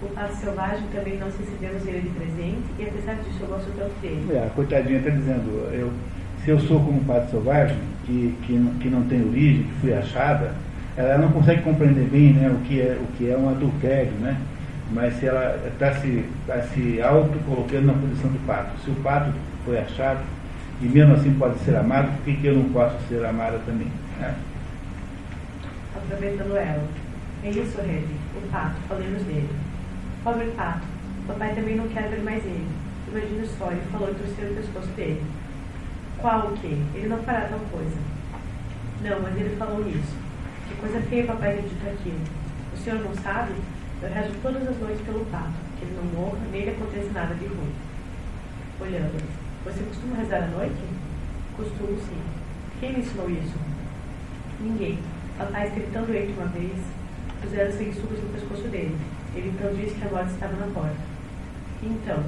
O 0.00 0.06
pato 0.08 0.34
selvagem 0.36 0.86
também 0.92 1.18
nós 1.18 1.34
recebemos 1.38 1.86
ele 1.86 2.02
de 2.02 2.08
presente 2.10 2.64
e 2.78 2.84
apesar 2.84 3.14
disso 3.14 3.38
eu 3.40 3.46
gosto 3.48 3.70
tanto 3.76 4.00
dele. 4.00 4.26
É, 4.32 4.46
a 4.46 4.50
coitadinha 4.50 4.98
está 4.98 5.10
dizendo, 5.10 5.70
eu, 5.72 5.90
se 6.44 6.50
eu 6.50 6.60
sou 6.60 6.78
como 6.78 7.00
um 7.00 7.04
pato 7.04 7.30
selvagem, 7.30 7.76
que, 8.04 8.36
que, 8.42 8.70
que 8.80 8.88
não 8.88 9.02
tem 9.04 9.26
origem, 9.26 9.64
que 9.64 9.80
fui 9.80 9.94
achada, 9.94 10.54
ela 10.96 11.18
não 11.18 11.32
consegue 11.32 11.62
compreender 11.62 12.06
bem 12.08 12.32
né, 12.34 12.48
o, 12.48 12.64
que 12.66 12.80
é, 12.80 12.98
o 13.00 13.06
que 13.16 13.28
é 13.28 13.36
um 13.36 13.48
adultério, 13.48 14.12
né? 14.20 14.36
Mas 14.92 15.14
se 15.14 15.26
ela 15.26 15.58
está 15.66 15.92
se, 15.94 16.24
tá 16.46 16.60
se 16.62 17.00
auto-colocando 17.02 17.86
na 17.86 17.94
posição 17.94 18.30
do 18.30 18.46
pato. 18.46 18.78
Se 18.84 18.90
o 18.90 18.94
pato 18.96 19.32
foi 19.64 19.78
achado, 19.78 20.20
e 20.80 20.86
mesmo 20.86 21.14
assim 21.14 21.32
pode 21.34 21.58
ser 21.60 21.74
amado, 21.74 22.08
por 22.16 22.24
que, 22.24 22.36
que 22.36 22.46
eu 22.46 22.54
não 22.54 22.64
posso 22.64 22.96
ser 23.08 23.24
amada 23.24 23.58
também? 23.66 23.88
Né? 24.20 24.34
Aproveitando 26.04 26.56
ela. 26.56 26.88
É 27.42 27.50
isso, 27.50 27.76
Rede, 27.80 28.14
o 28.36 28.48
pato, 28.50 28.76
falemos 28.88 29.22
dele. 29.22 29.50
Pobre 30.22 30.46
pato, 30.56 30.86
papai 31.26 31.54
também 31.54 31.76
não 31.76 31.88
quer 31.88 32.08
ver 32.08 32.22
mais 32.22 32.44
ele. 32.44 32.68
Imagina 33.08 33.46
só, 33.58 33.70
ele 33.70 33.82
falou 33.92 34.10
e 34.10 34.14
torceu 34.14 34.50
o 34.50 34.54
pescoço 34.54 34.88
dele. 34.96 35.22
Qual 36.18 36.48
o 36.48 36.56
quê? 36.58 36.76
Ele 36.94 37.08
não 37.08 37.18
fará 37.18 37.48
tal 37.48 37.60
coisa. 37.70 37.96
Não, 39.02 39.20
mas 39.20 39.36
ele 39.36 39.56
falou 39.56 39.84
nisso. 39.84 40.16
Que 40.68 40.74
coisa 40.76 41.00
feia 41.02 41.26
papai 41.26 41.56
ter 41.56 41.62
dito 41.62 41.86
aquilo. 41.86 42.20
O 42.72 42.76
senhor 42.76 43.00
não 43.00 43.14
sabe? 43.16 43.52
Eu 44.02 44.08
rezo 44.08 44.34
todas 44.42 44.66
as 44.66 44.78
noites 44.78 45.04
pelo 45.04 45.24
pato, 45.26 45.52
que 45.78 45.84
ele 45.84 45.96
não 45.96 46.20
morra, 46.20 46.38
nem 46.50 46.64
lhe 46.64 46.70
aconteça 46.70 47.12
nada 47.12 47.34
de 47.34 47.46
ruim. 47.46 47.72
Olhando, 48.80 49.22
você 49.64 49.82
costuma 49.82 50.16
rezar 50.16 50.44
à 50.44 50.46
noite? 50.46 50.82
Costumo 51.56 51.98
sim. 51.98 52.20
Quem 52.80 52.92
me 52.94 52.98
ensinou 53.00 53.30
isso? 53.30 53.54
Ninguém. 54.60 54.98
Papai, 55.38 55.70
gritando 55.70 56.14
ele 56.14 56.32
uma 56.36 56.46
vez, 56.46 56.78
puseram 57.42 57.72
sanguessugas 57.72 58.22
no 58.22 58.28
pescoço 58.30 58.68
dele. 58.68 58.96
Ele 59.34 59.48
então 59.48 59.74
disse 59.74 59.94
que 59.94 60.06
a 60.06 60.10
morte 60.10 60.32
estava 60.32 60.56
na 60.56 60.72
porta. 60.72 60.96
Então, 61.82 62.22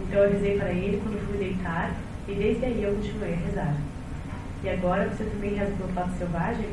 então 0.00 0.20
eu 0.20 0.32
rezei 0.32 0.58
para 0.58 0.70
ele 0.70 1.00
quando 1.02 1.26
fui 1.26 1.38
deitar 1.38 1.94
e 2.28 2.34
desde 2.34 2.64
aí 2.66 2.82
eu 2.82 2.94
continuei 2.94 3.32
a 3.32 3.36
rezar. 3.36 3.74
E 4.62 4.68
agora 4.68 5.08
você 5.08 5.24
também 5.24 5.54
reza 5.54 5.72
pelo 5.72 5.92
pato 5.92 6.10
selvagem? 6.18 6.68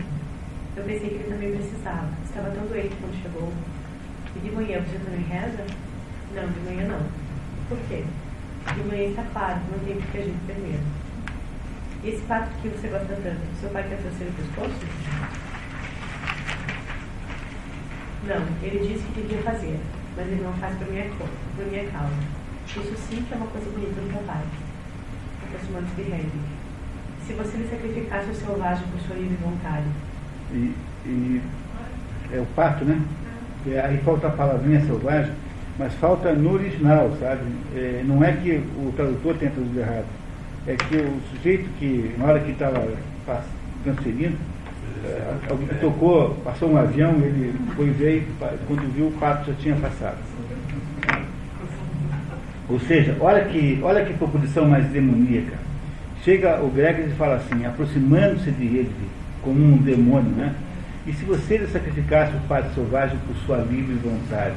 Eu 0.76 0.84
pensei 0.84 1.10
que 1.10 1.16
ele 1.16 1.32
também 1.32 1.56
precisava. 1.56 2.10
Estava 2.26 2.51
tão 2.51 2.66
doente 2.66 2.95
quando 2.99 3.22
chegou. 3.22 3.53
E 4.36 4.39
de 4.39 4.51
manhã 4.51 4.82
você 4.82 4.99
também 4.99 5.22
reza? 5.22 5.66
Não, 6.36 6.47
de 6.49 6.60
manhã 6.60 6.88
não. 6.89 6.99
Por 7.70 7.78
quê? 7.88 8.03
De 8.74 8.84
manhã 8.84 9.10
está 9.10 9.24
claro, 9.32 9.62
não 9.72 9.80
tem 9.80 9.95
porque 9.95 10.18
a 10.18 10.22
gente 10.22 10.38
medo. 10.47 10.84
E 12.03 12.10
esse 12.10 12.22
pato 12.24 12.49
que 12.62 12.68
você 12.68 12.88
gosta 12.89 13.18
tanto, 13.24 13.60
seu 13.60 13.70
pai 13.70 13.84
quer 13.88 14.01
torcer 14.01 14.28
o 14.28 14.34
pescoço? 14.34 15.44
Não, 18.28 18.41
ele 18.63 18.88
disse 18.88 19.05
que 19.13 19.21
devia 19.21 19.43
fazer, 19.43 19.80
mas 20.17 20.28
ele 20.28 20.41
não 20.41 20.53
faz 20.53 20.76
por 20.78 20.88
minha, 20.89 21.05
por 21.09 21.65
minha 21.65 21.86
causa. 21.91 22.13
Isso 22.67 22.95
sim 23.07 23.21
que 23.21 23.34
é 23.34 23.38
uma 23.38 23.47
coisa 23.47 23.69
bonita 23.69 24.01
do 24.01 24.13
papai. 24.13 24.43
Aproximando-se 25.43 25.95
de 25.95 26.01
Hedwig. 26.01 26.32
Se 27.28 27.34
você 27.34 27.57
lhe 27.57 27.67
sacrificasse 27.69 28.30
o 28.30 28.36
selvagem 28.36 28.88
por 28.88 28.99
sua 29.01 29.15
livre 29.15 29.38
vontade. 29.38 29.86
E, 30.51 30.73
e 31.05 31.41
é 32.34 32.39
o 32.39 32.45
pato, 32.55 32.84
né? 32.84 32.99
É, 33.67 33.80
aí 33.80 33.97
falta 33.99 34.28
a 34.28 34.32
palavrinha 34.32 34.82
selvagem, 34.82 35.32
mas 35.78 35.93
falta 35.95 36.34
no 36.34 36.53
original, 36.53 37.15
sabe? 37.19 37.43
É, 37.76 38.03
não 38.05 38.23
é 38.23 38.32
que 38.32 38.57
o 38.78 38.91
tradutor 38.95 39.36
tenha 39.38 39.51
traduzido 39.51 39.80
errado. 39.80 40.05
É 40.67 40.76
que 40.76 40.97
o 40.97 41.21
sujeito 41.32 41.69
que, 41.78 42.15
na 42.17 42.26
hora 42.26 42.39
que 42.39 42.51
estava 42.51 42.88
transferindo, 43.84 44.36
é, 44.36 44.55
alguém 45.49 45.68
tocou, 45.80 46.36
passou 46.43 46.72
um 46.72 46.78
avião, 46.78 47.14
ele 47.22 47.53
foi 47.76 47.89
ver, 47.91 48.28
quando 48.68 48.93
viu 48.93 49.08
o 49.08 49.12
pato 49.12 49.51
já 49.51 49.58
tinha 49.58 49.76
passado. 49.76 50.18
Ou 52.68 52.80
seja, 52.80 53.16
olha 53.20 53.45
que, 53.45 53.80
olha 53.84 54.03
que 54.06 54.14
proposição 54.14 54.68
mais 54.68 54.86
demoníaca. 54.88 55.58
Chega 56.24 56.64
o 56.64 56.70
Gregory 56.70 57.10
e 57.10 57.16
fala 57.16 57.36
assim, 57.36 57.66
aproximando-se 57.66 58.49
de 58.51 58.66
ele 58.66 58.95
como 59.43 59.64
um 59.64 59.78
demônio, 59.78 60.32
né? 60.32 60.56
E 61.06 61.14
se 61.14 61.24
você 61.24 61.58
lhe 61.58 61.68
sacrificasse 61.68 62.36
o 62.36 62.39
pato 62.47 62.74
selvagem 62.74 63.20
por 63.28 63.36
sua 63.45 63.58
livre 63.58 63.93
vontade? 63.95 64.56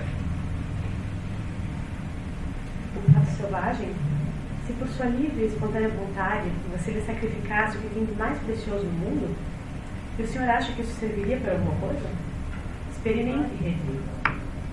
O 2.97 3.13
pato 3.13 3.31
selvagem? 3.37 3.89
Se 4.67 4.73
por 4.73 4.89
sua 4.89 5.07
livre 5.07 5.43
e 5.43 5.47
espontânea 5.47 5.91
vontade 5.91 6.49
você 6.73 6.93
lhe 6.93 7.03
sacrificasse 7.03 7.77
o 7.77 7.81
que 7.81 7.95
tem 7.95 8.05
de 8.07 8.13
mais 8.13 8.39
precioso 8.39 8.87
no 8.87 8.93
mundo, 8.93 9.35
e 10.19 10.23
o 10.23 10.27
senhor 10.27 10.49
acha 10.49 10.73
que 10.73 10.83
isso 10.83 10.99
serviria 10.99 11.37
para 11.37 11.53
alguma 11.53 11.75
coisa? 11.77 12.09
Experimente, 12.91 13.55
Hedwig. 13.55 14.01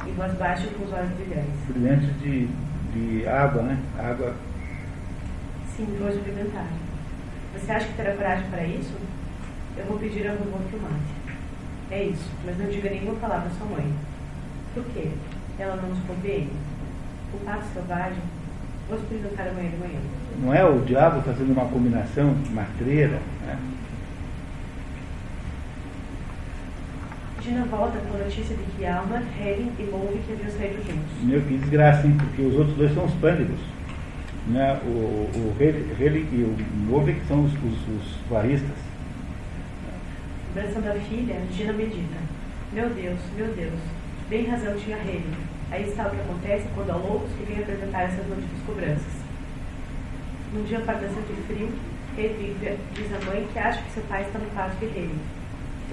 Em 0.08 0.14
voz 0.14 0.34
baixa 0.34 0.68
com 0.68 0.86
os 0.86 0.92
olhos 0.92 1.12
brilhantes. 1.12 1.54
Brilhantes 1.70 2.20
de, 2.20 2.50
de 2.94 3.28
água, 3.28 3.62
né? 3.62 3.80
Água. 4.00 4.36
Sim, 5.76 5.86
vou 6.00 6.10
experimentar. 6.10 6.68
Você 7.54 7.72
acha 7.72 7.86
que 7.86 7.94
terá 7.94 8.16
coragem 8.16 8.50
para 8.50 8.64
isso? 8.64 8.94
Eu 9.78 9.86
vou 9.86 10.00
pedir 10.00 10.28
ao 10.28 10.36
vovô 10.38 10.58
que 10.70 10.76
o 10.76 10.82
mate. 10.82 11.36
É 11.92 12.04
isso, 12.04 12.30
mas 12.44 12.58
não 12.58 12.66
diga 12.66 12.90
nenhuma 12.90 13.16
palavra 13.16 13.48
à 13.48 13.52
sua 13.52 13.68
mãe. 13.68 13.94
Por 14.74 14.84
quê? 14.94 15.10
Ela 15.60 15.76
não 15.76 15.90
nos 15.90 16.00
compreende. 16.06 16.52
O 17.34 17.38
pato 17.46 17.66
selvagem, 17.74 18.22
vou 18.90 18.98
experimentar 18.98 19.48
amanhã 19.48 19.70
de 19.70 19.78
manhã. 19.78 20.00
Não 20.42 20.54
é 20.54 20.66
o 20.66 20.82
diabo 20.82 21.22
fazendo 21.22 21.52
uma 21.52 21.66
combinação 21.66 22.36
matreira, 22.52 23.20
né? 23.46 23.60
Dina 27.46 27.64
volta 27.66 28.00
com 28.00 28.16
a 28.16 28.24
notícia 28.26 28.56
de 28.56 28.64
que 28.76 28.88
Alma, 28.88 29.22
Helen 29.40 29.72
e 29.78 29.84
Mulvey 29.84 30.20
haviam 30.34 30.50
saído 30.50 30.78
juntos. 30.78 31.22
Meu, 31.22 31.40
que 31.44 31.58
desgraça, 31.60 32.08
hein? 32.08 32.18
Porque 32.18 32.42
os 32.42 32.56
outros 32.56 32.76
dois 32.76 32.92
são 32.96 33.06
os 33.06 33.14
pândigos. 33.22 33.60
Né? 34.48 34.82
O, 34.84 34.90
o 34.90 35.56
Helen 35.60 36.28
e 36.32 36.42
o 36.42 36.58
Mulvey 36.76 37.22
são 37.28 37.46
os, 37.46 37.54
os, 37.54 37.88
os 37.88 38.18
varistas. 38.28 38.76
Abraçando 40.50 40.88
a 40.88 40.96
filha, 41.02 41.40
Gina 41.52 41.74
medita. 41.74 42.18
Meu 42.74 42.90
Deus, 42.90 43.20
meu 43.38 43.54
Deus, 43.54 43.80
bem 44.28 44.48
razão 44.48 44.76
tinha 44.78 44.98
Helen. 44.98 45.38
Aí 45.70 45.88
está 45.88 46.08
o 46.08 46.10
que 46.10 46.22
acontece 46.22 46.68
quando 46.74 46.90
há 46.90 46.96
loucos 46.96 47.30
que 47.38 47.44
vêm 47.44 47.60
apresentar 47.60 48.06
essas 48.06 48.26
múltiplas 48.26 48.62
cobranças. 48.66 49.14
Num 50.52 50.64
dia 50.64 50.80
bastante 50.80 51.34
frio, 51.46 51.70
Hedwig 52.18 52.80
diz 52.96 53.14
à 53.14 53.24
mãe 53.24 53.48
que 53.54 53.60
acha 53.60 53.84
que 53.84 53.92
seu 53.92 54.04
pai 54.06 54.24
está 54.24 54.40
no 54.40 54.46
quarto 54.48 54.80
de 54.80 54.86
Helen 54.86 55.45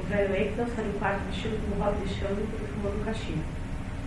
o 0.03 0.07
velho 0.07 0.35
Eichel 0.35 0.67
sai 0.75 0.85
do 0.85 0.99
quarto 0.99 1.25
vestido 1.27 1.59
como 1.63 1.83
roda 1.83 1.97
de 2.05 2.15
chão 2.15 2.31
e 2.33 2.67
fumando 2.75 3.01
um 3.01 3.05
cachimbo. 3.05 3.45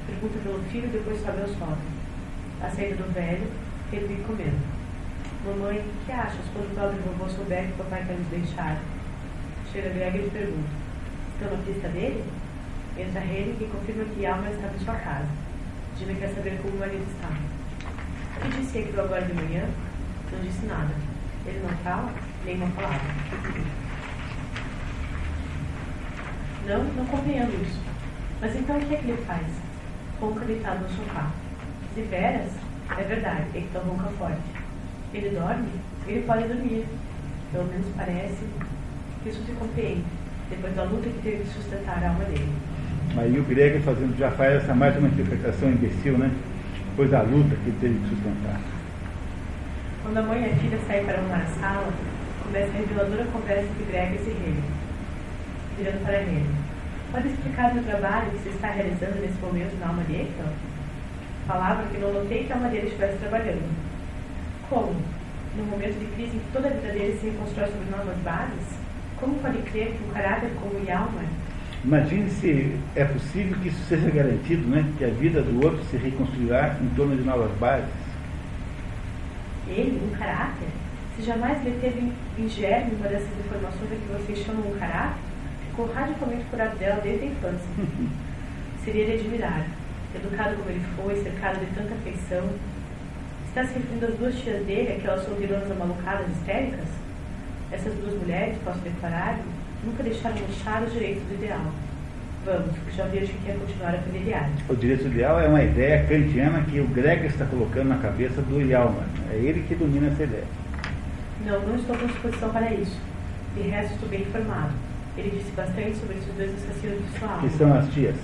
Pergunta 0.06 0.40
pelo 0.44 0.64
filho 0.70 0.86
e 0.86 0.92
depois 0.92 1.22
sobe 1.22 1.42
ao 1.42 1.48
sótão. 1.48 1.78
A 2.62 2.70
saída 2.70 2.96
do 2.96 3.14
velho, 3.14 3.48
ele 3.92 4.08
vem 4.08 4.24
comendo. 4.24 4.60
Mamãe, 5.46 5.84
que 6.06 6.12
achas 6.12 6.46
quando 6.54 6.72
o 6.72 6.76
pobre 6.76 7.00
vovô 7.00 7.30
souber 7.30 7.66
que 7.68 7.74
o 7.74 7.84
papai 7.84 8.04
quer 8.06 8.18
nos 8.18 8.28
deixar? 8.28 8.78
Chega 9.72 9.90
Greg 9.90 10.18
e 10.18 10.30
pergunta: 10.30 10.70
Estão 11.34 11.58
na 11.58 11.64
pista 11.64 11.88
dele? 11.90 12.24
Entra 12.98 13.22
ele 13.22 13.58
e 13.60 13.70
confirma 13.70 14.06
que 14.06 14.26
Alma 14.26 14.50
está 14.50 14.68
em 14.68 14.80
sua 14.84 14.96
casa. 14.96 15.28
Dina 15.98 16.14
quer 16.16 16.30
saber 16.30 16.60
como 16.62 16.76
o 16.76 16.80
marido 16.80 17.06
está. 17.12 17.30
O 18.38 18.42
que 18.42 18.58
disse 18.58 18.80
aquilo 18.80 19.02
agora 19.02 19.22
de 19.22 19.34
manhã? 19.34 19.66
Não 20.32 20.40
disse 20.42 20.66
nada. 20.66 20.94
Ele 21.46 21.60
não 21.60 21.78
fala, 21.78 22.14
nem 22.44 22.56
uma 22.56 22.68
palavra. 22.72 23.85
Não, 26.68 26.84
não 26.84 27.06
compreendo 27.06 27.54
isso. 27.62 27.80
Mas 28.42 28.56
então 28.56 28.78
o 28.78 28.80
que 28.80 28.96
é 28.96 28.98
que 28.98 29.10
ele 29.10 29.24
faz? 29.28 29.46
Ronca 30.20 30.46
deitado 30.46 30.82
no 30.82 30.90
sofá. 30.90 31.30
De 31.96 32.02
veras? 32.02 32.52
É 32.98 33.04
verdade, 33.04 33.44
ele 33.54 33.68
então 33.70 33.82
ronca 33.84 34.10
forte. 34.18 34.42
Ele 35.14 35.30
dorme? 35.30 35.68
Ele 36.08 36.24
pode 36.26 36.48
dormir. 36.48 36.86
Pelo 37.52 37.66
menos 37.66 37.86
parece 37.96 38.44
que 39.24 39.30
isso 39.30 39.44
se 39.46 39.52
compreende, 39.54 40.04
depois 40.50 40.76
da 40.76 40.84
luta 40.84 41.08
que 41.08 41.22
teve 41.22 41.44
de 41.44 41.50
sustentar 41.52 42.04
a 42.04 42.10
alma 42.10 42.26
dele. 42.26 42.52
Aí 43.18 43.40
o 43.40 43.44
Greg 43.44 43.80
fazendo, 43.82 44.18
já 44.18 44.32
faz 44.32 44.64
essa 44.64 44.74
mais 44.74 44.98
uma 44.98 45.08
interpretação 45.08 45.70
imbecil, 45.70 46.18
né? 46.18 46.32
Depois 46.90 47.12
da 47.12 47.22
luta 47.22 47.56
que 47.64 47.72
teve 47.80 47.94
de 47.94 48.10
sustentar. 48.10 48.60
Quando 50.04 50.18
a 50.18 50.22
mãe 50.22 50.42
e 50.44 50.46
a 50.52 50.56
filha 50.58 50.80
saem 50.86 51.06
para 51.06 51.18
arrumar 51.18 51.44
a 51.44 51.60
sala, 51.60 51.94
começa 52.44 52.70
a 52.70 52.78
reveladora 52.78 53.26
conversa 53.26 53.64
entre 53.64 53.86
Greg 53.86 54.16
e 54.16 54.18
Rei, 54.18 54.56
virando 55.78 56.04
para 56.06 56.20
ele. 56.22 56.50
Pode 57.12 57.28
explicar 57.28 57.76
o 57.76 57.84
trabalho 57.84 58.32
que 58.32 58.38
você 58.38 58.50
está 58.50 58.68
realizando 58.70 59.22
nesse 59.22 59.40
momento 59.40 59.80
na 59.80 59.88
alma 59.88 60.04
de 60.04 60.14
Eichel? 60.14 60.46
Falava 61.48 61.84
que 61.88 61.98
não 61.98 62.14
notei 62.14 62.44
que 62.44 62.52
a 62.52 62.56
alma 62.56 62.70
dele 62.70 62.88
estivesse 62.88 63.18
trabalhando. 63.18 63.70
Como? 64.70 64.96
No 65.56 65.64
momento 65.66 66.00
de 66.00 66.06
crise 66.16 66.36
em 66.36 66.40
que 66.40 66.52
toda 66.52 66.68
a 66.68 66.72
vida 66.72 66.92
dele 66.92 67.18
se 67.20 67.28
reconstrói 67.28 67.68
sobre 67.68 67.90
novas 67.90 68.18
bases? 68.18 68.80
Como 69.20 69.40
pode 69.40 69.60
crer 69.60 69.94
que 69.94 70.04
um 70.04 70.14
caráter 70.14 70.50
como 70.60 70.76
o 70.76 70.86
Yalma 70.86 71.22
Imagine 71.86 72.32
se 72.32 72.76
é 72.96 73.06
possível 73.06 73.56
que 73.62 73.68
isso 73.68 73.84
seja 73.88 74.10
garantido, 74.10 74.68
né? 74.68 74.92
que 74.98 75.06
a 75.06 75.10
vida 75.10 75.44
do 75.44 75.64
outro 75.64 75.84
se 75.86 75.98
reconstruirá 75.98 76.76
em 76.82 76.90
torno 76.96 77.16
de 77.16 77.24
novas 77.24 77.52
bases. 77.60 77.94
Ele, 79.68 80.02
um 80.04 80.18
caráter? 80.18 80.68
Se 81.16 81.22
jamais 81.22 81.64
ele 81.64 81.78
teve 81.80 82.12
em 82.40 82.50
germe 82.50 82.96
uma 82.96 83.08
dessas 83.08 83.30
informações 83.40 83.90
que 83.90 84.14
vocês 84.14 84.40
chamam 84.40 84.68
um 84.68 84.80
caráter, 84.80 85.25
ficou 85.76 85.92
radicalmente 85.94 86.46
curado 86.46 86.78
dela 86.78 87.02
desde 87.04 87.26
a 87.26 87.28
infância. 87.28 87.68
Seria 88.86 89.06
de 89.06 89.12
admirar. 89.14 89.66
Educado 90.16 90.56
como 90.56 90.70
ele 90.70 90.82
foi, 90.96 91.22
cercado 91.22 91.60
de 91.60 91.66
tanta 91.76 91.94
afeição. 91.94 92.50
Está 93.50 93.66
se 93.66 93.74
referindo 93.74 94.06
às 94.06 94.16
duas 94.16 94.36
tias 94.36 94.66
dele, 94.66 94.94
aquelas 94.94 95.26
solteironas 95.26 95.70
amalucadas 95.70 96.30
histéricas? 96.30 96.88
Essas 97.72 97.94
duas 97.96 98.14
mulheres, 98.22 98.58
posso 98.64 98.80
declarar, 98.80 99.40
nunca 99.84 100.04
deixaram 100.04 100.38
mostrar 100.38 100.84
os 100.84 100.94
direitos 100.94 101.24
do 101.24 101.34
ideal. 101.34 101.66
Vamos, 102.46 102.76
já 102.96 103.06
vejo 103.06 103.34
que 103.34 103.46
quer 103.46 103.58
continuar 103.58 103.96
a 103.96 103.98
familiar. 103.98 104.50
O 104.70 104.76
direito 104.76 105.08
ideal 105.08 105.40
é 105.40 105.48
uma 105.48 105.64
ideia 105.64 106.06
kantiana 106.06 106.64
que 106.64 106.80
o 106.80 106.88
Greg 106.88 107.26
está 107.26 107.46
colocando 107.46 107.90
na 107.90 107.98
cabeça 107.98 108.42
do 108.42 108.62
Yalman. 108.62 109.04
É 109.32 109.36
ele 109.36 109.66
que 109.68 109.76
domina 109.76 110.08
essa 110.08 110.24
ideia. 110.24 110.46
Não, 111.46 111.60
não 111.62 111.76
estou 111.76 111.98
com 111.98 112.06
disposição 112.06 112.50
para 112.52 112.72
isso. 112.72 112.98
De 113.56 113.62
resto, 113.64 113.94
estou 113.96 114.10
bem 114.10 114.22
informado. 114.22 114.85
Ele 115.18 115.30
disse 115.38 115.52
bastante 115.52 115.96
sobre 115.98 116.18
esses 116.18 116.34
dois 116.36 116.54
assassinos 116.54 117.00
de 117.00 117.20
sua 117.20 117.30
alma. 117.30 117.48
Que 117.48 117.58
são 117.58 117.74
as 117.74 117.94
tias? 117.94 118.16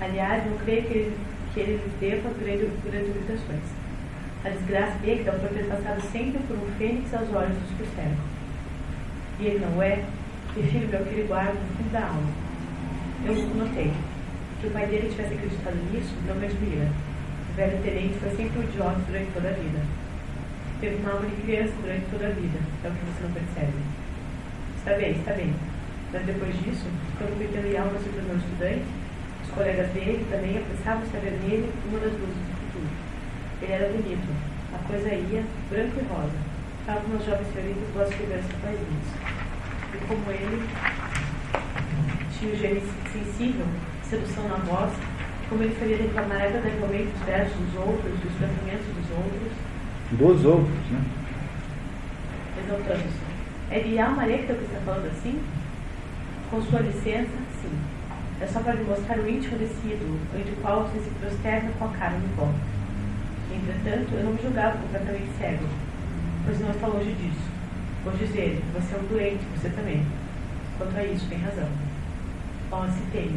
Aliás, 0.00 0.44
não 0.44 0.58
creio 0.58 0.82
que 0.82 0.92
ele, 0.92 1.16
que 1.54 1.60
ele 1.60 1.72
lhes 1.72 1.92
deva 2.00 2.28
grandes, 2.40 2.68
obrigações. 3.16 3.62
A 4.44 4.48
desgraça 4.50 4.98
dele 4.98 5.24
dá 5.24 5.32
por 5.32 5.48
ter 5.48 5.64
passado 5.64 6.00
sempre 6.12 6.38
por 6.46 6.56
um 6.56 6.66
fênix 6.78 7.14
aos 7.14 7.32
olhos 7.32 7.56
dos 7.56 7.70
que. 7.78 8.18
E 9.38 9.46
ele 9.46 9.64
não 9.64 9.82
é, 9.82 10.02
refiro-me 10.54 10.96
ao 10.96 11.02
que 11.04 11.14
ele 11.14 11.28
guarda 11.28 11.52
no 11.52 11.76
fundo 11.76 11.92
da 11.92 12.06
alma. 12.06 12.30
Eu 13.24 13.34
notei. 13.54 13.92
Que 14.60 14.66
o 14.66 14.70
pai 14.70 14.86
dele 14.86 15.10
tivesse 15.10 15.34
acreditado 15.34 15.76
nisso 15.92 16.14
não 16.26 16.34
me 16.34 16.46
admira. 16.46 16.88
O 17.50 17.56
velho 17.56 17.82
tenente 17.82 18.18
foi 18.18 18.30
sempre 18.36 18.58
um 18.58 18.62
idiota 18.62 19.00
durante 19.06 19.30
toda 19.32 19.48
a 19.48 19.52
vida. 19.52 19.80
Teve 20.80 20.96
uma 20.96 21.12
alma 21.12 21.26
de 21.26 21.42
criança 21.42 21.72
durante 21.80 22.06
toda 22.10 22.26
a 22.26 22.30
vida, 22.30 22.58
é 22.84 22.88
o 22.88 22.92
que 22.92 23.04
você 23.06 23.22
não 23.22 23.32
percebe. 23.32 23.72
Está 24.78 24.94
bem, 24.94 25.12
está 25.12 25.32
bem. 25.32 25.54
Mas 26.12 26.24
depois 26.24 26.54
disso, 26.62 26.86
quando 27.18 27.34
o 27.34 27.38
pequeno 27.38 27.68
Yalma 27.68 27.98
se 27.98 28.08
tornou 28.10 28.36
estudante, 28.36 28.86
os 29.44 29.50
colegas 29.50 29.88
dele 29.90 30.26
também 30.30 30.58
apressavam-se 30.58 31.16
a 31.16 31.20
ver 31.20 31.38
nele 31.42 31.72
uma 31.88 31.98
das 31.98 32.12
luzes 32.12 32.42
do 32.46 32.54
futuro. 32.60 32.90
Ele 33.62 33.72
era 33.72 33.88
bonito, 33.88 34.28
a 34.74 34.78
coisa 34.86 35.08
ia 35.08 35.44
branco 35.70 36.00
e 36.00 36.04
rosa, 36.12 36.38
tal 36.86 37.00
como 37.00 37.16
as 37.16 37.24
jovens 37.24 37.48
senhoritas 37.52 37.88
gostam 37.94 38.18
de 38.18 38.26
ver 38.26 38.42
seus 38.42 38.60
paizinhos 38.62 39.36
e 39.94 40.06
como 40.06 40.30
ele 40.30 40.68
tinha 42.38 42.52
o 42.52 42.56
gênio 42.56 42.82
sensível, 43.12 43.66
sedução 44.02 44.48
na 44.48 44.56
voz, 44.56 44.92
como 45.48 45.62
ele 45.62 45.74
faria 45.74 45.96
reclamar 45.96 46.42
agradavelmente 46.42 47.12
os 47.14 47.26
versos 47.26 47.56
dos 47.56 47.74
outros, 47.76 48.12
os 48.12 48.32
pensamentos 48.32 48.86
dos 48.86 49.10
outros. 49.16 49.52
Dos 50.12 50.44
outros, 50.44 50.90
né? 50.90 51.00
Exaltando-se. 52.62 53.26
É 53.70 53.80
de 53.80 53.98
Almarecta 53.98 54.54
que 54.54 54.64
está 54.64 54.80
falando 54.84 55.06
assim? 55.06 55.40
Com 56.50 56.62
sua 56.62 56.80
licença, 56.80 57.36
sim. 57.60 57.72
É 58.40 58.46
só 58.46 58.60
para 58.60 58.74
lhe 58.74 58.84
mostrar 58.84 59.18
o 59.18 59.28
íntimo 59.28 59.58
desse 59.58 59.86
ídolo, 59.86 60.18
ante 60.34 60.50
o 60.52 60.56
qual 60.56 60.84
você 60.84 61.00
se 61.00 61.10
prosterna 61.20 61.70
com 61.78 61.86
a 61.86 61.88
cara 61.88 62.16
no 62.16 62.28
pó. 62.36 62.48
Entretanto, 63.52 64.14
eu 64.14 64.24
não 64.24 64.32
me 64.32 64.42
julgava 64.42 64.78
completamente 64.78 65.28
cego, 65.38 65.64
pois 66.44 66.60
não 66.60 66.70
está 66.70 66.86
longe 66.86 67.12
disso. 67.12 67.50
Vou 68.04 68.12
dizer, 68.14 68.62
você 68.72 68.94
é 68.94 68.98
um 68.98 69.06
doente, 69.06 69.44
você 69.56 69.68
também. 69.70 70.06
Quanto 70.78 70.96
a 70.96 71.02
isso, 71.02 71.26
tem 71.28 71.38
razão. 71.38 71.68
Oh, 72.70 72.86
se 72.92 73.00
tem. 73.10 73.30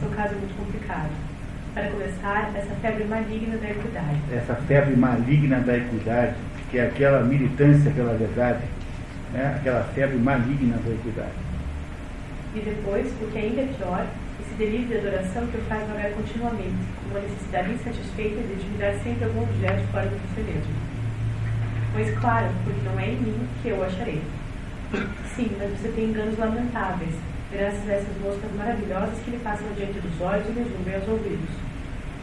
Seu 0.00 0.08
caso 0.10 0.34
é 0.34 0.38
muito 0.38 0.56
complicado. 0.56 1.10
Para 1.74 1.90
começar, 1.90 2.50
essa 2.56 2.74
febre 2.76 3.04
maligna 3.04 3.58
da 3.58 3.70
equidade. 3.70 4.18
Essa 4.32 4.54
febre 4.54 4.96
maligna 4.96 5.60
da 5.60 5.76
equidade, 5.76 6.34
que 6.70 6.78
é 6.78 6.86
aquela 6.86 7.22
militância 7.22 7.90
pela 7.90 8.14
verdade, 8.14 8.64
né? 9.32 9.56
aquela 9.60 9.84
febre 9.94 10.16
maligna 10.16 10.78
da 10.78 10.90
equidade. 10.90 11.45
E 12.56 12.60
depois, 12.60 13.06
o 13.20 13.30
que 13.30 13.38
ainda 13.38 13.60
é 13.60 13.74
pior, 13.76 14.06
esse 14.40 14.54
delírio 14.54 14.88
de 14.88 14.96
adoração 14.96 15.46
que 15.48 15.58
o 15.58 15.62
faz 15.68 15.86
vagar 15.86 16.10
continuamente, 16.12 16.80
com 17.04 17.10
uma 17.10 17.20
necessidade 17.20 17.70
insatisfeita 17.70 18.40
de 18.40 18.52
admirar 18.54 18.94
sempre 19.04 19.24
algum 19.24 19.42
objeto 19.42 19.84
fora 19.92 20.08
de 20.08 20.16
você 20.16 20.40
mesmo. 20.40 20.72
Pois 21.92 22.18
claro, 22.18 22.48
porque 22.64 22.80
não 22.80 22.98
é 22.98 23.10
em 23.10 23.20
mim 23.20 23.48
que 23.60 23.68
eu 23.68 23.84
acharei. 23.84 24.22
Sim, 25.36 25.50
mas 25.58 25.68
você 25.76 25.88
tem 25.88 26.04
enganos 26.06 26.38
lamentáveis, 26.38 27.12
graças 27.52 27.90
a 27.90 27.92
essas 27.92 28.16
moscas 28.24 28.50
maravilhosas 28.56 29.18
que 29.22 29.32
lhe 29.32 29.38
passam 29.44 29.68
diante 29.76 30.00
dos 30.00 30.18
olhos 30.22 30.48
e 30.48 30.52
lhe 30.52 30.64
zumbem 30.64 30.94
aos 30.94 31.08
ouvidos. 31.08 31.52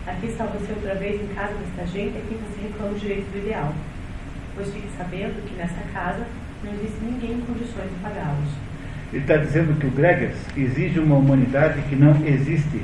Aqui 0.07 0.25
está 0.25 0.45
você 0.45 0.73
outra 0.73 0.95
vez 0.95 1.21
em 1.21 1.27
casa 1.36 1.53
desta 1.53 1.86
gente 1.93 2.17
a 2.17 2.21
quem 2.21 2.39
você 2.41 2.59
reclama 2.59 2.95
o 2.95 2.99
direito 2.99 3.29
do 3.31 3.38
ideal. 3.38 3.71
Pois 4.55 4.73
fique 4.73 4.89
sabendo 4.97 5.45
que 5.47 5.53
nesta 5.53 5.81
casa 5.93 6.25
não 6.63 6.73
existe 6.73 7.05
ninguém 7.05 7.34
em 7.34 7.41
condições 7.41 7.89
de 7.89 8.01
pagá-los. 8.01 8.72
Ele 9.14 9.22
está 9.22 9.38
dizendo 9.38 9.80
que 9.80 9.86
o 9.86 9.91
Gregers 9.91 10.36
exige 10.57 10.99
uma 10.99 11.16
humanidade 11.16 11.80
que 11.84 11.95
não 11.95 12.16
existe. 12.26 12.82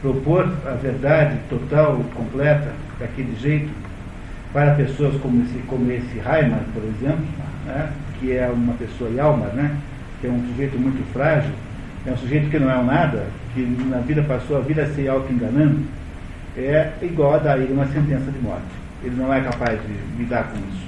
Propor 0.00 0.44
a 0.64 0.74
verdade 0.74 1.36
total, 1.50 2.00
completa, 2.14 2.72
daquele 3.00 3.34
jeito, 3.40 3.68
para 4.52 4.74
pessoas 4.74 5.20
como 5.20 5.42
esse, 5.42 5.58
como 5.66 5.90
esse 5.90 6.18
Heimer, 6.18 6.60
por 6.72 6.84
exemplo, 6.84 7.26
né, 7.66 7.90
que 8.20 8.32
é 8.32 8.48
uma 8.48 8.74
pessoa 8.74 9.10
Yalmar, 9.10 9.52
né, 9.52 9.76
que 10.20 10.28
é 10.28 10.30
um 10.30 10.46
sujeito 10.50 10.78
muito 10.78 11.04
frágil, 11.12 11.50
é 12.06 12.12
um 12.12 12.16
sujeito 12.16 12.48
que 12.48 12.58
não 12.60 12.70
é 12.70 12.78
um 12.78 12.84
nada, 12.84 13.26
que 13.52 13.60
na 13.62 13.98
vida 13.98 14.22
passou 14.22 14.58
a 14.58 14.60
vida 14.60 14.86
se 14.94 15.08
auto-enganando, 15.08 15.80
é 16.56 16.92
igual 17.02 17.34
a 17.34 17.38
dar 17.38 17.58
ele 17.58 17.72
uma 17.72 17.86
sentença 17.86 18.30
de 18.30 18.38
morte. 18.38 18.62
Ele 19.02 19.16
não 19.16 19.34
é 19.34 19.40
capaz 19.40 19.78
de 19.82 20.22
lidar 20.22 20.44
com 20.44 20.56
isso. 20.56 20.86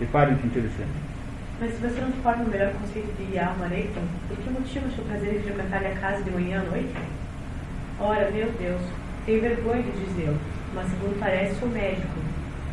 Reparem 0.00 0.36
que 0.36 0.46
interessante. 0.46 1.05
Mas 1.60 1.72
se 1.72 1.78
você 1.78 2.00
não 2.00 2.12
forma 2.22 2.44
o 2.44 2.48
melhor 2.48 2.72
conceito 2.74 3.12
de 3.16 3.38
alma 3.38 3.72
Eitan, 3.74 4.02
por 4.28 4.36
que 4.36 4.50
motivo 4.50 4.86
achou 4.86 5.04
prazer 5.04 5.36
em 5.36 5.42
frequentar 5.42 5.84
a 5.86 5.94
casa 5.96 6.22
de 6.22 6.30
manhã 6.30 6.60
à 6.60 6.64
noite? 6.64 6.94
Ora, 7.98 8.30
meu 8.30 8.50
Deus, 8.52 8.82
tenho 9.24 9.40
vergonha 9.40 9.82
de 9.82 10.04
dizê-lo, 10.04 10.38
mas 10.74 10.88
segundo 10.90 11.18
parece 11.18 11.58
sou 11.58 11.68
médico 11.68 12.26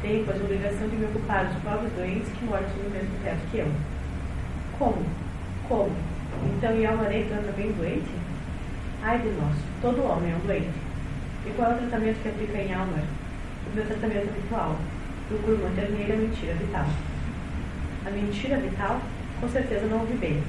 tenho, 0.04 0.26
pois, 0.26 0.40
a 0.40 0.44
obrigação 0.44 0.88
de 0.90 0.98
me 0.98 1.06
ocupar 1.06 1.46
dos 1.46 1.64
pobres 1.64 1.92
doentes 1.94 2.28
que 2.34 2.46
moram 2.46 2.68
no 2.68 2.90
mesmo 2.90 3.10
teto 3.24 3.40
que 3.50 3.60
eu. 3.60 3.72
Como? 4.78 5.02
Como? 5.70 5.96
Então 6.58 6.78
Yalmareto 6.78 7.34
anda 7.34 7.54
bem 7.54 7.72
doente? 7.72 8.12
Ai 9.02 9.18
de 9.20 9.30
nós, 9.30 9.56
todo 9.82 10.04
homem 10.04 10.34
é 10.34 10.36
um 10.36 10.46
doente. 10.46 10.76
E 11.46 11.52
qual 11.56 11.72
é 11.72 11.76
o 11.76 11.78
tratamento 11.78 12.22
que 12.22 12.28
aplica 12.28 12.58
em 12.58 12.74
Almar? 12.74 13.04
O 13.66 13.76
meu 13.76 13.86
tratamento 13.86 14.30
habitual. 14.30 14.76
Procuro 15.30 15.64
manter 15.64 15.90
nele 15.90 16.14
a 16.14 16.18
mentira 16.18 16.54
vital. 16.56 16.86
A 18.06 18.10
mentira 18.12 18.58
vital? 18.58 19.02
Com 19.40 19.48
certeza 19.50 19.86
não 19.88 20.02
ouvi 20.02 20.16
bem. 20.16 20.44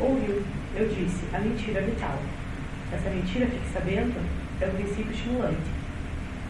Ouviu, 0.00 0.42
eu 0.74 0.88
disse, 0.88 1.24
a 1.32 1.38
mentira 1.38 1.80
vital. 1.82 2.18
Essa 2.92 3.08
mentira, 3.10 3.46
fique 3.46 3.72
sabendo, 3.72 4.20
é 4.60 4.66
o 4.66 4.70
princípio 4.70 5.12
estimulante. 5.12 5.80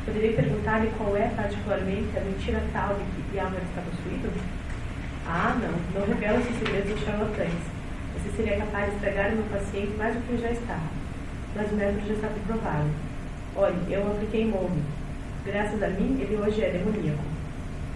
Poderia 0.07 0.33
perguntar-lhe 0.33 0.91
qual 0.97 1.15
é, 1.17 1.29
particularmente, 1.37 2.17
a 2.17 2.21
mentira 2.21 2.63
tal 2.73 2.95
de 2.95 3.05
que 3.31 3.37
Yalmer 3.37 3.61
está 3.61 3.83
possuído? 3.83 4.33
Ah, 5.27 5.57
não, 5.61 6.01
não 6.01 6.07
revela 6.07 6.43
seus 6.43 6.59
segredos 6.59 6.93
aos 6.93 7.05
charlatães. 7.05 7.61
Você 8.15 8.37
seria 8.37 8.57
capaz 8.57 8.87
de 8.87 8.97
estragar 8.97 9.33
meu 9.33 9.45
paciente 9.45 9.95
mais 9.99 10.15
do 10.15 10.27
que 10.27 10.41
já 10.41 10.51
está. 10.51 10.81
Mas 11.55 11.71
o 11.71 11.75
método 11.75 12.09
já 12.09 12.15
está 12.15 12.29
comprovado. 12.29 12.89
Olhe, 13.57 13.93
eu 13.93 14.11
apliquei 14.11 14.47
molde. 14.47 14.81
Graças 15.45 15.83
a 15.83 15.89
mim, 15.89 16.19
ele 16.21 16.37
hoje 16.37 16.63
é 16.63 16.71
demoníaco. 16.71 17.30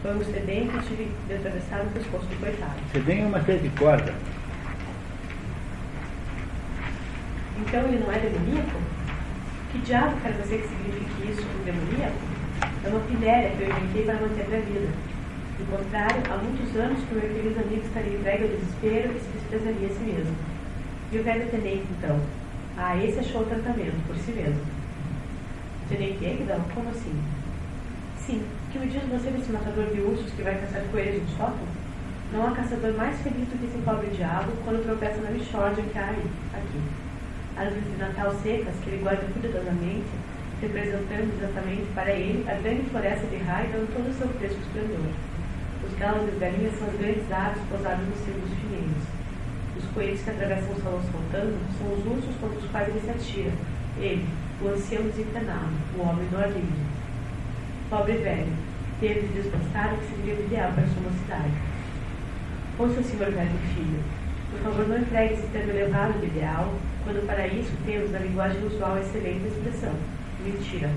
Foi 0.04 0.14
um 0.14 0.20
excedente 0.20 0.76
e 0.76 0.80
tive 0.80 1.10
de 1.26 1.32
atravessar 1.32 1.80
o 1.80 1.88
pescoço 1.88 2.26
do 2.26 2.38
coitado. 2.38 2.74
Você 2.92 3.00
tem 3.00 3.24
uma 3.24 3.40
série 3.40 3.60
de 3.60 3.70
corda. 3.70 4.12
Então 7.56 7.80
ele 7.88 8.04
não 8.04 8.12
é 8.12 8.18
demoníaco? 8.18 8.78
Que 9.72 9.78
diabo 9.78 10.20
quer 10.20 10.32
você 10.32 10.58
que 10.58 10.68
signifique 10.68 11.30
isso, 11.30 11.40
um 11.40 11.64
demoníaco? 11.64 12.18
É 12.84 12.88
uma 12.90 13.00
pilhéria 13.00 13.56
que 13.56 13.62
eu 13.62 13.70
inventei 13.70 14.04
para 14.04 14.20
manter 14.20 14.42
a 14.42 14.60
vida. 14.60 14.92
Do 15.56 15.70
contrário, 15.74 16.22
há 16.30 16.36
muitos 16.36 16.76
anos 16.76 17.00
que 17.02 17.14
o 17.14 17.18
meu 17.18 17.34
querido 17.34 17.60
amigo 17.60 17.86
estaria 17.86 18.18
entregue 18.18 18.42
ao 18.44 18.50
desespero 18.50 19.08
e 19.08 19.20
se 19.20 19.28
desprezaria 19.38 19.88
a 19.88 19.90
si 19.90 20.04
mesmo. 20.04 20.36
E 21.12 21.18
o 21.18 21.24
velho 21.24 21.48
tenente, 21.48 21.86
então? 21.96 22.20
Ah, 22.76 22.94
esse 23.02 23.20
achou 23.20 23.40
o 23.40 23.46
tratamento, 23.46 24.06
por 24.06 24.16
si 24.16 24.32
mesmo. 24.32 24.60
Tenente 25.88 26.22
Egdal? 26.22 26.60
Como 26.74 26.90
assim? 26.90 27.18
Sim, 28.26 28.42
que 28.72 28.78
me 28.78 28.86
diz 28.86 29.02
você 29.02 29.28
desse 29.28 29.52
matador 29.52 29.84
de 29.92 30.00
ursos 30.00 30.32
que 30.32 30.40
vai 30.40 30.56
caçar 30.56 30.80
coelhos 30.90 31.20
no 31.20 31.36
sótão? 31.36 31.68
Não 32.32 32.46
há 32.46 32.52
caçador 32.52 32.94
mais 32.94 33.20
feliz 33.20 33.46
do 33.52 33.58
que 33.60 33.66
esse 33.66 33.84
pobre 33.84 34.08
diabo 34.16 34.50
quando 34.64 34.82
tropeça 34.82 35.20
na 35.20 35.28
lixórdia 35.28 35.84
que 35.84 35.98
há 35.98 36.08
aqui. 36.08 36.80
Árvores 37.54 37.84
de 37.84 37.96
Natal 38.00 38.32
secas 38.40 38.74
que 38.80 38.88
ele 38.88 39.02
guarda 39.02 39.28
cuidadosamente, 39.28 40.08
representando 40.58 41.36
exatamente 41.36 41.84
para 41.92 42.12
ele 42.16 42.48
a 42.48 42.54
grande 42.64 42.88
floresta 42.88 43.26
de 43.26 43.36
raio 43.44 43.68
dando 43.68 43.92
todo 43.92 44.08
o 44.08 44.16
seu 44.16 44.28
fresco 44.40 44.56
esplendor. 44.56 45.12
Os 45.84 45.98
galos 46.00 46.24
e 46.24 46.32
as 46.32 46.38
galinhas 46.40 46.78
são 46.80 46.88
as 46.88 46.96
grandes 46.96 47.28
aves 47.28 47.62
pousadas 47.68 48.08
nos 48.08 48.24
círculos 48.24 48.56
fininhos. 48.56 49.04
Os 49.76 49.84
coelhos 49.92 50.22
que 50.24 50.30
atravessam 50.30 50.72
os 50.72 50.82
salões 50.82 51.04
saltando 51.12 51.60
são 51.76 51.92
os 51.92 52.06
ursos 52.08 52.34
contra 52.40 52.56
os 52.56 52.70
quais 52.72 52.88
ele 52.88 53.04
se 53.04 53.10
atira. 53.12 53.52
Ele, 54.00 54.24
o 54.64 54.68
ancião 54.72 55.02
desempenado, 55.12 55.76
o 55.92 56.08
homem 56.08 56.24
do 56.32 56.40
alívio. 56.40 56.93
Pobre 57.94 58.14
velho, 58.14 58.48
teve 58.98 59.20
de 59.20 59.40
descansar 59.40 59.94
o 59.94 59.98
que 59.98 60.16
seria 60.16 60.34
o 60.34 60.44
ideal 60.46 60.72
para 60.72 60.82
sua 60.82 61.02
mocidade. 61.04 61.54
Ouça, 62.76 63.00
senhor 63.04 63.30
velho 63.30 63.50
filho, 63.72 64.00
por 64.50 64.60
favor 64.62 64.88
não 64.88 64.98
empregue 64.98 65.34
esse 65.34 65.46
termo 65.52 65.70
elevado 65.70 66.18
de 66.18 66.26
ideal, 66.26 66.74
quando 67.04 67.24
para 67.24 67.46
isso 67.46 67.70
temos 67.86 68.10
na 68.10 68.18
linguagem 68.18 68.66
usual 68.66 68.96
a 68.96 69.00
excelente 69.00 69.46
expressão, 69.46 69.92
mentira. 70.44 70.90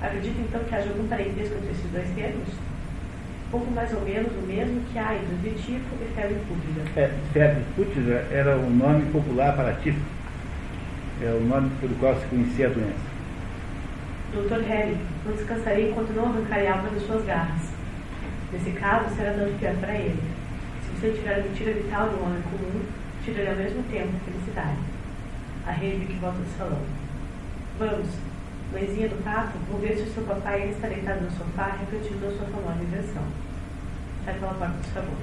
Acredito 0.00 0.40
então 0.40 0.64
que 0.64 0.74
haja 0.74 0.88
algum 0.88 1.06
parentesco 1.06 1.54
entre 1.54 1.72
esses 1.72 1.90
dois 1.92 2.08
termos? 2.14 2.48
pouco 3.50 3.70
mais 3.70 3.92
ou 3.92 4.00
menos 4.00 4.32
o 4.32 4.46
mesmo 4.46 4.80
que 4.90 4.98
há 4.98 5.14
entre 5.14 5.50
vitifo 5.50 5.94
e 6.00 6.14
febre 6.14 6.38
pútrida. 6.48 6.80
É, 6.96 7.10
febre 7.34 7.62
pútrida 7.76 8.26
era 8.32 8.56
o 8.56 8.70
nome 8.70 9.04
popular 9.12 9.54
para 9.54 9.74
tifo. 9.74 10.00
É 11.22 11.26
o 11.26 11.44
nome 11.44 11.70
pelo 11.78 11.94
qual 11.96 12.18
se 12.18 12.26
conhecia 12.28 12.68
a 12.68 12.70
doença. 12.70 13.13
Dr. 14.34 14.66
Harry, 14.66 14.96
não 15.24 15.32
descansarei 15.32 15.90
enquanto 15.90 16.12
não 16.12 16.26
arrancarei 16.26 16.66
alma 16.66 16.90
das 16.90 17.02
suas 17.06 17.24
garras. 17.24 17.62
Nesse 18.52 18.70
caso, 18.72 19.14
será 19.14 19.32
dando 19.32 19.58
pior 19.58 19.74
para 19.76 19.94
ele. 19.94 20.20
Se 20.82 21.00
você 21.00 21.12
tiver 21.12 21.34
a 21.34 21.42
mentira 21.42 21.72
vital 21.72 22.08
um 22.08 22.26
homem 22.26 22.42
comum, 22.42 22.82
tirarei 23.24 23.50
ao 23.50 23.56
mesmo 23.56 23.82
tempo 23.84 24.10
a 24.16 24.24
felicidade. 24.24 24.78
A 25.66 25.70
Harry 25.70 26.06
que 26.06 26.14
volta 26.14 26.38
do 26.38 26.58
salão. 26.58 26.82
Vamos, 27.78 28.08
Mãezinha 28.72 29.08
do 29.08 29.22
pato, 29.22 29.52
vou 29.70 29.80
ver 29.80 29.96
se 29.96 30.02
o 30.02 30.12
seu 30.12 30.22
papai 30.24 30.62
ainda 30.62 30.74
está 30.74 30.88
deitado 30.88 31.24
no 31.24 31.30
sofá, 31.30 31.76
repetindo 31.78 32.26
a 32.26 32.36
sua 32.36 32.46
famosa 32.46 32.82
invenção. 32.82 33.22
Sai 34.24 34.34
pela 34.34 34.54
porta 34.54 34.74
dos 34.74 34.86
favor. 34.88 35.16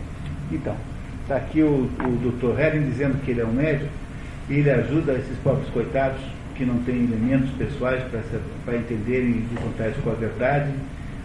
Então, 0.51 0.75
está 1.23 1.35
aqui 1.35 1.61
o, 1.61 1.85
o 1.85 2.31
Dr. 2.31 2.59
Helen 2.59 2.89
dizendo 2.89 3.21
que 3.23 3.31
ele 3.31 3.41
é 3.41 3.45
um 3.45 3.51
médico 3.51 3.91
e 4.49 4.53
ele 4.53 4.69
ajuda 4.69 5.13
esses 5.13 5.37
pobres 5.39 5.69
coitados 5.69 6.21
que 6.61 6.65
não 6.65 6.77
têm 6.83 7.05
elementos 7.05 7.49
pessoais 7.57 8.03
para 8.63 8.77
entenderem 8.77 9.43
e 9.51 9.55
contar 9.59 9.91
com 10.03 10.11
a 10.11 10.13
verdade, 10.13 10.71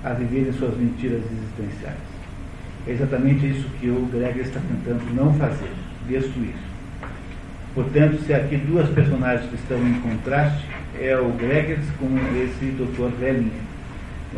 a 0.02 0.14
viverem 0.14 0.50
suas 0.54 0.74
mentiras 0.78 1.20
existenciais. 1.30 1.98
É 2.86 2.92
exatamente 2.92 3.46
isso 3.46 3.68
que 3.78 3.90
o 3.90 4.08
Greg 4.10 4.40
está 4.40 4.60
tentando 4.60 5.14
não 5.14 5.34
fazer, 5.34 5.68
destruir. 6.08 6.54
Portanto, 7.74 8.18
se 8.24 8.32
aqui 8.32 8.56
duas 8.56 8.88
personagens 8.88 9.46
que 9.50 9.56
estão 9.56 9.76
em 9.86 10.00
contraste, 10.00 10.64
é 10.98 11.18
o 11.18 11.28
Gregers 11.32 11.84
com 11.98 12.08
esse 12.42 12.70
Dr. 12.70 13.22
Helling. 13.22 13.52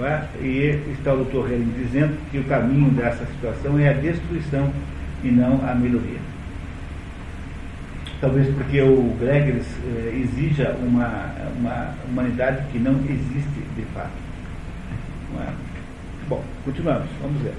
É? 0.01 0.24
E 0.40 0.82
está 0.99 1.14
o 1.14 1.24
Dr. 1.24 1.53
Helling 1.53 1.74
dizendo 1.78 2.18
que 2.32 2.38
o 2.38 2.44
caminho 2.44 2.90
dessa 2.90 3.24
situação 3.26 3.78
é 3.78 3.90
a 3.90 3.92
destruição 3.92 4.72
e 5.22 5.28
não 5.28 5.64
a 5.64 5.76
melhoria. 5.76 6.18
Talvez 8.21 8.53
porque 8.55 8.83
o 8.83 9.16
Gregers 9.21 9.66
eh, 9.85 10.23
exija 10.23 10.77
uma, 10.83 11.33
uma 11.57 11.95
humanidade 12.09 12.64
que 12.73 12.79
não 12.79 12.95
existe 13.09 13.61
de 13.77 13.83
fato. 13.95 14.11
É? 15.41 15.53
Bom, 16.29 16.43
continuamos, 16.64 17.09
vamos 17.23 17.41
ver. 17.43 17.55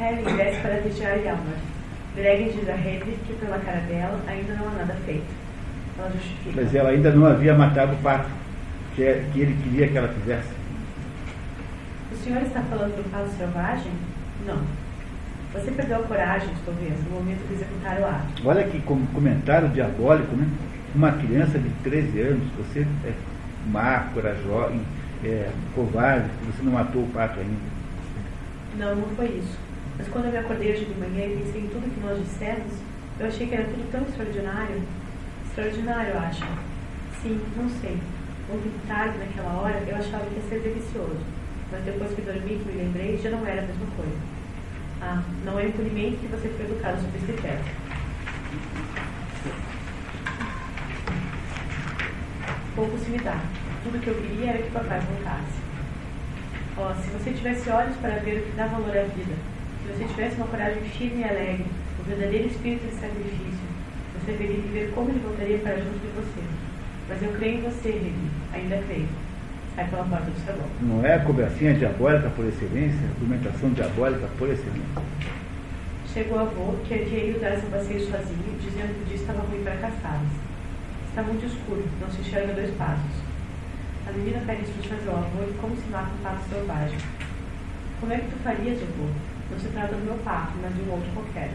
Helling 0.00 0.36
desce 0.36 0.60
para 0.60 0.80
vigiar 0.80 1.18
Yalmar. 1.18 1.58
Gregers 2.16 2.54
diz 2.54 2.68
a 2.68 2.74
Hedwig 2.74 3.18
que 3.26 3.34
pela 3.34 3.58
cara 3.58 3.80
dela 3.80 4.18
ainda 4.26 4.54
não 4.54 4.68
há 4.68 4.72
nada 4.72 4.94
feito 5.04 5.42
ela 5.98 6.10
justifica. 6.10 6.62
Mas 6.62 6.74
ela 6.74 6.90
ainda 6.90 7.10
não 7.10 7.26
havia 7.26 7.54
matado 7.54 7.92
o 7.92 7.96
pato, 7.98 8.28
que, 8.94 9.02
é, 9.02 9.24
que 9.32 9.40
ele 9.40 9.56
queria 9.62 9.88
que 9.88 9.98
ela 9.98 10.08
fizesse. 10.08 10.48
O 12.12 12.16
senhor 12.16 12.42
está 12.42 12.60
falando 12.62 12.96
do 12.96 13.10
pato 13.10 13.28
selvagem? 13.36 13.92
Não. 14.46 14.58
Você 15.52 15.70
perdeu 15.70 15.98
a 15.98 16.02
coragem, 16.04 16.48
talvez, 16.64 16.94
no 17.04 17.10
momento 17.10 17.46
de 17.46 17.54
executar 17.54 18.00
o 18.00 18.06
ato. 18.06 18.48
Olha 18.48 18.64
que 18.64 18.80
comentário 18.80 19.68
diabólico, 19.68 20.34
né? 20.34 20.48
Uma 20.94 21.12
criança 21.12 21.58
de 21.58 21.68
13 21.82 22.20
anos, 22.20 22.48
você 22.56 22.86
é 23.04 23.12
má, 23.66 24.08
corajosa, 24.14 24.74
é, 25.24 25.50
covarde, 25.74 26.28
você 26.46 26.62
não 26.62 26.72
matou 26.72 27.02
o 27.02 27.08
pato 27.08 27.38
ainda. 27.38 27.82
Não, 28.78 28.96
não 28.96 29.08
foi 29.14 29.26
isso. 29.26 29.58
Mas 29.98 30.08
quando 30.08 30.26
eu 30.26 30.32
me 30.32 30.38
acordei 30.38 30.72
hoje 30.72 30.86
de 30.86 30.98
manhã 30.98 31.26
e 31.26 31.42
pensei 31.44 31.60
em 31.62 31.68
tudo 31.68 31.94
que 31.94 32.00
nós 32.00 32.18
dissemos, 32.18 32.72
eu 33.20 33.26
achei 33.26 33.46
que 33.46 33.54
era 33.54 33.64
tudo 33.64 33.92
tão 33.92 34.00
extraordinário 34.02 34.82
Extraordinário, 35.52 36.14
eu 36.14 36.18
acho. 36.18 36.46
Sim, 37.20 37.38
não 37.58 37.68
sei. 37.68 37.98
Ontem 38.50 38.72
tarde, 38.88 39.18
naquela 39.18 39.52
hora, 39.60 39.82
eu 39.86 39.96
achava 39.96 40.24
que 40.24 40.34
ia 40.34 40.42
ser 40.48 40.60
delicioso. 40.60 41.20
Mas 41.70 41.84
depois 41.84 42.10
que 42.14 42.22
dormi, 42.22 42.56
que 42.56 42.72
me 42.72 42.82
lembrei, 42.82 43.18
já 43.22 43.28
não 43.28 43.46
era 43.46 43.60
a 43.60 43.66
mesma 43.66 43.86
coisa. 43.94 44.31
Ah, 45.04 45.20
não 45.44 45.58
é 45.58 45.66
impunimento 45.66 46.18
que 46.18 46.28
você 46.28 46.48
foi 46.48 46.64
educado 46.64 47.00
sobre 47.00 47.18
esse 47.18 47.32
teto. 47.42 47.64
Pouco 52.76 52.96
se 52.98 53.10
me 53.10 53.18
dá. 53.18 53.40
Tudo 53.82 54.00
que 54.00 54.06
eu 54.06 54.14
queria 54.14 54.50
era 54.50 54.62
que 54.62 54.70
papai 54.70 55.00
voltasse. 55.00 55.60
Oh, 56.76 56.94
se 57.02 57.10
você 57.10 57.32
tivesse 57.32 57.68
olhos 57.68 57.96
para 57.96 58.20
ver 58.20 58.38
o 58.38 58.42
que 58.44 58.56
dá 58.56 58.66
valor 58.68 58.96
à 58.96 59.02
vida, 59.02 59.34
se 59.82 59.92
você 59.92 60.04
tivesse 60.04 60.36
uma 60.36 60.46
coragem 60.46 60.82
firme 60.84 61.22
e 61.22 61.24
alegre, 61.24 61.66
o 61.98 62.04
verdadeiro 62.04 62.46
espírito 62.46 62.86
de 62.86 62.94
sacrifício, 62.94 63.66
você 64.14 64.32
deveria 64.32 64.70
ver 64.70 64.92
como 64.94 65.10
ele 65.10 65.18
voltaria 65.18 65.58
para 65.58 65.78
junto 65.78 65.98
de 65.98 66.12
você. 66.14 66.42
Mas 67.08 67.20
eu 67.20 67.32
creio 67.32 67.58
em 67.58 67.62
você, 67.62 67.90
Revi. 67.90 68.30
Ainda 68.54 68.80
creio. 68.86 69.08
Sai 69.74 69.88
pela 69.88 70.04
porta 70.04 70.30
do 70.30 70.44
salão. 70.44 70.68
Não 70.82 71.06
é 71.06 71.14
a 71.14 71.20
conversinha 71.20 71.72
diabólica 71.74 72.28
por 72.36 72.44
excelência? 72.44 73.00
Argumentação 73.16 73.70
diabólica 73.70 74.28
por 74.38 74.50
excelência? 74.50 75.02
Chegou 76.12 76.36
o 76.36 76.40
avô, 76.40 76.76
que 76.84 77.38
dar 77.40 77.54
esse 77.54 77.66
passeio 77.66 78.04
sozinho, 78.04 78.58
dizendo 78.60 78.92
que 78.92 79.00
o 79.00 79.06
dia 79.06 79.16
estava 79.16 79.40
ruim 79.48 79.64
para 79.64 79.76
caçá-los. 79.76 80.28
Está 81.08 81.22
muito 81.22 81.46
escuro, 81.46 81.88
não 82.00 82.10
se 82.10 82.20
enxerga 82.20 82.52
dois 82.52 82.70
passos. 82.76 83.16
A 84.06 84.12
menina 84.12 84.42
pede 84.44 84.60
instruções 84.60 85.08
ao 85.08 85.16
avô 85.16 85.44
de 85.46 85.56
como 85.56 85.74
se 85.74 85.88
mata 85.88 86.10
um 86.12 86.22
pato 86.22 86.48
selvagem. 86.50 86.98
Como 87.98 88.12
é 88.12 88.16
que 88.18 88.28
tu 88.28 88.36
farias, 88.44 88.76
avô? 88.76 89.08
Não 89.50 89.58
se 89.58 89.68
trata 89.68 89.94
do 89.94 90.04
meu 90.04 90.18
pato, 90.24 90.52
mas 90.60 90.74
de 90.74 90.82
um 90.82 90.92
outro 90.92 91.08
qualquer. 91.14 91.50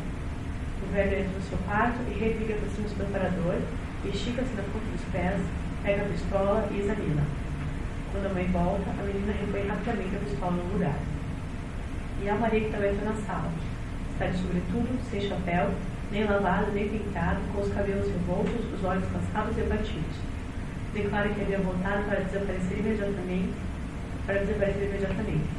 O 0.82 0.92
velho 0.92 1.20
entra 1.22 1.38
no 1.38 1.42
seu 1.44 1.58
quarto 1.70 1.98
e 2.10 2.18
reviga 2.18 2.56
por 2.56 2.70
cima 2.74 2.88
do 2.90 2.96
preparador, 2.98 3.62
estica-se 4.06 4.54
na 4.58 4.64
ponta 4.74 4.90
dos 4.90 5.06
pés, 5.12 5.42
pega 5.84 6.02
a 6.02 6.06
pistola 6.10 6.68
e 6.72 6.80
examina. 6.80 7.22
Quando 8.12 8.26
a 8.26 8.34
mãe 8.34 8.48
volta, 8.48 8.90
a 8.90 9.04
menina 9.04 9.34
repõe 9.34 9.68
rapidamente 9.68 10.16
a 10.16 10.20
pistola 10.20 10.52
no 10.52 10.74
lugar. 10.74 10.98
E 12.24 12.30
a 12.30 12.36
Maria 12.36 12.62
que 12.62 12.72
também 12.72 12.92
entra 12.92 13.06
na 13.06 13.16
sala. 13.22 13.52
Está 14.14 14.28
de 14.28 14.38
sobretudo, 14.38 15.00
sem 15.10 15.22
chapéu, 15.22 15.72
nem 16.12 16.26
lavado, 16.26 16.72
nem 16.72 16.90
pintado, 16.90 17.40
com 17.54 17.62
os 17.62 17.74
cabelos 17.74 18.08
revoltos, 18.08 18.74
os 18.74 18.84
olhos 18.84 19.06
cansados 19.12 19.58
e 19.58 19.62
abatidos. 19.62 20.18
Declara 20.94 21.30
que 21.30 21.42
havia 21.42 21.60
voltado 21.60 22.04
para 22.04 22.22
desaparecer 22.22 22.80
imediatamente, 22.80 23.54
para 24.26 24.40
desaparecer 24.40 24.90
imediatamente. 24.90 25.50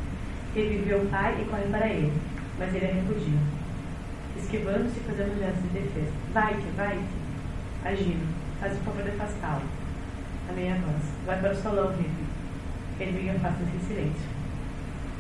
Reviveu 0.55 1.03
o 1.03 1.07
pai 1.07 1.41
e 1.41 1.45
corre 1.45 1.69
para 1.71 1.89
ele, 1.89 2.13
mas 2.59 2.75
ele 2.75 2.87
a 2.87 2.95
repudia 2.95 3.59
esquivando-se 4.39 4.99
e 4.99 5.03
fazendo 5.03 5.39
gestos 5.39 5.63
de 5.63 5.81
defesa. 5.81 6.13
Vai-te, 6.33 6.63
vai-te. 6.77 7.05
Agindo. 7.85 8.27
Faz 8.61 8.73
o 8.73 8.81
favor 8.83 9.03
de 9.03 9.11
afastá-lo. 9.11 9.63
A 10.49 10.53
meia 10.53 10.75
voz. 10.77 11.03
Vai 11.27 11.41
para 11.41 11.53
o 11.53 11.57
salão, 11.57 11.93
Vivi. 11.93 12.28
Hedwig 13.01 13.31
afasta-se 13.31 13.77
em 13.77 13.87
silêncio. 13.87 14.29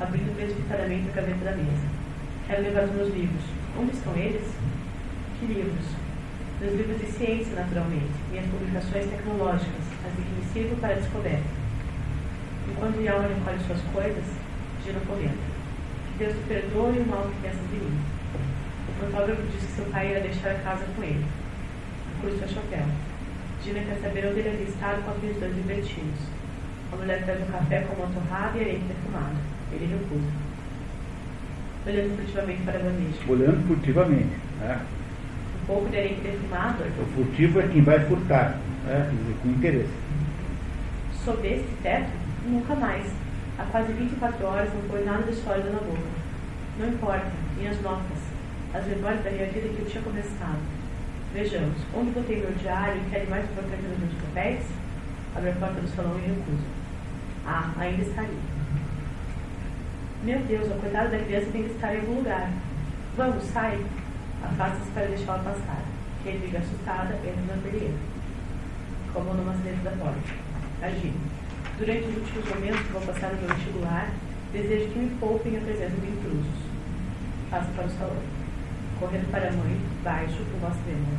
Abrindo 0.01 0.35
precipitadamente 0.35 1.11
a 1.11 1.13
gaveta 1.13 1.45
da 1.45 1.53
mesa. 1.53 1.87
Quero 2.47 2.63
levar 2.63 2.85
os 2.85 2.93
meus 2.93 3.15
livros. 3.15 3.45
Onde 3.79 3.93
estão 3.93 4.17
eles? 4.17 4.51
Que 5.39 5.47
livros? 5.47 5.87
Meus 6.61 6.75
livros 6.75 6.99
de 6.99 7.07
ciência, 7.07 7.55
naturalmente. 7.55 8.11
Minhas 8.31 8.47
publicações 8.47 9.07
tecnológicas, 9.07 9.87
as 10.03 10.17
de 10.17 10.23
que 10.23 10.35
me 10.35 10.45
sirvo 10.53 10.77
para 10.81 10.95
a 10.95 10.99
descoberta. 10.99 11.51
Enquanto 12.69 13.01
Yalma 13.01 13.29
recolhe 13.29 13.63
suas 13.67 13.81
coisas, 13.95 14.25
Gino 14.85 15.01
comenta. 15.07 15.47
Que 16.11 16.19
Deus 16.19 16.35
te 16.35 16.43
perdoe 16.49 16.99
o 16.99 17.07
mal 17.07 17.31
que 17.31 17.43
pensas 17.43 17.71
de 17.71 17.77
mim. 17.77 17.99
O 18.89 18.93
fotógrafo 19.05 19.43
disse 19.53 19.67
que 19.67 19.73
seu 19.73 19.85
pai 19.87 20.11
ia 20.11 20.21
deixar 20.21 20.51
a 20.51 20.59
casa 20.67 20.85
com 20.97 21.03
ele. 21.05 21.25
Curso 22.21 22.39
seu 22.39 22.49
chapéu. 22.49 22.87
Gina 23.63 23.81
quer 23.87 24.01
saber 24.03 24.27
onde 24.27 24.41
ele 24.41 24.49
havia 24.49 24.67
estado 24.67 25.05
com 25.05 25.13
aqueles 25.13 25.39
dois 25.39 25.55
libertinos. 25.55 26.38
A 26.93 26.97
mulher 26.97 27.25
traz 27.25 27.41
um 27.43 27.53
café 27.53 27.81
com 27.81 27.95
uma 27.95 28.13
torrada 28.13 28.59
e 28.59 28.61
areia 28.61 28.79
defumada. 28.79 29.37
Ele 29.73 29.87
recusa. 29.87 30.49
Olhando 31.87 32.17
furtivamente 32.17 32.63
para 32.63 32.79
a 32.79 32.83
bandeja. 32.83 33.19
Olhando 33.29 33.67
furtivamente. 33.67 34.37
Né? 34.61 34.81
Um 35.63 35.67
pouco 35.67 35.89
de 35.91 35.97
areia 35.97 36.17
defumada. 36.17 36.85
O 36.85 37.07
furtivo 37.15 37.61
é 37.61 37.69
quem 37.69 37.83
vai 37.83 38.01
furtar, 38.01 38.59
né? 38.87 39.11
com 39.43 39.49
interesse. 39.51 39.93
Sob 41.25 41.47
este 41.47 41.69
teto, 41.83 42.11
nunca 42.47 42.75
mais. 42.75 43.07
Há 43.59 43.65
quase 43.65 43.93
24 43.93 44.47
horas 44.47 44.73
não 44.73 44.83
pôs 44.83 45.05
nada 45.05 45.23
de 45.25 45.35
sólido 45.35 45.71
na 45.71 45.81
boca. 45.81 46.19
Não 46.79 46.89
importa, 46.89 47.27
minhas 47.57 47.81
notas, 47.83 48.19
as 48.73 48.87
memórias 48.87 49.23
da 49.25 49.31
minha 49.31 49.47
vida 49.47 49.69
que 49.69 49.81
eu 49.81 49.87
tinha 49.87 50.03
começado. 50.03 50.61
Vejamos, 51.35 51.77
onde 51.95 52.11
botei 52.13 52.41
meu 52.41 52.53
diário 52.53 53.03
e 53.03 53.11
que 53.11 53.17
é 53.17 53.27
mais 53.29 53.45
importante 53.45 53.83
nos 53.83 53.99
meus 53.99 54.13
papéis? 54.25 54.65
Abre 55.37 55.51
a 55.51 55.55
porta 55.55 55.81
do 55.81 55.89
salão 55.89 56.19
e 56.19 56.29
recuso. 56.29 56.78
Ah, 57.51 57.73
ainda 57.79 58.03
está 58.03 58.21
ali. 58.21 58.39
Meu 60.23 60.39
Deus, 60.41 60.71
a 60.71 60.75
coitada 60.75 61.09
da 61.09 61.25
criança 61.25 61.49
tem 61.51 61.65
que 61.65 61.71
estar 61.71 61.95
em 61.95 62.01
algum 62.01 62.17
lugar. 62.17 62.53
Vamos, 63.17 63.43
sai. 63.45 63.83
Afasta-se 64.45 64.91
para 64.91 65.07
deixá-la 65.07 65.39
passar. 65.39 65.83
Hedwig, 66.27 66.55
assustada, 66.59 67.15
entra 67.15 67.41
no 67.49 67.55
ateliê. 67.55 67.91
Como 69.15 69.33
numa 69.33 69.53
maçaneta 69.53 69.83
da 69.83 69.93
porta. 69.93 70.21
Agindo. 70.83 71.19
Durante 71.79 72.05
os 72.09 72.17
últimos 72.17 72.49
momentos 72.51 72.81
que 72.83 72.93
vou 72.93 73.03
passar 73.03 73.33
no 73.33 73.41
meu 73.41 73.57
vestibular, 73.57 74.11
desejo 74.53 74.93
que 74.93 74.99
me 74.99 75.11
poupem 75.19 75.57
a 75.57 75.61
presença 75.61 75.97
de 75.97 76.07
intrusos. 76.07 76.61
Passa 77.49 77.71
para 77.75 77.87
o 77.87 77.91
salão. 77.91 78.23
Correndo 79.01 79.31
para 79.31 79.49
a 79.49 79.53
mãe, 79.53 79.81
baixo, 80.05 80.37
com 80.53 80.59
voz 80.59 80.77
trêmula. 80.85 81.17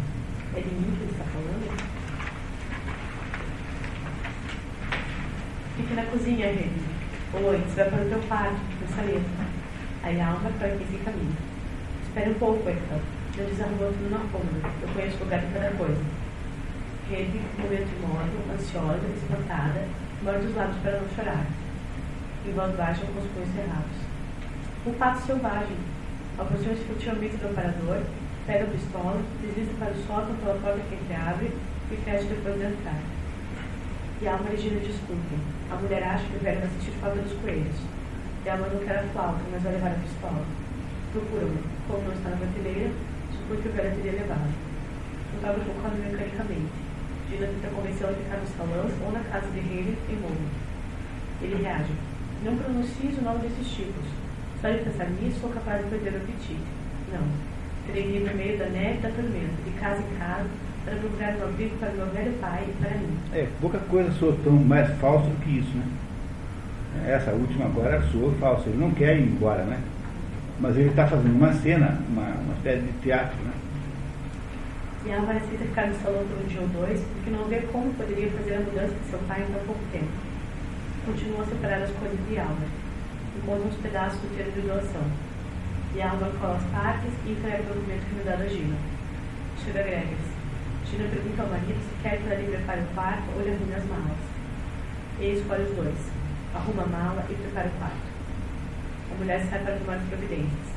É 0.55 0.61
de 0.61 0.69
mim 0.69 0.95
que 0.95 1.03
ele 1.05 1.11
está 1.11 1.23
falando? 1.23 1.98
Fique 5.79 5.93
na 5.93 6.03
cozinha, 6.07 6.47
Hedwig. 6.47 6.75
Ou 7.33 7.51
antes, 7.51 7.73
vai 7.73 7.89
para 7.89 8.03
o 8.03 8.09
teu 8.09 8.19
quarto, 8.27 8.59
na 8.81 8.87
saleta. 8.97 9.29
Aí 10.03 10.19
a 10.19 10.27
alma 10.27 10.51
para 10.59 10.75
que 10.75 10.83
se 10.91 10.97
caminha. 11.05 11.39
Espere 12.03 12.31
um 12.31 12.33
pouco, 12.33 12.69
então. 12.69 12.99
Não 13.37 13.45
desarrumou 13.45 13.87
tudo 13.87 14.11
na 14.11 14.19
cômoda. 14.29 14.69
Eu 14.81 14.89
conheço 14.89 15.15
o 15.15 15.23
lugar 15.23 15.39
de 15.39 15.53
cada 15.53 15.71
coisa. 15.77 16.01
Hedwig, 17.09 17.39
momento 17.57 17.95
imóvel, 17.95 18.53
ansiosa, 18.53 19.07
espantada, 19.15 19.87
morde 20.21 20.47
os 20.47 20.55
lábios 20.55 20.77
para 20.83 20.99
não 20.99 21.09
chorar. 21.15 21.45
Em 22.45 22.51
voz 22.51 22.75
baixa, 22.75 23.05
com 23.05 23.21
os 23.21 23.31
punhos 23.31 23.55
cerrados. 23.55 23.99
Um 24.85 24.93
pato 24.99 25.21
selvagem. 25.21 25.77
Aproxima-se 26.37 26.83
furtivamente 26.83 27.37
do 27.37 27.47
aparador, 27.47 28.03
pega 28.45 28.65
a 28.65 28.67
pistola, 28.67 29.21
desliza 29.41 29.71
para 29.79 29.93
o 29.93 30.03
sótão 30.05 30.35
pela 30.43 30.59
porta 30.59 30.81
que 30.89 30.95
entreabre 30.95 31.51
e 31.89 31.95
fecha 32.03 32.25
depois 32.25 32.59
de 32.59 32.65
entrar. 32.65 32.99
E 34.21 34.27
a 34.27 34.33
alma 34.33 34.49
Regina 34.49 34.79
desculpe. 34.81 35.35
A 35.71 35.75
mulher 35.75 36.03
acha 36.03 36.25
que 36.25 36.43
devem 36.43 36.63
assistir 36.63 36.91
Fábio 36.99 37.23
dos 37.23 37.39
Coelhos. 37.39 37.79
E 38.43 38.49
a 38.49 38.57
não 38.57 38.83
quer 38.83 38.99
a 38.99 39.03
flauta, 39.13 39.39
mas 39.49 39.63
vai 39.63 39.71
levar 39.71 39.91
a 39.91 40.03
pistola. 40.03 40.43
Procura-me. 41.13 41.63
Como 41.87 42.03
não 42.03 42.13
está 42.13 42.29
na 42.29 42.37
prateleira, 42.37 42.91
supõe 43.31 43.61
que 43.61 43.69
o 43.69 43.71
velho 43.71 43.95
teria 43.95 44.19
levado. 44.19 44.51
O 44.51 45.35
fotógrafo 45.39 45.71
corre 45.81 45.97
mecanicamente. 46.03 46.71
Gina 47.29 47.47
tenta 47.47 47.67
convencê-la 47.73 48.11
a 48.11 48.13
ficar 48.13 48.37
no 48.37 48.47
salão 48.57 48.91
ou 49.05 49.11
na 49.13 49.23
casa 49.31 49.47
de 49.51 49.59
Haley 49.59 49.97
em 50.09 50.15
Momo. 50.19 50.49
Ele 51.41 51.63
reage. 51.63 51.93
Não 52.43 52.57
pronuncies 52.57 53.17
o 53.17 53.21
nome 53.21 53.39
desses 53.47 53.71
tipos. 53.71 54.03
Só 54.59 54.69
de 54.69 54.83
pensar 54.83 55.09
nisso, 55.11 55.39
sou 55.39 55.49
capaz 55.51 55.83
de 55.83 55.89
perder 55.91 56.13
o 56.13 56.17
apetite. 56.17 56.59
Não. 57.13 57.23
Terei 57.87 58.19
no 58.19 58.35
meio 58.35 58.57
da 58.57 58.65
neve 58.65 58.99
e 58.99 59.01
da 59.01 59.09
tormenta, 59.09 59.63
de 59.63 59.71
casa 59.79 60.03
em 60.03 60.19
casa, 60.19 60.49
para 60.89 60.97
procurar 60.97 61.33
abrigo 61.43 61.77
para 61.77 61.91
meu 61.91 62.05
velho 62.07 62.33
pai 62.41 62.65
e 62.67 62.83
para 62.83 62.97
mim. 62.97 63.17
É, 63.33 63.47
pouca 63.61 63.77
coisa 63.77 64.11
soa 64.13 64.35
tão 64.43 64.53
mais 64.53 64.89
falso 64.97 65.27
do 65.27 65.43
que 65.43 65.59
isso, 65.59 65.77
né? 65.77 65.85
Essa 67.07 67.31
última 67.31 67.65
agora 67.65 68.01
soa 68.11 68.31
falsa. 68.39 68.67
Ele 68.67 68.79
não 68.79 68.91
quer 68.91 69.17
ir 69.17 69.23
embora, 69.23 69.63
né? 69.63 69.79
Mas 70.59 70.75
ele 70.75 70.89
está 70.89 71.07
fazendo 71.07 71.35
uma 71.35 71.53
cena, 71.53 71.99
uma, 72.09 72.23
uma 72.23 72.53
espécie 72.55 72.81
de 72.81 72.91
teatro, 73.03 73.37
né? 73.43 73.51
E 75.05 75.09
ela 75.11 75.25
vai 75.25 75.39
ficar 75.39 75.87
no 75.87 75.95
salão 76.01 76.25
por 76.25 76.43
um 76.43 76.47
dia 76.47 76.59
ou 76.59 76.67
dois, 76.67 76.99
porque 76.99 77.29
não 77.29 77.45
vê 77.45 77.61
como 77.71 77.93
poderia 77.93 78.29
fazer 78.31 78.55
a 78.55 78.59
mudança 78.59 78.93
de 78.93 79.09
seu 79.09 79.19
pai 79.19 79.41
em 79.41 79.53
tão 79.53 79.63
pouco 79.63 79.81
tempo. 79.93 80.11
Continua 81.05 81.43
a 81.43 81.45
separar 81.45 81.81
as 81.83 81.91
coisas 81.91 82.19
de 82.27 82.39
Alma. 82.39 82.67
Encontra 83.37 83.67
uns 83.67 83.75
pedaços 83.75 84.19
do 84.19 84.35
termo 84.35 84.51
de 84.51 84.61
doação. 84.61 85.03
E 85.95 86.01
Alma 86.01 86.29
cola 86.41 86.57
as 86.57 86.63
partes 86.71 87.11
e 87.25 87.31
entrega 87.31 87.63
o 87.63 87.75
documento 87.75 88.05
que 88.09 88.15
me 88.15 88.23
dá 88.23 88.35
da 88.35 88.47
Gina. 88.47 88.75
Chega 89.63 89.83
Gregas. 89.83 90.38
Gina 90.89 91.07
pergunta 91.07 91.43
ao 91.43 91.49
marido 91.49 91.77
se 91.85 92.01
quer 92.01 92.17
que 92.17 92.25
ela 92.25 92.41
lhe 92.41 92.49
prepare 92.49 92.81
o 92.81 92.93
quarto 92.95 93.29
ou 93.37 93.43
lhe 93.43 93.53
arrume 93.53 93.75
as 93.75 93.85
malas. 93.85 94.17
Ele 95.19 95.37
escolhe 95.37 95.63
os 95.69 95.75
dois. 95.75 96.01
Arruma 96.55 96.81
a 96.81 96.87
mala 96.87 97.25
e 97.29 97.33
prepara 97.35 97.67
o 97.67 97.77
quarto. 97.77 98.09
A 99.11 99.15
mulher 99.15 99.45
sai 99.45 99.59
para 99.59 99.77
tomar 99.77 99.97
as 99.97 100.07
providências. 100.09 100.67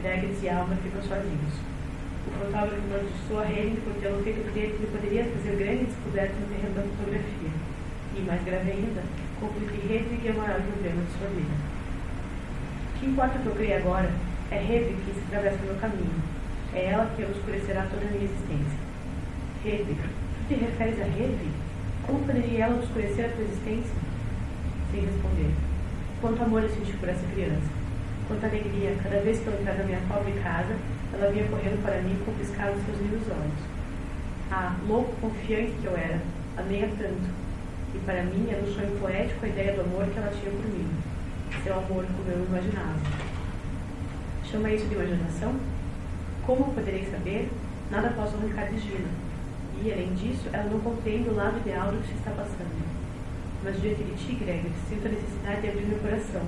Gregas 0.00 0.42
e 0.42 0.48
Alma 0.48 0.74
ficam 0.76 1.02
sozinhos. 1.02 1.52
O 2.26 2.30
fotógrafo 2.32 2.80
notiçou 2.88 3.40
a 3.40 3.44
Henry 3.44 3.76
por 3.84 3.92
tê-lo 4.00 4.22
feito 4.24 4.40
crer 4.52 4.72
que 4.72 4.80
ele 4.80 4.88
poderia 4.90 5.24
fazer 5.24 5.56
grandes 5.60 5.88
descobertas 5.92 6.40
no 6.40 6.46
terreno 6.48 6.74
da 6.74 6.82
fotografia. 6.88 7.52
E, 8.16 8.20
mais 8.24 8.42
grave 8.44 8.70
ainda, 8.70 9.02
conclui 9.38 9.68
que 9.68 9.84
Hedwig 9.84 10.28
é 10.28 10.32
o 10.32 10.38
maior 10.38 10.62
problema 10.62 11.02
de 11.04 11.12
sua 11.12 11.28
vida. 11.28 11.56
O 12.88 12.98
que 12.98 13.04
importa 13.04 13.38
que 13.38 13.46
eu 13.46 13.54
creia 13.54 13.78
agora 13.84 14.08
é 14.50 14.56
Hedwig 14.56 14.96
que 15.04 15.12
se 15.12 15.20
atravessa 15.28 15.58
no 15.60 15.66
meu 15.66 15.76
caminho. 15.76 16.22
É 16.72 16.86
ela 16.86 17.12
que 17.14 17.22
obscurecerá 17.22 17.84
toda 17.92 18.06
a 18.06 18.10
minha 18.10 18.24
existência. 18.24 18.91
Hedwig, 19.64 19.94
tu 19.94 20.48
te 20.48 20.54
referes 20.56 20.98
a 20.98 21.06
Hedwig? 21.06 21.52
Como 22.04 22.18
poderia 22.26 22.64
ela 22.64 22.74
obscurecer 22.74 23.26
a 23.26 23.28
tua 23.28 23.44
existência? 23.44 23.94
Sem 24.90 25.02
responder. 25.02 25.54
Quanto 26.20 26.42
amor 26.42 26.64
eu 26.64 26.68
senti 26.68 26.92
por 26.94 27.08
essa 27.08 27.24
criança. 27.28 27.70
Quanta 28.26 28.48
alegria, 28.48 28.96
cada 29.00 29.20
vez 29.20 29.38
que 29.38 29.46
eu 29.46 29.52
entrava 29.52 29.78
na 29.78 29.84
minha 29.84 30.00
pobre 30.08 30.32
casa, 30.42 30.74
ela 31.14 31.30
vinha 31.30 31.46
correndo 31.46 31.80
para 31.80 32.02
mim 32.02 32.18
com 32.24 32.32
piscar 32.32 32.72
os 32.72 32.84
seus 32.84 32.98
lindos 32.98 33.22
olhos. 33.30 33.62
Ah, 34.50 34.74
louco 34.88 35.14
confiante 35.20 35.72
que 35.80 35.86
eu 35.86 35.96
era, 35.96 36.20
amei-a 36.56 36.88
tanto. 36.98 37.30
E 37.94 37.98
para 38.00 38.24
mim 38.24 38.48
era 38.50 38.62
um 38.62 38.74
sonho 38.74 38.98
poético 38.98 39.46
a 39.46 39.48
ideia 39.48 39.74
do 39.74 39.82
amor 39.82 40.06
que 40.06 40.18
ela 40.18 40.32
tinha 40.40 40.50
por 40.50 40.66
mim. 40.66 40.88
Seu 41.62 41.74
amor 41.74 42.04
como 42.04 42.30
eu 42.32 42.44
imaginava. 42.46 42.98
Chama 44.44 44.72
isso 44.72 44.88
de 44.88 44.94
imaginação? 44.94 45.54
Como 46.44 46.74
poderei 46.74 47.04
saber? 47.04 47.48
Nada 47.92 48.10
posso 48.10 48.36
arrancar 48.36 48.68
de 48.68 48.80
Gina. 48.80 49.31
E, 49.80 49.92
além 49.92 50.12
disso, 50.14 50.48
ela 50.52 50.70
não 50.70 50.80
compreende 50.80 51.30
o 51.30 51.34
lado 51.34 51.58
ideal 51.58 51.90
do 51.90 51.98
que 52.02 52.08
se 52.08 52.14
está 52.14 52.30
passando. 52.32 52.82
Mas 53.64 53.80
diante 53.80 54.02
de 54.02 54.14
ti, 54.18 54.34
Gregory, 54.34 54.72
sinto 54.88 55.06
a 55.06 55.10
necessidade 55.10 55.60
de 55.62 55.68
abrir 55.68 55.86
meu 55.86 55.98
coração. 55.98 56.42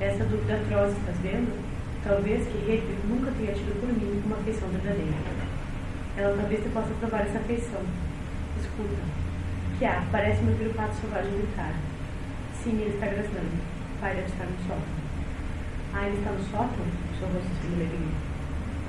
Essa 0.00 0.24
dúvida 0.24 0.54
atroz, 0.54 0.96
estás 0.96 1.18
vendo? 1.18 1.50
Talvez 2.02 2.46
que 2.46 2.58
Hedwig 2.58 2.98
nunca 3.06 3.30
tenha 3.38 3.52
tido 3.54 3.78
por 3.78 3.88
mim 3.90 4.22
uma 4.26 4.36
afeição 4.36 4.68
verdadeira. 4.70 5.14
Ela 6.16 6.36
talvez 6.36 6.62
te 6.62 6.68
possa 6.70 6.90
provar 6.98 7.22
essa 7.22 7.38
afeição. 7.38 7.80
Escuta. 8.60 9.02
Que 9.78 9.84
há? 9.84 10.02
Parece-me 10.10 10.50
ouvir 10.50 10.66
o 10.66 10.74
pato 10.74 10.94
selvagem 10.96 11.30
gritar. 11.30 11.74
Sim, 12.62 12.78
ele 12.80 12.94
está 12.94 13.06
grasnando. 13.06 13.54
Pai 14.00 14.14
deve 14.14 14.26
estar 14.26 14.44
no 14.44 14.58
sótão. 14.66 14.94
Ah, 15.94 16.06
ele 16.06 16.18
está 16.18 16.30
no 16.30 16.44
sótão? 16.50 16.86
Seu 17.18 17.28
rosto 17.28 17.50
se 17.60 17.66
alegria. 17.66 18.32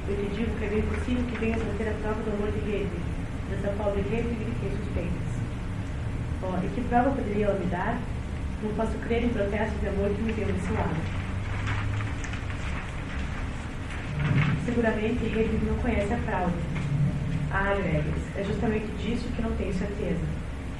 Eu 0.09 0.17
te 0.17 0.35
digo 0.35 0.57
que 0.57 0.65
é 0.65 0.69
bem 0.69 0.81
possível 0.81 1.23
que 1.29 1.37
venhas 1.37 1.61
a 1.61 1.77
ter 1.77 1.87
a 1.89 1.93
prova 2.01 2.21
do 2.23 2.33
amor 2.33 2.51
de 2.51 2.59
Hedwig, 2.59 3.12
dessa 3.53 3.73
pobre 3.77 4.01
Hedwig 4.01 4.35
de 4.35 4.51
quem 4.59 4.71
suspeitas. 4.71 5.33
Oh, 6.41 6.65
e 6.65 6.69
que 6.69 6.81
prova 6.89 7.11
poderia 7.11 7.45
ela 7.45 7.59
me 7.59 7.65
dar? 7.67 7.97
Não 8.63 8.73
posso 8.73 8.97
crer 8.99 9.23
em 9.23 9.29
protesto 9.29 9.77
de 9.79 9.87
amor 9.87 10.09
que 10.09 10.21
me 10.21 10.33
deu 10.33 10.47
desse 10.47 10.71
lado. 10.73 10.95
Seguramente 14.65 15.23
ele 15.25 15.59
não 15.67 15.75
conhece 15.77 16.13
a 16.13 16.17
fraude. 16.17 16.55
Ah, 17.51 17.75
Gregas, 17.75 18.23
é 18.37 18.43
justamente 18.43 18.87
disso 18.97 19.27
que 19.35 19.41
não 19.41 19.51
tenho 19.51 19.73
certeza. 19.73 20.25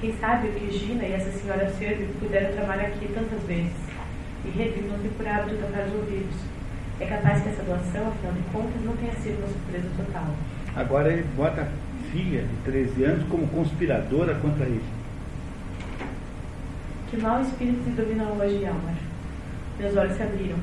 Quem 0.01 0.15
sabe 0.17 0.47
o 0.47 0.51
que 0.51 0.71
Gina 0.77 1.03
e 1.03 1.13
essa 1.13 1.31
senhora 1.31 1.69
Serve 1.77 2.07
puderam 2.19 2.51
tramar 2.53 2.79
aqui 2.79 3.07
tantas 3.13 3.41
vezes. 3.43 3.73
E 4.45 4.49
Hedwig 4.49 4.87
não 4.89 4.99
tem 4.99 5.11
por 5.11 5.27
hábito 5.27 5.57
tocar 5.57 5.87
os 5.87 5.93
ouvidos. 5.93 6.35
É 6.99 7.05
capaz 7.05 7.41
que 7.41 7.49
essa 7.49 7.63
doação, 7.63 8.07
afinal 8.07 8.33
de 8.33 8.41
contas, 8.51 8.81
não 8.83 8.95
tenha 8.97 9.13
sido 9.13 9.37
uma 9.39 9.47
surpresa 9.47 9.89
total. 9.97 10.27
Agora 10.75 11.11
ele 11.11 11.23
bota 11.35 11.67
filha 12.13 12.43
de 12.43 12.55
13 12.63 13.03
anos 13.05 13.27
como 13.27 13.47
conspiradora 13.47 14.35
contra 14.35 14.65
ele. 14.65 14.83
Que 17.09 17.17
mau 17.17 17.41
espírito 17.41 17.83
te 17.83 17.89
domina 17.89 18.25
hoje, 18.25 18.63
Almar? 18.65 18.95
Meus 19.79 19.97
olhos 19.97 20.15
se 20.15 20.21
abriram. 20.21 20.59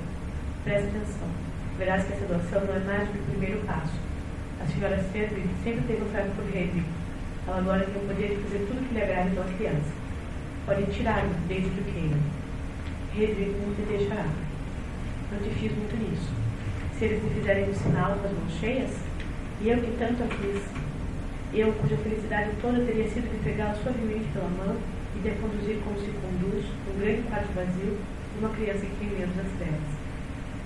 Presta 0.62 0.86
atenção. 0.86 1.28
Verás 1.76 2.04
que 2.04 2.12
essa 2.12 2.26
doação 2.26 2.64
não 2.66 2.74
é 2.74 2.78
mais 2.78 3.08
do 3.08 3.14
que 3.14 3.18
o 3.18 3.30
primeiro 3.32 3.60
passo. 3.66 3.98
A 4.62 4.66
senhora 4.66 5.02
Sedwick 5.12 5.48
sempre 5.64 5.82
teve 5.88 6.02
um 6.04 6.08
trato 6.10 6.30
por 6.36 6.44
Hedwig. 6.44 6.84
Ela 7.48 7.58
agora 7.58 7.84
tem 7.84 7.96
o 7.96 8.06
poder 8.06 8.28
de 8.28 8.42
fazer 8.44 8.66
tudo 8.68 8.88
que 8.88 8.94
lhe 8.94 9.02
agrade 9.02 9.30
pela 9.30 9.52
criança. 9.56 9.90
Podem 10.66 10.84
tirá-lo, 10.86 11.30
desde 11.48 11.68
que 11.68 11.80
o 11.80 11.84
queiram. 11.84 12.20
Hedwig 13.16 13.56
não 13.58 13.74
te 13.74 13.82
deixará. 13.90 14.26
Não 15.32 15.38
te 15.40 15.50
fiz 15.58 15.72
muito 15.72 15.96
nisso. 15.96 16.30
Se 16.96 17.06
eles 17.06 17.22
me 17.24 17.30
fizerem 17.30 17.70
um 17.70 17.74
sinal 17.74 18.14
com 18.16 18.26
as 18.26 18.32
mãos 18.32 18.52
cheias, 18.60 18.90
e 19.62 19.68
eu 19.68 19.78
que 19.78 19.96
tanto 19.98 20.22
a 20.22 20.26
fiz, 20.26 20.62
eu 21.52 21.72
cuja 21.72 21.96
felicidade 21.96 22.50
toda 22.62 22.84
teria 22.86 23.10
sido 23.10 23.26
de 23.26 23.42
pegá-la 23.42 23.74
suavemente 23.74 24.30
pela 24.32 24.48
mão 24.48 24.76
e 25.16 25.18
de 25.18 25.30
conduzir 25.42 25.82
como 25.82 25.98
se 25.98 26.14
conduz, 26.22 26.64
num 26.86 27.00
grande 27.00 27.22
quarto 27.26 27.50
vazio, 27.54 27.98
uma 28.38 28.50
criança 28.50 28.86
que 28.86 28.96
tem 29.02 29.10
medo 29.18 29.34
das 29.34 29.50
trevas. 29.58 29.90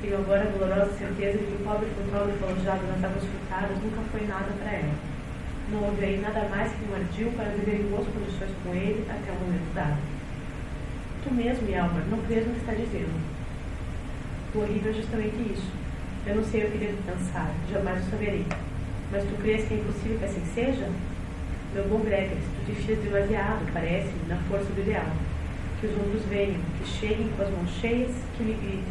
Tenho 0.02 0.18
agora 0.18 0.42
a 0.44 0.52
dolorosa 0.52 0.92
certeza 0.98 1.38
de 1.38 1.44
que 1.48 1.56
o 1.56 1.64
pobre 1.64 1.88
fotógrafo 1.96 2.44
alojado 2.44 2.84
nas 2.84 3.00
águas 3.00 3.24
furtadas 3.24 3.80
nunca 3.80 4.02
foi 4.12 4.26
nada 4.28 4.52
para 4.60 4.72
ela. 4.72 4.94
Não 5.72 5.88
houve 5.88 6.04
aí 6.04 6.20
nada 6.20 6.44
mais 6.52 6.70
que 6.72 6.84
um 6.84 6.94
ardil 6.94 7.32
para 7.32 7.56
viver 7.56 7.80
em 7.80 7.88
boas 7.88 8.06
condições 8.12 8.52
com 8.62 8.74
ele 8.74 9.00
até 9.08 9.32
o 9.32 9.40
momento 9.40 9.74
dado. 9.74 9.96
Tu 11.24 11.32
mesmo, 11.32 11.70
Yalmar, 11.70 12.04
não 12.10 12.20
crês 12.28 12.46
no 12.46 12.52
que 12.52 12.60
está 12.60 12.74
dizendo. 12.74 13.16
O 14.54 14.58
horrível 14.60 14.92
é 14.92 14.94
justamente 14.94 15.40
isso. 15.48 15.72
Eu 16.26 16.36
não 16.36 16.44
sei 16.44 16.64
o 16.64 16.70
que 16.70 16.76
devo 16.76 17.00
pensar, 17.08 17.50
jamais 17.72 18.06
o 18.06 18.10
saberei. 18.10 18.44
Mas 19.14 19.22
tu 19.22 19.40
crês 19.40 19.68
que 19.68 19.74
é 19.74 19.76
impossível 19.76 20.18
que 20.18 20.24
assim 20.24 20.42
seja? 20.52 20.90
Meu 21.72 21.84
bom 21.84 22.00
Gregory, 22.00 22.40
tu 22.66 22.72
te 22.72 22.82
fias 22.82 22.98
demasiado, 22.98 23.64
parece-me, 23.72 24.28
na 24.28 24.36
força 24.48 24.64
do 24.64 24.80
ideal. 24.80 25.06
Que 25.80 25.86
os 25.86 25.96
outros 25.98 26.24
venham, 26.24 26.60
que 26.78 26.88
cheguem 26.88 27.30
com 27.36 27.42
as 27.44 27.50
mãos 27.50 27.70
cheias, 27.80 28.10
que 28.36 28.42
me 28.42 28.54
gritem 28.54 28.82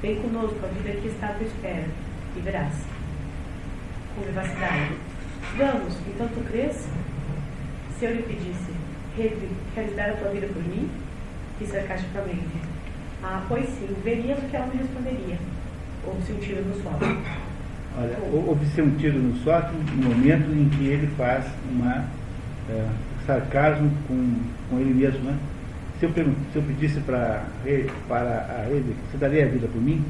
Vem 0.00 0.22
conosco, 0.22 0.60
a 0.62 0.68
vida 0.68 0.96
aqui 0.96 1.08
está 1.08 1.26
à 1.26 1.32
tua 1.32 1.46
espera, 1.48 1.86
e 2.36 2.40
verás. 2.40 2.72
Com 4.14 4.22
vivacidade. 4.22 4.92
Vamos, 5.56 5.94
então 6.06 6.28
tu 6.28 6.40
crês? 6.48 6.88
Se 7.98 8.04
eu 8.04 8.14
lhe 8.14 8.22
pedisse, 8.22 8.70
Hedwig, 9.18 9.56
queres 9.74 9.96
dar 9.96 10.10
a 10.10 10.16
tua 10.18 10.30
vida 10.30 10.46
por 10.46 10.62
mim? 10.62 10.88
E 11.60 11.66
sarcasticamente. 11.66 12.46
Ah, 13.24 13.44
pois 13.48 13.68
sim, 13.70 13.88
verias 14.04 14.38
o 14.38 14.42
que 14.42 14.54
ela 14.54 14.68
me 14.68 14.76
responderia. 14.76 15.36
Houve-se 16.06 16.32
um 16.32 16.38
tiro 16.38 16.64
no 16.64 16.80
sótão. 16.80 17.47
Olha, 17.96 18.16
houve-se 18.32 18.82
um 18.82 18.90
tiro 18.96 19.18
no 19.18 19.36
sótão 19.38 19.74
no 19.96 20.10
momento 20.10 20.50
em 20.50 20.68
que 20.68 20.86
ele 20.86 21.06
faz 21.16 21.44
uma 21.70 22.04
é, 22.68 22.86
sarcasmo 23.26 23.90
com, 24.06 24.34
com 24.70 24.78
ele 24.78 24.94
mesmo, 24.94 25.20
né? 25.20 25.36
se 25.98 26.06
eu, 26.06 26.12
se 26.12 26.56
eu 26.56 26.62
pedisse 26.62 27.00
para, 27.00 27.44
para 28.06 28.46
a 28.48 28.70
ele, 28.70 28.96
você 29.10 29.18
daria 29.18 29.46
a 29.46 29.48
vida 29.48 29.66
por 29.66 29.80
mim? 29.80 30.04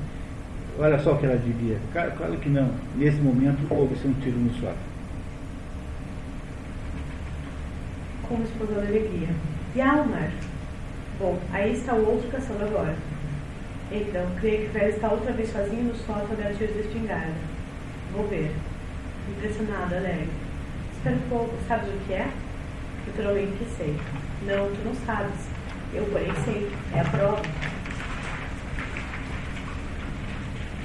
Olha 0.78 0.98
só 0.98 1.12
o 1.12 1.18
que 1.18 1.26
ela 1.26 1.38
diria. 1.38 1.78
Claro 1.92 2.36
que 2.36 2.48
não. 2.48 2.70
Nesse 2.94 3.18
momento 3.18 3.66
houve-se 3.70 4.06
um 4.06 4.12
tiro 4.14 4.36
no 4.38 4.52
sótão. 4.54 4.76
Como 8.28 8.44
explosão 8.44 8.82
de 8.82 8.88
alegria. 8.88 9.28
E 9.74 9.80
Almar? 9.80 10.30
Bom, 11.18 11.38
aí 11.52 11.72
está 11.72 11.94
o 11.94 12.06
outro 12.06 12.28
caçando 12.30 12.64
agora. 12.64 12.94
Então, 13.90 14.26
creio 14.38 14.66
que 14.66 14.78
velho 14.78 14.90
está 14.90 15.10
outra 15.10 15.32
vez 15.32 15.50
sozinho 15.50 15.84
no 15.84 15.94
sótão 15.96 16.36
da 16.36 16.52
tiros 16.52 16.74
de 16.74 16.80
espingarda. 16.80 17.32
Vou 18.12 18.26
ver. 18.28 18.54
Impressionada, 19.28 19.96
alegre. 19.96 20.30
Espera 20.96 21.16
um 21.16 21.28
pouco, 21.28 21.54
sabes 21.66 21.88
o 21.88 21.98
que 22.06 22.12
é? 22.12 22.28
Naturalmente 23.06 23.52
que 23.58 23.76
sei. 23.76 23.96
Não, 24.46 24.70
tu 24.70 24.80
não 24.84 24.94
sabes. 25.06 25.48
Eu, 25.92 26.04
porém, 26.06 26.32
sei. 26.44 26.70
É 26.94 27.00
a 27.00 27.04
prova. 27.04 27.42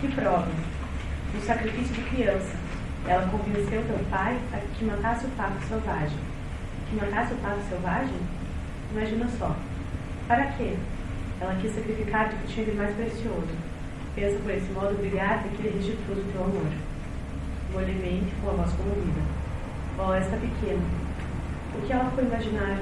Que 0.02 0.08
prova? 0.10 0.48
Do 1.34 1.46
sacrifício 1.46 1.96
de 1.96 2.02
criança. 2.10 2.56
Ela 3.08 3.28
convenceu 3.28 3.84
teu 3.84 4.00
pai 4.10 4.38
a 4.54 4.58
que 4.58 4.86
matasse 4.86 5.26
o 5.26 5.30
pato 5.30 5.62
selvagem. 5.68 6.18
Que 6.90 6.96
matasse 6.96 7.34
o 7.34 7.38
pato 7.38 7.60
selvagem? 7.70 8.20
Imagina 8.92 9.28
só. 9.38 9.56
Para 10.28 10.46
quê? 10.54 10.76
Ela 11.42 11.56
quis 11.56 11.74
sacrificar 11.74 12.28
o 12.28 12.30
que 12.30 12.54
tinha 12.54 12.66
de 12.66 12.72
mais 12.74 12.96
precioso. 12.96 13.48
Pensa 14.16 14.40
por 14.40 14.52
esse 14.52 14.72
modo 14.72 14.98
brilhar 14.98 15.44
daquele 15.44 15.78
restituto 15.78 16.32
teu 16.32 16.44
amor. 16.44 16.93
Molhemente, 17.74 18.32
com 18.42 18.50
a 18.50 18.54
voz 18.54 18.72
comovida. 18.74 19.22
Oh, 20.00 20.14
esta 20.14 20.38
pequena. 20.38 20.82
O 21.76 21.82
que 21.86 21.92
ela 21.92 22.12
foi 22.12 22.24
imaginar 22.24 22.80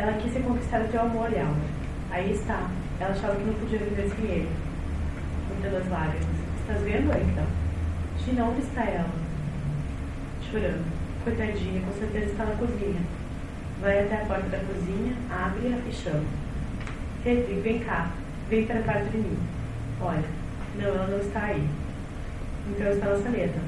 ela 0.00 0.14
quis 0.14 0.32
se 0.32 0.40
conquistar 0.40 0.80
o 0.80 0.88
teu 0.88 1.02
amor, 1.02 1.30
Yalma. 1.30 1.60
Aí 2.10 2.32
está. 2.32 2.70
Ela 2.98 3.10
achava 3.10 3.36
que 3.36 3.44
não 3.44 3.52
podia 3.52 3.78
viver 3.80 4.08
sem 4.08 4.24
ele. 4.24 4.48
Muitas 5.48 5.72
das 5.72 5.90
lágrimas. 5.90 6.26
Estás 6.58 6.80
vendo 6.82 7.12
então? 7.12 7.46
Gina, 8.24 8.44
onde 8.46 8.62
está 8.62 8.82
ela? 8.82 9.10
Chorando. 10.50 10.84
Coitadinha, 11.22 11.82
com 11.82 11.92
certeza 11.98 12.30
está 12.30 12.46
na 12.46 12.54
cozinha. 12.56 13.00
Vai 13.82 14.04
até 14.04 14.22
a 14.22 14.24
porta 14.24 14.48
da 14.48 14.58
cozinha, 14.58 15.14
abre-a 15.30 15.76
e 15.86 15.92
chama. 15.92 16.24
Hedwig, 17.26 17.60
vem 17.60 17.80
cá. 17.80 18.10
Vem 18.48 18.64
para 18.64 18.80
perto 18.80 19.10
de 19.10 19.18
mim. 19.18 19.38
Olha, 20.00 20.24
não, 20.76 20.88
ela 20.88 21.06
não 21.08 21.18
está 21.18 21.44
aí. 21.44 21.68
Então 22.70 22.90
está 22.90 23.06
na 23.06 23.18
saleta. 23.18 23.60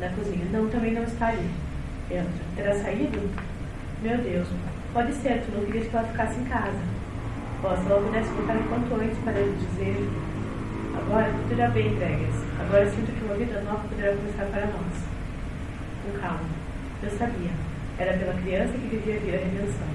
Na 0.00 0.08
cozinha. 0.08 0.44
Não, 0.50 0.68
também 0.68 0.94
não 0.94 1.04
está 1.04 1.28
ali. 1.28 1.50
Entra. 2.10 2.26
Terá 2.56 2.74
saído? 2.74 3.30
Meu 4.02 4.16
Deus, 4.18 4.48
Pode 4.92 5.12
ser, 5.14 5.42
tu 5.42 5.52
não 5.56 5.64
querias 5.66 5.86
que 5.86 5.96
ela 5.96 6.08
ficasse 6.08 6.40
em 6.40 6.44
casa. 6.46 6.80
Ó, 7.62 7.76
se 7.76 7.86
ela 7.86 8.02
pudesse 8.02 8.28
voltar 8.30 8.56
enquanto 8.56 9.00
antes 9.00 9.18
para 9.18 9.38
lhe 9.38 9.52
dizer 9.52 10.08
agora 11.10 11.32
tudo 11.32 11.52
irá 11.52 11.68
bem, 11.68 11.94
Gregas. 11.96 12.34
Agora 12.60 12.90
sinto 12.90 13.12
que 13.12 13.24
uma 13.24 13.34
vida 13.34 13.60
nova 13.62 13.86
poderá 13.88 14.14
começar 14.16 14.46
para 14.46 14.66
nós. 14.66 14.94
Com 16.02 16.18
calma. 16.20 16.48
Eu 17.02 17.10
sabia. 17.10 17.50
Era 17.98 18.16
pela 18.16 18.34
criança 18.34 18.72
que 18.72 18.96
devia 18.96 19.18
vir 19.18 19.34
a 19.34 19.38
redenção. 19.38 19.88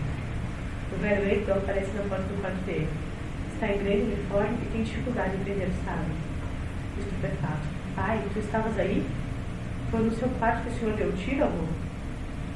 O 0.91 1.01
velho 1.01 1.30
Eiton 1.30 1.53
aparece 1.53 1.91
na 1.95 2.03
porta 2.03 2.24
do 2.24 2.41
quarto 2.41 2.66
dele. 2.66 2.89
Está 3.53 3.68
em 3.68 3.84
grande 3.84 4.01
uniforme 4.01 4.58
e 4.62 4.70
tem 4.72 4.84
dificuldade 4.84 5.36
em 5.36 5.43
prender 5.43 5.68
o 5.68 5.86
sábio. 5.86 6.16
Estupefato. 6.99 7.68
Pai, 7.95 8.22
tu 8.34 8.39
estavas 8.39 8.78
aí? 8.78 9.06
Foi 9.96 10.04
no 10.04 10.14
seu 10.14 10.28
quarto 10.39 10.64
que 10.64 10.72
o 10.72 10.78
senhor 10.78 10.98
deu 10.98 11.14
tiro, 11.14 11.46
amor? 11.46 11.70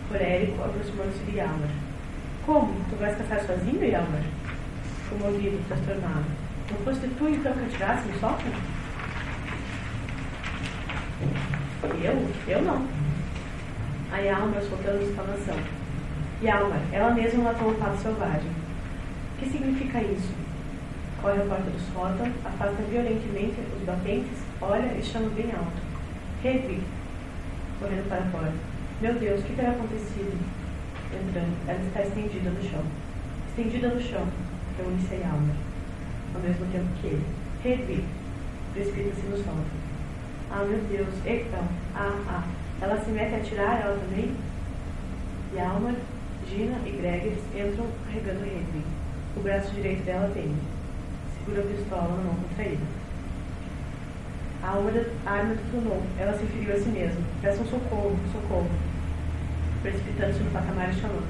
Colérico 0.10 0.62
aproximando-se 0.62 1.24
de 1.24 1.38
Yamar. 1.38 1.70
Como? 2.46 2.74
Tu 2.90 2.98
vais 2.98 3.18
caçar 3.18 3.40
sozinho, 3.46 3.82
Yelmer? 3.82 4.24
Comovido, 5.08 5.58
transtornado. 5.70 6.26
Não 6.70 6.78
foste 6.80 7.08
tu 7.18 7.30
então 7.30 7.54
que 7.54 7.64
atirasse 7.64 8.10
no 8.10 8.20
sótão? 8.20 8.52
Eu? 12.04 12.28
Eu 12.46 12.62
não. 12.62 12.86
A 14.12 14.18
Yalmer 14.18 14.62
soltando 14.64 15.02
exclamação. 15.02 15.56
Yalmer, 16.44 16.82
ela 16.92 17.12
mesma 17.12 17.44
matou 17.44 17.72
o 17.72 17.76
pato 17.76 18.00
selvagem. 18.00 18.52
O 18.52 19.40
que 19.40 19.50
significa 19.50 20.02
isso? 20.02 20.34
Corre 21.22 21.42
à 21.42 21.46
porta 21.46 21.70
do 21.70 21.94
sótão, 21.94 22.30
afasta 22.44 22.84
violentamente 22.84 23.56
os 23.78 23.86
batentes, 23.86 24.40
olha 24.60 24.94
e 24.94 25.02
chama 25.02 25.30
bem 25.30 25.50
alto. 25.54 25.82
Hedwig! 26.44 26.99
Correndo 27.80 28.10
para 28.10 28.24
fora. 28.32 28.54
Meu 29.02 29.14
Deus, 29.16 29.40
o 29.40 29.44
que 29.44 29.56
terá 29.56 29.72
acontecido? 29.72 30.60
entrando, 31.16 31.56
ela 31.68 31.80
está 31.80 32.02
estendida 32.02 32.50
no 32.50 32.62
chão. 32.70 32.84
Estendida 33.50 33.90
no 33.90 34.02
chão, 34.02 34.28
reúne-se 34.78 35.16
a 35.24 35.32
alma, 35.32 35.54
ao 36.36 36.42
mesmo 36.42 36.66
tempo 36.72 36.88
que 37.02 37.08
ele. 37.08 37.26
Hedwig, 37.66 38.06
precipita-se 38.74 39.28
no 39.28 39.38
solo. 39.38 39.66
Ah, 40.52 40.66
meu 40.66 40.80
Deus, 40.90 41.14
então, 41.26 41.68
ah, 41.96 42.20
ah, 42.28 42.48
ela 42.82 43.04
se 43.04 43.12
mete 43.12 43.34
a 43.34 43.38
atirar, 43.38 43.82
ela 43.82 44.00
também? 44.00 44.36
E 45.54 45.60
Alma, 45.60 45.96
Gina 46.48 46.78
e 46.86 46.92
Gregers 46.92 47.40
entram 47.56 47.88
carregando 48.06 48.46
Hedwig. 48.46 48.86
O 49.36 49.42
braço 49.42 49.74
direito 49.74 50.04
dela 50.04 50.32
tem. 50.34 50.56
Segura 51.38 51.62
a 51.62 51.68
pistola 51.68 52.18
na 52.18 52.24
mão 52.24 52.36
contraída. 52.36 52.99
A 54.64 54.70
alma 54.70 54.92
a 55.26 55.32
arma 55.32 55.56
detonou. 55.56 56.04
Ela 56.18 56.38
se 56.38 56.46
feriu 56.46 56.74
a 56.74 56.78
si 56.78 56.90
mesma. 56.90 57.22
Peçam 57.42 57.66
socorro, 57.66 58.18
socorro 58.32 58.70
precipitando-se 59.82 60.44
no 60.44 60.52
patamar 60.52 60.90
e 60.90 60.94
chamando. 60.94 61.28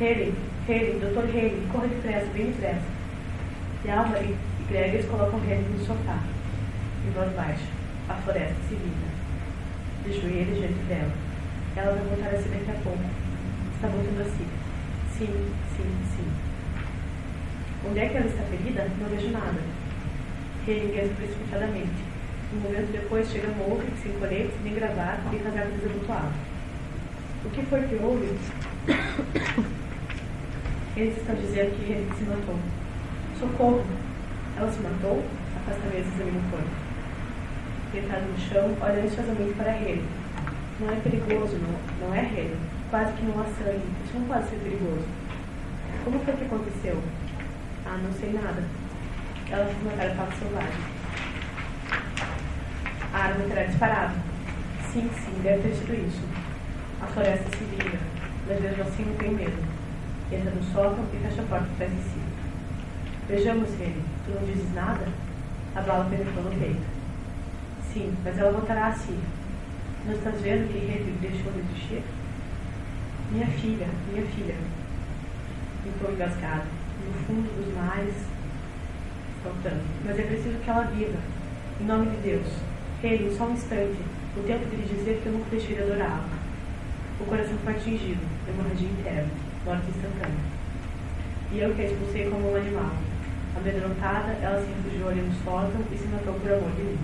Haley, 0.00 0.34
Haley, 0.68 1.00
Dr. 1.00 1.28
Haley, 1.28 1.66
corra 1.70 1.88
depressa, 1.88 2.26
bem 2.32 2.46
depressa. 2.46 2.96
E 3.84 3.90
Alva 3.90 4.18
e 4.18 4.36
Gregor 4.68 5.04
colocam 5.10 5.40
Haley 5.40 5.64
no 5.72 5.84
sofá, 5.84 6.18
em 7.06 7.10
voz 7.12 7.32
baixa. 7.32 7.64
A 8.08 8.14
floresta 8.14 8.54
se 8.68 8.74
vira. 8.74 9.16
De 10.04 10.12
joelhos 10.12 10.58
diante 10.58 10.84
dela. 10.88 11.12
Ela 11.76 11.92
vai 11.92 12.04
voltar 12.04 12.34
a 12.34 12.42
si 12.42 12.48
daqui 12.48 12.70
a 12.70 12.82
pouco. 12.82 13.04
Está 13.74 13.88
voltando 13.88 14.20
a 14.20 14.24
si. 14.24 14.46
Sim, 15.18 15.52
sim, 15.76 15.98
sim. 16.16 16.28
Onde 17.88 18.00
é 18.00 18.08
que 18.08 18.16
ela 18.16 18.26
está 18.26 18.42
ferida? 18.44 18.88
Não 19.00 19.08
vejo 19.08 19.30
nada. 19.30 19.60
Haley 20.66 20.86
ingressa 20.86 21.14
precipitadamente. 21.14 22.05
Um 22.52 22.60
momento 22.60 22.92
depois 22.92 23.28
chega 23.28 23.48
Mowgli, 23.48 23.92
sem 24.00 24.12
colete, 24.12 24.52
nem 24.62 24.74
gravata 24.74 25.20
e 25.32 25.38
casaco 25.38 25.72
desabotoado. 25.72 26.32
O 27.44 27.50
que 27.50 27.62
foi 27.66 27.82
que 27.82 27.96
houve? 27.96 28.38
Eles 30.96 31.16
estão 31.16 31.34
dizendo 31.34 31.76
que 31.76 31.92
ele 31.92 32.10
se 32.16 32.24
matou. 32.24 32.56
Socorro! 33.38 33.84
Ela 34.56 34.72
se 34.72 34.80
matou? 34.80 35.22
Afasta 35.56 35.82
a 35.82 35.90
mesa 35.90 36.08
examina 36.14 36.38
o 36.38 36.50
corpo. 36.50 36.70
Deitado 37.92 38.22
no 38.22 38.38
chão, 38.38 38.76
olha 38.80 39.02
ansiosamente 39.02 39.54
para 39.54 39.76
ele. 39.76 40.04
Não 40.80 40.90
é 40.90 40.96
perigoso, 40.96 41.58
não, 41.58 42.08
não 42.08 42.14
é 42.14 42.24
ele. 42.24 42.56
Quase 42.90 43.12
que 43.14 43.26
não 43.26 43.40
há 43.40 43.44
sangue. 43.44 43.82
Isso 44.04 44.18
não 44.18 44.26
pode 44.26 44.48
ser 44.48 44.56
perigoso. 44.56 45.04
Como 46.04 46.20
foi 46.20 46.34
que 46.34 46.44
aconteceu? 46.44 47.02
Ah, 47.84 47.98
não 48.02 48.12
sei 48.12 48.32
nada. 48.32 48.62
Ela 49.50 49.64
fez 49.64 49.82
uma 49.82 49.92
cara 49.92 50.32
selvagem. 50.38 50.95
Arma 53.26 53.44
terá 53.48 53.64
disparado. 53.64 54.14
Sim, 54.92 55.10
sim, 55.12 55.40
deve 55.42 55.68
ter 55.68 55.74
sido 55.74 55.94
isso. 56.06 56.22
A 57.02 57.06
floresta 57.06 57.44
se 57.56 57.64
vinga, 57.64 57.98
mas 58.46 58.60
mesmo 58.60 58.82
assim 58.84 59.04
não 59.04 59.16
tem 59.16 59.30
medo. 59.32 59.64
Entra 60.30 60.52
no 60.52 60.62
sótão 60.62 61.04
e 61.12 61.16
fecha 61.16 61.42
a 61.42 61.44
porta 61.46 61.66
atrás 61.74 61.90
de 61.90 62.02
si. 62.02 62.20
Vejamos 63.28 63.68
ele. 63.80 64.00
Tu 64.24 64.30
não 64.30 64.46
dizes 64.46 64.72
nada? 64.74 65.08
A 65.74 65.80
bala 65.80 66.04
penetrou 66.08 66.44
no 66.44 66.50
peito. 66.50 66.86
Sim, 67.92 68.14
mas 68.22 68.38
ela 68.38 68.52
voltará 68.52 68.86
a 68.86 68.92
si. 68.92 69.18
Não 70.04 70.14
estás 70.14 70.40
vendo 70.40 70.70
que 70.70 70.78
ele 70.78 71.18
deixou 71.20 71.50
de 71.50 71.58
existir? 71.58 72.04
Minha 73.32 73.48
filha, 73.48 73.88
minha 74.12 74.24
filha. 74.24 74.54
Ficou 75.82 76.12
engasgado. 76.12 76.66
No 77.04 77.26
fundo 77.26 77.48
dos 77.56 77.74
mares, 77.74 78.14
faltando. 79.42 79.82
Mas 80.04 80.16
é 80.16 80.22
preciso 80.22 80.58
que 80.58 80.70
ela 80.70 80.84
viva. 80.84 81.18
Em 81.80 81.84
nome 81.84 82.06
de 82.10 82.16
Deus. 82.18 82.75
Ele, 83.02 83.34
só 83.36 83.44
um 83.44 83.52
instante. 83.52 83.98
O 84.36 84.42
tempo 84.42 84.64
de 84.66 84.76
lhe 84.76 84.88
dizer 84.88 85.20
que 85.22 85.26
eu 85.26 85.32
nunca 85.32 85.50
deixei 85.50 85.76
de 85.76 85.82
adorá-la. 85.82 86.28
O 87.20 87.24
coração 87.24 87.56
foi 87.64 87.72
atingido. 87.74 88.20
Hemorragia 88.48 88.88
interna. 88.88 89.30
Morte 89.64 89.88
instantânea. 89.88 90.44
E 91.52 91.58
eu 91.58 91.74
que 91.74 91.82
a 91.82 91.84
expulsei 91.86 92.30
como 92.30 92.52
um 92.52 92.56
animal. 92.56 92.92
Amedrontada, 93.56 94.32
ela 94.42 94.60
se 94.60 94.68
refugiou 94.72 95.08
ali 95.10 95.20
no 95.20 95.34
sótão 95.44 95.80
e 95.92 95.96
se 95.96 96.06
matou 96.08 96.34
por 96.34 96.52
amor 96.52 96.70
de 96.72 96.82
mim. 96.82 96.98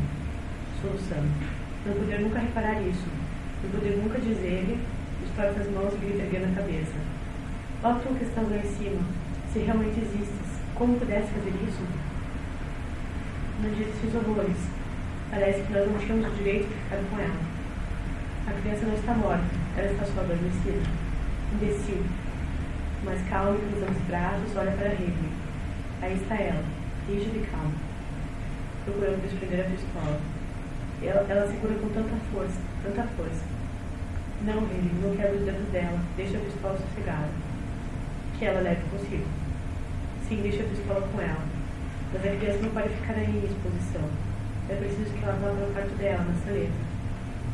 Solução. 0.81 1.25
Não 1.87 1.95
poder 1.95 2.21
nunca 2.21 2.39
reparar 2.41 2.81
isso. 2.83 3.09
Não 3.63 3.71
poder 3.71 3.97
nunca 3.97 4.19
dizer-lhe, 4.19 4.79
estorce 5.25 5.61
as 5.61 5.71
mãos 5.71 5.95
e 5.95 6.39
na 6.39 6.55
cabeça. 6.55 6.99
Ó 7.85 7.95
tu 7.95 8.15
que 8.15 8.25
estás 8.25 8.49
lá 8.49 8.57
em 8.57 8.77
cima, 8.77 9.01
se 9.53 9.61
realmente 9.61 10.01
existes, 10.01 10.61
como 10.75 10.99
pudesse 10.99 11.29
fazer 11.33 11.53
isso? 11.67 11.83
Não 13.63 13.71
disse 13.71 13.91
esses 13.91 14.15
horrores. 14.15 14.82
Parece 15.33 15.63
que 15.63 15.73
nós 15.73 15.91
não 15.91 15.99
tínhamos 15.99 16.27
o 16.27 16.37
direito 16.37 16.69
de 16.69 16.75
ficar 16.75 17.01
com 17.09 17.19
ela. 17.19 17.41
A 18.47 18.53
criança 18.61 18.85
não 18.85 18.93
está 18.93 19.15
morta, 19.15 19.45
ela 19.79 19.91
está 19.91 20.05
só 20.05 20.21
adormecida. 20.21 20.85
Imbecil. 21.55 22.05
Mas 23.03 23.27
calma, 23.31 23.57
cruzando 23.57 23.97
os 23.97 24.07
braços, 24.09 24.55
olha 24.55 24.73
para 24.73 24.91
Ridley. 24.91 25.33
Aí 26.03 26.21
está 26.21 26.35
ela, 26.35 26.63
rígida 27.09 27.39
e 27.39 27.47
calma, 27.51 27.73
procurando 28.85 29.23
desprender 29.23 29.61
a 29.61 29.71
pistola. 29.71 30.21
Ela, 31.03 31.27
ela 31.27 31.49
segura 31.49 31.75
com 31.77 31.89
tanta 31.89 32.15
força, 32.31 32.61
tanta 32.85 33.03
força. 33.17 33.45
Não, 34.45 34.61
Ridley, 34.61 35.01
não 35.01 35.17
quebra 35.17 35.33
os 35.33 35.47
dedos 35.47 35.69
dela. 35.73 35.99
Deixa 36.15 36.37
a 36.37 36.41
pistola 36.43 36.77
sossegada. 36.77 37.31
Que 38.39 38.45
ela 38.45 38.61
leve 38.61 38.83
consigo. 38.91 39.25
Sim, 40.29 40.43
deixa 40.43 40.63
a 40.63 40.69
pistola 40.69 41.09
com 41.09 41.23
ela. 41.23 41.41
Mas 42.13 42.23
a 42.23 42.37
criança 42.37 42.59
não 42.61 42.71
pode 42.71 42.91
ficar 42.91 43.15
aí 43.15 43.33
em 43.33 43.47
exposição. 43.47 44.32
É 44.69 44.75
preciso 44.77 45.13
que 45.13 45.25
ela 45.25 45.35
vá 45.35 45.51
para 45.51 45.67
o 45.67 45.73
quarto 45.73 45.97
dela, 45.97 46.25
na 46.25 46.35
saleta. 46.45 46.73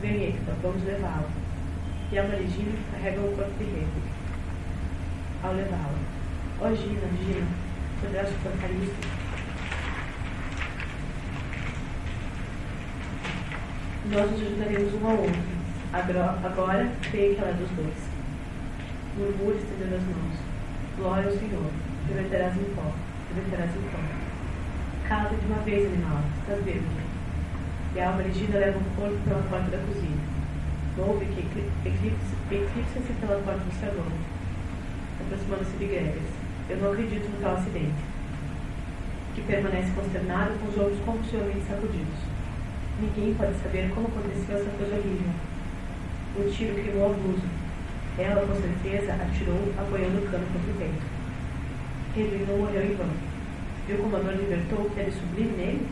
Vem, 0.00 0.28
Hector, 0.28 0.54
vamos 0.62 0.84
levá-la. 0.84 1.28
E 2.12 2.18
a 2.18 2.22
Marigina 2.22 2.72
carrega 2.92 3.20
o 3.20 3.34
corpo 3.34 3.52
de 3.58 3.64
Ridley. 3.64 3.88
Ao 5.42 5.52
levá-la. 5.52 5.98
Ó, 6.60 6.68
oh, 6.68 6.74
Gina, 6.74 7.08
Gina, 7.24 7.46
poderá 8.00 8.26
suportar 8.26 8.70
isso? 8.70 9.18
Nós 14.10 14.30
nos 14.30 14.40
ajudaremos 14.40 14.94
um 14.94 15.06
ao 15.06 15.16
outro. 15.16 15.58
Agora, 15.92 16.90
creio 17.10 17.34
que 17.34 17.40
ela 17.40 17.50
é 17.50 17.54
dos 17.54 17.70
dois. 17.70 17.94
Murmure 19.16 19.58
estendendo 19.58 19.96
as 19.96 20.02
mãos. 20.02 20.36
Glória 20.96 21.30
ao 21.30 21.36
Senhor. 21.36 21.70
Reverterás 22.08 22.56
em 22.56 22.74
pó. 22.74 22.92
Reverterás 23.34 23.70
em 23.70 23.82
pó. 23.90 24.17
Cala 25.08 25.30
de 25.30 25.46
uma 25.46 25.62
vez, 25.64 25.86
animal. 25.86 26.20
Estás. 26.40 26.60
E 27.96 27.98
a 27.98 28.08
alma 28.08 28.22
legida 28.22 28.58
leva 28.58 28.78
o 28.78 28.84
corpo 28.94 29.16
pela 29.24 29.42
porta 29.48 29.70
da 29.70 29.78
cozinha. 29.78 30.20
Ouve 30.98 31.24
que 31.24 31.40
eclipsa-se 31.88 33.12
pela 33.18 33.40
porta 33.40 33.64
do 33.64 33.72
salão. 33.80 34.12
Aproximando-se 35.18 35.78
de 35.78 35.86
Gregas. 35.86 36.28
Eu 36.68 36.76
não 36.76 36.92
acredito 36.92 37.26
no 37.30 37.40
tal 37.40 37.56
acidente. 37.56 38.04
Que 39.34 39.40
permanece 39.40 39.90
consternado 39.92 40.52
com 40.60 40.68
os 40.68 40.76
ombros 40.76 41.00
compulsivamente 41.06 41.64
sacudidos. 41.66 42.20
Ninguém 43.00 43.32
pode 43.32 43.54
saber 43.62 43.90
como 43.94 44.08
aconteceu 44.08 44.58
essa 44.58 44.70
coisa 44.76 44.94
horrível. 44.94 45.32
O 46.36 46.50
tiro 46.52 46.74
criou 46.74 47.06
abuso. 47.06 47.48
Ela, 48.18 48.44
com 48.44 48.60
certeza, 48.60 49.14
atirou, 49.14 49.72
apoiando 49.78 50.18
o 50.18 50.30
cano 50.30 50.44
contra 50.52 50.70
o 50.70 50.76
peito. 50.76 51.02
Henry 52.14 52.44
não 52.46 52.58
morreu 52.58 52.84
em 52.84 52.94
vão. 52.94 53.27
Viu 53.88 53.96
como 53.96 54.16
a 54.16 54.20
dor 54.20 54.36
libertou 54.36 54.84
o 54.84 54.90
que 54.90 55.00
era 55.00 55.10
sublime 55.10 55.56
nele? 55.56 55.88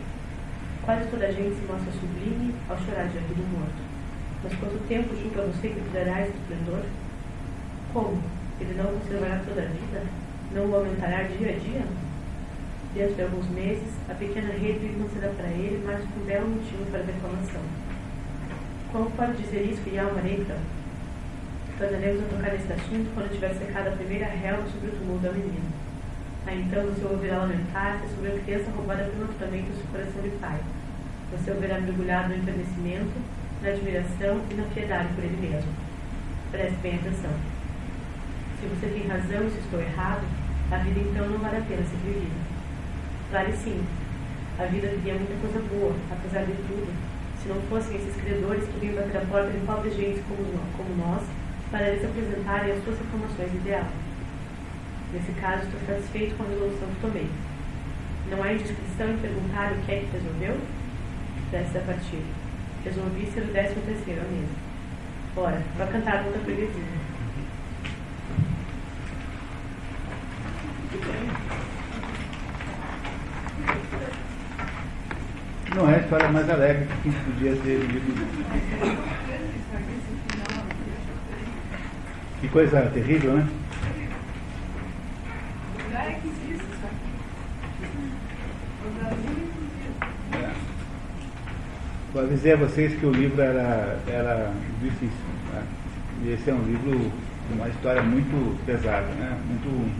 Quase 0.85 1.09
toda 1.09 1.25
a 1.25 1.31
gente 1.31 1.55
se 1.55 1.65
mostra 1.65 1.91
sublime 1.93 2.53
ao 2.69 2.77
chorar 2.77 3.09
diante 3.09 3.33
do 3.33 3.57
morto. 3.57 3.81
Mas 4.43 4.53
quanto 4.53 4.87
tempo 4.87 5.15
julga 5.15 5.41
você 5.41 5.69
que 5.69 5.81
durará 5.81 6.21
esse 6.21 6.37
esplendor? 6.37 6.85
Como? 7.91 8.21
Ele 8.61 8.75
não 8.77 8.99
conservará 8.99 9.41
toda 9.43 9.63
a 9.63 9.65
vida? 9.65 10.27
não 10.51 10.69
o 10.69 10.75
aumentará 10.75 11.23
dia 11.23 11.49
a 11.49 11.59
dia? 11.59 11.83
Dentro 12.93 13.15
de 13.15 13.21
alguns 13.21 13.49
meses, 13.49 13.89
a 14.09 14.13
pequena 14.13 14.53
rede 14.53 14.95
não 14.97 15.09
será 15.09 15.29
para 15.29 15.47
ele 15.47 15.83
mais 15.85 16.01
um 16.03 16.25
belo 16.25 16.49
motivo 16.49 16.85
para 16.89 17.03
reclamação. 17.03 17.61
Como 18.91 19.11
pode 19.11 19.41
dizer 19.41 19.63
isso, 19.63 19.89
Yalma 19.89 20.21
Neita? 20.21 20.57
Tornaremos 21.77 22.23
a 22.23 22.27
tocar 22.27 22.51
nesse 22.53 22.73
assunto 22.73 23.13
quando 23.13 23.31
tiver 23.31 23.53
secado 23.53 23.89
a 23.89 23.91
primeira 23.91 24.25
relva 24.27 24.63
sobre 24.71 24.89
o 24.89 24.91
túmulo 24.91 25.19
da 25.19 25.31
menina. 25.31 25.76
Aí 26.47 26.61
então 26.61 26.81
você 26.85 27.03
ouvirá 27.03 27.39
lamentar-se 27.39 28.07
sobre 28.15 28.31
a 28.31 28.39
criança 28.39 28.71
roubada 28.71 29.03
prematuramente 29.03 29.69
do 29.69 29.75
seu 29.75 29.87
coração 29.91 30.21
de 30.23 30.29
pai. 30.39 30.57
Você 31.31 31.51
o 31.51 31.59
verá 31.59 31.77
mergulhado 31.81 32.29
no 32.29 32.35
enternecimento, 32.35 33.11
na 33.61 33.67
admiração 33.67 34.39
e 34.49 34.53
na 34.53 34.63
piedade 34.73 35.09
por 35.13 35.25
ele 35.25 35.35
mesmo. 35.35 35.69
Preste 36.49 36.77
bem 36.77 36.95
atenção. 36.95 37.35
Se 38.61 38.65
você 38.65 38.87
tem 38.87 39.07
razão 39.11 39.45
e 39.45 39.51
se 39.51 39.59
estou 39.59 39.81
errado, 39.81 40.23
a 40.71 40.77
vida 40.77 41.01
então 41.01 41.27
não 41.27 41.37
vale 41.37 41.57
a 41.57 41.61
pena 41.67 41.83
ser 41.83 41.97
vivida. 42.07 42.39
Vale 43.29 43.51
sim. 43.51 43.83
A 44.57 44.63
vida 44.67 44.87
teria 44.87 45.15
muita 45.15 45.35
coisa 45.43 45.59
boa, 45.67 45.93
apesar 46.09 46.45
de 46.45 46.53
tudo, 46.63 46.87
se 47.43 47.49
não 47.49 47.61
fossem 47.67 47.97
esses 47.97 48.15
credores 48.23 48.63
que 48.63 48.79
vêm 48.79 48.95
bater 48.95 49.17
a 49.17 49.25
porta 49.25 49.51
de 49.51 49.59
pobres 49.67 49.93
gente 49.97 50.23
como, 50.23 50.47
como 50.77 50.95
nós, 50.95 51.23
para 51.69 51.91
lhes 51.91 52.05
apresentarem 52.05 52.71
as 52.71 52.83
suas 52.85 53.01
informações 53.01 53.53
ideal. 53.53 53.85
Nesse 55.13 55.31
caso, 55.39 55.63
estou 55.63 55.79
satisfeito 55.87 56.35
com 56.35 56.43
a 56.43 56.47
resolução 56.47 56.87
que 56.89 57.01
tomei. 57.01 57.29
Não 58.29 58.43
há 58.43 58.53
indiscrição 58.53 59.09
em 59.09 59.17
perguntar 59.17 59.71
o 59.71 59.77
que 59.85 59.91
é 59.91 59.99
que 59.99 60.09
resolveu? 60.11 60.59
Desce 61.49 61.77
a 61.77 61.81
partir. 61.81 62.21
Resolvi 62.83 63.25
ser 63.27 63.41
o 63.41 63.53
décimo 63.53 63.81
terceiro 63.83 64.21
à 64.21 64.25
mesa. 64.25 64.67
Ora, 65.37 65.63
vai 65.77 65.87
cantar 65.91 66.25
outra 66.25 66.41
freguesia. 66.41 66.83
Não 75.73 75.89
é 75.89 75.95
a 75.95 75.99
história 75.99 76.29
mais 76.29 76.49
alegre 76.49 76.87
que 77.03 77.11
podia 77.11 77.55
ter 77.55 77.79
vivido. 77.79 78.27
Que 82.41 82.47
coisa 82.49 82.81
terrível, 82.93 83.33
né? 83.35 83.47
É. 90.33 90.51
Eu 92.15 92.21
avisei 92.21 92.53
a 92.53 92.57
vocês 92.57 92.99
que 92.99 93.05
o 93.05 93.11
livro 93.11 93.41
era, 93.41 93.99
era 94.07 94.51
difícil. 94.81 95.09
Né? 95.53 95.63
E 96.23 96.31
esse 96.31 96.49
é 96.49 96.53
um 96.53 96.63
livro, 96.63 97.11
uma 97.53 97.67
história 97.67 98.01
muito 98.01 98.57
pesada, 98.65 99.07
né? 99.15 99.37
Muito. 99.47 99.91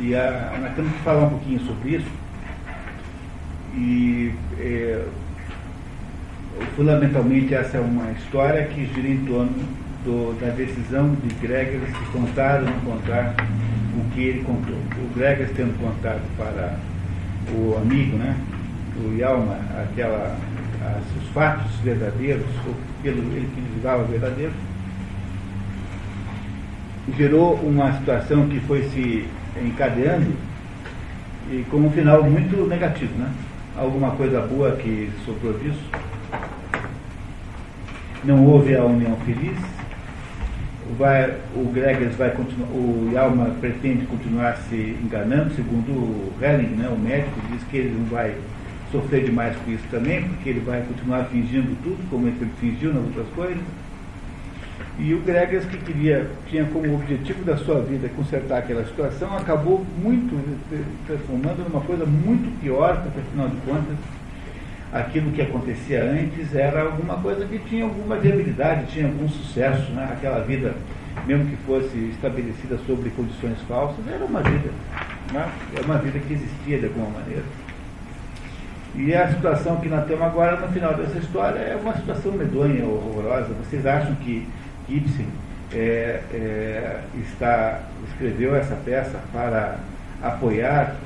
E 0.00 0.14
a, 0.14 0.58
nós 0.60 0.74
temos 0.74 0.92
que 0.92 0.98
falar 1.00 1.26
um 1.26 1.30
pouquinho 1.30 1.60
sobre 1.60 1.96
isso 1.96 2.26
e 3.76 4.32
é, 4.58 5.04
fundamentalmente 6.74 7.54
essa 7.54 7.76
é 7.76 7.80
uma 7.80 8.10
história 8.12 8.64
que 8.66 8.86
gira 8.86 9.08
em 9.08 9.24
torno 9.26 9.52
do, 10.02 10.38
da 10.40 10.48
decisão 10.48 11.14
de 11.14 11.34
Gregas 11.34 11.82
se 11.88 12.12
contar 12.12 12.60
ou 12.60 12.66
não 12.66 12.80
contar 12.80 13.34
o 13.96 14.10
que 14.10 14.20
ele 14.20 14.44
contou. 14.44 14.74
O 14.74 15.14
Gregas 15.14 15.50
tendo 15.56 15.78
contado 15.80 16.22
para 16.36 16.76
o 17.54 17.76
amigo, 17.76 18.16
né, 18.16 18.36
o 19.04 19.16
Yalma, 19.16 19.58
aquela, 19.82 20.36
as, 20.82 21.22
os 21.22 21.28
fatos 21.30 21.70
verdadeiros, 21.82 22.46
ou 22.66 22.74
pelo 23.02 23.18
ele 23.18 23.48
que 23.54 23.74
julgava 23.74 24.04
verdadeiro, 24.04 24.52
gerou 27.16 27.54
uma 27.54 27.92
situação 27.98 28.48
que 28.48 28.58
foi 28.60 28.82
se 28.88 29.26
encadeando 29.60 30.32
e 31.50 31.64
com 31.70 31.78
um 31.78 31.90
final 31.90 32.24
muito 32.24 32.66
negativo, 32.66 33.16
né? 33.18 33.30
Alguma 33.76 34.10
coisa 34.12 34.40
boa 34.40 34.72
que 34.72 35.10
sobrou 35.24 35.52
disso. 35.58 35.84
Não 38.24 38.44
houve 38.44 38.74
a 38.74 38.84
união 38.84 39.16
feliz. 39.24 39.75
Vai, 40.98 41.34
o 41.54 41.70
Gregers 41.72 42.14
vai 42.14 42.30
continuar, 42.30 42.68
o 42.70 43.10
Yalma 43.12 43.46
pretende 43.60 44.06
continuar 44.06 44.56
se 44.68 44.96
enganando, 45.02 45.52
segundo 45.54 45.90
o 45.90 46.32
Helling, 46.40 46.76
né, 46.76 46.88
o 46.88 46.98
médico, 46.98 47.40
diz 47.50 47.62
que 47.64 47.76
ele 47.78 47.98
não 47.98 48.06
vai 48.06 48.36
sofrer 48.92 49.24
demais 49.24 49.56
com 49.56 49.70
isso 49.70 49.84
também, 49.90 50.22
porque 50.22 50.48
ele 50.48 50.60
vai 50.60 50.82
continuar 50.82 51.24
fingindo 51.24 51.76
tudo, 51.82 51.98
como 52.08 52.28
ele 52.28 52.50
fingiu 52.60 52.94
nas 52.94 53.02
outras 53.04 53.26
coisas. 53.34 53.62
E 54.98 55.12
o 55.12 55.20
Gregas, 55.20 55.64
que 55.66 55.76
queria, 55.76 56.30
tinha 56.48 56.64
como 56.64 56.94
objetivo 56.94 57.44
da 57.44 57.56
sua 57.56 57.80
vida 57.82 58.08
consertar 58.16 58.58
aquela 58.58 58.84
situação, 58.86 59.36
acabou 59.36 59.84
muito 60.02 60.34
transformando 61.06 61.68
numa 61.68 61.82
coisa 61.82 62.06
muito 62.06 62.50
pior, 62.60 63.02
porque 63.02 63.20
afinal 63.20 63.48
de 63.48 63.56
contas, 63.56 63.96
aquilo 65.00 65.30
que 65.32 65.42
acontecia 65.42 66.02
antes 66.02 66.54
era 66.54 66.82
alguma 66.82 67.16
coisa 67.16 67.44
que 67.46 67.58
tinha 67.60 67.84
alguma 67.84 68.16
viabilidade, 68.16 68.92
tinha 68.92 69.06
algum 69.06 69.28
sucesso, 69.28 69.90
né? 69.92 70.08
aquela 70.12 70.40
vida, 70.40 70.74
mesmo 71.26 71.46
que 71.46 71.56
fosse 71.64 71.96
estabelecida 72.14 72.78
sobre 72.86 73.10
condições 73.10 73.58
falsas, 73.68 73.98
era 74.08 74.24
uma 74.24 74.40
vida, 74.42 74.70
né? 75.32 75.48
é 75.76 75.80
uma 75.82 75.98
vida 75.98 76.18
que 76.18 76.34
existia 76.34 76.78
de 76.78 76.86
alguma 76.86 77.10
maneira. 77.10 77.42
E 78.94 79.14
a 79.14 79.28
situação 79.28 79.76
que 79.76 79.88
nós 79.88 80.06
temos 80.06 80.22
agora, 80.22 80.56
no 80.56 80.68
final 80.68 80.94
dessa 80.94 81.18
história, 81.18 81.58
é 81.58 81.76
uma 81.76 81.94
situação 81.94 82.32
medonha, 82.32 82.82
horrorosa. 82.84 83.48
Vocês 83.62 83.84
acham 83.84 84.14
que 84.16 84.48
Ibsen 84.88 85.26
é, 85.74 86.20
é, 86.32 87.00
está, 87.20 87.80
escreveu 88.08 88.56
essa 88.56 88.74
peça 88.76 89.20
para 89.32 89.76
apoiar 90.22 90.96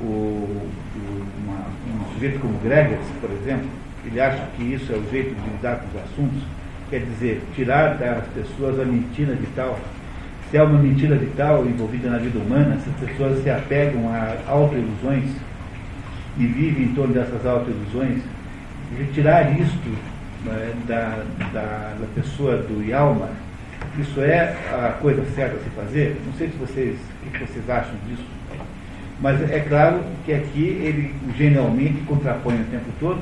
o, 0.00 0.04
o, 0.04 1.26
uma, 1.44 1.66
um 2.02 2.12
sujeito 2.14 2.38
como 2.40 2.58
Gregers, 2.58 3.06
por 3.20 3.30
exemplo, 3.30 3.68
ele 4.04 4.20
acha 4.20 4.46
que 4.56 4.62
isso 4.62 4.92
é 4.92 4.96
o 4.96 5.10
jeito 5.10 5.34
de 5.34 5.50
lidar 5.50 5.76
com 5.76 5.98
os 5.98 6.04
assuntos, 6.04 6.42
quer 6.88 7.00
dizer, 7.00 7.42
tirar 7.54 7.96
das 7.98 8.26
pessoas 8.28 8.80
a 8.80 8.84
mentira 8.84 9.34
vital. 9.34 9.78
Se 10.50 10.56
é 10.56 10.62
uma 10.62 10.78
mentira 10.78 11.16
vital 11.16 11.64
envolvida 11.64 12.10
na 12.10 12.18
vida 12.18 12.38
humana, 12.38 12.78
se 12.82 12.90
as 12.90 13.10
pessoas 13.10 13.42
se 13.42 13.50
apegam 13.50 14.08
a 14.08 14.36
autoilusões 14.50 15.30
e 16.36 16.46
vivem 16.46 16.84
em 16.84 16.94
torno 16.94 17.14
dessas 17.14 17.44
autoilusões, 17.46 18.22
retirar 18.98 19.52
isto 19.60 19.88
né, 20.44 20.72
da, 20.88 21.22
da, 21.52 21.94
da, 22.00 22.06
pessoa 22.14 22.56
do 22.56 22.82
Yalma, 22.82 23.28
isso 23.98 24.20
é 24.20 24.56
a 24.72 24.96
coisa 25.00 25.24
certa 25.34 25.56
a 25.56 25.60
se 25.60 25.70
fazer? 25.70 26.20
Não 26.26 26.32
sei 26.32 26.48
se 26.48 26.56
vocês, 26.56 26.96
o 27.26 27.30
que 27.30 27.38
vocês 27.38 27.70
acham 27.70 27.94
disso. 28.08 28.39
Mas 29.20 29.40
é 29.50 29.60
claro 29.60 30.00
que 30.24 30.32
aqui 30.32 30.62
ele 30.62 31.14
genialmente 31.36 32.00
contrapõe 32.02 32.54
o 32.54 32.64
tempo 32.64 32.90
todo. 32.98 33.20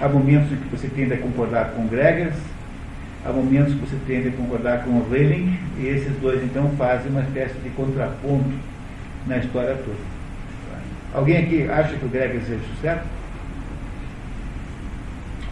Há 0.00 0.08
momentos 0.08 0.52
em 0.52 0.56
que 0.56 0.68
você 0.68 0.88
tende 0.88 1.14
a 1.14 1.18
concordar 1.18 1.72
com 1.72 1.86
Gregers, 1.86 2.36
há 3.24 3.32
momentos 3.32 3.74
que 3.74 3.80
você 3.80 3.96
tende 4.06 4.28
a 4.28 4.32
concordar 4.32 4.84
com 4.84 5.02
Reiling, 5.10 5.58
e 5.78 5.86
esses 5.86 6.16
dois 6.20 6.42
então 6.42 6.70
fazem 6.76 7.10
uma 7.10 7.22
espécie 7.22 7.58
de 7.58 7.70
contraponto 7.70 8.50
na 9.26 9.38
história 9.38 9.74
toda. 9.74 10.20
Alguém 11.12 11.38
aqui 11.38 11.68
acha 11.68 11.96
que 11.96 12.04
o 12.04 12.08
Gregers 12.08 12.50
é 12.50 12.58
certo? 12.80 13.06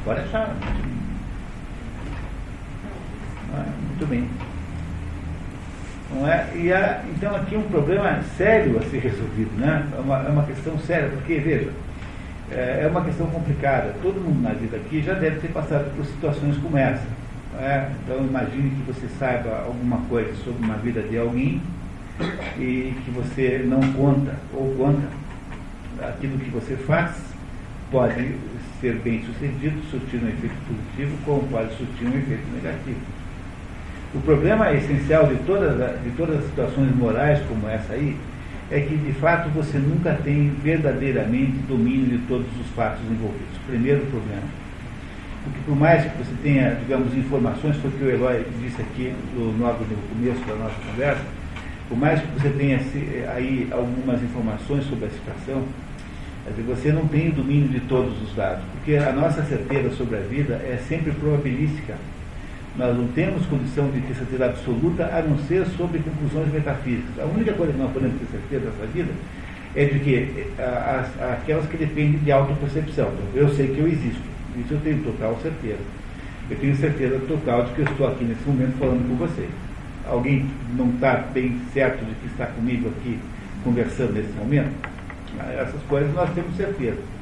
Pode 0.04 0.20
achar. 0.20 0.54
Ah, 3.54 3.66
muito 3.88 4.06
bem. 4.06 4.28
Não 6.10 6.26
é? 6.26 6.46
E 6.54 6.72
há, 6.72 7.02
então 7.14 7.34
aqui 7.36 7.56
um 7.56 7.62
problema 7.62 8.22
sério 8.36 8.78
a 8.78 8.82
ser 8.82 8.98
resolvido, 8.98 9.50
né? 9.58 9.86
é, 9.96 10.00
uma, 10.00 10.18
é 10.24 10.28
uma 10.28 10.42
questão 10.44 10.78
séria, 10.78 11.10
porque, 11.10 11.34
veja, 11.34 11.70
é, 12.50 12.80
é 12.84 12.88
uma 12.90 13.04
questão 13.04 13.26
complicada. 13.26 13.94
Todo 14.02 14.20
mundo 14.20 14.42
na 14.42 14.54
vida 14.54 14.76
aqui 14.76 15.02
já 15.02 15.14
deve 15.14 15.40
ter 15.40 15.48
passado 15.48 15.94
por 15.94 16.04
situações 16.06 16.56
como 16.58 16.76
essa. 16.78 17.06
É? 17.60 17.88
Então 18.04 18.24
imagine 18.24 18.70
que 18.70 18.92
você 18.92 19.08
saiba 19.18 19.64
alguma 19.66 19.98
coisa 20.08 20.32
sobre 20.44 20.64
uma 20.64 20.76
vida 20.76 21.02
de 21.02 21.18
alguém 21.18 21.60
e 22.56 22.94
que 23.04 23.10
você 23.10 23.64
não 23.66 23.80
conta 23.94 24.34
ou 24.52 24.74
conta 24.76 25.08
aquilo 26.00 26.38
que 26.38 26.50
você 26.50 26.76
faz 26.76 27.16
pode 27.90 28.34
ser 28.80 28.94
bem 28.96 29.24
sucedido, 29.24 29.80
surtir 29.90 30.22
um 30.22 30.28
efeito 30.28 30.54
positivo, 30.68 31.18
como 31.24 31.48
pode 31.48 31.76
surtir 31.76 32.06
um 32.06 32.18
efeito 32.18 32.46
negativo. 32.54 33.00
O 34.14 34.20
problema 34.20 34.72
essencial 34.72 35.26
de 35.26 35.36
todas, 35.44 35.76
de 36.02 36.10
todas 36.16 36.38
as 36.38 36.44
situações 36.46 36.94
morais 36.96 37.40
como 37.46 37.68
essa 37.68 37.92
aí 37.92 38.16
é 38.70 38.80
que, 38.80 38.96
de 38.96 39.12
fato, 39.12 39.50
você 39.50 39.78
nunca 39.78 40.14
tem 40.24 40.50
verdadeiramente 40.62 41.58
domínio 41.68 42.18
de 42.18 42.18
todos 42.26 42.46
os 42.58 42.66
fatos 42.74 43.00
envolvidos. 43.10 43.58
Primeiro 43.66 44.00
problema. 44.06 44.42
Porque, 45.44 45.58
por 45.66 45.76
mais 45.76 46.04
que 46.04 46.18
você 46.18 46.32
tenha, 46.42 46.74
digamos, 46.74 47.14
informações, 47.14 47.76
foi 47.76 47.90
o 47.90 47.92
que 47.94 48.04
o 48.04 48.10
Eloy 48.10 48.46
disse 48.62 48.80
aqui 48.80 49.14
no, 49.34 49.52
no 49.52 50.08
começo 50.08 50.40
da 50.46 50.54
nossa 50.54 50.74
conversa, 50.90 51.22
por 51.88 51.98
mais 51.98 52.20
que 52.20 52.26
você 52.28 52.48
tenha 52.50 52.80
aí 53.34 53.68
algumas 53.70 54.22
informações 54.22 54.84
sobre 54.84 55.06
a 55.06 55.10
situação, 55.10 55.64
você 56.66 56.92
não 56.92 57.06
tem 57.08 57.28
o 57.28 57.32
domínio 57.32 57.68
de 57.68 57.80
todos 57.80 58.22
os 58.22 58.34
dados, 58.34 58.64
porque 58.72 58.96
a 58.96 59.12
nossa 59.12 59.42
certeza 59.42 59.90
sobre 59.90 60.16
a 60.16 60.20
vida 60.20 60.54
é 60.54 60.78
sempre 60.88 61.12
probabilística 61.12 61.94
nós 62.78 62.96
não 62.96 63.08
temos 63.08 63.44
condição 63.46 63.90
de 63.90 64.00
ter 64.02 64.14
certeza 64.14 64.46
absoluta 64.46 65.04
a 65.06 65.20
não 65.20 65.36
ser 65.46 65.66
sobre 65.76 65.98
conclusões 65.98 66.52
metafísicas. 66.52 67.18
A 67.18 67.24
única 67.24 67.52
coisa 67.54 67.72
que 67.72 67.78
nós 67.78 67.92
podemos 67.92 68.16
ter 68.20 68.26
certeza 68.26 68.70
nessa 68.70 68.86
vida 68.92 69.10
é 69.74 69.84
de 69.84 69.98
que 69.98 70.46
as, 70.58 71.32
aquelas 71.32 71.66
que 71.66 71.76
dependem 71.76 72.20
de 72.20 72.30
autopercepção. 72.30 73.10
Eu 73.34 73.48
sei 73.48 73.66
que 73.66 73.80
eu 73.80 73.88
existo, 73.88 74.22
isso 74.56 74.74
eu 74.74 74.80
tenho 74.80 75.02
total 75.02 75.36
certeza. 75.42 75.80
Eu 76.48 76.56
tenho 76.56 76.76
certeza 76.76 77.18
total 77.26 77.64
de 77.64 77.72
que 77.72 77.80
eu 77.80 77.84
estou 77.84 78.06
aqui 78.06 78.24
nesse 78.24 78.42
momento 78.46 78.78
falando 78.78 79.08
com 79.08 79.16
vocês. 79.16 79.50
Alguém 80.06 80.46
não 80.76 80.88
está 80.90 81.16
bem 81.34 81.60
certo 81.74 81.98
de 82.04 82.14
que 82.14 82.26
está 82.28 82.46
comigo 82.46 82.88
aqui 82.88 83.18
conversando 83.64 84.12
nesse 84.12 84.32
momento? 84.38 84.70
Essas 85.58 85.82
coisas 85.88 86.14
nós 86.14 86.30
temos 86.32 86.56
certeza. 86.56 87.17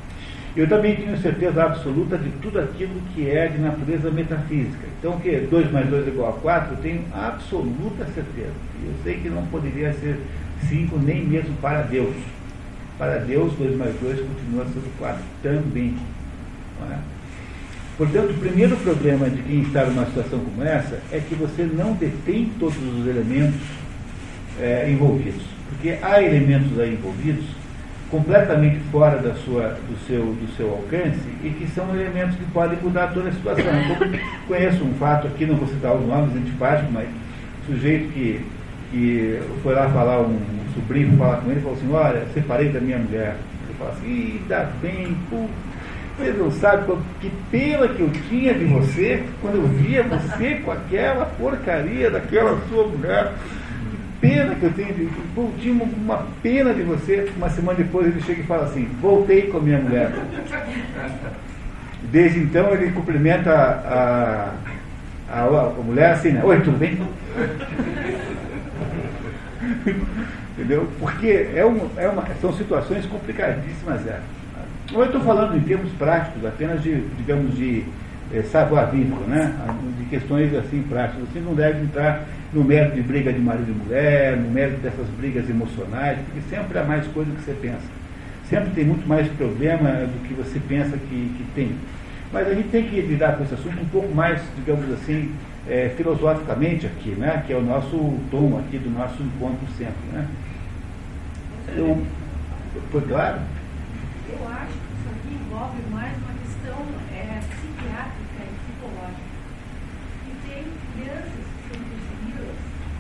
Eu 0.57 0.67
também 0.67 0.97
tenho 0.97 1.15
certeza 1.19 1.63
absoluta 1.63 2.17
de 2.17 2.31
tudo 2.41 2.59
aquilo 2.59 2.95
que 3.15 3.29
é 3.29 3.47
de 3.47 3.59
natureza 3.59 4.11
metafísica. 4.11 4.87
Então, 4.99 5.17
o 5.17 5.21
que 5.21 5.37
2 5.37 5.71
mais 5.71 5.87
2 5.87 6.07
é 6.07 6.11
igual 6.11 6.31
a 6.31 6.41
4, 6.41 6.73
eu 6.73 6.79
tenho 6.79 7.05
absoluta 7.13 8.07
certeza. 8.07 8.55
Eu 8.83 8.95
sei 9.05 9.19
que 9.19 9.29
não 9.29 9.45
poderia 9.49 9.93
ser 9.93 10.19
5 10.67 10.99
nem 10.99 11.27
mesmo 11.27 11.55
para 11.61 11.83
Deus. 11.83 12.15
Para 12.97 13.19
Deus, 13.19 13.53
2 13.53 13.77
mais 13.77 13.95
2 14.01 14.19
continua 14.21 14.65
sendo 14.65 14.99
4 14.99 15.23
também. 15.43 15.95
É? 16.91 16.97
Portanto, 17.99 18.31
o 18.31 18.39
primeiro 18.39 18.77
problema 18.79 19.29
de 19.29 19.43
quem 19.43 19.61
está 19.61 19.85
numa 19.85 20.07
situação 20.07 20.39
como 20.39 20.63
essa 20.63 21.01
é 21.13 21.21
que 21.21 21.35
você 21.35 21.65
não 21.65 21.93
detém 21.93 22.51
todos 22.59 22.77
os 22.79 23.07
elementos 23.07 23.61
é, 24.59 24.91
envolvidos. 24.91 25.43
Porque 25.69 25.99
há 26.01 26.23
elementos 26.23 26.79
aí 26.79 26.95
envolvidos 26.95 27.45
completamente 28.11 28.79
fora 28.91 29.19
da 29.19 29.35
sua, 29.35 29.77
do, 29.89 29.97
seu, 30.07 30.21
do 30.21 30.57
seu 30.57 30.71
alcance 30.71 31.21
e 31.43 31.51
que 31.51 31.67
são 31.69 31.89
elementos 31.95 32.37
que 32.37 32.45
podem 32.53 32.79
mudar 32.81 33.09
toda 33.09 33.29
a 33.29 33.33
situação. 33.33 33.65
Eu 33.65 34.21
conheço 34.47 34.85
um 34.85 34.95
fato 34.95 35.27
aqui, 35.27 35.45
não 35.47 35.57
vou 35.57 35.69
citar 35.69 35.95
os 35.95 36.07
nomes 36.07 36.37
antipáticos, 36.37 36.93
mas 36.93 37.09
sujeito 37.67 38.13
que, 38.13 38.41
que 38.91 39.41
foi 39.63 39.75
lá 39.75 39.89
falar, 39.91 40.21
um, 40.21 40.35
um 40.35 40.75
sobrinho 40.75 41.17
falar 41.17 41.39
com 41.39 41.51
ele, 41.51 41.61
falou 41.61 41.77
assim, 41.77 41.93
olha, 41.93 42.27
separei 42.33 42.69
da 42.69 42.81
minha 42.81 42.99
mulher. 42.99 43.37
Ele 43.65 43.79
falou 43.79 43.93
assim, 43.93 44.41
ainda 44.43 44.71
bem, 44.81 45.17
pô, 45.29 45.47
você 46.17 46.31
não 46.31 46.51
sabe 46.51 46.97
que 47.21 47.31
pena 47.51 47.89
que 47.89 48.01
eu 48.01 48.11
tinha 48.29 48.55
de 48.55 48.65
você 48.65 49.23
quando 49.43 49.57
eu 49.57 49.67
via 49.67 50.03
você 50.03 50.55
com 50.65 50.71
aquela 50.71 51.27
porcaria 51.27 52.11
daquela 52.11 52.59
sua 52.69 52.87
mulher 52.87 53.33
pena 54.27 54.55
que 54.55 54.63
eu 54.65 54.73
tenho 54.73 54.95
de. 54.95 55.09
Pô, 55.35 55.49
tinha 55.61 55.83
uma 55.83 56.27
pena 56.43 56.75
de 56.75 56.83
você. 56.83 57.31
Uma 57.37 57.49
semana 57.51 57.79
depois 57.79 58.07
ele 58.09 58.21
chega 58.21 58.41
e 58.41 58.47
fala 58.47 58.65
assim: 58.65 58.89
voltei 59.01 59.43
com 59.43 59.59
a 59.59 59.61
minha 59.61 59.79
mulher. 59.79 60.13
Desde 62.11 62.41
então 62.41 62.73
ele 62.73 62.93
cumprimenta 62.93 63.51
a, 63.53 64.53
a, 65.29 65.41
a, 65.41 65.67
a 65.67 65.83
mulher 65.83 66.13
assim, 66.13 66.31
né? 66.31 66.43
Oi, 66.45 66.61
tudo 66.61 66.79
bem? 66.79 66.99
Entendeu? 70.53 70.89
Porque 70.99 71.49
é 71.55 71.65
um, 71.65 71.89
é 71.97 72.09
uma, 72.09 72.25
são 72.41 72.53
situações 72.53 73.07
complicadíssimas. 73.07 74.07
É. 74.07 74.21
Ou 74.93 75.01
eu 75.01 75.07
estou 75.07 75.21
falando 75.21 75.57
em 75.57 75.61
termos 75.61 75.93
práticos, 75.93 76.45
apenas 76.45 76.83
de, 76.83 77.01
digamos, 77.17 77.57
de 77.57 77.85
é, 78.33 78.43
savoir-vivre, 78.43 79.19
né? 79.27 79.55
de 79.99 80.05
questões 80.07 80.55
assim 80.55 80.83
práticas. 80.89 81.25
Você 81.29 81.41
não 81.41 81.55
deve 81.55 81.83
entrar 81.83 82.25
no 82.57 82.65
mérito 82.65 82.97
de 82.97 83.03
briga 83.03 83.33
de 83.33 83.39
marido 83.39 83.71
e 83.71 83.85
mulher, 83.85 84.37
no 84.37 84.51
mérito 84.51 84.81
dessas 84.81 85.07
brigas 85.19 85.49
emocionais, 85.49 86.19
porque 86.25 86.41
sempre 86.49 86.79
há 86.79 86.85
mais 86.85 87.07
coisa 87.09 87.31
do 87.31 87.37
que 87.37 87.43
você 87.43 87.53
pensa. 87.53 87.87
Sempre 88.49 88.71
tem 88.71 88.85
muito 88.85 89.07
mais 89.07 89.29
problema 89.33 89.91
do 89.91 90.27
que 90.27 90.33
você 90.33 90.59
pensa 90.67 90.97
que, 90.97 91.35
que 91.37 91.45
tem. 91.55 91.77
Mas 92.33 92.49
a 92.49 92.55
gente 92.55 92.69
tem 92.69 92.89
que 92.89 93.01
lidar 93.01 93.37
com 93.37 93.45
esse 93.45 93.55
assunto 93.55 93.81
um 93.81 93.89
pouco 93.89 94.15
mais, 94.15 94.41
digamos 94.57 94.91
assim, 94.93 95.33
é, 95.69 95.93
filosoficamente 95.97 96.87
aqui, 96.87 97.11
né? 97.11 97.43
que 97.47 97.53
é 97.53 97.57
o 97.57 97.63
nosso 97.63 98.19
tom 98.31 98.59
aqui 98.59 98.79
do 98.79 98.91
nosso 98.91 99.23
encontro 99.23 99.67
sempre. 99.77 99.95
Né? 100.13 100.27
Eu, 101.77 102.03
foi 102.91 103.03
claro? 103.03 103.41
Eu 104.29 104.49
acho 104.49 104.73
que 104.73 104.93
isso 104.95 105.09
aqui 105.11 105.35
envolve 105.35 105.83
mais 105.91 106.13
uma 106.19 106.35
questão 106.41 106.79
é, 107.13 107.41
psiquiátrica 107.51 108.41
e 108.41 108.53
psicológica. 108.63 109.27
E 110.27 110.49
tem 110.49 110.65
crianças 110.95 111.33
que 111.35 111.69
são 111.69 111.83
perseguidas 111.83 112.57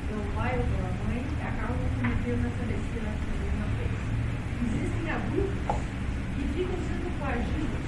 pelo 0.08 0.24
pai 0.46 0.54
ou 0.58 0.66
pela 0.70 0.90
mãe 1.02 1.26
acabam 1.42 1.74
cometendo 1.98 2.46
essa 2.46 2.62
besteira 2.70 3.10
que 3.18 3.26
a 3.26 3.38
mesma 3.42 3.66
vez. 3.74 3.98
Existem 4.62 5.10
adultos 5.10 5.74
que 6.36 6.42
ficam 6.54 6.78
sendo 6.86 7.08
coagidos 7.18 7.86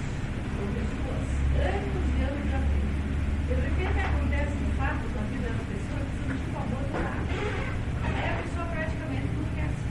por 0.58 0.66
pessoas 0.74 1.26
anos 1.54 2.06
e 2.10 2.20
anos 2.26 2.42
de 2.42 2.58
frente. 2.66 2.98
De 3.46 3.54
repente 3.62 3.98
acontece 4.02 4.54
um 4.58 4.70
fato 4.74 5.04
na 5.14 5.22
vida 5.30 5.48
das 5.54 5.62
pessoas 5.70 6.02
que 6.02 6.18
são 6.18 6.34
tipo 6.34 6.58
abandonadas. 6.58 7.30
Aí 8.02 8.26
a 8.26 8.34
pessoa 8.42 8.66
praticamente 8.74 9.28
não 9.38 9.46
quer 9.54 9.70
se. 9.70 9.86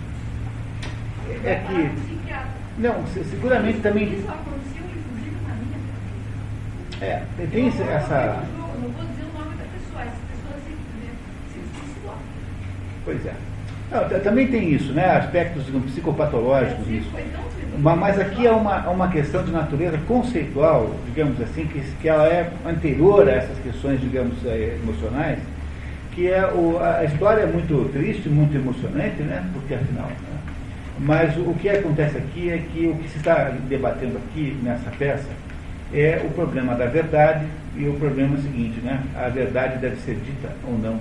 É 1.48 1.56
que 1.64 1.80
não, 2.78 3.08
seguramente 3.08 3.80
também. 3.80 4.14
Isso 4.14 4.30
aconteceu, 4.30 4.84
inclusive, 4.86 5.38
na 5.48 5.56
minha 5.56 5.80
É, 7.00 7.26
tem 7.50 7.68
essa. 7.68 8.44
Não 8.54 8.92
vou 8.92 9.06
dizer 9.08 9.24
o 9.24 9.34
nome 9.34 9.56
da 9.56 9.66
pessoa, 9.66 10.04
essa 10.04 10.22
pessoa 10.30 10.54
se 10.62 10.78
suicidou. 11.74 12.18
Pois 13.08 13.26
é. 13.26 13.34
Não, 13.90 14.20
também 14.20 14.48
tem 14.48 14.70
isso, 14.74 14.92
né? 14.92 15.16
Aspectos 15.16 15.66
digamos, 15.66 15.90
psicopatológicos 15.92 16.86
nisso. 16.88 17.10
Mas 17.78 18.20
aqui 18.20 18.46
é 18.46 18.52
uma, 18.52 18.90
uma 18.90 19.08
questão 19.08 19.46
de 19.46 19.52
natureza 19.52 19.98
conceitual, 20.10 20.94
digamos 21.06 21.40
assim, 21.40 21.66
que, 21.68 21.80
que 22.02 22.10
ela 22.10 22.28
é 22.28 22.52
anterior 22.66 23.30
a 23.30 23.32
essas 23.32 23.58
questões, 23.60 24.02
digamos, 24.02 24.34
eh, 24.46 24.78
emocionais, 24.84 25.40
que 26.12 26.28
é 26.28 26.46
o, 26.48 26.80
a 26.82 27.06
história 27.06 27.44
é 27.44 27.46
muito 27.46 27.90
triste, 27.94 28.28
muito 28.28 28.54
emocionante, 28.58 29.22
né? 29.24 29.42
Porque 29.54 29.76
afinal. 29.76 30.08
Né? 30.08 30.38
Mas 31.00 31.38
o 31.38 31.54
que 31.54 31.70
acontece 31.70 32.18
aqui 32.18 32.50
é 32.50 32.58
que 32.58 32.88
o 32.88 32.96
que 32.96 33.08
se 33.08 33.20
está 33.20 33.54
debatendo 33.70 34.18
aqui 34.18 34.58
nessa 34.62 34.90
peça 35.00 35.30
é 35.94 36.22
o 36.26 36.30
problema 36.32 36.76
da 36.76 36.88
verdade 36.88 37.46
e 37.78 37.88
o 37.88 37.94
problema 37.94 38.36
é 38.36 38.40
o 38.40 38.42
seguinte, 38.42 38.82
né? 38.82 39.02
A 39.16 39.30
verdade 39.30 39.78
deve 39.78 39.96
ser 39.98 40.16
dita 40.16 40.52
ou 40.68 40.78
não. 40.78 41.00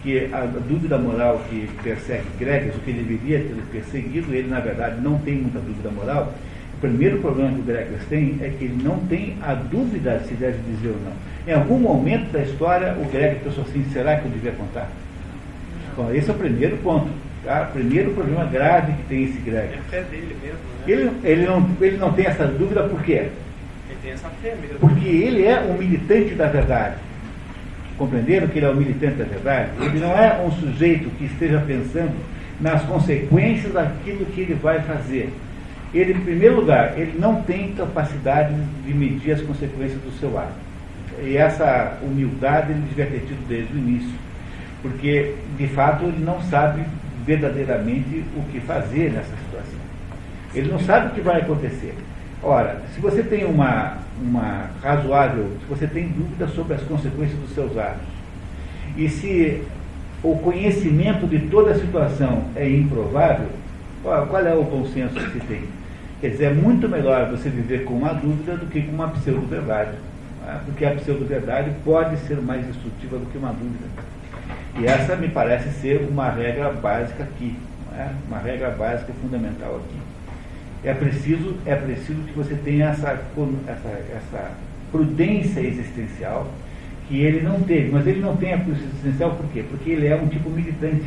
Porque 0.00 0.28
a 0.32 0.46
dúvida 0.46 0.96
moral 0.96 1.44
que 1.50 1.68
persegue 1.82 2.24
Gregas, 2.38 2.76
o 2.76 2.78
que 2.78 2.90
ele 2.90 3.02
deveria 3.02 3.40
ter 3.40 3.62
perseguido, 3.72 4.32
ele 4.32 4.48
na 4.48 4.60
verdade 4.60 5.00
não 5.00 5.18
tem 5.18 5.34
muita 5.34 5.58
dúvida 5.58 5.90
moral. 5.90 6.32
O 6.74 6.80
primeiro 6.80 7.18
problema 7.18 7.52
que 7.52 7.60
o 7.60 7.64
Gregas 7.64 8.04
tem 8.08 8.38
é 8.40 8.48
que 8.48 8.64
ele 8.64 8.80
não 8.82 9.00
tem 9.00 9.36
a 9.42 9.54
dúvida 9.54 10.20
se 10.20 10.34
deve 10.34 10.58
dizer 10.70 10.90
ou 10.90 10.96
não. 11.04 11.12
Em 11.46 11.56
algum 11.56 11.78
momento 11.78 12.30
da 12.30 12.42
história, 12.42 12.94
o 12.94 13.04
Gregas 13.10 13.42
pensou 13.42 13.64
assim: 13.64 13.84
será 13.92 14.16
que 14.16 14.26
eu 14.26 14.30
devia 14.30 14.52
contar? 14.52 14.88
Bom, 15.96 16.14
esse 16.14 16.30
é 16.30 16.32
o 16.32 16.36
primeiro 16.36 16.76
ponto. 16.76 17.08
Tá? 17.44 17.68
Primeiro 17.72 18.12
problema 18.12 18.44
grave 18.44 18.92
que 18.92 19.02
tem 19.04 19.24
esse 19.24 19.38
Greg. 19.38 19.74
É 19.74 19.78
a 19.78 19.82
fé 19.82 20.02
dele 20.02 20.36
mesmo, 20.40 20.58
né? 20.58 20.84
Ele, 20.86 21.10
ele, 21.24 21.46
não, 21.46 21.70
ele 21.80 21.96
não 21.96 22.12
tem 22.12 22.26
essa 22.26 22.46
dúvida 22.46 22.84
por 22.84 23.02
quê? 23.02 23.30
Ele 23.88 23.98
tem 24.02 24.12
essa 24.12 24.28
fé 24.42 24.54
mesmo. 24.60 24.78
Porque 24.78 25.08
ele 25.08 25.44
é 25.44 25.60
um 25.60 25.76
militante 25.76 26.34
da 26.34 26.46
verdade. 26.46 26.96
Compreenderam 27.98 28.46
que 28.46 28.58
ele 28.58 28.66
é 28.66 28.70
um 28.70 28.76
militante 28.76 29.16
da 29.16 29.24
verdade? 29.24 29.70
Ele 29.80 29.98
não 29.98 30.12
é 30.12 30.40
um 30.46 30.52
sujeito 30.52 31.10
que 31.18 31.24
esteja 31.24 31.60
pensando 31.66 32.14
nas 32.60 32.82
consequências 32.84 33.72
daquilo 33.72 34.24
que 34.26 34.42
ele 34.42 34.54
vai 34.54 34.80
fazer. 34.80 35.32
Ele, 35.92 36.12
em 36.12 36.20
primeiro 36.20 36.56
lugar, 36.56 36.98
ele 36.98 37.18
não 37.18 37.42
tem 37.42 37.72
capacidade 37.72 38.54
de 38.86 38.94
medir 38.94 39.32
as 39.32 39.40
consequências 39.42 40.00
do 40.02 40.12
seu 40.18 40.38
ato. 40.38 40.52
E 41.22 41.36
essa 41.36 41.98
humildade 42.02 42.72
ele 42.72 42.82
devia 42.88 43.06
ter 43.06 43.20
tido 43.26 43.48
desde 43.48 43.74
o 43.74 43.78
início. 43.78 44.16
Porque, 44.82 45.34
de 45.56 45.66
fato, 45.68 46.04
ele 46.04 46.24
não 46.24 46.40
sabe 46.42 46.84
verdadeiramente 47.26 48.24
o 48.36 48.42
que 48.52 48.60
fazer 48.60 49.12
nessa 49.12 49.34
situação. 49.44 49.80
Ele 50.54 50.70
não 50.70 50.78
sabe 50.78 51.08
o 51.08 51.10
que 51.10 51.20
vai 51.20 51.40
acontecer. 51.40 51.94
Ora, 52.42 52.80
se 52.94 53.00
você 53.00 53.22
tem 53.22 53.44
uma, 53.44 53.98
uma 54.22 54.70
razoável, 54.82 55.50
se 55.60 55.66
você 55.68 55.86
tem 55.86 56.08
dúvida 56.08 56.46
sobre 56.48 56.74
as 56.74 56.82
consequências 56.82 57.38
dos 57.38 57.50
seus 57.54 57.76
atos, 57.76 58.06
e 58.96 59.08
se 59.08 59.62
o 60.22 60.36
conhecimento 60.38 61.26
de 61.26 61.38
toda 61.48 61.70
a 61.70 61.78
situação 61.78 62.44
é 62.56 62.68
improvável, 62.68 63.48
qual, 64.02 64.46
é 64.46 64.54
o 64.54 64.64
consenso 64.64 65.14
que 65.14 65.32
se 65.32 65.40
tem? 65.40 65.64
Quer 66.20 66.30
dizer, 66.30 66.44
é 66.46 66.52
muito 66.52 66.88
melhor 66.88 67.30
você 67.30 67.48
viver 67.48 67.84
com 67.84 67.94
uma 67.94 68.12
dúvida 68.12 68.56
do 68.56 68.66
que 68.66 68.82
com 68.82 68.92
uma 68.92 69.08
pseudo-verdade. 69.08 69.92
Né? 70.44 70.60
Porque 70.64 70.84
a 70.84 70.94
pseudo-verdade 70.94 71.70
pode 71.84 72.16
ser 72.20 72.40
mais 72.40 72.66
destrutiva 72.66 73.18
do 73.18 73.26
que 73.26 73.38
uma 73.38 73.52
dúvida. 73.52 73.86
E 74.80 74.86
essa 74.86 75.14
me 75.14 75.28
parece 75.28 75.70
ser 75.80 76.08
uma 76.10 76.30
regra 76.30 76.70
básica 76.70 77.22
aqui, 77.22 77.56
é? 77.96 78.08
uma 78.26 78.38
regra 78.38 78.70
básica 78.70 79.12
fundamental 79.20 79.76
aqui. 79.76 80.07
É 80.84 80.94
preciso, 80.94 81.56
é 81.66 81.74
preciso 81.74 82.20
que 82.22 82.32
você 82.32 82.54
tenha 82.54 82.90
essa, 82.90 83.20
essa, 83.66 84.02
essa 84.14 84.50
prudência 84.92 85.60
existencial 85.60 86.48
que 87.08 87.20
ele 87.20 87.40
não 87.40 87.60
teve. 87.60 87.90
Mas 87.90 88.06
ele 88.06 88.20
não 88.20 88.36
tem 88.36 88.54
a 88.54 88.58
prudência 88.58 88.86
existencial 88.86 89.32
por 89.32 89.46
quê? 89.52 89.64
Porque 89.68 89.90
ele 89.90 90.06
é 90.06 90.16
um 90.16 90.28
tipo 90.28 90.48
militante. 90.50 91.06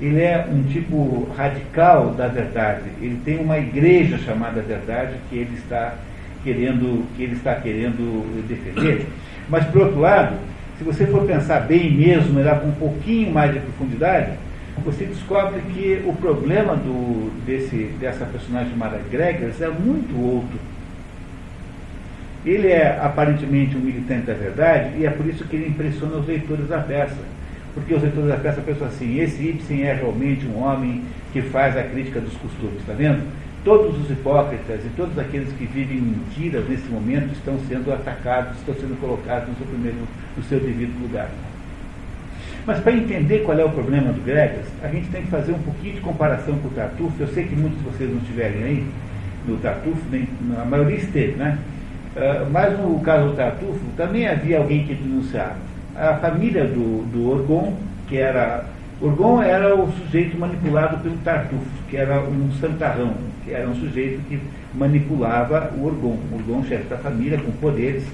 Ele 0.00 0.20
é 0.20 0.46
um 0.50 0.62
tipo 0.64 1.28
radical 1.36 2.10
da 2.14 2.26
verdade. 2.26 2.84
Ele 3.00 3.20
tem 3.24 3.38
uma 3.38 3.58
igreja 3.58 4.18
chamada 4.18 4.62
verdade 4.62 5.14
que 5.28 5.36
ele 5.36 5.54
está 5.56 5.94
querendo, 6.42 7.06
que 7.16 7.22
ele 7.22 7.34
está 7.34 7.54
querendo 7.54 8.46
defender. 8.48 9.06
Mas, 9.48 9.64
por 9.66 9.82
outro 9.82 10.00
lado, 10.00 10.36
se 10.78 10.84
você 10.84 11.06
for 11.06 11.26
pensar 11.26 11.60
bem 11.60 11.90
mesmo, 11.90 12.38
olhar 12.38 12.60
com 12.60 12.68
um 12.68 12.72
pouquinho 12.72 13.30
mais 13.30 13.52
de 13.52 13.60
profundidade, 13.60 14.32
você 14.84 15.04
descobre 15.04 15.60
que 15.72 16.02
o 16.06 16.12
problema 16.14 16.76
do, 16.76 17.30
desse, 17.44 17.94
dessa 18.00 18.24
personagem 18.24 18.70
chamada 18.70 19.00
Gregers 19.10 19.60
é 19.60 19.68
muito 19.68 20.18
outro. 20.18 20.58
Ele 22.44 22.68
é 22.68 22.98
aparentemente 23.02 23.76
um 23.76 23.80
militante 23.80 24.26
da 24.26 24.34
verdade 24.34 24.96
e 24.98 25.06
é 25.06 25.10
por 25.10 25.26
isso 25.26 25.44
que 25.44 25.56
ele 25.56 25.68
impressiona 25.68 26.16
os 26.16 26.26
leitores 26.26 26.68
da 26.68 26.78
peça. 26.78 27.18
Porque 27.74 27.94
os 27.94 28.02
leitores 28.02 28.28
da 28.28 28.36
peça 28.36 28.60
pensam 28.62 28.86
assim, 28.86 29.20
esse 29.20 29.42
Ibsen 29.42 29.82
é 29.82 29.94
realmente 29.94 30.46
um 30.46 30.62
homem 30.62 31.04
que 31.32 31.42
faz 31.42 31.76
a 31.76 31.82
crítica 31.82 32.20
dos 32.20 32.32
costumes, 32.34 32.80
está 32.80 32.92
vendo? 32.94 33.22
Todos 33.62 34.00
os 34.00 34.10
hipócritas 34.10 34.80
e 34.84 34.88
todos 34.96 35.18
aqueles 35.18 35.52
que 35.52 35.66
vivem 35.66 35.98
mentiras 35.98 36.66
nesse 36.68 36.88
momento 36.88 37.32
estão 37.32 37.58
sendo 37.68 37.92
atacados, 37.92 38.56
estão 38.58 38.74
sendo 38.74 38.98
colocados 38.98 39.48
no 39.50 39.56
seu, 39.56 39.66
primeiro, 39.66 39.98
no 40.36 40.42
seu 40.44 40.58
devido 40.58 40.98
lugar. 41.02 41.28
Mas 42.66 42.78
para 42.80 42.92
entender 42.92 43.40
qual 43.40 43.58
é 43.58 43.64
o 43.64 43.70
problema 43.70 44.12
do 44.12 44.22
Gregas, 44.24 44.66
a 44.82 44.88
gente 44.88 45.08
tem 45.08 45.22
que 45.22 45.28
fazer 45.28 45.52
um 45.52 45.58
pouquinho 45.58 45.94
de 45.94 46.00
comparação 46.00 46.54
com 46.58 46.68
o 46.68 46.70
Tartufo. 46.70 47.14
Eu 47.18 47.28
sei 47.28 47.44
que 47.44 47.56
muitos 47.56 47.78
de 47.78 47.84
vocês 47.84 48.10
não 48.10 48.18
estiverem 48.18 48.62
aí 48.62 48.86
no 49.46 49.56
Tartufo, 49.56 50.02
nem, 50.10 50.28
a 50.60 50.64
maioria 50.64 50.96
esteve, 50.96 51.32
né? 51.32 51.58
Uh, 52.16 52.50
mas 52.50 52.78
no 52.78 52.98
caso 53.00 53.28
do 53.28 53.36
Tartufo, 53.36 53.80
também 53.96 54.28
havia 54.28 54.58
alguém 54.58 54.84
que 54.84 54.94
denunciava. 54.94 55.56
A 55.96 56.14
família 56.14 56.64
do, 56.64 57.04
do 57.06 57.30
Orgon, 57.30 57.74
que 58.08 58.18
era. 58.18 58.64
Orgon 59.00 59.42
era 59.42 59.74
o 59.74 59.90
sujeito 59.92 60.38
manipulado 60.38 60.98
pelo 60.98 61.16
Tartufo, 61.18 61.64
que 61.88 61.96
era 61.96 62.20
um 62.20 62.50
santarrão, 62.60 63.14
que 63.44 63.52
era 63.52 63.66
um 63.66 63.74
sujeito 63.74 64.20
que 64.28 64.38
manipulava 64.74 65.72
o 65.76 65.86
Orgon. 65.86 66.18
O 66.30 66.36
Orgon, 66.36 66.64
chefe 66.64 66.84
da 66.84 66.98
família, 66.98 67.38
com 67.38 67.50
poderes 67.52 68.04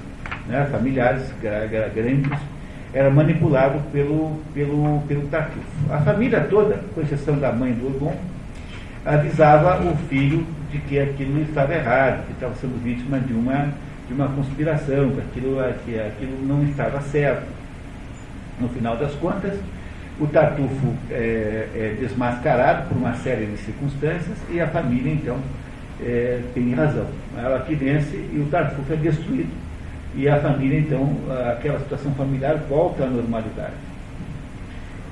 né, 0.47 0.69
familiares 0.71 1.25
grandes, 1.41 2.39
era 2.93 3.11
manipulado 3.11 3.81
pelo, 3.93 4.41
pelo, 4.55 5.03
pelo 5.07 5.27
Tartufo. 5.29 5.93
A 5.93 5.99
família 5.99 6.41
toda, 6.49 6.81
com 6.95 7.01
exceção 7.01 7.39
da 7.39 7.53
mãe 7.53 7.73
do 7.73 7.87
Orgon, 7.87 8.17
avisava 9.05 9.85
o 9.85 9.97
filho 10.09 10.47
de 10.71 10.79
que 10.79 10.99
aquilo 10.99 11.41
estava 11.43 11.75
errado, 11.75 12.27
que 12.27 12.33
estava 12.33 12.55
sendo 12.57 12.83
vítima 12.83 13.19
de 13.21 13.33
uma, 13.33 13.73
de 14.09 14.15
uma 14.15 14.29
conspiração, 14.29 15.11
que 15.11 15.21
aquilo, 15.21 15.57
que 15.85 15.99
aquilo 15.99 16.47
não 16.47 16.65
estava 16.65 17.01
certo. 17.03 17.47
No 18.61 18.69
final 18.71 18.97
das 18.97 19.13
contas, 19.15 19.59
o 20.19 20.27
Tartufo 20.27 20.95
é, 21.11 21.69
é 21.75 21.97
desmascarado 22.01 22.89
por 22.89 22.97
uma 22.97 23.15
série 23.15 23.47
de 23.47 23.59
circunstâncias 23.59 24.37
e 24.51 24.61
a 24.61 24.67
família, 24.67 25.13
então, 25.13 25.39
é, 26.01 26.41
tem 26.55 26.75
razão. 26.75 27.07
Ela 27.37 27.61
que 27.61 27.75
vence 27.75 28.17
e 28.17 28.39
o 28.39 28.51
Tartufo 28.51 28.93
é 28.93 28.97
destruído. 28.97 29.66
E 30.17 30.27
a 30.29 30.41
família, 30.41 30.79
então, 30.79 31.15
aquela 31.53 31.79
situação 31.79 32.11
familiar 32.15 32.57
volta 32.69 33.05
à 33.05 33.07
normalidade. 33.07 33.75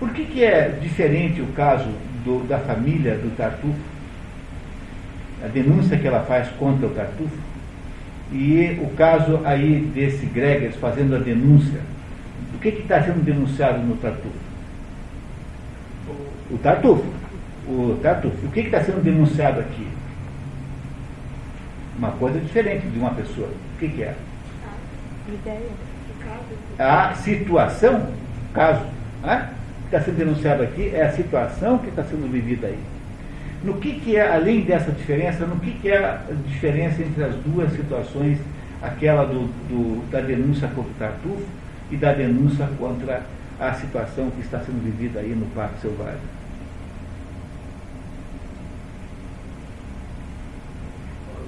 Por 0.01 0.11
que, 0.11 0.25
que 0.25 0.43
é 0.43 0.79
diferente 0.81 1.43
o 1.43 1.47
caso 1.49 1.91
do, 2.25 2.47
da 2.49 2.59
família 2.59 3.15
do 3.15 3.37
Tartufo? 3.37 3.79
A 5.45 5.49
denúncia 5.49 5.99
que 5.99 6.07
ela 6.07 6.21
faz 6.21 6.49
contra 6.59 6.87
o 6.87 6.91
Tartufo? 6.91 7.37
E 8.33 8.81
o 8.83 8.97
caso 8.97 9.41
aí 9.45 9.81
desse 9.95 10.25
Gregers 10.25 10.77
fazendo 10.77 11.15
a 11.17 11.19
denúncia. 11.19 11.81
O 12.55 12.59
que 12.59 12.69
está 12.69 13.03
sendo 13.03 13.23
denunciado 13.23 13.79
no 13.81 13.97
Tartufo? 13.97 14.39
O 16.51 16.57
Tartufo. 16.59 17.05
O 17.69 17.99
Tartufo. 18.03 18.47
O 18.47 18.51
que 18.51 18.61
está 18.61 18.83
sendo 18.83 19.03
denunciado 19.03 19.61
aqui? 19.61 19.87
Uma 21.99 22.11
coisa 22.13 22.41
diferente 22.41 22.87
de 22.87 22.99
uma 22.99 23.11
pessoa. 23.11 23.49
O 23.49 23.79
que, 23.79 23.89
que 23.89 24.03
é? 24.03 24.15
Ideia. 25.27 25.71
a 26.79 27.15
situação, 27.15 28.09
caso, 28.53 28.85
né, 29.23 29.51
que 29.81 29.97
está 29.97 30.01
sendo 30.01 30.19
denunciado 30.19 30.63
aqui 30.63 30.91
é 30.95 31.03
a 31.03 31.13
situação 31.13 31.79
que 31.79 31.89
está 31.89 32.05
sendo 32.05 32.31
vivida 32.31 32.67
aí. 32.67 32.79
No 33.63 33.75
que, 33.79 33.99
que 34.01 34.17
é, 34.17 34.35
além 34.35 34.61
dessa 34.61 34.93
diferença, 34.93 35.47
no 35.47 35.57
que, 35.57 35.73
que 35.79 35.89
é 35.89 35.97
a 35.97 36.21
diferença 36.47 37.03
entre 37.03 37.25
as 37.25 37.35
duas 37.37 37.73
situações, 37.73 38.39
aquela 38.83 39.25
do, 39.25 39.47
do, 39.69 40.11
da 40.11 40.21
denúncia 40.21 40.69
contra 40.69 40.91
o 40.91 40.95
Tartufo 40.99 41.47
e 41.91 41.97
da 41.97 42.13
denúncia 42.13 42.69
contra 42.79 43.23
a 43.59 43.73
situação 43.73 44.31
que 44.31 44.43
está 44.43 44.59
sendo 44.59 44.85
vivida 44.85 45.21
aí 45.21 45.35
no 45.35 45.47
Parque 45.55 45.81
Selvagem? 45.81 46.21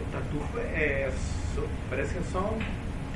O 0.01 0.12
Tartufo 0.12 0.59
é, 0.59 1.11
parece 1.90 2.15
que 2.15 2.19
é 2.20 2.23
só 2.32 2.57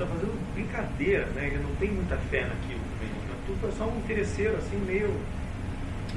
está 0.01 0.07
fazendo 0.07 0.33
brincadeira, 0.55 1.27
né? 1.35 1.47
Ele 1.47 1.63
não 1.63 1.75
tem 1.77 1.91
muita 1.91 2.17
fé 2.31 2.41
naquilo. 2.43 2.81
O 2.81 3.29
Tartufo 3.29 3.67
é 3.69 3.71
só 3.77 3.85
um 3.85 3.99
interesseiro, 3.99 4.57
assim, 4.57 4.79
meio 4.87 5.11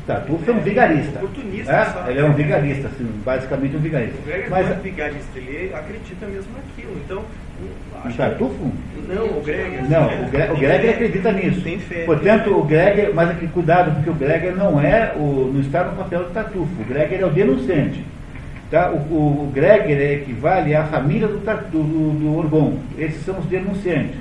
Tartufo 0.08 0.50
é 0.50 0.54
um 0.54 0.60
vigarista. 0.60 1.20
Oportunista, 1.20 1.72
é? 1.72 2.12
Ele 2.12 2.20
é 2.20 2.24
um 2.26 2.34
vigarista, 2.34 2.88
assim, 2.88 3.06
basicamente 3.24 3.76
um 3.76 3.80
vigarista. 3.80 4.18
O 4.20 4.26
Greg 4.26 4.50
Mas, 4.50 4.66
não 4.66 4.76
é 4.76 4.80
vigarista, 4.80 5.40
ele 5.40 5.74
acredita 5.74 6.26
mesmo 6.26 6.52
naquilo. 6.54 7.02
Então, 7.06 7.24
o 8.04 8.14
Tartufo? 8.18 8.74
Não, 9.08 9.38
o 9.38 9.42
Greg. 9.42 9.82
Não, 9.88 10.26
o 10.26 10.30
Greg, 10.30 10.88
o 10.88 10.90
acredita 10.90 11.32
nisso. 11.32 11.62
Tem 11.62 11.80
fé. 11.80 12.06
Portanto, 12.06 12.58
o 12.58 12.64
Greg, 12.64 13.14
mas 13.14 13.30
aqui, 13.30 13.48
cuidado, 13.48 13.94
porque 13.96 14.10
o 14.10 14.14
Greg 14.14 14.52
não 14.52 14.82
é 14.82 15.14
o, 15.16 15.52
não 15.54 15.62
está 15.62 15.84
no 15.84 15.96
papel 15.96 16.24
do 16.24 16.32
Tartufo. 16.32 16.82
O 16.82 16.86
Greg 16.86 17.16
é 17.16 17.26
o 17.26 17.30
denunciante. 17.30 18.04
Tá? 18.74 18.90
O, 18.90 18.96
o, 18.96 19.44
o 19.44 19.52
Greg 19.54 19.94
equivale 19.94 20.76
à 20.76 20.84
família 20.86 21.28
do, 21.28 21.38
do, 21.38 22.20
do 22.20 22.36
Orgon. 22.36 22.80
Esses 22.98 23.24
são 23.24 23.38
os 23.38 23.46
denunciantes. 23.46 24.18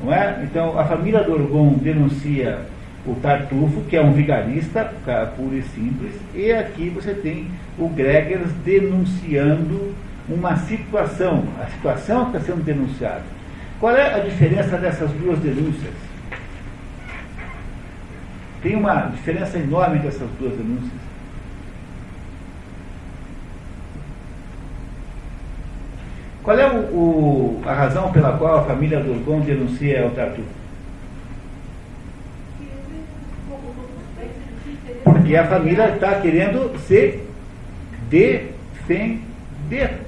Não 0.00 0.14
é? 0.14 0.44
Então, 0.44 0.78
a 0.78 0.84
família 0.84 1.24
do 1.24 1.32
Orgon 1.32 1.72
denuncia 1.72 2.60
o 3.04 3.16
Tartufo, 3.16 3.80
que 3.90 3.96
é 3.96 4.00
um 4.00 4.12
vigarista 4.12 4.92
puro 5.36 5.56
e 5.56 5.62
simples, 5.62 6.12
e 6.36 6.52
aqui 6.52 6.88
você 6.88 7.14
tem 7.14 7.48
o 7.76 7.88
Gregers 7.88 8.48
denunciando 8.64 9.92
uma 10.28 10.56
situação, 10.56 11.42
a 11.60 11.66
situação 11.66 12.28
está 12.28 12.38
sendo 12.38 12.64
denunciada. 12.64 13.24
Qual 13.80 13.94
é 13.96 14.14
a 14.14 14.20
diferença 14.20 14.78
dessas 14.78 15.10
duas 15.10 15.40
denúncias? 15.40 15.92
Tem 18.62 18.76
uma 18.76 19.06
diferença 19.06 19.58
enorme 19.58 19.98
dessas 19.98 20.30
duas 20.38 20.56
denúncias. 20.56 21.13
Qual 26.44 26.58
é 26.58 26.70
o, 26.70 26.76
o, 26.76 27.62
a 27.64 27.72
razão 27.72 28.12
pela 28.12 28.36
qual 28.36 28.58
a 28.58 28.64
família 28.64 29.00
Durgon 29.00 29.40
denuncia 29.40 30.06
o 30.06 30.10
Tartufo? 30.10 30.46
Porque 35.02 35.34
a 35.34 35.46
família 35.46 35.94
está 35.94 36.20
querendo 36.20 36.78
se 36.86 37.20
defender 38.10 40.00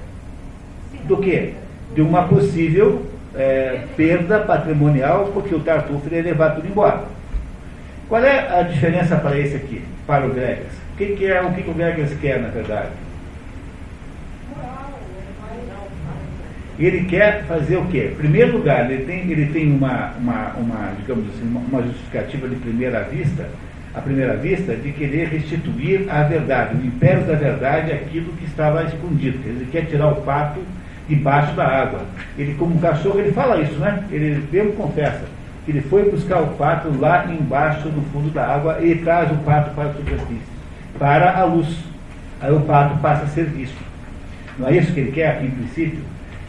do 1.05 1.17
que? 1.17 1.55
De 1.95 2.01
uma 2.03 2.27
possível 2.27 3.03
é, 3.33 3.85
perda 3.95 4.39
patrimonial, 4.39 5.31
porque 5.33 5.55
o 5.55 5.59
Tartufo 5.61 6.13
ia 6.13 6.21
levar 6.21 6.51
tudo 6.51 6.67
embora. 6.67 7.05
Qual 8.07 8.23
é 8.23 8.59
a 8.59 8.61
diferença 8.61 9.15
para 9.15 9.39
esse 9.39 9.55
aqui, 9.55 9.83
para 10.05 10.27
o 10.27 10.29
Gregas? 10.29 10.71
O 10.93 10.97
que, 10.97 11.15
que 11.15 11.25
é 11.25 11.41
o 11.41 11.51
que, 11.53 11.63
que 11.63 11.69
o 11.71 11.73
Gregas 11.73 12.13
quer, 12.19 12.39
na 12.39 12.49
verdade? 12.49 13.06
Ele 16.79 17.05
quer 17.05 17.43
fazer 17.45 17.77
o 17.77 17.85
quê? 17.85 18.11
Em 18.13 18.15
primeiro 18.15 18.57
lugar, 18.57 18.89
ele 18.89 19.03
tem, 19.03 19.31
ele 19.31 19.47
tem 19.47 19.71
uma, 19.71 20.13
uma, 20.19 20.53
uma 20.57 20.93
digamos 20.99 21.27
assim, 21.29 21.43
uma 21.43 21.81
justificativa 21.81 22.47
de 22.47 22.55
primeira 22.57 23.01
vista, 23.03 23.49
à 23.95 24.01
primeira 24.01 24.35
vista, 24.35 24.75
de 24.75 24.91
querer 24.91 25.29
restituir 25.29 26.05
a 26.07 26.21
verdade, 26.23 26.75
o 26.75 26.85
império 26.85 27.23
da 27.23 27.33
verdade, 27.33 27.91
aquilo 27.91 28.31
que 28.33 28.45
estava 28.45 28.83
escondido. 28.83 29.39
Ele 29.43 29.67
quer 29.71 29.85
tirar 29.85 30.09
o 30.09 30.21
pato 30.21 30.59
debaixo 31.09 31.55
da 31.55 31.65
água. 31.65 32.01
Ele, 32.37 32.53
como 32.55 32.79
cachorro, 32.79 33.19
ele 33.19 33.31
fala 33.31 33.59
isso, 33.59 33.79
né? 33.79 34.03
Ele 34.11 34.43
mesmo 34.51 34.73
confessa 34.73 35.23
que 35.65 35.71
ele 35.71 35.81
foi 35.81 36.09
buscar 36.11 36.41
o 36.41 36.47
pato 36.55 36.89
lá 36.99 37.25
embaixo, 37.25 37.89
no 37.89 38.03
fundo 38.13 38.29
da 38.29 38.45
água, 38.45 38.77
e 38.81 38.95
traz 38.95 39.31
o 39.31 39.35
pato 39.37 39.71
para 39.71 39.89
a 39.89 39.93
superfície, 39.93 40.41
para 40.99 41.37
a 41.37 41.43
luz. 41.43 41.67
Aí 42.39 42.53
o 42.53 42.61
pato 42.61 42.97
passa 42.99 43.23
a 43.23 43.27
ser 43.27 43.45
visto. 43.45 43.75
Não 44.59 44.67
é 44.67 44.77
isso 44.77 44.93
que 44.93 44.99
ele 44.99 45.11
quer, 45.11 45.43
em 45.43 45.49
princípio? 45.49 45.99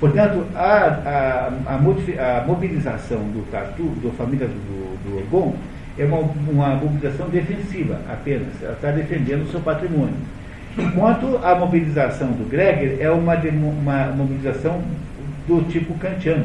Portanto, 0.00 0.46
a, 0.54 1.50
a, 1.66 1.74
a, 1.74 2.44
mobilização 2.46 3.18
do 3.18 3.50
Tatu, 3.50 3.82
da 4.02 4.10
família 4.10 4.46
do, 4.46 4.98
do 5.04 5.16
Orgon, 5.18 5.56
é 5.98 6.04
uma, 6.04 6.18
uma 6.18 6.76
mobilização 6.76 7.28
defensiva 7.28 8.00
apenas. 8.08 8.62
Ela 8.62 8.74
está 8.74 8.92
defendendo 8.92 9.42
o 9.42 9.50
seu 9.50 9.60
patrimônio. 9.60 10.14
Enquanto 10.78 11.40
a 11.42 11.56
mobilização 11.56 12.28
do 12.28 12.48
Greger 12.48 12.98
é 13.00 13.10
uma, 13.10 13.34
uma 13.34 14.06
mobilização 14.12 14.80
do 15.48 15.68
tipo 15.68 15.94
kantiano. 15.94 16.44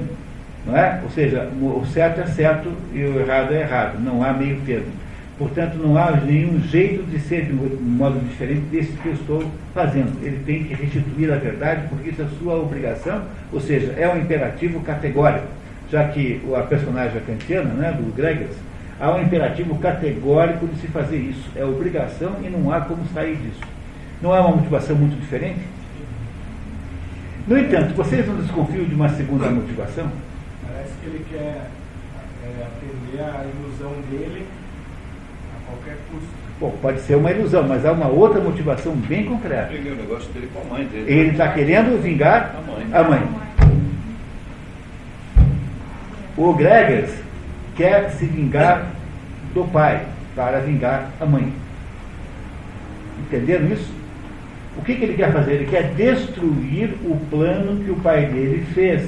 Não 0.66 0.76
é? 0.76 1.00
Ou 1.04 1.10
seja, 1.12 1.50
o 1.62 1.86
certo 1.86 2.22
é 2.22 2.26
certo 2.26 2.72
e 2.94 3.04
o 3.04 3.20
errado 3.20 3.54
é 3.54 3.62
errado. 3.62 4.00
Não 4.00 4.24
há 4.24 4.34
meio 4.34 4.60
termo. 4.62 5.03
Portanto, 5.44 5.76
não 5.76 5.98
há 5.98 6.10
nenhum 6.12 6.58
jeito 6.62 7.04
de 7.04 7.20
ser 7.20 7.48
de 7.48 7.52
um 7.52 7.82
modo 7.82 8.18
diferente 8.18 8.62
desse 8.72 8.94
que 8.94 9.08
eu 9.08 9.14
estou 9.14 9.44
fazendo. 9.74 10.26
Ele 10.26 10.42
tem 10.46 10.64
que 10.64 10.74
restituir 10.74 11.34
a 11.34 11.36
verdade, 11.36 11.90
porque 11.90 12.12
isso 12.12 12.22
é 12.22 12.28
sua 12.40 12.56
obrigação, 12.56 13.24
ou 13.52 13.60
seja, 13.60 13.92
é 13.98 14.08
um 14.08 14.18
imperativo 14.18 14.80
categórico. 14.80 15.46
Já 15.92 16.08
que 16.08 16.42
a 16.56 16.62
personagem 16.62 17.22
kantiana, 17.28 17.74
né, 17.74 17.92
do 17.92 18.16
Gregers, 18.16 18.56
há 18.98 19.12
um 19.12 19.22
imperativo 19.22 19.78
categórico 19.80 20.66
de 20.66 20.80
se 20.80 20.88
fazer 20.88 21.18
isso. 21.18 21.50
É 21.58 21.66
obrigação 21.66 22.38
e 22.42 22.48
não 22.48 22.72
há 22.72 22.80
como 22.80 23.06
sair 23.14 23.36
disso. 23.36 23.62
Não 24.22 24.34
é 24.34 24.40
uma 24.40 24.56
motivação 24.56 24.96
muito 24.96 25.20
diferente? 25.20 25.60
No 27.46 27.58
entanto, 27.58 27.94
vocês 27.96 28.26
não 28.26 28.38
desconfiam 28.38 28.86
de 28.86 28.96
uma 28.96 29.10
segunda 29.10 29.50
motivação? 29.50 30.10
Parece 30.66 30.94
que 31.02 31.06
ele 31.08 31.26
quer 31.30 31.68
é, 32.46 32.64
atender 32.64 33.22
a 33.22 33.44
ilusão 33.44 33.92
dele 34.10 34.46
qualquer 35.74 35.98
custo. 36.12 36.28
Bom, 36.60 36.76
pode 36.82 37.02
ser 37.02 37.16
uma 37.16 37.32
ilusão, 37.32 37.64
mas 37.68 37.86
há 37.86 37.92
uma 37.92 38.08
outra 38.08 38.40
motivação 38.40 38.94
bem 38.96 39.26
concreta. 39.26 39.68
Primeiro 39.68 39.98
negócio 39.98 40.32
dele 40.32 40.50
com 40.54 40.62
a 40.62 40.78
mãe 40.78 40.86
dele. 40.86 41.12
Ele 41.12 41.30
está 41.32 41.48
querendo 41.50 42.02
vingar 42.02 42.56
A 42.58 42.72
mãe. 42.72 42.88
a 42.94 43.04
mãe. 43.04 43.22
O 46.38 46.54
Gregers 46.54 47.12
quer 47.76 48.10
se 48.12 48.26
vingar 48.26 48.88
do 49.54 49.66
pai 49.66 50.06
para 50.36 50.60
vingar 50.60 51.10
a 51.20 51.26
mãe. 51.26 51.52
Entenderam 53.20 53.68
isso? 53.68 53.92
O 54.78 54.82
que, 54.84 54.96
que 54.96 55.04
ele 55.04 55.14
quer 55.14 55.32
fazer? 55.32 55.54
Ele 55.54 55.66
quer 55.66 55.94
destruir 55.94 56.96
o 57.06 57.16
plano 57.30 57.84
que 57.84 57.92
o 57.92 57.96
pai 57.98 58.26
dele 58.26 58.66
fez. 58.74 59.08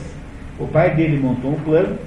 O 0.59 0.67
pai 0.67 0.91
dele 0.93 1.17
montou 1.19 1.51
um 1.51 1.59
plano, 1.59 1.97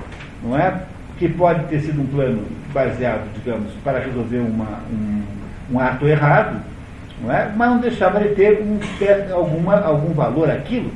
não 0.43 0.57
é? 0.57 0.83
Que 1.19 1.29
pode 1.29 1.65
ter 1.65 1.81
sido 1.81 2.01
um 2.01 2.07
plano 2.07 2.45
baseado, 2.73 3.33
digamos, 3.35 3.73
para 3.85 3.99
resolver 3.99 4.39
uma, 4.39 4.81
um, 4.93 5.23
um 5.73 5.81
ato 5.81 6.07
errado, 6.07 6.61
não 7.21 7.33
é? 7.33 7.53
Mas 7.57 7.71
não 7.71 7.79
deixava 7.79 8.21
de 8.21 8.35
ter 8.35 8.63
um, 8.63 8.79
alguma, 9.35 9.81
algum 9.81 10.13
valor 10.15 10.51
aquilo. 10.51 10.91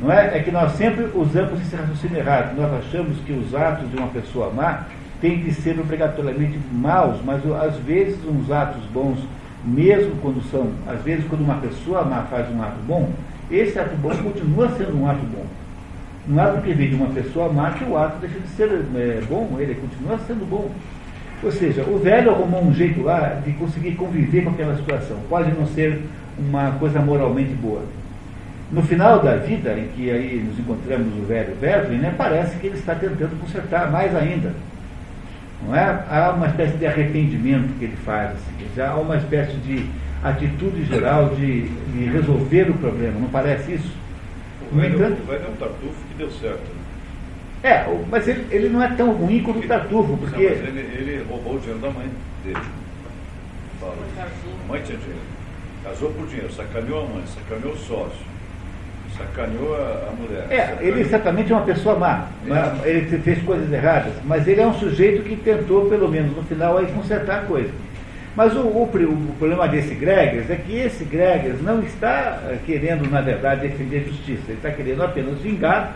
Não 0.00 0.12
é? 0.12 0.36
é 0.36 0.42
que 0.42 0.50
nós 0.50 0.72
sempre 0.72 1.08
usamos 1.14 1.60
esse 1.60 1.76
raciocínio 1.76 2.18
errado. 2.18 2.56
Nós 2.56 2.72
achamos 2.84 3.18
que 3.20 3.32
os 3.32 3.54
atos 3.54 3.88
de 3.90 3.96
uma 3.96 4.08
pessoa 4.08 4.50
má 4.50 4.84
têm 5.20 5.42
que 5.42 5.52
ser 5.54 5.78
obrigatoriamente 5.78 6.58
maus, 6.72 7.18
mas 7.24 7.40
às 7.62 7.76
vezes 7.76 8.18
uns 8.24 8.50
atos 8.50 8.82
bons 8.92 9.18
mesmo 9.64 10.16
quando 10.20 10.42
são, 10.50 10.70
às 10.88 11.00
vezes, 11.02 11.24
quando 11.28 11.42
uma 11.42 11.56
pessoa 11.56 12.04
má 12.04 12.22
faz 12.22 12.50
um 12.50 12.62
ato 12.62 12.78
bom, 12.86 13.10
esse 13.50 13.78
ato 13.78 13.94
bom 13.96 14.10
continua 14.10 14.68
sendo 14.70 15.00
um 15.00 15.08
ato 15.08 15.24
bom. 15.26 15.46
Não 16.26 16.42
é 16.42 16.52
porque 16.52 16.72
vem 16.72 16.90
de 16.90 16.94
uma 16.94 17.08
pessoa 17.08 17.52
má 17.52 17.70
que 17.72 17.84
o 17.84 17.96
ato 17.96 18.18
deixa 18.20 18.38
de 18.38 18.48
ser 18.48 18.68
é, 18.68 19.22
bom, 19.28 19.56
ele 19.58 19.74
continua 19.74 20.18
sendo 20.26 20.48
bom. 20.48 20.70
Ou 21.42 21.50
seja, 21.50 21.82
o 21.82 21.98
velho 21.98 22.30
arrumou 22.30 22.64
um 22.64 22.72
jeito 22.72 23.02
lá 23.02 23.40
de 23.44 23.52
conseguir 23.52 23.92
conviver 23.92 24.44
com 24.44 24.50
aquela 24.50 24.76
situação. 24.76 25.18
Pode 25.28 25.50
não 25.52 25.66
ser 25.66 26.00
uma 26.38 26.72
coisa 26.72 27.00
moralmente 27.00 27.52
boa. 27.54 27.82
No 28.70 28.82
final 28.82 29.20
da 29.20 29.36
vida, 29.36 29.76
em 29.76 29.88
que 29.88 30.10
aí 30.10 30.42
nos 30.42 30.58
encontramos 30.58 31.12
o 31.18 31.26
velho 31.26 31.54
Verlin, 31.60 31.98
né, 31.98 32.14
parece 32.16 32.56
que 32.56 32.68
ele 32.68 32.76
está 32.76 32.94
tentando 32.94 33.38
consertar 33.38 33.90
mais 33.90 34.14
ainda. 34.14 34.54
Não 35.66 35.76
é? 35.76 36.04
Há 36.08 36.32
uma 36.34 36.46
espécie 36.46 36.76
de 36.76 36.86
arrependimento 36.86 37.78
que 37.78 37.84
ele 37.84 37.96
faz, 38.04 38.30
assim, 38.30 38.66
já 38.74 38.90
há 38.90 38.96
uma 38.96 39.16
espécie 39.16 39.56
de 39.58 39.86
atitude 40.22 40.84
geral 40.84 41.34
de, 41.34 41.68
de 41.68 42.04
resolver 42.04 42.70
o 42.70 42.74
problema, 42.74 43.18
não 43.18 43.28
parece 43.28 43.72
isso? 43.72 43.92
O 44.72 44.76
velho, 44.76 44.94
o 44.94 44.98
velho 44.98 45.44
é 45.44 45.50
um 45.50 45.56
tartufo 45.56 46.04
que 46.08 46.14
deu 46.16 46.30
certo. 46.30 46.81
É, 47.62 47.84
mas 48.10 48.26
ele, 48.26 48.44
ele 48.50 48.68
não 48.68 48.82
é 48.82 48.88
tão 48.88 49.12
ruim 49.12 49.42
como 49.42 49.60
o 49.60 49.62
Tartufo, 49.62 50.10
Não, 50.12 50.18
porque. 50.18 50.48
mas 50.48 50.58
ele, 50.68 50.80
ele 50.80 51.26
roubou 51.28 51.54
o 51.54 51.58
dinheiro 51.60 51.80
da 51.80 51.90
mãe 51.90 52.08
dele. 52.44 52.58
Fala. 53.80 53.94
A 54.18 54.68
mãe 54.68 54.82
tinha 54.84 54.98
dinheiro. 54.98 55.20
Casou 55.84 56.10
por 56.10 56.26
dinheiro, 56.26 56.52
sacaneou 56.52 57.04
a 57.04 57.08
mãe, 57.08 57.22
sacaneou 57.26 57.72
o 57.74 57.78
sócio. 57.78 58.32
Sacaneou 59.16 59.74
a, 59.76 60.08
a 60.08 60.12
mulher. 60.18 60.46
É, 60.50 60.66
Sacaneou. 60.66 60.88
ele 60.96 61.04
certamente 61.04 61.52
é 61.52 61.56
uma 61.56 61.64
pessoa 61.64 61.96
má, 61.98 62.26
ele 62.84 63.18
fez 63.18 63.42
coisas 63.42 63.70
erradas, 63.72 64.12
mas 64.24 64.46
ele 64.48 64.60
é 64.60 64.66
um 64.66 64.74
sujeito 64.74 65.22
que 65.22 65.36
tentou, 65.36 65.88
pelo 65.88 66.08
menos 66.08 66.34
no 66.36 66.42
final, 66.44 66.78
aí 66.78 66.86
consertar 66.86 67.40
a 67.40 67.44
coisa. 67.46 67.70
Mas 68.34 68.56
o, 68.56 68.60
o, 68.60 68.82
o 68.84 69.34
problema 69.38 69.68
desse 69.68 69.94
Gregers 69.94 70.48
é 70.50 70.56
que 70.56 70.74
esse 70.78 71.04
Gregers 71.04 71.60
não 71.62 71.82
está 71.82 72.40
eh, 72.48 72.58
querendo, 72.64 73.08
na 73.10 73.20
verdade, 73.20 73.68
defender 73.68 74.04
justiça, 74.08 74.42
ele 74.48 74.54
está 74.54 74.70
querendo 74.70 75.02
apenas 75.02 75.38
vingar 75.38 75.94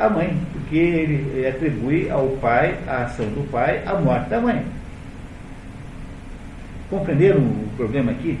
a 0.00 0.08
mãe, 0.08 0.36
porque 0.52 0.76
ele 0.76 1.46
atribui 1.46 2.10
ao 2.10 2.28
pai, 2.40 2.78
a 2.88 3.04
ação 3.04 3.26
do 3.26 3.48
pai, 3.50 3.82
a 3.84 3.94
morte 3.94 4.30
da 4.30 4.40
mãe. 4.40 4.64
Compreenderam 6.88 7.40
o 7.40 7.68
problema 7.76 8.12
aqui? 8.12 8.38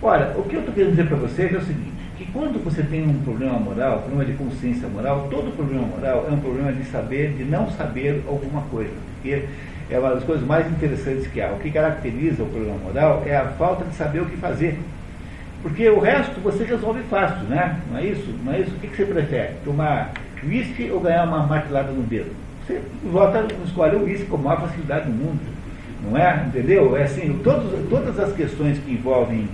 Ora, 0.00 0.34
o 0.38 0.44
que 0.44 0.54
eu 0.54 0.60
estou 0.60 0.74
querendo 0.74 0.92
dizer 0.92 1.06
para 1.08 1.16
vocês 1.16 1.52
é 1.52 1.58
o 1.58 1.62
seguinte, 1.62 1.90
que 2.16 2.24
quando 2.32 2.62
você 2.62 2.82
tem 2.82 3.06
um 3.06 3.20
problema 3.22 3.58
moral, 3.58 3.98
um 3.98 4.02
problema 4.02 4.24
de 4.24 4.32
consciência 4.34 4.88
moral, 4.88 5.28
todo 5.30 5.54
problema 5.54 5.86
moral 5.86 6.26
é 6.28 6.32
um 6.32 6.40
problema 6.40 6.72
de 6.72 6.84
saber, 6.84 7.32
de 7.32 7.44
não 7.44 7.70
saber 7.72 8.22
alguma 8.26 8.62
coisa. 8.62 8.92
Porque 9.14 9.44
é 9.90 9.98
uma 9.98 10.14
das 10.14 10.24
coisas 10.24 10.46
mais 10.46 10.66
interessantes 10.70 11.26
que 11.26 11.40
há. 11.40 11.50
O 11.50 11.58
que 11.58 11.70
caracteriza 11.70 12.42
o 12.42 12.46
problema 12.46 12.78
moral 12.78 13.22
é 13.26 13.36
a 13.36 13.46
falta 13.58 13.84
de 13.84 13.94
saber 13.94 14.20
o 14.20 14.26
que 14.26 14.36
fazer. 14.36 14.78
Porque 15.62 15.88
o 15.90 16.00
resto 16.00 16.40
você 16.40 16.64
resolve 16.64 17.02
fácil, 17.10 17.46
né? 17.48 17.78
Não 17.90 17.98
é 17.98 18.06
isso? 18.06 18.34
Não 18.44 18.52
é 18.52 18.60
isso? 18.60 18.70
O 18.70 18.78
que 18.78 18.96
você 18.96 19.04
prefere? 19.04 19.54
Tomar 19.64 20.12
uísque 20.42 20.90
ou 20.90 21.00
ganhar 21.00 21.24
uma 21.24 21.46
martelada 21.46 21.92
no 21.92 22.02
dedo? 22.02 22.30
Você 22.66 22.80
vota, 23.04 23.46
escolhe 23.64 23.96
o 23.96 24.04
uísque 24.04 24.26
com 24.26 24.36
a 24.36 24.40
maior 24.40 24.60
facilidade 24.62 25.06
do 25.06 25.12
mundo. 25.12 25.40
Não 26.02 26.16
é? 26.16 26.44
Entendeu? 26.46 26.96
É 26.96 27.02
assim, 27.02 27.38
todos, 27.44 27.70
todas 27.90 28.18
as 28.18 28.32
questões 28.32 28.78
que 28.78 28.92
envolvem, 28.92 29.48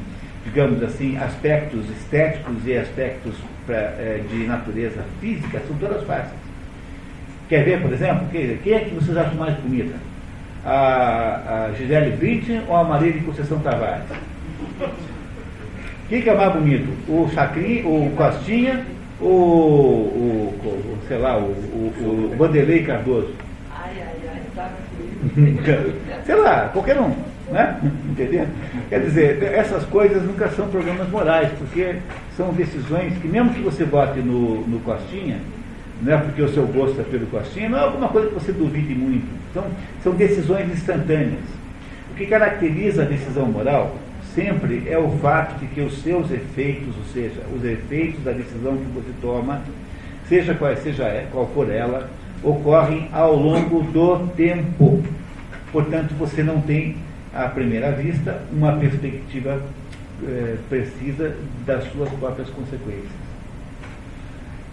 digamos 0.44 0.80
assim, 0.82 1.16
aspectos 1.16 1.90
estéticos 1.90 2.64
e 2.64 2.76
aspectos 2.76 3.34
pra, 3.66 3.76
é, 3.76 4.22
de 4.30 4.46
natureza 4.46 5.02
física 5.20 5.60
são 5.66 5.76
todas 5.76 6.04
fáceis. 6.04 6.46
Quer 7.48 7.64
ver, 7.64 7.82
por 7.82 7.92
exemplo, 7.92 8.26
quem, 8.30 8.56
quem 8.58 8.74
é 8.74 8.80
que 8.80 8.94
vocês 8.94 9.16
acham 9.16 9.34
mais 9.34 9.56
bonita? 9.56 9.96
A, 10.64 11.66
a 11.66 11.72
Gisele 11.76 12.16
Bündchen 12.16 12.62
ou 12.68 12.76
a 12.76 12.84
Maria 12.84 13.12
de 13.12 13.20
Conceição 13.20 13.58
Tavares? 13.58 14.04
Quem 16.08 16.22
que 16.22 16.30
é 16.30 16.34
mais 16.34 16.52
bonito? 16.52 16.88
O 17.08 17.28
Chacrin, 17.34 17.82
o 17.84 18.12
Costinha 18.16 18.84
ou 19.20 19.28
o, 19.28 20.54
o, 20.62 20.98
sei 21.08 21.18
lá, 21.18 21.36
o, 21.36 21.50
o, 21.50 22.32
o 22.32 22.36
Vanderlei 22.36 22.84
Cardoso? 22.84 23.32
Ai, 23.74 23.90
ai, 23.98 24.14
ai, 24.28 24.42
tá 24.54 24.70
sei 26.24 26.34
lá, 26.36 26.70
qualquer 26.72 27.00
um, 27.00 27.12
né? 27.50 27.80
Entendeu? 28.08 28.46
Quer 28.88 29.00
dizer, 29.00 29.42
essas 29.42 29.84
coisas 29.86 30.22
nunca 30.22 30.48
são 30.50 30.68
problemas 30.68 31.08
morais, 31.08 31.50
porque 31.58 31.96
são 32.36 32.52
decisões 32.52 33.16
que, 33.18 33.26
mesmo 33.26 33.52
que 33.52 33.60
você 33.60 33.84
vote 33.84 34.20
no, 34.20 34.60
no 34.66 34.78
Costinha, 34.80 35.38
não 36.02 36.12
é 36.12 36.18
porque 36.18 36.42
o 36.42 36.48
seu 36.48 36.66
gosto 36.66 37.00
é 37.00 37.04
pelo 37.04 37.26
Costinha, 37.26 37.68
não 37.68 37.78
é 37.78 37.82
alguma 37.82 38.08
coisa 38.08 38.28
que 38.28 38.34
você 38.34 38.52
duvide 38.52 38.94
muito. 38.94 39.26
Então, 39.50 39.64
são 40.04 40.12
decisões 40.12 40.70
instantâneas. 40.70 41.42
O 42.12 42.14
que 42.14 42.26
caracteriza 42.26 43.02
a 43.02 43.06
decisão 43.06 43.46
moral 43.46 43.96
sempre 44.36 44.86
é 44.86 44.98
o 44.98 45.10
fato 45.12 45.58
de 45.58 45.66
que 45.66 45.80
os 45.80 46.02
seus 46.02 46.30
efeitos, 46.30 46.94
ou 46.94 47.04
seja, 47.14 47.40
os 47.56 47.64
efeitos 47.64 48.22
da 48.22 48.32
decisão 48.32 48.76
que 48.76 48.84
você 48.94 49.10
toma, 49.22 49.62
seja 50.28 50.54
qual, 50.54 50.76
seja 50.76 51.26
qual 51.32 51.48
for 51.54 51.70
ela, 51.70 52.10
ocorrem 52.42 53.08
ao 53.12 53.34
longo 53.34 53.82
do 53.82 54.28
tempo. 54.36 55.02
Portanto, 55.72 56.14
você 56.18 56.42
não 56.42 56.60
tem, 56.60 56.96
à 57.34 57.48
primeira 57.48 57.90
vista, 57.92 58.42
uma 58.52 58.76
perspectiva 58.76 59.62
eh, 60.22 60.56
precisa 60.68 61.34
das 61.64 61.90
suas 61.90 62.10
próprias 62.10 62.50
consequências. 62.50 63.10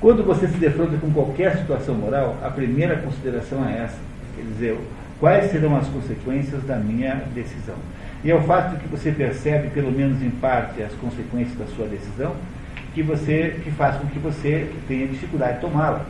Quando 0.02 0.26
você 0.26 0.46
se 0.50 0.58
defronta 0.58 0.98
com 0.98 1.10
qualquer 1.12 1.58
situação 1.60 1.96
moral, 1.96 2.38
a 2.44 2.50
primeira 2.50 2.98
consideração 2.98 3.66
é 3.66 3.84
essa. 3.86 3.98
Quer 4.36 4.44
dizer, 4.44 4.78
quais 5.22 5.50
serão 5.52 5.78
as 5.78 5.88
consequências 5.88 6.62
da 6.64 6.76
minha 6.76 7.24
decisão? 7.34 7.78
E 8.24 8.32
é 8.32 8.36
o 8.36 8.42
fato 8.42 8.76
de 8.76 8.84
que 8.84 8.88
você 8.88 9.12
percebe, 9.12 9.70
pelo 9.70 9.92
menos 9.92 10.22
em 10.22 10.30
parte, 10.30 10.82
as 10.82 10.94
consequências 10.94 11.58
da 11.58 11.66
sua 11.68 11.88
decisão, 11.88 12.34
que 12.94 13.04
você 13.04 13.60
que 13.64 13.72
faz 13.72 13.98
com 13.98 14.08
que 14.08 14.20
você 14.20 14.70
tenha 14.88 15.08
dificuldade 15.08 15.56
de 15.56 15.62
tomá-la. 15.62 16.06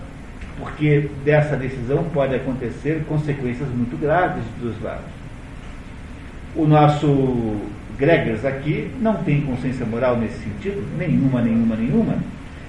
Porque 0.60 1.10
dessa 1.26 1.56
decisão 1.56 2.03
pode 2.14 2.35
acontecer 2.35 3.03
consequências 3.07 3.68
muito 3.69 3.99
graves 3.99 4.44
dos 4.61 4.80
lados. 4.81 5.06
O 6.56 6.68
nosso 6.68 7.57
Gregers 7.98 8.45
aqui 8.45 8.91
não 8.99 9.15
tem 9.15 9.41
consciência 9.41 9.85
moral 9.85 10.18
nesse 10.18 10.38
sentido, 10.44 10.85
nenhuma, 10.98 11.41
nenhuma, 11.41 11.76
nenhuma. 11.76 12.15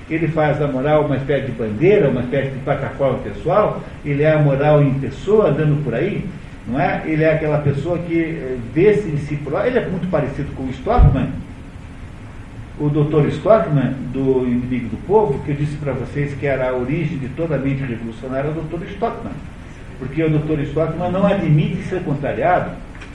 Ele 0.08 0.28
faz 0.28 0.58
da 0.58 0.66
moral 0.66 1.04
uma 1.04 1.16
espécie 1.16 1.46
de 1.46 1.52
bandeira, 1.52 2.08
uma 2.08 2.22
espécie 2.22 2.50
de 2.50 2.58
plataforma 2.60 3.18
pessoal, 3.18 3.82
ele 4.04 4.22
é 4.22 4.32
a 4.32 4.38
moral 4.38 4.82
em 4.82 4.94
pessoa 4.94 5.48
andando 5.48 5.82
por 5.82 5.94
aí, 5.94 6.26
não 6.66 6.80
é? 6.80 7.02
Ele 7.04 7.22
é 7.22 7.34
aquela 7.34 7.58
pessoa 7.58 7.98
que 7.98 8.18
eh, 8.18 8.56
vê-se 8.72 9.08
em 9.08 9.18
si 9.18 9.36
próprio. 9.36 9.70
Ele 9.70 9.78
é 9.78 9.88
muito 9.88 10.08
parecido 10.10 10.50
com 10.54 10.64
o 10.64 10.70
Stockman, 10.70 11.28
o 12.78 12.88
Dr. 12.88 13.28
Stockman, 13.28 13.92
do 14.12 14.44
Inimigo 14.46 14.88
do 14.88 15.06
Povo, 15.06 15.38
que 15.44 15.50
eu 15.50 15.56
disse 15.56 15.76
para 15.76 15.92
vocês 15.92 16.34
que 16.34 16.46
era 16.46 16.70
a 16.70 16.74
origem 16.74 17.18
de 17.18 17.28
toda 17.28 17.54
a 17.54 17.58
mente 17.58 17.82
revolucionária, 17.82 18.50
o 18.50 18.54
Dr. 18.54 18.84
Stockman. 18.92 19.34
Porque 19.98 20.22
o 20.24 20.30
Dr. 20.30 20.60
Stockman 20.62 21.12
não 21.12 21.24
admite 21.24 21.82
ser 21.84 22.02
contrariado, 22.02 22.72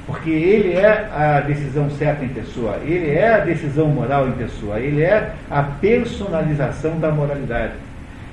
porque 0.07 0.30
ele 0.30 0.73
é 0.73 1.09
a 1.13 1.41
decisão 1.41 1.89
certa 1.91 2.23
em 2.23 2.30
pessoa, 2.30 2.77
ele 2.85 3.11
é 3.11 3.34
a 3.34 3.39
decisão 3.39 3.88
moral 3.88 4.30
em 4.30 4.31
pessoa, 4.31 4.80
ele 4.80 5.01
é 5.01 5.34
a 5.51 5.61
personalização 5.61 6.97
da 6.99 7.11
moralidade. 7.11 7.73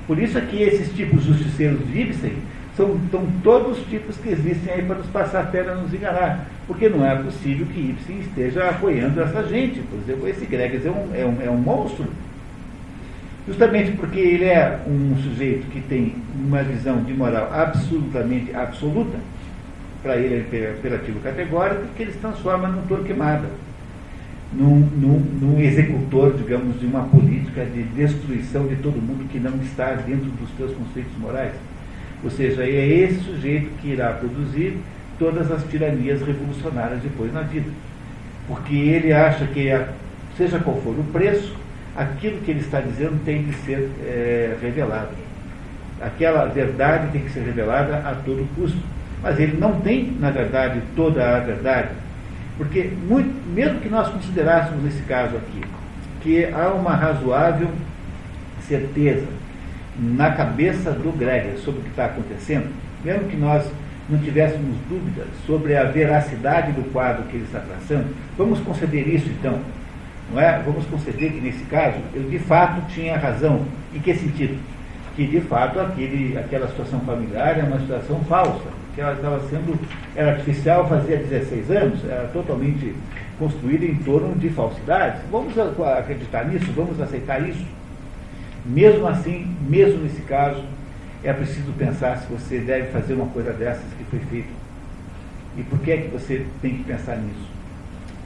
Por 0.07 0.19
isso 0.19 0.39
é 0.39 0.41
que 0.41 0.63
esses 0.63 0.95
tipos 0.95 1.25
justiceiros 1.25 1.81
Ibsen 1.93 2.35
são, 2.77 3.01
são 3.11 3.27
todos 3.43 3.79
os 3.79 3.87
tipos 3.87 4.17
que 4.19 4.29
existem 4.29 4.73
aí 4.73 4.83
para 4.83 4.97
nos 4.97 5.07
passar 5.07 5.41
a 5.41 5.47
perna 5.47 5.75
nos 5.75 5.93
enganar. 5.95 6.47
Porque 6.67 6.89
não 6.89 7.07
é 7.07 7.17
possível 7.17 7.67
que 7.73 7.81
Ibsen 7.81 8.19
esteja 8.21 8.69
apoiando 8.69 9.21
essa 9.21 9.43
gente. 9.45 9.81
Por 9.81 9.99
exemplo, 9.99 10.29
esse 10.29 10.45
Gregas 10.45 10.85
é 10.85 10.91
um, 10.91 11.15
é 11.15 11.25
um, 11.25 11.43
é 11.47 11.51
um 11.51 11.57
monstro. 11.57 12.07
Justamente 13.47 13.93
porque 13.93 14.19
ele 14.19 14.45
é 14.45 14.81
um 14.87 15.17
sujeito 15.23 15.71
que 15.71 15.81
tem 15.81 16.17
uma 16.35 16.63
visão 16.65 17.03
de 17.05 17.15
moral 17.15 17.49
absolutamente 17.53 18.55
absoluta, 18.55 19.17
para 20.03 20.17
ele 20.17 20.35
é 20.53 20.75
imperativo 20.77 21.21
categórico, 21.21 21.83
que 21.97 22.03
ele 22.03 22.13
se 22.13 22.19
transforma 22.19 22.67
num 22.67 22.83
Torquemada, 22.83 23.49
num, 24.53 24.81
num, 24.81 25.21
num 25.41 25.61
executor, 25.61 26.35
digamos, 26.37 26.79
de 26.81 26.87
uma 26.87 27.05
política 27.05 27.65
de 27.65 27.85
destruição 27.85 28.67
de 28.67 28.77
todo 28.77 29.01
mundo 29.01 29.29
que 29.31 29.39
não 29.39 29.57
está 29.63 29.93
dentro 29.93 30.27
dos 30.27 30.49
seus 30.57 30.73
conceitos 30.73 31.17
morais. 31.19 31.53
Ou 32.25 32.31
seja, 32.31 32.63
é 32.63 32.87
esse 32.87 33.21
sujeito 33.21 33.71
que 33.81 33.89
irá 33.89 34.13
produzir 34.13 34.79
todas 35.19 35.51
as 35.51 35.65
tiranias 35.65 36.21
revolucionárias 36.23 37.01
depois 37.01 37.33
na 37.33 37.43
vida. 37.43 37.71
Porque 38.47 38.75
ele 38.75 39.13
acha 39.13 39.47
que, 39.47 39.69
seja 40.37 40.59
qual 40.59 40.77
for 40.81 40.99
o 40.99 41.05
preço, 41.13 41.55
aquilo 41.97 42.41
que 42.41 42.51
ele 42.51 42.61
está 42.61 42.81
dizendo 42.81 43.23
tem 43.25 43.45
que 43.45 43.55
ser 43.65 43.91
é, 44.05 44.57
revelado. 44.61 45.11
Aquela 46.01 46.45
verdade 46.47 47.13
tem 47.13 47.23
que 47.23 47.31
ser 47.31 47.41
revelada 47.41 47.97
a 47.97 48.15
todo 48.25 48.47
custo. 48.55 48.79
Mas 49.23 49.39
ele 49.41 49.57
não 49.57 49.81
tem, 49.81 50.17
na 50.21 50.31
verdade, 50.31 50.81
toda 50.95 51.37
a 51.37 51.41
verdade. 51.41 51.89
Porque, 52.59 52.91
muito, 53.09 53.31
mesmo 53.53 53.81
que 53.81 53.89
nós 53.89 54.09
considerássemos 54.09 54.83
nesse 54.83 55.03
caso 55.03 55.37
aqui, 55.37 55.61
que 56.23 56.45
há 56.47 56.69
uma 56.69 56.95
razoável 56.95 57.69
certeza 58.61 59.27
na 59.99 60.31
cabeça 60.33 60.91
do 60.93 61.17
Greger 61.17 61.57
sobre 61.59 61.81
o 61.81 61.83
que 61.85 61.91
está 61.91 62.07
acontecendo, 62.07 62.69
mesmo 63.05 63.29
que 63.29 63.37
nós 63.37 63.65
não 64.09 64.19
tivéssemos 64.19 64.77
dúvidas 64.89 65.27
sobre 65.47 65.77
a 65.77 65.85
veracidade 65.85 66.73
do 66.73 66.93
quadro 66.93 67.25
que 67.25 67.37
ele 67.37 67.45
está 67.45 67.61
traçando, 67.61 68.07
vamos 68.37 68.61
conceder 68.61 69.07
isso 69.09 69.29
então. 69.29 69.59
Não 70.33 70.41
é? 70.41 70.61
Vamos 70.65 70.85
conceder 70.87 71.33
que 71.33 71.41
nesse 71.41 71.65
caso 71.65 71.99
ele 72.15 72.29
de 72.29 72.39
fato 72.39 72.83
tinha 72.89 73.17
razão. 73.17 73.65
Em 73.95 74.01
que 74.01 74.15
sentido? 74.15 74.59
Que 75.15 75.27
de 75.27 75.41
fato 75.41 75.81
aquele, 75.81 76.37
aquela 76.37 76.69
situação 76.69 77.01
familiar 77.01 77.59
é 77.59 77.63
uma 77.63 77.81
situação 77.81 78.21
falsa, 78.25 78.69
que 78.95 79.01
ela 79.01 79.15
estava 79.15 79.41
sendo, 79.49 79.79
era 80.15 80.33
artificial 80.33 80.89
fazia 80.89 81.17
16 81.17 81.71
anos, 81.71 82.05
era 82.05 82.29
totalmente 82.29 82.95
construída 83.39 83.87
em 83.87 83.95
torno 83.97 84.35
de 84.35 84.49
falsidades. 84.51 85.21
Vamos 85.31 85.55
acreditar 85.59 86.45
nisso, 86.45 86.71
vamos 86.75 87.01
aceitar 87.01 87.47
isso. 87.49 87.65
Mesmo 88.67 89.07
assim, 89.07 89.55
mesmo 89.69 90.03
nesse 90.03 90.23
caso, 90.23 90.63
é 91.23 91.33
preciso 91.33 91.73
pensar 91.73 92.19
se 92.19 92.27
você 92.27 92.59
deve 92.59 92.89
fazer 92.89 93.15
uma 93.15 93.27
coisa 93.27 93.53
dessas 93.53 93.85
que 93.97 94.05
foi 94.05 94.19
feita. 94.31 94.49
E 95.57 95.63
por 95.63 95.79
que 95.81 95.91
é 95.91 95.97
que 95.99 96.09
você 96.09 96.47
tem 96.61 96.77
que 96.77 96.85
pensar 96.85 97.17
nisso? 97.17 97.49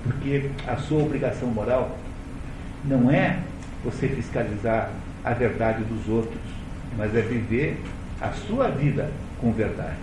Porque 0.03 0.51
a 0.67 0.77
sua 0.77 1.03
obrigação 1.03 1.49
moral 1.49 1.97
não 2.85 3.11
é 3.11 3.39
você 3.85 4.09
fiscalizar 4.09 4.91
a 5.25 5.33
verdade 5.33 5.85
dos 5.85 6.09
outros, 6.09 6.41
mas 6.97 7.15
é 7.15 7.21
viver 7.21 7.79
a 8.21 8.31
sua 8.31 8.69
vida 8.69 9.11
com 9.41 9.53
verdade. 9.53 9.97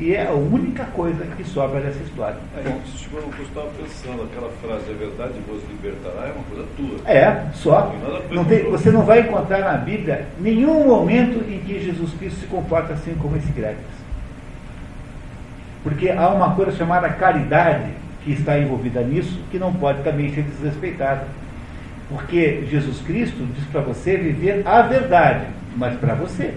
E 0.00 0.14
é 0.14 0.26
a 0.26 0.32
única 0.32 0.84
coisa 0.86 1.26
que 1.36 1.44
sobra 1.44 1.78
dessa 1.78 2.02
história. 2.02 2.38
É, 2.56 2.66
eu 2.66 3.44
estava 3.44 3.68
pensando, 3.78 4.22
aquela 4.22 4.50
frase, 4.52 4.90
a 4.90 4.94
verdade 4.94 5.34
vos 5.46 5.62
libertará, 5.68 6.26
é 6.28 6.32
uma 6.32 6.44
coisa 6.44 6.64
tua. 6.74 7.10
É, 7.12 7.44
só. 7.52 7.94
Não 8.30 8.42
tem- 8.46 8.66
o 8.66 8.70
você 8.70 8.90
não 8.90 9.02
vai 9.02 9.20
encontrar 9.20 9.58
na 9.58 9.74
Bíblia 9.76 10.26
nenhum 10.40 10.86
momento 10.86 11.44
em 11.46 11.58
que 11.58 11.84
Jesus 11.84 12.14
Cristo 12.14 12.40
se 12.40 12.46
comporta 12.46 12.94
assim 12.94 13.14
como 13.20 13.36
esse 13.36 13.52
Gregas. 13.52 13.76
Porque 15.82 16.08
há 16.08 16.28
uma 16.30 16.54
coisa 16.54 16.72
chamada 16.72 17.10
caridade 17.10 17.90
que 18.24 18.32
está 18.32 18.58
envolvida 18.58 19.02
nisso, 19.02 19.38
que 19.50 19.58
não 19.58 19.72
pode 19.74 20.02
também 20.02 20.32
ser 20.34 20.44
desrespeitada. 20.44 21.24
Porque 22.08 22.64
Jesus 22.70 23.02
Cristo 23.02 23.46
diz 23.54 23.64
para 23.66 23.82
você 23.82 24.16
viver 24.16 24.62
a 24.66 24.80
verdade, 24.80 25.44
mas 25.76 25.94
para 25.98 26.14
você. 26.14 26.54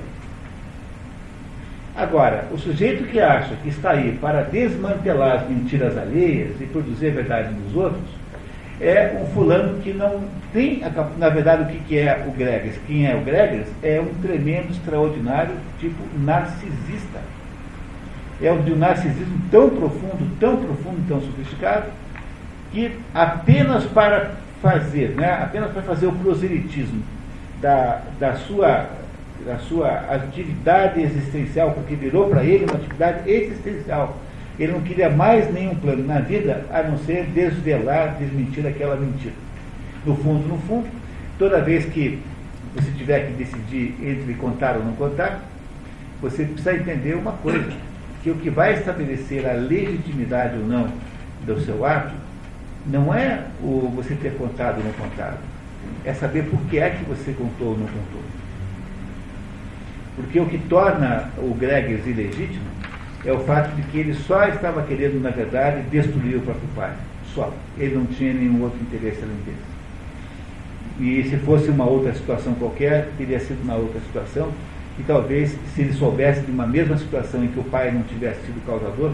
Agora, 1.95 2.47
o 2.51 2.57
sujeito 2.57 3.03
que 3.05 3.19
acha 3.19 3.55
que 3.61 3.69
está 3.69 3.91
aí 3.91 4.17
para 4.19 4.41
desmantelar 4.41 5.41
as 5.41 5.49
mentiras 5.49 5.97
alheias 5.97 6.59
e 6.59 6.65
produzir 6.65 7.07
a 7.07 7.11
verdade 7.11 7.53
dos 7.53 7.75
outros, 7.75 8.03
é 8.81 9.15
um 9.21 9.27
fulano 9.27 9.79
que 9.81 9.93
não 9.93 10.23
tem, 10.51 10.83
a 10.83 10.89
na 11.17 11.29
verdade, 11.29 11.63
o 11.63 11.65
que, 11.67 11.79
que 11.85 11.99
é 11.99 12.25
o 12.27 12.31
Gregas? 12.31 12.75
Quem 12.87 13.05
é 13.05 13.15
o 13.15 13.21
Gregas? 13.21 13.67
É 13.83 14.01
um 14.01 14.13
tremendo, 14.21 14.71
extraordinário 14.71 15.55
tipo 15.79 16.01
narcisista. 16.17 17.19
É 18.41 18.51
o 18.51 18.57
de 18.63 18.73
um 18.73 18.77
narcisismo 18.77 19.39
tão 19.51 19.69
profundo, 19.69 20.37
tão 20.39 20.57
profundo, 20.57 21.07
tão 21.07 21.21
sofisticado, 21.21 21.91
que 22.71 22.91
apenas 23.13 23.85
para 23.85 24.31
fazer, 24.61 25.09
né, 25.09 25.31
apenas 25.43 25.71
para 25.71 25.81
fazer 25.83 26.07
o 26.07 26.11
proselitismo 26.13 27.03
da, 27.61 28.01
da, 28.19 28.35
sua, 28.35 28.89
da 29.45 29.57
sua 29.57 29.89
atividade 30.09 31.01
existencial, 31.01 31.71
porque 31.71 31.95
virou 31.95 32.29
para 32.29 32.43
ele 32.43 32.65
uma 32.65 32.75
atividade 32.75 33.29
existencial. 33.29 34.17
Ele 34.59 34.71
não 34.71 34.81
queria 34.81 35.09
mais 35.09 35.51
nenhum 35.51 35.75
plano 35.75 36.05
na 36.05 36.19
vida 36.19 36.65
a 36.71 36.83
não 36.83 36.97
ser 36.99 37.25
desvelar, 37.27 38.17
desmentir 38.19 38.65
aquela 38.67 38.95
mentira. 38.95 39.33
No 40.05 40.15
fundo, 40.15 40.47
no 40.47 40.57
fundo, 40.59 40.87
toda 41.39 41.61
vez 41.61 41.85
que 41.85 42.19
você 42.75 42.91
tiver 42.91 43.27
que 43.27 43.33
decidir 43.33 43.95
entre 44.01 44.33
contar 44.35 44.75
ou 44.75 44.83
não 44.83 44.93
contar, 44.93 45.41
você 46.21 46.45
precisa 46.45 46.75
entender 46.75 47.15
uma 47.15 47.33
coisa, 47.33 47.71
que 48.23 48.31
o 48.31 48.35
que 48.35 48.49
vai 48.49 48.73
estabelecer 48.73 49.45
a 49.45 49.53
legitimidade 49.53 50.57
ou 50.57 50.65
não 50.65 50.87
do 51.45 51.59
seu 51.59 51.85
ato 51.85 52.13
não 52.85 53.13
é 53.13 53.43
o 53.61 53.91
você 53.95 54.15
ter 54.15 54.33
contado 54.37 54.77
ou 54.77 54.83
não 54.83 54.93
contado, 54.93 55.37
é 56.05 56.13
saber 56.13 56.43
por 56.43 56.59
que 56.69 56.79
é 56.79 56.89
que 56.89 57.03
você 57.05 57.33
contou 57.33 57.69
ou 57.69 57.77
não 57.77 57.87
contou. 57.87 58.21
Porque 60.15 60.39
o 60.39 60.45
que 60.45 60.57
torna 60.57 61.29
o 61.37 61.53
Gregers 61.53 62.05
ilegítimo 62.05 62.65
é 63.25 63.31
o 63.31 63.39
fato 63.39 63.75
de 63.75 63.81
que 63.83 63.97
ele 63.97 64.13
só 64.13 64.45
estava 64.47 64.83
querendo, 64.83 65.21
na 65.21 65.29
verdade, 65.29 65.81
destruir 65.89 66.37
o 66.37 66.41
próprio 66.41 66.67
pai. 66.75 66.93
Só. 67.33 67.51
Ele 67.77 67.95
não 67.95 68.05
tinha 68.05 68.33
nenhum 68.33 68.61
outro 68.61 68.79
interesse 68.81 69.23
além 69.23 69.37
desse. 69.45 69.73
E 70.99 71.29
se 71.29 71.37
fosse 71.37 71.69
uma 71.69 71.85
outra 71.85 72.13
situação 72.13 72.53
qualquer, 72.53 73.09
teria 73.17 73.39
sido 73.39 73.63
uma 73.63 73.75
outra 73.75 73.99
situação. 74.01 74.51
E 74.99 75.03
talvez, 75.03 75.57
se 75.73 75.81
ele 75.81 75.93
soubesse 75.93 76.41
de 76.41 76.51
uma 76.51 76.67
mesma 76.67 76.97
situação 76.97 77.43
em 77.43 77.47
que 77.47 77.59
o 77.59 77.63
pai 77.63 77.91
não 77.91 78.03
tivesse 78.03 78.45
sido 78.45 78.63
causador, 78.65 79.11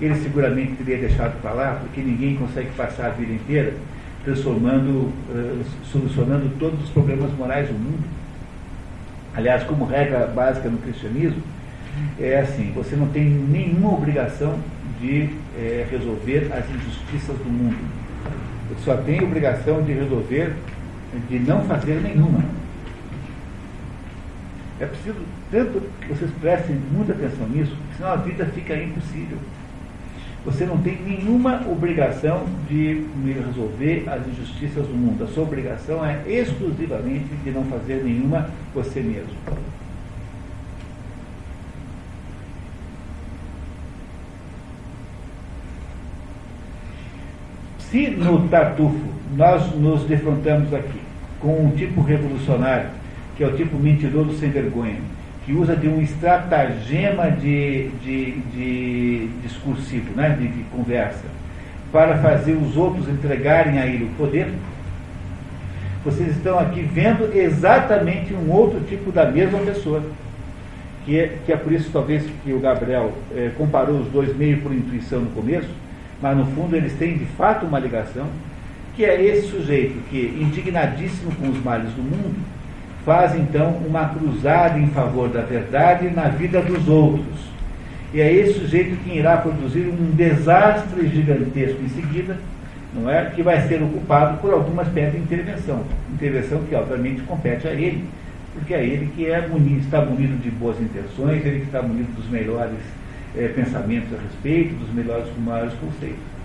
ele 0.00 0.14
seguramente 0.16 0.72
teria 0.72 0.98
deixado 0.98 1.40
para 1.40 1.52
lá, 1.52 1.78
porque 1.80 2.00
ninguém 2.00 2.34
consegue 2.36 2.70
passar 2.76 3.06
a 3.06 3.10
vida 3.10 3.32
inteira 3.32 3.72
transformando, 4.24 5.12
eh, 5.32 5.62
solucionando 5.92 6.50
todos 6.58 6.82
os 6.82 6.90
problemas 6.90 7.30
morais 7.38 7.68
do 7.68 7.74
mundo. 7.74 8.02
Aliás, 9.36 9.62
como 9.64 9.84
regra 9.84 10.26
básica 10.26 10.68
no 10.70 10.78
cristianismo, 10.78 11.42
é 12.18 12.40
assim, 12.40 12.72
você 12.74 12.96
não 12.96 13.08
tem 13.08 13.24
nenhuma 13.24 13.92
obrigação 13.92 14.58
de 15.00 15.28
eh, 15.58 15.86
resolver 15.90 16.50
as 16.52 16.68
injustiças 16.70 17.36
do 17.38 17.50
mundo. 17.50 17.76
Você 18.70 18.84
só 18.84 18.96
tem 18.96 19.22
obrigação 19.22 19.82
de 19.82 19.92
resolver, 19.92 20.54
de 21.28 21.38
não 21.38 21.62
fazer 21.64 22.00
nenhuma. 22.00 22.42
É 24.80 24.86
preciso 24.86 25.16
tanto 25.50 25.82
que 26.00 26.08
vocês 26.08 26.30
prestem 26.40 26.76
muita 26.90 27.12
atenção 27.12 27.46
nisso, 27.48 27.76
senão 27.96 28.12
a 28.12 28.16
vida 28.16 28.46
fica 28.46 28.74
impossível. 28.74 29.38
Você 30.46 30.64
não 30.64 30.78
tem 30.78 30.96
nenhuma 31.04 31.60
obrigação 31.68 32.46
de 32.68 33.04
resolver 33.26 34.04
as 34.06 34.24
injustiças 34.28 34.86
do 34.86 34.94
mundo. 34.94 35.24
A 35.24 35.26
sua 35.26 35.42
obrigação 35.42 36.06
é 36.06 36.22
exclusivamente 36.24 37.26
de 37.42 37.50
não 37.50 37.64
fazer 37.64 38.04
nenhuma 38.04 38.48
você 38.72 39.00
mesmo. 39.00 39.34
Se 47.80 48.10
no 48.10 48.48
Tartufo 48.48 49.00
nós 49.36 49.74
nos 49.74 50.04
defrontamos 50.04 50.72
aqui 50.72 51.00
com 51.40 51.66
um 51.66 51.70
tipo 51.70 52.00
revolucionário, 52.02 52.90
que 53.36 53.42
é 53.42 53.48
o 53.48 53.56
tipo 53.56 53.76
mentiroso 53.76 54.38
sem 54.38 54.50
vergonha, 54.50 55.00
que 55.46 55.52
usa 55.52 55.76
de 55.76 55.86
um 55.86 56.02
estratagema 56.02 57.30
de, 57.30 57.88
de, 58.02 58.32
de 58.52 59.28
discursivo, 59.44 60.10
né, 60.16 60.30
de, 60.30 60.48
de 60.48 60.64
conversa, 60.64 61.24
para 61.92 62.18
fazer 62.18 62.54
os 62.54 62.76
outros 62.76 63.08
entregarem 63.08 63.78
a 63.78 63.86
ele 63.86 64.06
o 64.06 64.08
poder, 64.18 64.48
vocês 66.04 66.36
estão 66.36 66.58
aqui 66.58 66.80
vendo 66.82 67.32
exatamente 67.32 68.34
um 68.34 68.50
outro 68.50 68.80
tipo 68.80 69.12
da 69.12 69.24
mesma 69.30 69.60
pessoa. 69.60 70.02
Que 71.04 71.20
é, 71.20 71.38
que 71.46 71.52
é 71.52 71.56
por 71.56 71.72
isso, 71.72 71.88
talvez, 71.92 72.24
que 72.44 72.52
o 72.52 72.58
Gabriel 72.58 73.12
eh, 73.32 73.52
comparou 73.56 74.00
os 74.00 74.08
dois 74.08 74.36
meio 74.36 74.60
por 74.60 74.72
intuição 74.72 75.20
no 75.20 75.30
começo, 75.30 75.68
mas 76.20 76.36
no 76.36 76.44
fundo 76.46 76.74
eles 76.74 76.92
têm 76.94 77.16
de 77.16 77.24
fato 77.24 77.64
uma 77.64 77.78
ligação, 77.78 78.26
que 78.96 79.04
é 79.04 79.22
esse 79.22 79.48
sujeito 79.48 79.94
que, 80.10 80.36
indignadíssimo 80.40 81.32
com 81.36 81.48
os 81.48 81.62
males 81.62 81.92
do 81.92 82.02
mundo, 82.02 82.34
faz 83.06 83.36
então 83.36 83.70
uma 83.86 84.08
cruzada 84.08 84.76
em 84.80 84.88
favor 84.88 85.28
da 85.28 85.42
verdade 85.42 86.10
na 86.10 86.24
vida 86.24 86.60
dos 86.60 86.88
outros. 86.88 87.46
E 88.12 88.20
é 88.20 88.32
esse 88.32 88.58
sujeito 88.58 88.96
que 89.04 89.16
irá 89.16 89.36
produzir 89.36 89.86
um 89.86 90.10
desastre 90.10 91.06
gigantesco 91.08 91.80
em 91.82 91.88
seguida, 91.88 92.36
não 92.92 93.08
é? 93.08 93.26
Que 93.26 93.44
vai 93.44 93.60
ser 93.68 93.80
ocupado 93.80 94.38
por 94.38 94.52
alguma 94.52 94.82
espécie 94.82 95.12
de 95.12 95.18
intervenção. 95.18 95.84
Intervenção 96.12 96.60
que 96.68 96.74
obviamente 96.74 97.22
compete 97.22 97.68
a 97.68 97.72
ele, 97.72 98.04
porque 98.52 98.74
é 98.74 98.84
ele 98.84 99.08
que 99.14 99.26
é 99.26 99.46
munido, 99.46 99.80
está 99.80 100.04
munido 100.04 100.36
de 100.42 100.50
boas 100.50 100.80
intenções, 100.80 101.46
ele 101.46 101.60
que 101.60 101.66
está 101.66 101.82
munido 101.82 102.10
dos 102.16 102.28
melhores 102.28 102.78
eh, 103.36 103.48
pensamentos 103.54 104.08
a 104.12 104.20
respeito, 104.20 104.74
dos 104.74 104.92
melhores, 104.92 105.26
maiores 105.44 105.74
conceitos. 105.74 106.35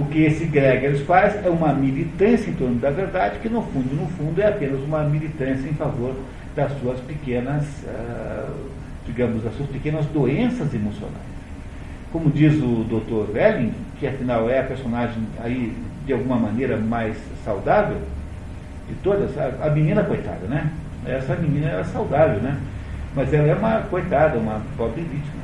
O 0.00 0.06
que 0.06 0.22
esse 0.24 0.46
Gregers 0.46 1.02
faz 1.02 1.44
é 1.44 1.50
uma 1.50 1.74
militância 1.74 2.48
em 2.48 2.54
torno 2.54 2.76
da 2.76 2.88
verdade, 2.88 3.38
que 3.40 3.50
no 3.50 3.60
fundo, 3.60 3.94
no 3.94 4.06
fundo, 4.06 4.40
é 4.40 4.48
apenas 4.48 4.80
uma 4.80 5.04
militância 5.04 5.68
em 5.68 5.74
favor 5.74 6.14
das 6.56 6.72
suas 6.80 6.98
pequenas, 7.00 7.66
ah, 7.86 8.48
digamos, 9.04 9.44
das 9.44 9.54
suas 9.56 9.68
pequenas 9.68 10.06
doenças 10.06 10.72
emocionais. 10.72 11.20
Como 12.10 12.30
diz 12.30 12.54
o 12.54 12.82
Dr. 12.84 13.36
Welling, 13.36 13.74
que 13.98 14.06
afinal 14.06 14.48
é 14.48 14.60
a 14.60 14.64
personagem 14.64 15.22
aí 15.44 15.76
de 16.06 16.14
alguma 16.14 16.36
maneira 16.36 16.78
mais 16.78 17.14
saudável 17.44 17.98
de 18.88 18.94
todas, 19.02 19.36
a, 19.36 19.66
a 19.66 19.68
menina 19.68 20.02
coitada, 20.02 20.46
né? 20.48 20.70
Essa 21.04 21.36
menina 21.36 21.68
era 21.68 21.84
saudável, 21.84 22.40
né? 22.40 22.58
Mas 23.14 23.30
ela 23.34 23.48
é 23.48 23.54
uma 23.54 23.82
coitada, 23.82 24.38
uma 24.38 24.62
pobre 24.78 25.02
vítima. 25.02 25.39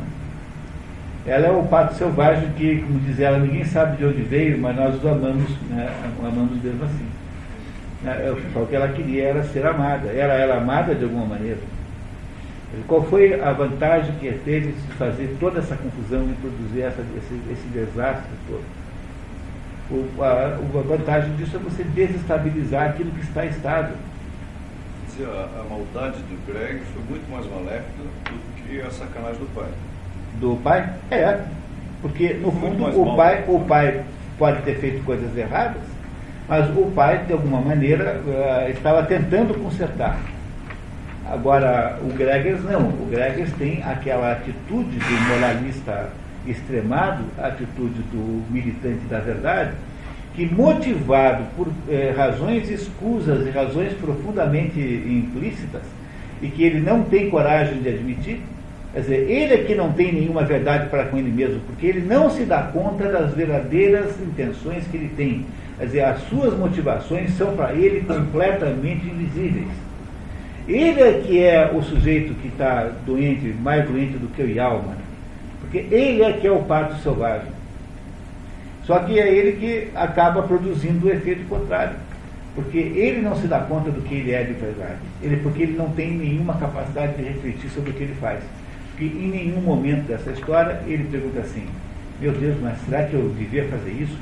Ela 1.26 1.48
é 1.48 1.50
o 1.50 1.64
pato 1.64 1.94
selvagem 1.94 2.50
que, 2.52 2.82
como 2.82 3.00
diz 3.00 3.18
ela, 3.18 3.38
ninguém 3.38 3.64
sabe 3.64 3.96
de 3.96 4.04
onde 4.04 4.22
veio, 4.22 4.58
mas 4.58 4.76
nós 4.76 4.94
os 4.94 5.04
amamos, 5.04 5.50
né, 5.68 5.92
amamos 6.20 6.62
mesmo 6.62 6.84
assim. 6.84 7.06
Né, 8.02 8.34
Só 8.52 8.60
o 8.60 8.66
que 8.66 8.76
ela 8.76 8.88
queria 8.88 9.24
era 9.24 9.42
ser 9.42 9.66
amada. 9.66 10.08
Era 10.08 10.34
ela 10.34 10.58
amada 10.58 10.94
de 10.94 11.02
alguma 11.02 11.26
maneira? 11.26 11.58
Qual 12.86 13.02
foi 13.04 13.40
a 13.40 13.52
vantagem 13.52 14.14
que 14.20 14.30
teve 14.44 14.72
de 14.72 14.94
fazer 14.94 15.36
toda 15.40 15.58
essa 15.58 15.76
confusão 15.76 16.28
e 16.30 16.34
produzir 16.34 16.82
essa, 16.82 17.00
esse, 17.16 17.40
esse 17.52 17.66
desastre 17.68 18.30
todo? 18.46 18.64
O, 19.90 20.22
a, 20.22 20.56
a 20.56 20.82
vantagem 20.82 21.34
disso 21.36 21.56
é 21.56 21.58
você 21.58 21.82
desestabilizar 21.82 22.90
aquilo 22.90 23.10
que 23.10 23.22
está 23.22 23.44
estável. 23.44 23.96
A, 25.18 25.60
a 25.60 25.64
maldade 25.70 26.18
do 26.18 26.46
Greg 26.46 26.82
foi 26.92 27.02
muito 27.08 27.30
mais 27.30 27.46
maléfica 27.46 28.02
do 28.02 28.62
que 28.62 28.80
a 28.80 28.90
sacanagem 28.90 29.40
do 29.40 29.54
pai. 29.54 29.70
Do 30.40 30.56
pai? 30.62 30.88
É, 31.10 31.40
porque 32.02 32.34
no 32.34 32.52
fundo 32.52 32.84
o 33.00 33.16
pai, 33.16 33.44
o 33.48 33.60
pai 33.60 34.04
pode 34.38 34.62
ter 34.62 34.76
feito 34.76 35.04
coisas 35.04 35.36
erradas, 35.36 35.82
mas 36.48 36.68
o 36.76 36.90
pai 36.94 37.24
de 37.26 37.32
alguma 37.32 37.60
maneira 37.60 38.20
eh, 38.26 38.70
estava 38.70 39.02
tentando 39.02 39.54
consertar. 39.54 40.18
Agora 41.28 41.98
o 42.02 42.12
Gregers 42.12 42.62
não, 42.62 42.88
o 42.88 43.08
Gregers 43.10 43.52
tem 43.54 43.82
aquela 43.82 44.32
atitude 44.32 44.96
do 44.96 45.28
moralista 45.28 46.10
extremado, 46.46 47.24
a 47.38 47.48
atitude 47.48 48.00
do 48.12 48.44
militante 48.52 49.04
da 49.06 49.18
verdade, 49.18 49.72
que 50.34 50.46
motivado 50.46 51.44
por 51.56 51.68
eh, 51.88 52.14
razões 52.16 52.70
escusas 52.70 53.46
e 53.46 53.50
razões 53.50 53.92
profundamente 53.94 54.78
implícitas, 54.78 55.82
e 56.40 56.48
que 56.48 56.62
ele 56.62 56.80
não 56.80 57.02
tem 57.02 57.30
coragem 57.30 57.80
de 57.80 57.88
admitir, 57.88 58.40
Quer 58.96 59.02
dizer, 59.02 59.30
ele 59.30 59.52
é 59.52 59.58
que 59.58 59.74
não 59.74 59.92
tem 59.92 60.10
nenhuma 60.10 60.42
verdade 60.42 60.88
para 60.88 61.04
com 61.04 61.18
ele 61.18 61.30
mesmo, 61.30 61.60
porque 61.66 61.86
ele 61.86 62.00
não 62.00 62.30
se 62.30 62.44
dá 62.44 62.62
conta 62.62 63.06
das 63.12 63.34
verdadeiras 63.34 64.18
intenções 64.18 64.86
que 64.86 64.96
ele 64.96 65.10
tem. 65.14 65.44
Quer 65.76 65.84
dizer, 65.84 66.00
as 66.00 66.22
suas 66.30 66.56
motivações 66.56 67.36
são 67.36 67.54
para 67.54 67.74
ele 67.74 68.00
completamente 68.06 69.06
invisíveis. 69.06 69.68
Ele 70.66 70.98
é 70.98 71.22
que 71.22 71.44
é 71.44 71.70
o 71.74 71.82
sujeito 71.82 72.32
que 72.40 72.48
está 72.48 72.90
doente, 73.04 73.54
mais 73.60 73.86
doente 73.86 74.16
do 74.16 74.28
que 74.28 74.40
o 74.40 74.48
Yalma. 74.48 74.96
Porque 75.60 75.76
ele 75.94 76.22
é 76.22 76.32
que 76.32 76.46
é 76.46 76.50
o 76.50 76.62
parto 76.62 76.96
selvagem. 77.02 77.52
Só 78.84 79.00
que 79.00 79.20
é 79.20 79.30
ele 79.30 79.58
que 79.58 79.90
acaba 79.94 80.40
produzindo 80.44 81.06
o 81.06 81.10
efeito 81.10 81.46
contrário. 81.50 81.96
Porque 82.54 82.78
ele 82.78 83.20
não 83.20 83.36
se 83.36 83.46
dá 83.46 83.60
conta 83.60 83.90
do 83.90 84.00
que 84.00 84.14
ele 84.14 84.32
é 84.32 84.42
de 84.42 84.54
verdade. 84.54 85.00
Ele, 85.20 85.36
porque 85.36 85.64
ele 85.64 85.76
não 85.76 85.90
tem 85.90 86.12
nenhuma 86.12 86.54
capacidade 86.54 87.14
de 87.18 87.24
refletir 87.24 87.68
sobre 87.68 87.90
o 87.90 87.92
que 87.92 88.02
ele 88.02 88.14
faz. 88.14 88.40
Porque 88.96 89.04
em 89.14 89.28
nenhum 89.28 89.60
momento 89.60 90.06
dessa 90.06 90.30
história 90.30 90.80
ele 90.86 91.04
pergunta 91.04 91.40
assim, 91.40 91.66
meu 92.18 92.32
Deus, 92.32 92.56
mas 92.62 92.78
será 92.86 93.04
que 93.04 93.12
eu 93.12 93.28
devia 93.28 93.68
fazer 93.68 93.90
isso? 93.90 94.16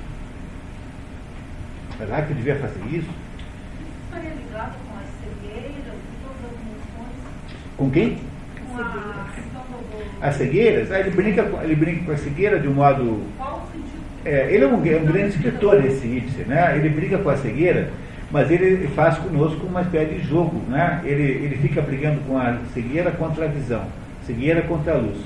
Será 1.97 2.23
que 2.23 2.33
eu 2.33 2.37
devia 2.37 2.57
fazer 2.57 2.81
isso? 2.91 3.09
Isso 3.09 3.15
ligado 4.55 4.75
com 4.85 4.99
as 4.99 5.07
cegueiras 5.21 5.95
e 5.95 6.25
todas 6.25 6.45
as 6.45 6.61
emoções? 6.61 7.17
Com 7.77 7.91
quem? 7.91 8.19
Com 8.69 8.83
a. 8.83 10.29
As 10.29 10.35
cegueiras? 10.35 10.91
Ah, 10.91 10.99
ele, 10.99 11.11
brinca, 11.11 11.43
ele 11.63 11.77
brinca 11.77 12.05
com 12.07 12.13
a 12.13 12.17
cegueira 12.17 12.59
de 12.59 12.67
um 12.67 12.75
modo. 12.75 13.23
Qual 13.37 13.69
o 13.69 13.73
sentido? 13.73 14.03
É, 14.25 14.53
ele 14.53 14.65
é 14.65 14.67
um, 14.67 14.85
é 14.85 14.97
um 14.97 15.05
grande 15.05 15.37
escritor, 15.37 15.85
esse 15.85 16.05
Ibsen, 16.05 16.47
né? 16.47 16.77
Ele 16.77 16.89
brinca 16.89 17.19
com 17.19 17.29
a 17.29 17.37
cegueira, 17.37 17.91
mas 18.33 18.51
ele 18.51 18.89
faz 18.89 19.19
conosco 19.19 19.65
uma 19.67 19.83
espécie 19.83 20.15
de 20.15 20.27
jogo, 20.27 20.61
né? 20.69 21.01
Ele, 21.05 21.23
ele 21.23 21.59
fica 21.59 21.81
brigando 21.81 22.21
com 22.27 22.37
a 22.37 22.59
cegueira 22.73 23.13
contra 23.13 23.45
a 23.45 23.49
visão, 23.49 23.85
cegueira 24.27 24.63
contra 24.63 24.95
a 24.95 24.97
luz. 24.97 25.19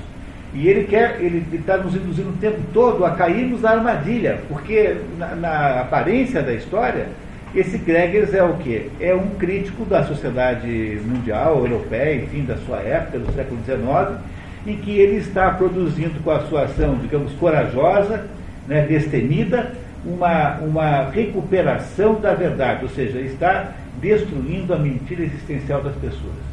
E 0.54 0.66
ele 0.66 0.84
quer, 0.84 1.18
ele 1.20 1.44
está 1.52 1.76
nos 1.76 1.94
induzindo 1.94 2.30
o 2.30 2.36
tempo 2.38 2.60
todo 2.72 3.04
a 3.04 3.10
cairmos 3.10 3.60
na 3.60 3.70
armadilha, 3.70 4.40
porque 4.48 4.96
na, 5.18 5.34
na 5.34 5.80
aparência 5.82 6.42
da 6.42 6.54
história, 6.54 7.08
esse 7.54 7.76
Gregers 7.78 8.32
é 8.32 8.42
o 8.42 8.54
quê? 8.54 8.88
É 9.00 9.14
um 9.14 9.28
crítico 9.38 9.84
da 9.84 10.04
sociedade 10.04 11.00
mundial, 11.04 11.66
europeia, 11.66 12.22
enfim, 12.22 12.44
da 12.44 12.56
sua 12.58 12.78
época, 12.78 13.18
do 13.18 13.32
século 13.32 13.60
XIX, 13.64 14.18
em 14.66 14.76
que 14.76 14.98
ele 14.98 15.16
está 15.16 15.50
produzindo 15.50 16.20
com 16.22 16.30
a 16.30 16.40
sua 16.40 16.64
ação, 16.64 16.96
digamos, 16.96 17.32
corajosa, 17.34 18.26
né, 18.66 18.86
destemida, 18.86 19.72
uma, 20.04 20.56
uma 20.58 21.10
recuperação 21.10 22.20
da 22.20 22.34
verdade, 22.34 22.84
ou 22.84 22.90
seja, 22.90 23.18
está 23.18 23.72
destruindo 24.00 24.72
a 24.72 24.78
mentira 24.78 25.22
existencial 25.22 25.82
das 25.82 25.94
pessoas. 25.96 26.47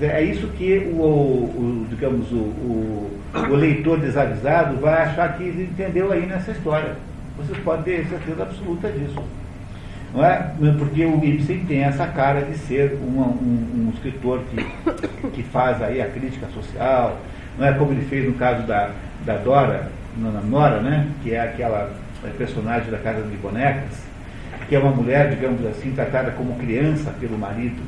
É 0.00 0.20
isso 0.22 0.48
que 0.48 0.78
o, 0.78 1.00
o 1.00 1.86
digamos, 1.88 2.30
o, 2.32 2.36
o, 2.36 3.20
o, 3.34 3.54
leitor 3.54 4.00
desavisado 4.00 4.76
vai 4.78 5.04
achar 5.04 5.36
que 5.36 5.44
entendeu 5.44 6.10
aí 6.10 6.26
nessa 6.26 6.50
história. 6.50 6.96
Vocês 7.36 7.56
podem 7.58 7.84
ter 7.84 8.06
certeza 8.06 8.42
absoluta 8.42 8.90
disso. 8.90 9.22
Não 10.12 10.24
é? 10.24 10.52
Porque 10.78 11.04
o 11.04 11.24
Ibsen 11.24 11.64
tem 11.66 11.84
essa 11.84 12.06
cara 12.06 12.40
de 12.42 12.58
ser 12.58 12.98
um, 13.00 13.20
um, 13.20 13.86
um 13.86 13.92
escritor 13.94 14.40
que, 14.50 15.30
que 15.30 15.42
faz 15.44 15.80
aí 15.80 16.00
a 16.00 16.08
crítica 16.08 16.48
social, 16.48 17.20
não 17.58 17.66
é 17.66 17.72
como 17.72 17.92
ele 17.92 18.04
fez 18.06 18.26
no 18.26 18.34
caso 18.34 18.66
da, 18.66 18.90
da 19.24 19.36
Dora, 19.36 19.90
na 20.16 20.40
Nora, 20.40 20.80
né? 20.80 21.08
que 21.22 21.32
é 21.32 21.40
aquela 21.40 21.92
personagem 22.36 22.90
da 22.90 22.98
Casa 22.98 23.22
de 23.22 23.36
Bonecas, 23.36 24.04
que 24.68 24.74
é 24.74 24.78
uma 24.78 24.90
mulher, 24.90 25.30
digamos 25.30 25.64
assim, 25.66 25.92
tratada 25.92 26.32
como 26.32 26.56
criança 26.56 27.14
pelo 27.20 27.38
marido 27.38 27.82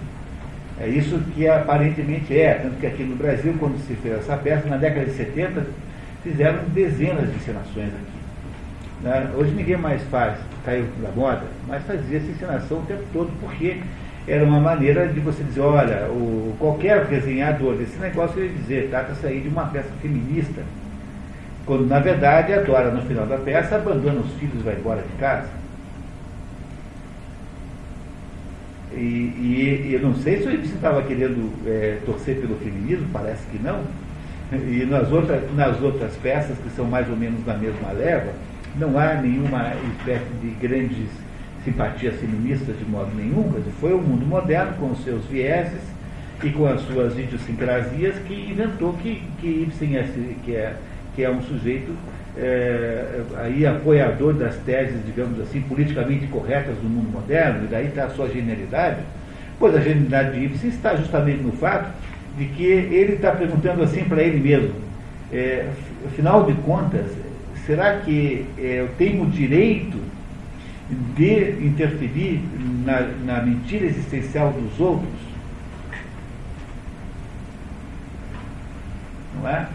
é 0.81 0.89
isso 0.89 1.19
que 1.35 1.49
aparentemente 1.49 2.39
é, 2.39 2.55
tanto 2.55 2.77
que 2.77 2.87
aqui 2.87 3.03
no 3.03 3.17
Brasil, 3.17 3.55
quando 3.59 3.79
se 3.87 3.95
fez 3.95 4.19
essa 4.19 4.37
peça, 4.37 4.69
na 4.69 4.77
década 4.77 5.07
de 5.07 5.13
70, 5.13 5.67
fizeram 6.23 6.61
dezenas 6.69 7.29
de 7.29 7.37
encenações 7.37 7.89
aqui. 7.89 8.19
Né? 9.03 9.31
Hoje 9.37 9.53
ninguém 9.53 9.77
mais 9.77 10.03
faz, 10.05 10.39
caiu 10.65 10.87
da 11.03 11.11
moda, 11.11 11.43
mas 11.67 11.83
fazia 11.85 12.19
essa 12.19 12.31
encenação 12.31 12.79
o 12.79 12.83
tempo 12.83 13.03
todo, 13.13 13.31
porque 13.41 13.79
era 14.27 14.45
uma 14.45 14.61
maneira 14.61 15.09
de 15.09 15.19
você 15.21 15.43
dizer, 15.43 15.61
olha, 15.61 16.07
o, 16.11 16.55
qualquer 16.59 17.07
desenhador 17.07 17.77
desse 17.77 17.99
negócio 17.99 18.43
ia 18.43 18.51
dizer, 18.51 18.89
trata-se 18.91 19.27
aí 19.27 19.41
de 19.41 19.49
uma 19.49 19.67
peça 19.67 19.89
feminista. 20.01 20.63
Quando 21.67 21.87
na 21.87 21.99
verdade 21.99 22.53
a 22.53 22.61
Dora, 22.61 22.91
no 22.91 23.03
final 23.03 23.27
da 23.27 23.37
peça, 23.37 23.77
abandona 23.77 24.21
os 24.21 24.33
filhos 24.35 24.61
e 24.61 24.63
vai 24.63 24.75
embora 24.75 25.03
de 25.03 25.19
casa. 25.19 25.49
E, 28.93 29.87
e, 29.87 29.91
eu 29.93 30.01
não 30.01 30.15
sei 30.15 30.41
se 30.41 30.49
o 30.49 30.53
Ibsen 30.53 30.75
estava 30.75 31.03
querendo 31.03 31.53
é, 31.67 31.99
torcer 32.05 32.37
pelo 32.37 32.57
feminismo, 32.57 33.07
parece 33.13 33.43
que 33.51 33.59
não. 33.63 33.83
E 34.53 34.87
nas 34.87 35.13
outras, 35.13 35.43
nas 35.55 35.81
outras 35.81 36.17
peças, 36.17 36.57
que 36.59 36.71
são 36.71 36.87
mais 36.87 37.09
ou 37.09 37.17
menos 37.17 37.45
na 37.47 37.55
mesma 37.55 37.93
leva, 37.93 38.33
não 38.77 38.99
há 38.99 39.15
nenhuma 39.15 39.73
espécie 39.99 40.33
de 40.41 40.51
grandes 40.61 41.09
simpatias 41.65 42.15
feministas 42.17 42.79
de 42.79 42.85
modo 42.85 43.11
nenhum. 43.15 43.53
Foi 43.81 43.93
o 43.93 43.99
mundo 43.99 44.25
moderno, 44.27 44.75
com 44.79 44.91
os 44.91 45.05
seus 45.05 45.25
vieses 45.27 45.83
e 46.43 46.51
com 46.51 46.67
as 46.67 46.81
suas 46.83 47.19
idiosincrasias, 47.19 48.17
que 48.27 48.51
inventou 48.51 48.95
que, 48.95 49.23
que 49.41 49.47
Ibsen 49.47 49.97
é, 49.97 50.09
que 50.45 50.55
é, 50.55 50.75
que 51.15 51.23
é 51.23 51.31
um 51.31 51.43
sujeito 51.43 51.93
é, 52.41 53.21
aí 53.37 53.67
apoiador 53.67 54.33
das 54.35 54.55
teses, 54.59 55.05
digamos 55.05 55.41
assim, 55.41 55.61
politicamente 55.63 56.27
corretas 56.29 56.77
do 56.77 56.89
mundo 56.89 57.11
moderno, 57.11 57.65
e 57.65 57.67
daí 57.67 57.87
está 57.87 58.05
a 58.05 58.11
sua 58.11 58.29
genialidade, 58.29 59.01
pois 59.59 59.75
a 59.75 59.81
genialidade 59.81 60.39
de 60.39 60.45
Ibsen 60.45 60.71
está 60.71 60.95
justamente 60.95 61.43
no 61.43 61.53
fato 61.53 61.91
de 62.37 62.45
que 62.47 62.65
ele 62.65 63.15
está 63.15 63.33
perguntando 63.33 63.83
assim 63.83 64.05
para 64.05 64.23
ele 64.23 64.39
mesmo, 64.39 64.75
é, 65.33 65.69
afinal 66.07 66.45
de 66.45 66.55
contas, 66.63 67.07
será 67.67 67.99
que 67.99 68.47
é, 68.57 68.81
eu 68.81 68.89
tenho 68.97 69.25
o 69.25 69.27
direito 69.27 69.99
de 71.17 71.67
interferir 71.67 72.41
na, 72.85 73.01
na 73.25 73.43
mentira 73.43 73.85
existencial 73.85 74.53
dos 74.53 74.79
outros? 74.81 75.11
Não 79.41 79.49
é? 79.49 79.67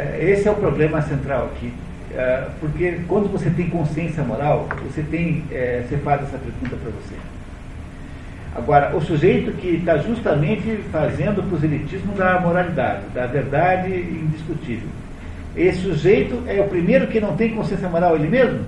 É, 0.00 0.30
esse 0.30 0.48
é 0.48 0.50
o 0.50 0.54
problema 0.54 1.02
central 1.02 1.50
aqui. 1.54 1.72
É, 2.14 2.48
porque 2.58 3.00
quando 3.06 3.30
você 3.30 3.50
tem 3.50 3.68
consciência 3.68 4.22
moral, 4.24 4.66
você 4.84 5.02
tem, 5.02 5.44
é, 5.50 5.84
você 5.86 5.96
faz 5.98 6.22
essa 6.22 6.38
pergunta 6.38 6.76
para 6.76 6.90
você. 6.90 7.14
Agora, 8.54 8.96
o 8.96 9.00
sujeito 9.00 9.52
que 9.52 9.76
está 9.76 9.98
justamente 9.98 10.80
fazendo 10.90 11.40
o 11.40 11.44
proselitismo 11.44 12.14
da 12.14 12.40
moralidade, 12.40 13.02
da 13.14 13.26
verdade 13.26 13.92
indiscutível. 13.92 14.88
Esse 15.56 15.82
sujeito 15.82 16.42
é 16.48 16.60
o 16.60 16.68
primeiro 16.68 17.06
que 17.06 17.20
não 17.20 17.36
tem 17.36 17.54
consciência 17.54 17.88
moral 17.88 18.16
ele 18.16 18.28
mesmo? 18.28 18.64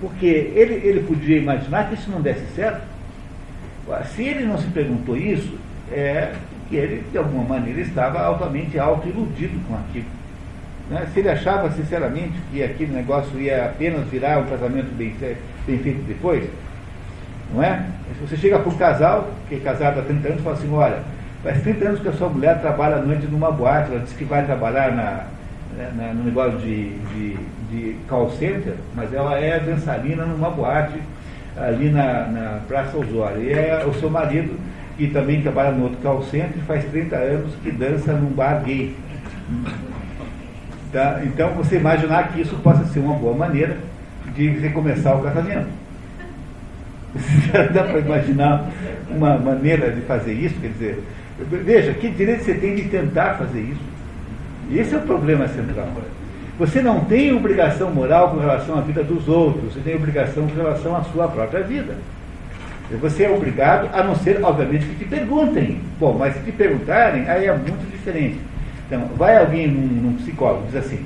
Porque 0.00 0.26
ele, 0.26 0.74
ele 0.86 1.00
podia 1.00 1.38
imaginar 1.38 1.88
que 1.88 1.94
isso 1.94 2.10
não 2.10 2.20
desse 2.20 2.44
certo. 2.54 2.82
Se 4.14 4.22
ele 4.22 4.44
não 4.44 4.58
se 4.58 4.66
perguntou 4.66 5.16
isso, 5.16 5.56
é 5.90 6.32
que 6.68 6.76
ele, 6.76 7.04
de 7.10 7.18
alguma 7.18 7.44
maneira, 7.44 7.80
estava 7.80 8.20
altamente 8.20 8.78
autoiludido 8.78 9.58
com 9.68 9.74
aquilo. 9.74 10.06
Né? 10.90 11.06
Se 11.12 11.20
ele 11.20 11.28
achava 11.28 11.70
sinceramente 11.70 12.34
que 12.50 12.62
aquele 12.62 12.92
negócio 12.92 13.38
ia 13.40 13.66
apenas 13.66 14.06
virar 14.08 14.38
um 14.38 14.46
casamento 14.46 14.94
bem, 14.96 15.14
bem 15.66 15.78
feito 15.78 16.02
depois, 16.06 16.44
não 17.52 17.62
é? 17.62 17.84
Se 18.18 18.26
você 18.26 18.36
chega 18.36 18.58
para 18.58 18.70
um 18.70 18.76
casal, 18.76 19.30
que 19.48 19.56
é 19.56 19.58
casado 19.58 20.00
há 20.00 20.02
30 20.02 20.28
anos, 20.28 20.40
e 20.40 20.44
fala 20.44 20.56
assim, 20.56 20.72
olha, 20.72 21.02
faz 21.42 21.62
30 21.62 21.88
anos 21.88 22.00
que 22.00 22.08
a 22.08 22.12
sua 22.12 22.28
mulher 22.28 22.60
trabalha 22.60 22.96
à 22.96 23.00
noite 23.00 23.26
numa 23.26 23.50
boate, 23.50 23.90
ela 23.90 24.00
disse 24.00 24.14
que 24.14 24.24
vai 24.24 24.44
trabalhar 24.44 24.92
na, 24.92 25.26
né, 25.76 25.92
na, 25.94 26.14
no 26.14 26.24
negócio 26.24 26.58
de, 26.58 26.90
de, 26.98 27.36
de, 27.70 27.96
call 28.08 28.30
center, 28.32 28.74
mas 28.94 29.12
ela 29.12 29.38
é 29.38 29.58
dançarina 29.60 30.24
numa 30.24 30.50
boate 30.50 31.00
ali 31.56 31.90
na, 31.90 32.26
na 32.26 32.60
Praça 32.66 32.96
Osório. 32.96 33.42
E 33.42 33.52
é 33.52 33.84
o 33.86 33.94
seu 33.94 34.10
marido 34.10 34.58
que 34.96 35.08
também 35.08 35.42
trabalha 35.42 35.72
no 35.72 35.84
outro 35.84 35.98
call 35.98 36.22
center, 36.24 36.62
faz 36.66 36.84
30 36.86 37.16
anos 37.16 37.54
que 37.62 37.70
dança 37.70 38.12
num 38.12 38.30
bar 38.30 38.62
gay. 38.64 38.94
Tá? 40.92 41.20
Então, 41.24 41.50
você 41.50 41.76
imaginar 41.76 42.32
que 42.32 42.40
isso 42.40 42.56
possa 42.56 42.84
ser 42.86 43.00
uma 43.00 43.14
boa 43.14 43.36
maneira 43.36 43.76
de 44.34 44.48
recomeçar 44.48 45.18
o 45.18 45.22
casamento. 45.22 45.68
Dá 47.74 47.84
para 47.84 47.98
imaginar 47.98 48.70
uma 49.10 49.36
maneira 49.36 49.90
de 49.90 50.00
fazer 50.02 50.32
isso? 50.32 50.54
Quer 50.60 50.68
dizer, 50.68 51.02
veja, 51.64 51.92
que 51.94 52.08
direito 52.08 52.44
você 52.44 52.54
tem 52.54 52.74
de 52.74 52.84
tentar 52.84 53.34
fazer 53.34 53.60
isso? 53.60 53.80
Esse 54.72 54.94
é 54.94 54.98
o 54.98 55.02
problema 55.02 55.46
central. 55.48 55.88
Você 56.58 56.80
não 56.80 57.00
tem 57.04 57.34
obrigação 57.34 57.90
moral 57.90 58.30
com 58.30 58.38
relação 58.38 58.78
à 58.78 58.80
vida 58.80 59.04
dos 59.04 59.28
outros, 59.28 59.74
você 59.74 59.80
tem 59.80 59.94
obrigação 59.94 60.48
com 60.48 60.56
relação 60.56 60.96
à 60.96 61.02
sua 61.04 61.28
própria 61.28 61.62
vida. 61.62 61.94
Você 62.90 63.24
é 63.24 63.30
obrigado, 63.30 63.90
a 63.92 64.02
não 64.02 64.14
ser, 64.14 64.42
obviamente, 64.44 64.86
que 64.86 64.94
te 64.96 65.04
perguntem. 65.04 65.80
Bom, 65.98 66.16
mas 66.18 66.34
se 66.34 66.40
te 66.40 66.52
perguntarem, 66.52 67.28
aí 67.28 67.46
é 67.46 67.52
muito 67.52 67.90
diferente. 67.90 68.38
Então, 68.86 69.08
vai 69.16 69.36
alguém 69.36 69.66
num, 69.66 69.86
num 69.86 70.12
psicólogo 70.14 70.66
diz 70.66 70.76
assim, 70.76 71.04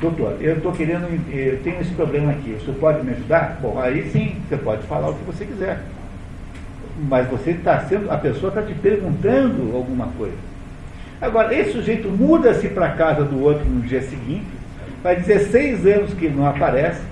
doutor, 0.00 0.36
eu 0.40 0.56
estou 0.56 0.72
querendo, 0.72 1.06
eu 1.32 1.60
tenho 1.62 1.80
esse 1.80 1.92
problema 1.92 2.32
aqui, 2.32 2.56
o 2.58 2.60
senhor 2.60 2.76
pode 2.80 3.04
me 3.04 3.12
ajudar? 3.12 3.58
Bom, 3.62 3.78
aí 3.78 4.10
sim, 4.10 4.36
você 4.48 4.56
pode 4.56 4.82
falar 4.82 5.10
o 5.10 5.14
que 5.14 5.24
você 5.24 5.44
quiser. 5.44 5.80
Mas 7.08 7.28
você 7.28 7.52
está 7.52 7.78
sendo, 7.80 8.10
a 8.10 8.16
pessoa 8.16 8.48
está 8.48 8.62
te 8.62 8.74
perguntando 8.74 9.76
alguma 9.76 10.08
coisa. 10.18 10.34
Agora, 11.20 11.54
esse 11.54 11.72
sujeito 11.72 12.08
muda-se 12.08 12.68
para 12.68 12.86
a 12.86 12.92
casa 12.92 13.24
do 13.24 13.42
outro 13.42 13.64
no 13.64 13.82
dia 13.82 14.02
seguinte, 14.02 14.46
faz 15.02 15.24
16 15.24 15.86
anos 15.86 16.14
que 16.14 16.26
ele 16.26 16.36
não 16.36 16.46
aparece, 16.46 17.02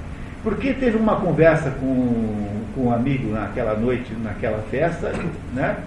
porque 0.43 0.73
teve 0.73 0.97
uma 0.97 1.17
conversa 1.17 1.71
com, 1.71 2.58
com 2.79 2.85
um 2.85 2.93
amigo 2.93 3.33
naquela 3.33 3.75
noite, 3.75 4.13
naquela 4.23 4.63
festa, 4.71 5.13
né? 5.53 5.79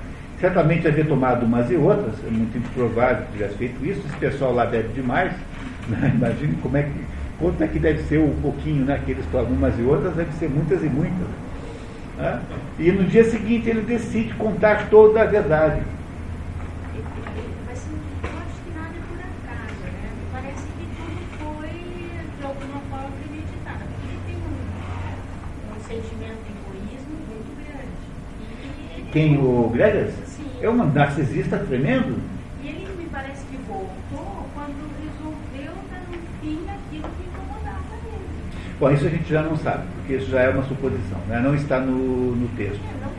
certamente 0.42 0.86
havia 0.88 1.06
tomado 1.06 1.46
umas 1.46 1.72
e 1.72 1.76
outras, 1.76 2.16
é 2.28 2.30
muito 2.30 2.58
improvável 2.58 3.26
que 3.28 3.32
tivesse 3.34 3.56
feito 3.56 3.86
isso, 3.86 4.02
esse 4.08 4.18
pessoal 4.18 4.54
lá 4.54 4.66
bebe 4.66 4.90
demais, 4.94 5.32
né? 5.88 6.12
imagine 6.16 6.56
como 6.62 6.76
é 6.78 6.84
que, 6.84 6.92
quanto 7.40 7.64
é 7.64 7.68
que 7.68 7.80
deve 7.80 8.04
ser 8.04 8.18
o 8.18 8.30
pouquinho 8.42 8.84
né, 8.84 9.00
que 9.06 9.12
eles 9.12 9.26
tomam 9.32 9.52
umas 9.52 9.78
e 9.80 9.84
outras, 9.84 10.14
deve 10.16 10.34
ser 10.34 10.50
muitas 10.50 10.84
e 10.84 10.88
muitas. 10.88 11.28
Né? 12.18 12.42
E 12.80 12.92
no 12.92 13.04
dia 13.06 13.24
seguinte 13.24 13.70
ele 13.70 13.82
decide 13.82 14.34
contar 14.34 14.90
toda 14.90 15.22
a 15.22 15.26
verdade. 15.26 15.82
Mas 17.68 17.86
eu 17.88 18.30
acho 18.38 18.58
que 18.66 18.72
nada 18.76 18.94
é 18.98 19.02
por 19.08 19.20
acaso, 19.20 19.82
né? 19.86 20.10
Parece 20.32 20.64
que 20.76 20.86
tudo 20.98 21.22
foi 21.40 21.70
de 21.70 22.44
alguma 22.46 22.80
forma 22.90 23.10
premeditado. 23.22 23.84
Porque 23.86 24.08
ele 24.10 24.20
tem 24.28 24.36
um, 24.36 24.58
um 25.72 25.80
sentimento 25.82 26.42
de 26.46 26.52
egoísmo 26.52 27.16
muito 27.30 27.52
grande. 27.58 28.06
E 28.42 28.94
ele- 28.94 29.01
Quem 29.12 29.38
o 29.38 29.70
Gregas? 29.74 30.14
Sim. 30.26 30.46
É 30.62 30.70
um 30.70 30.76
narcisista 30.94 31.58
tremendo. 31.58 32.18
E 32.64 32.68
ele 32.68 32.88
me 32.98 33.10
parece 33.12 33.44
que 33.46 33.58
voltou 33.68 34.48
quando 34.54 34.90
resolveu 35.04 35.74
dar 35.92 36.02
um 36.10 36.42
fim 36.42 36.60
àquilo 36.70 37.10
que 37.18 37.28
incomodava 37.28 37.84
ele. 38.06 38.78
Bom, 38.80 38.92
isso 38.92 39.06
a 39.06 39.10
gente 39.10 39.30
já 39.30 39.42
não 39.42 39.58
sabe, 39.58 39.84
porque 39.96 40.14
isso 40.14 40.32
já 40.32 40.42
é 40.44 40.50
uma 40.50 40.64
suposição, 40.64 41.20
né? 41.28 41.42
não 41.42 41.54
está 41.54 41.80
no, 41.82 42.36
no 42.38 42.48
texto. 42.56 42.80
É, 42.80 43.04
não, 43.04 43.12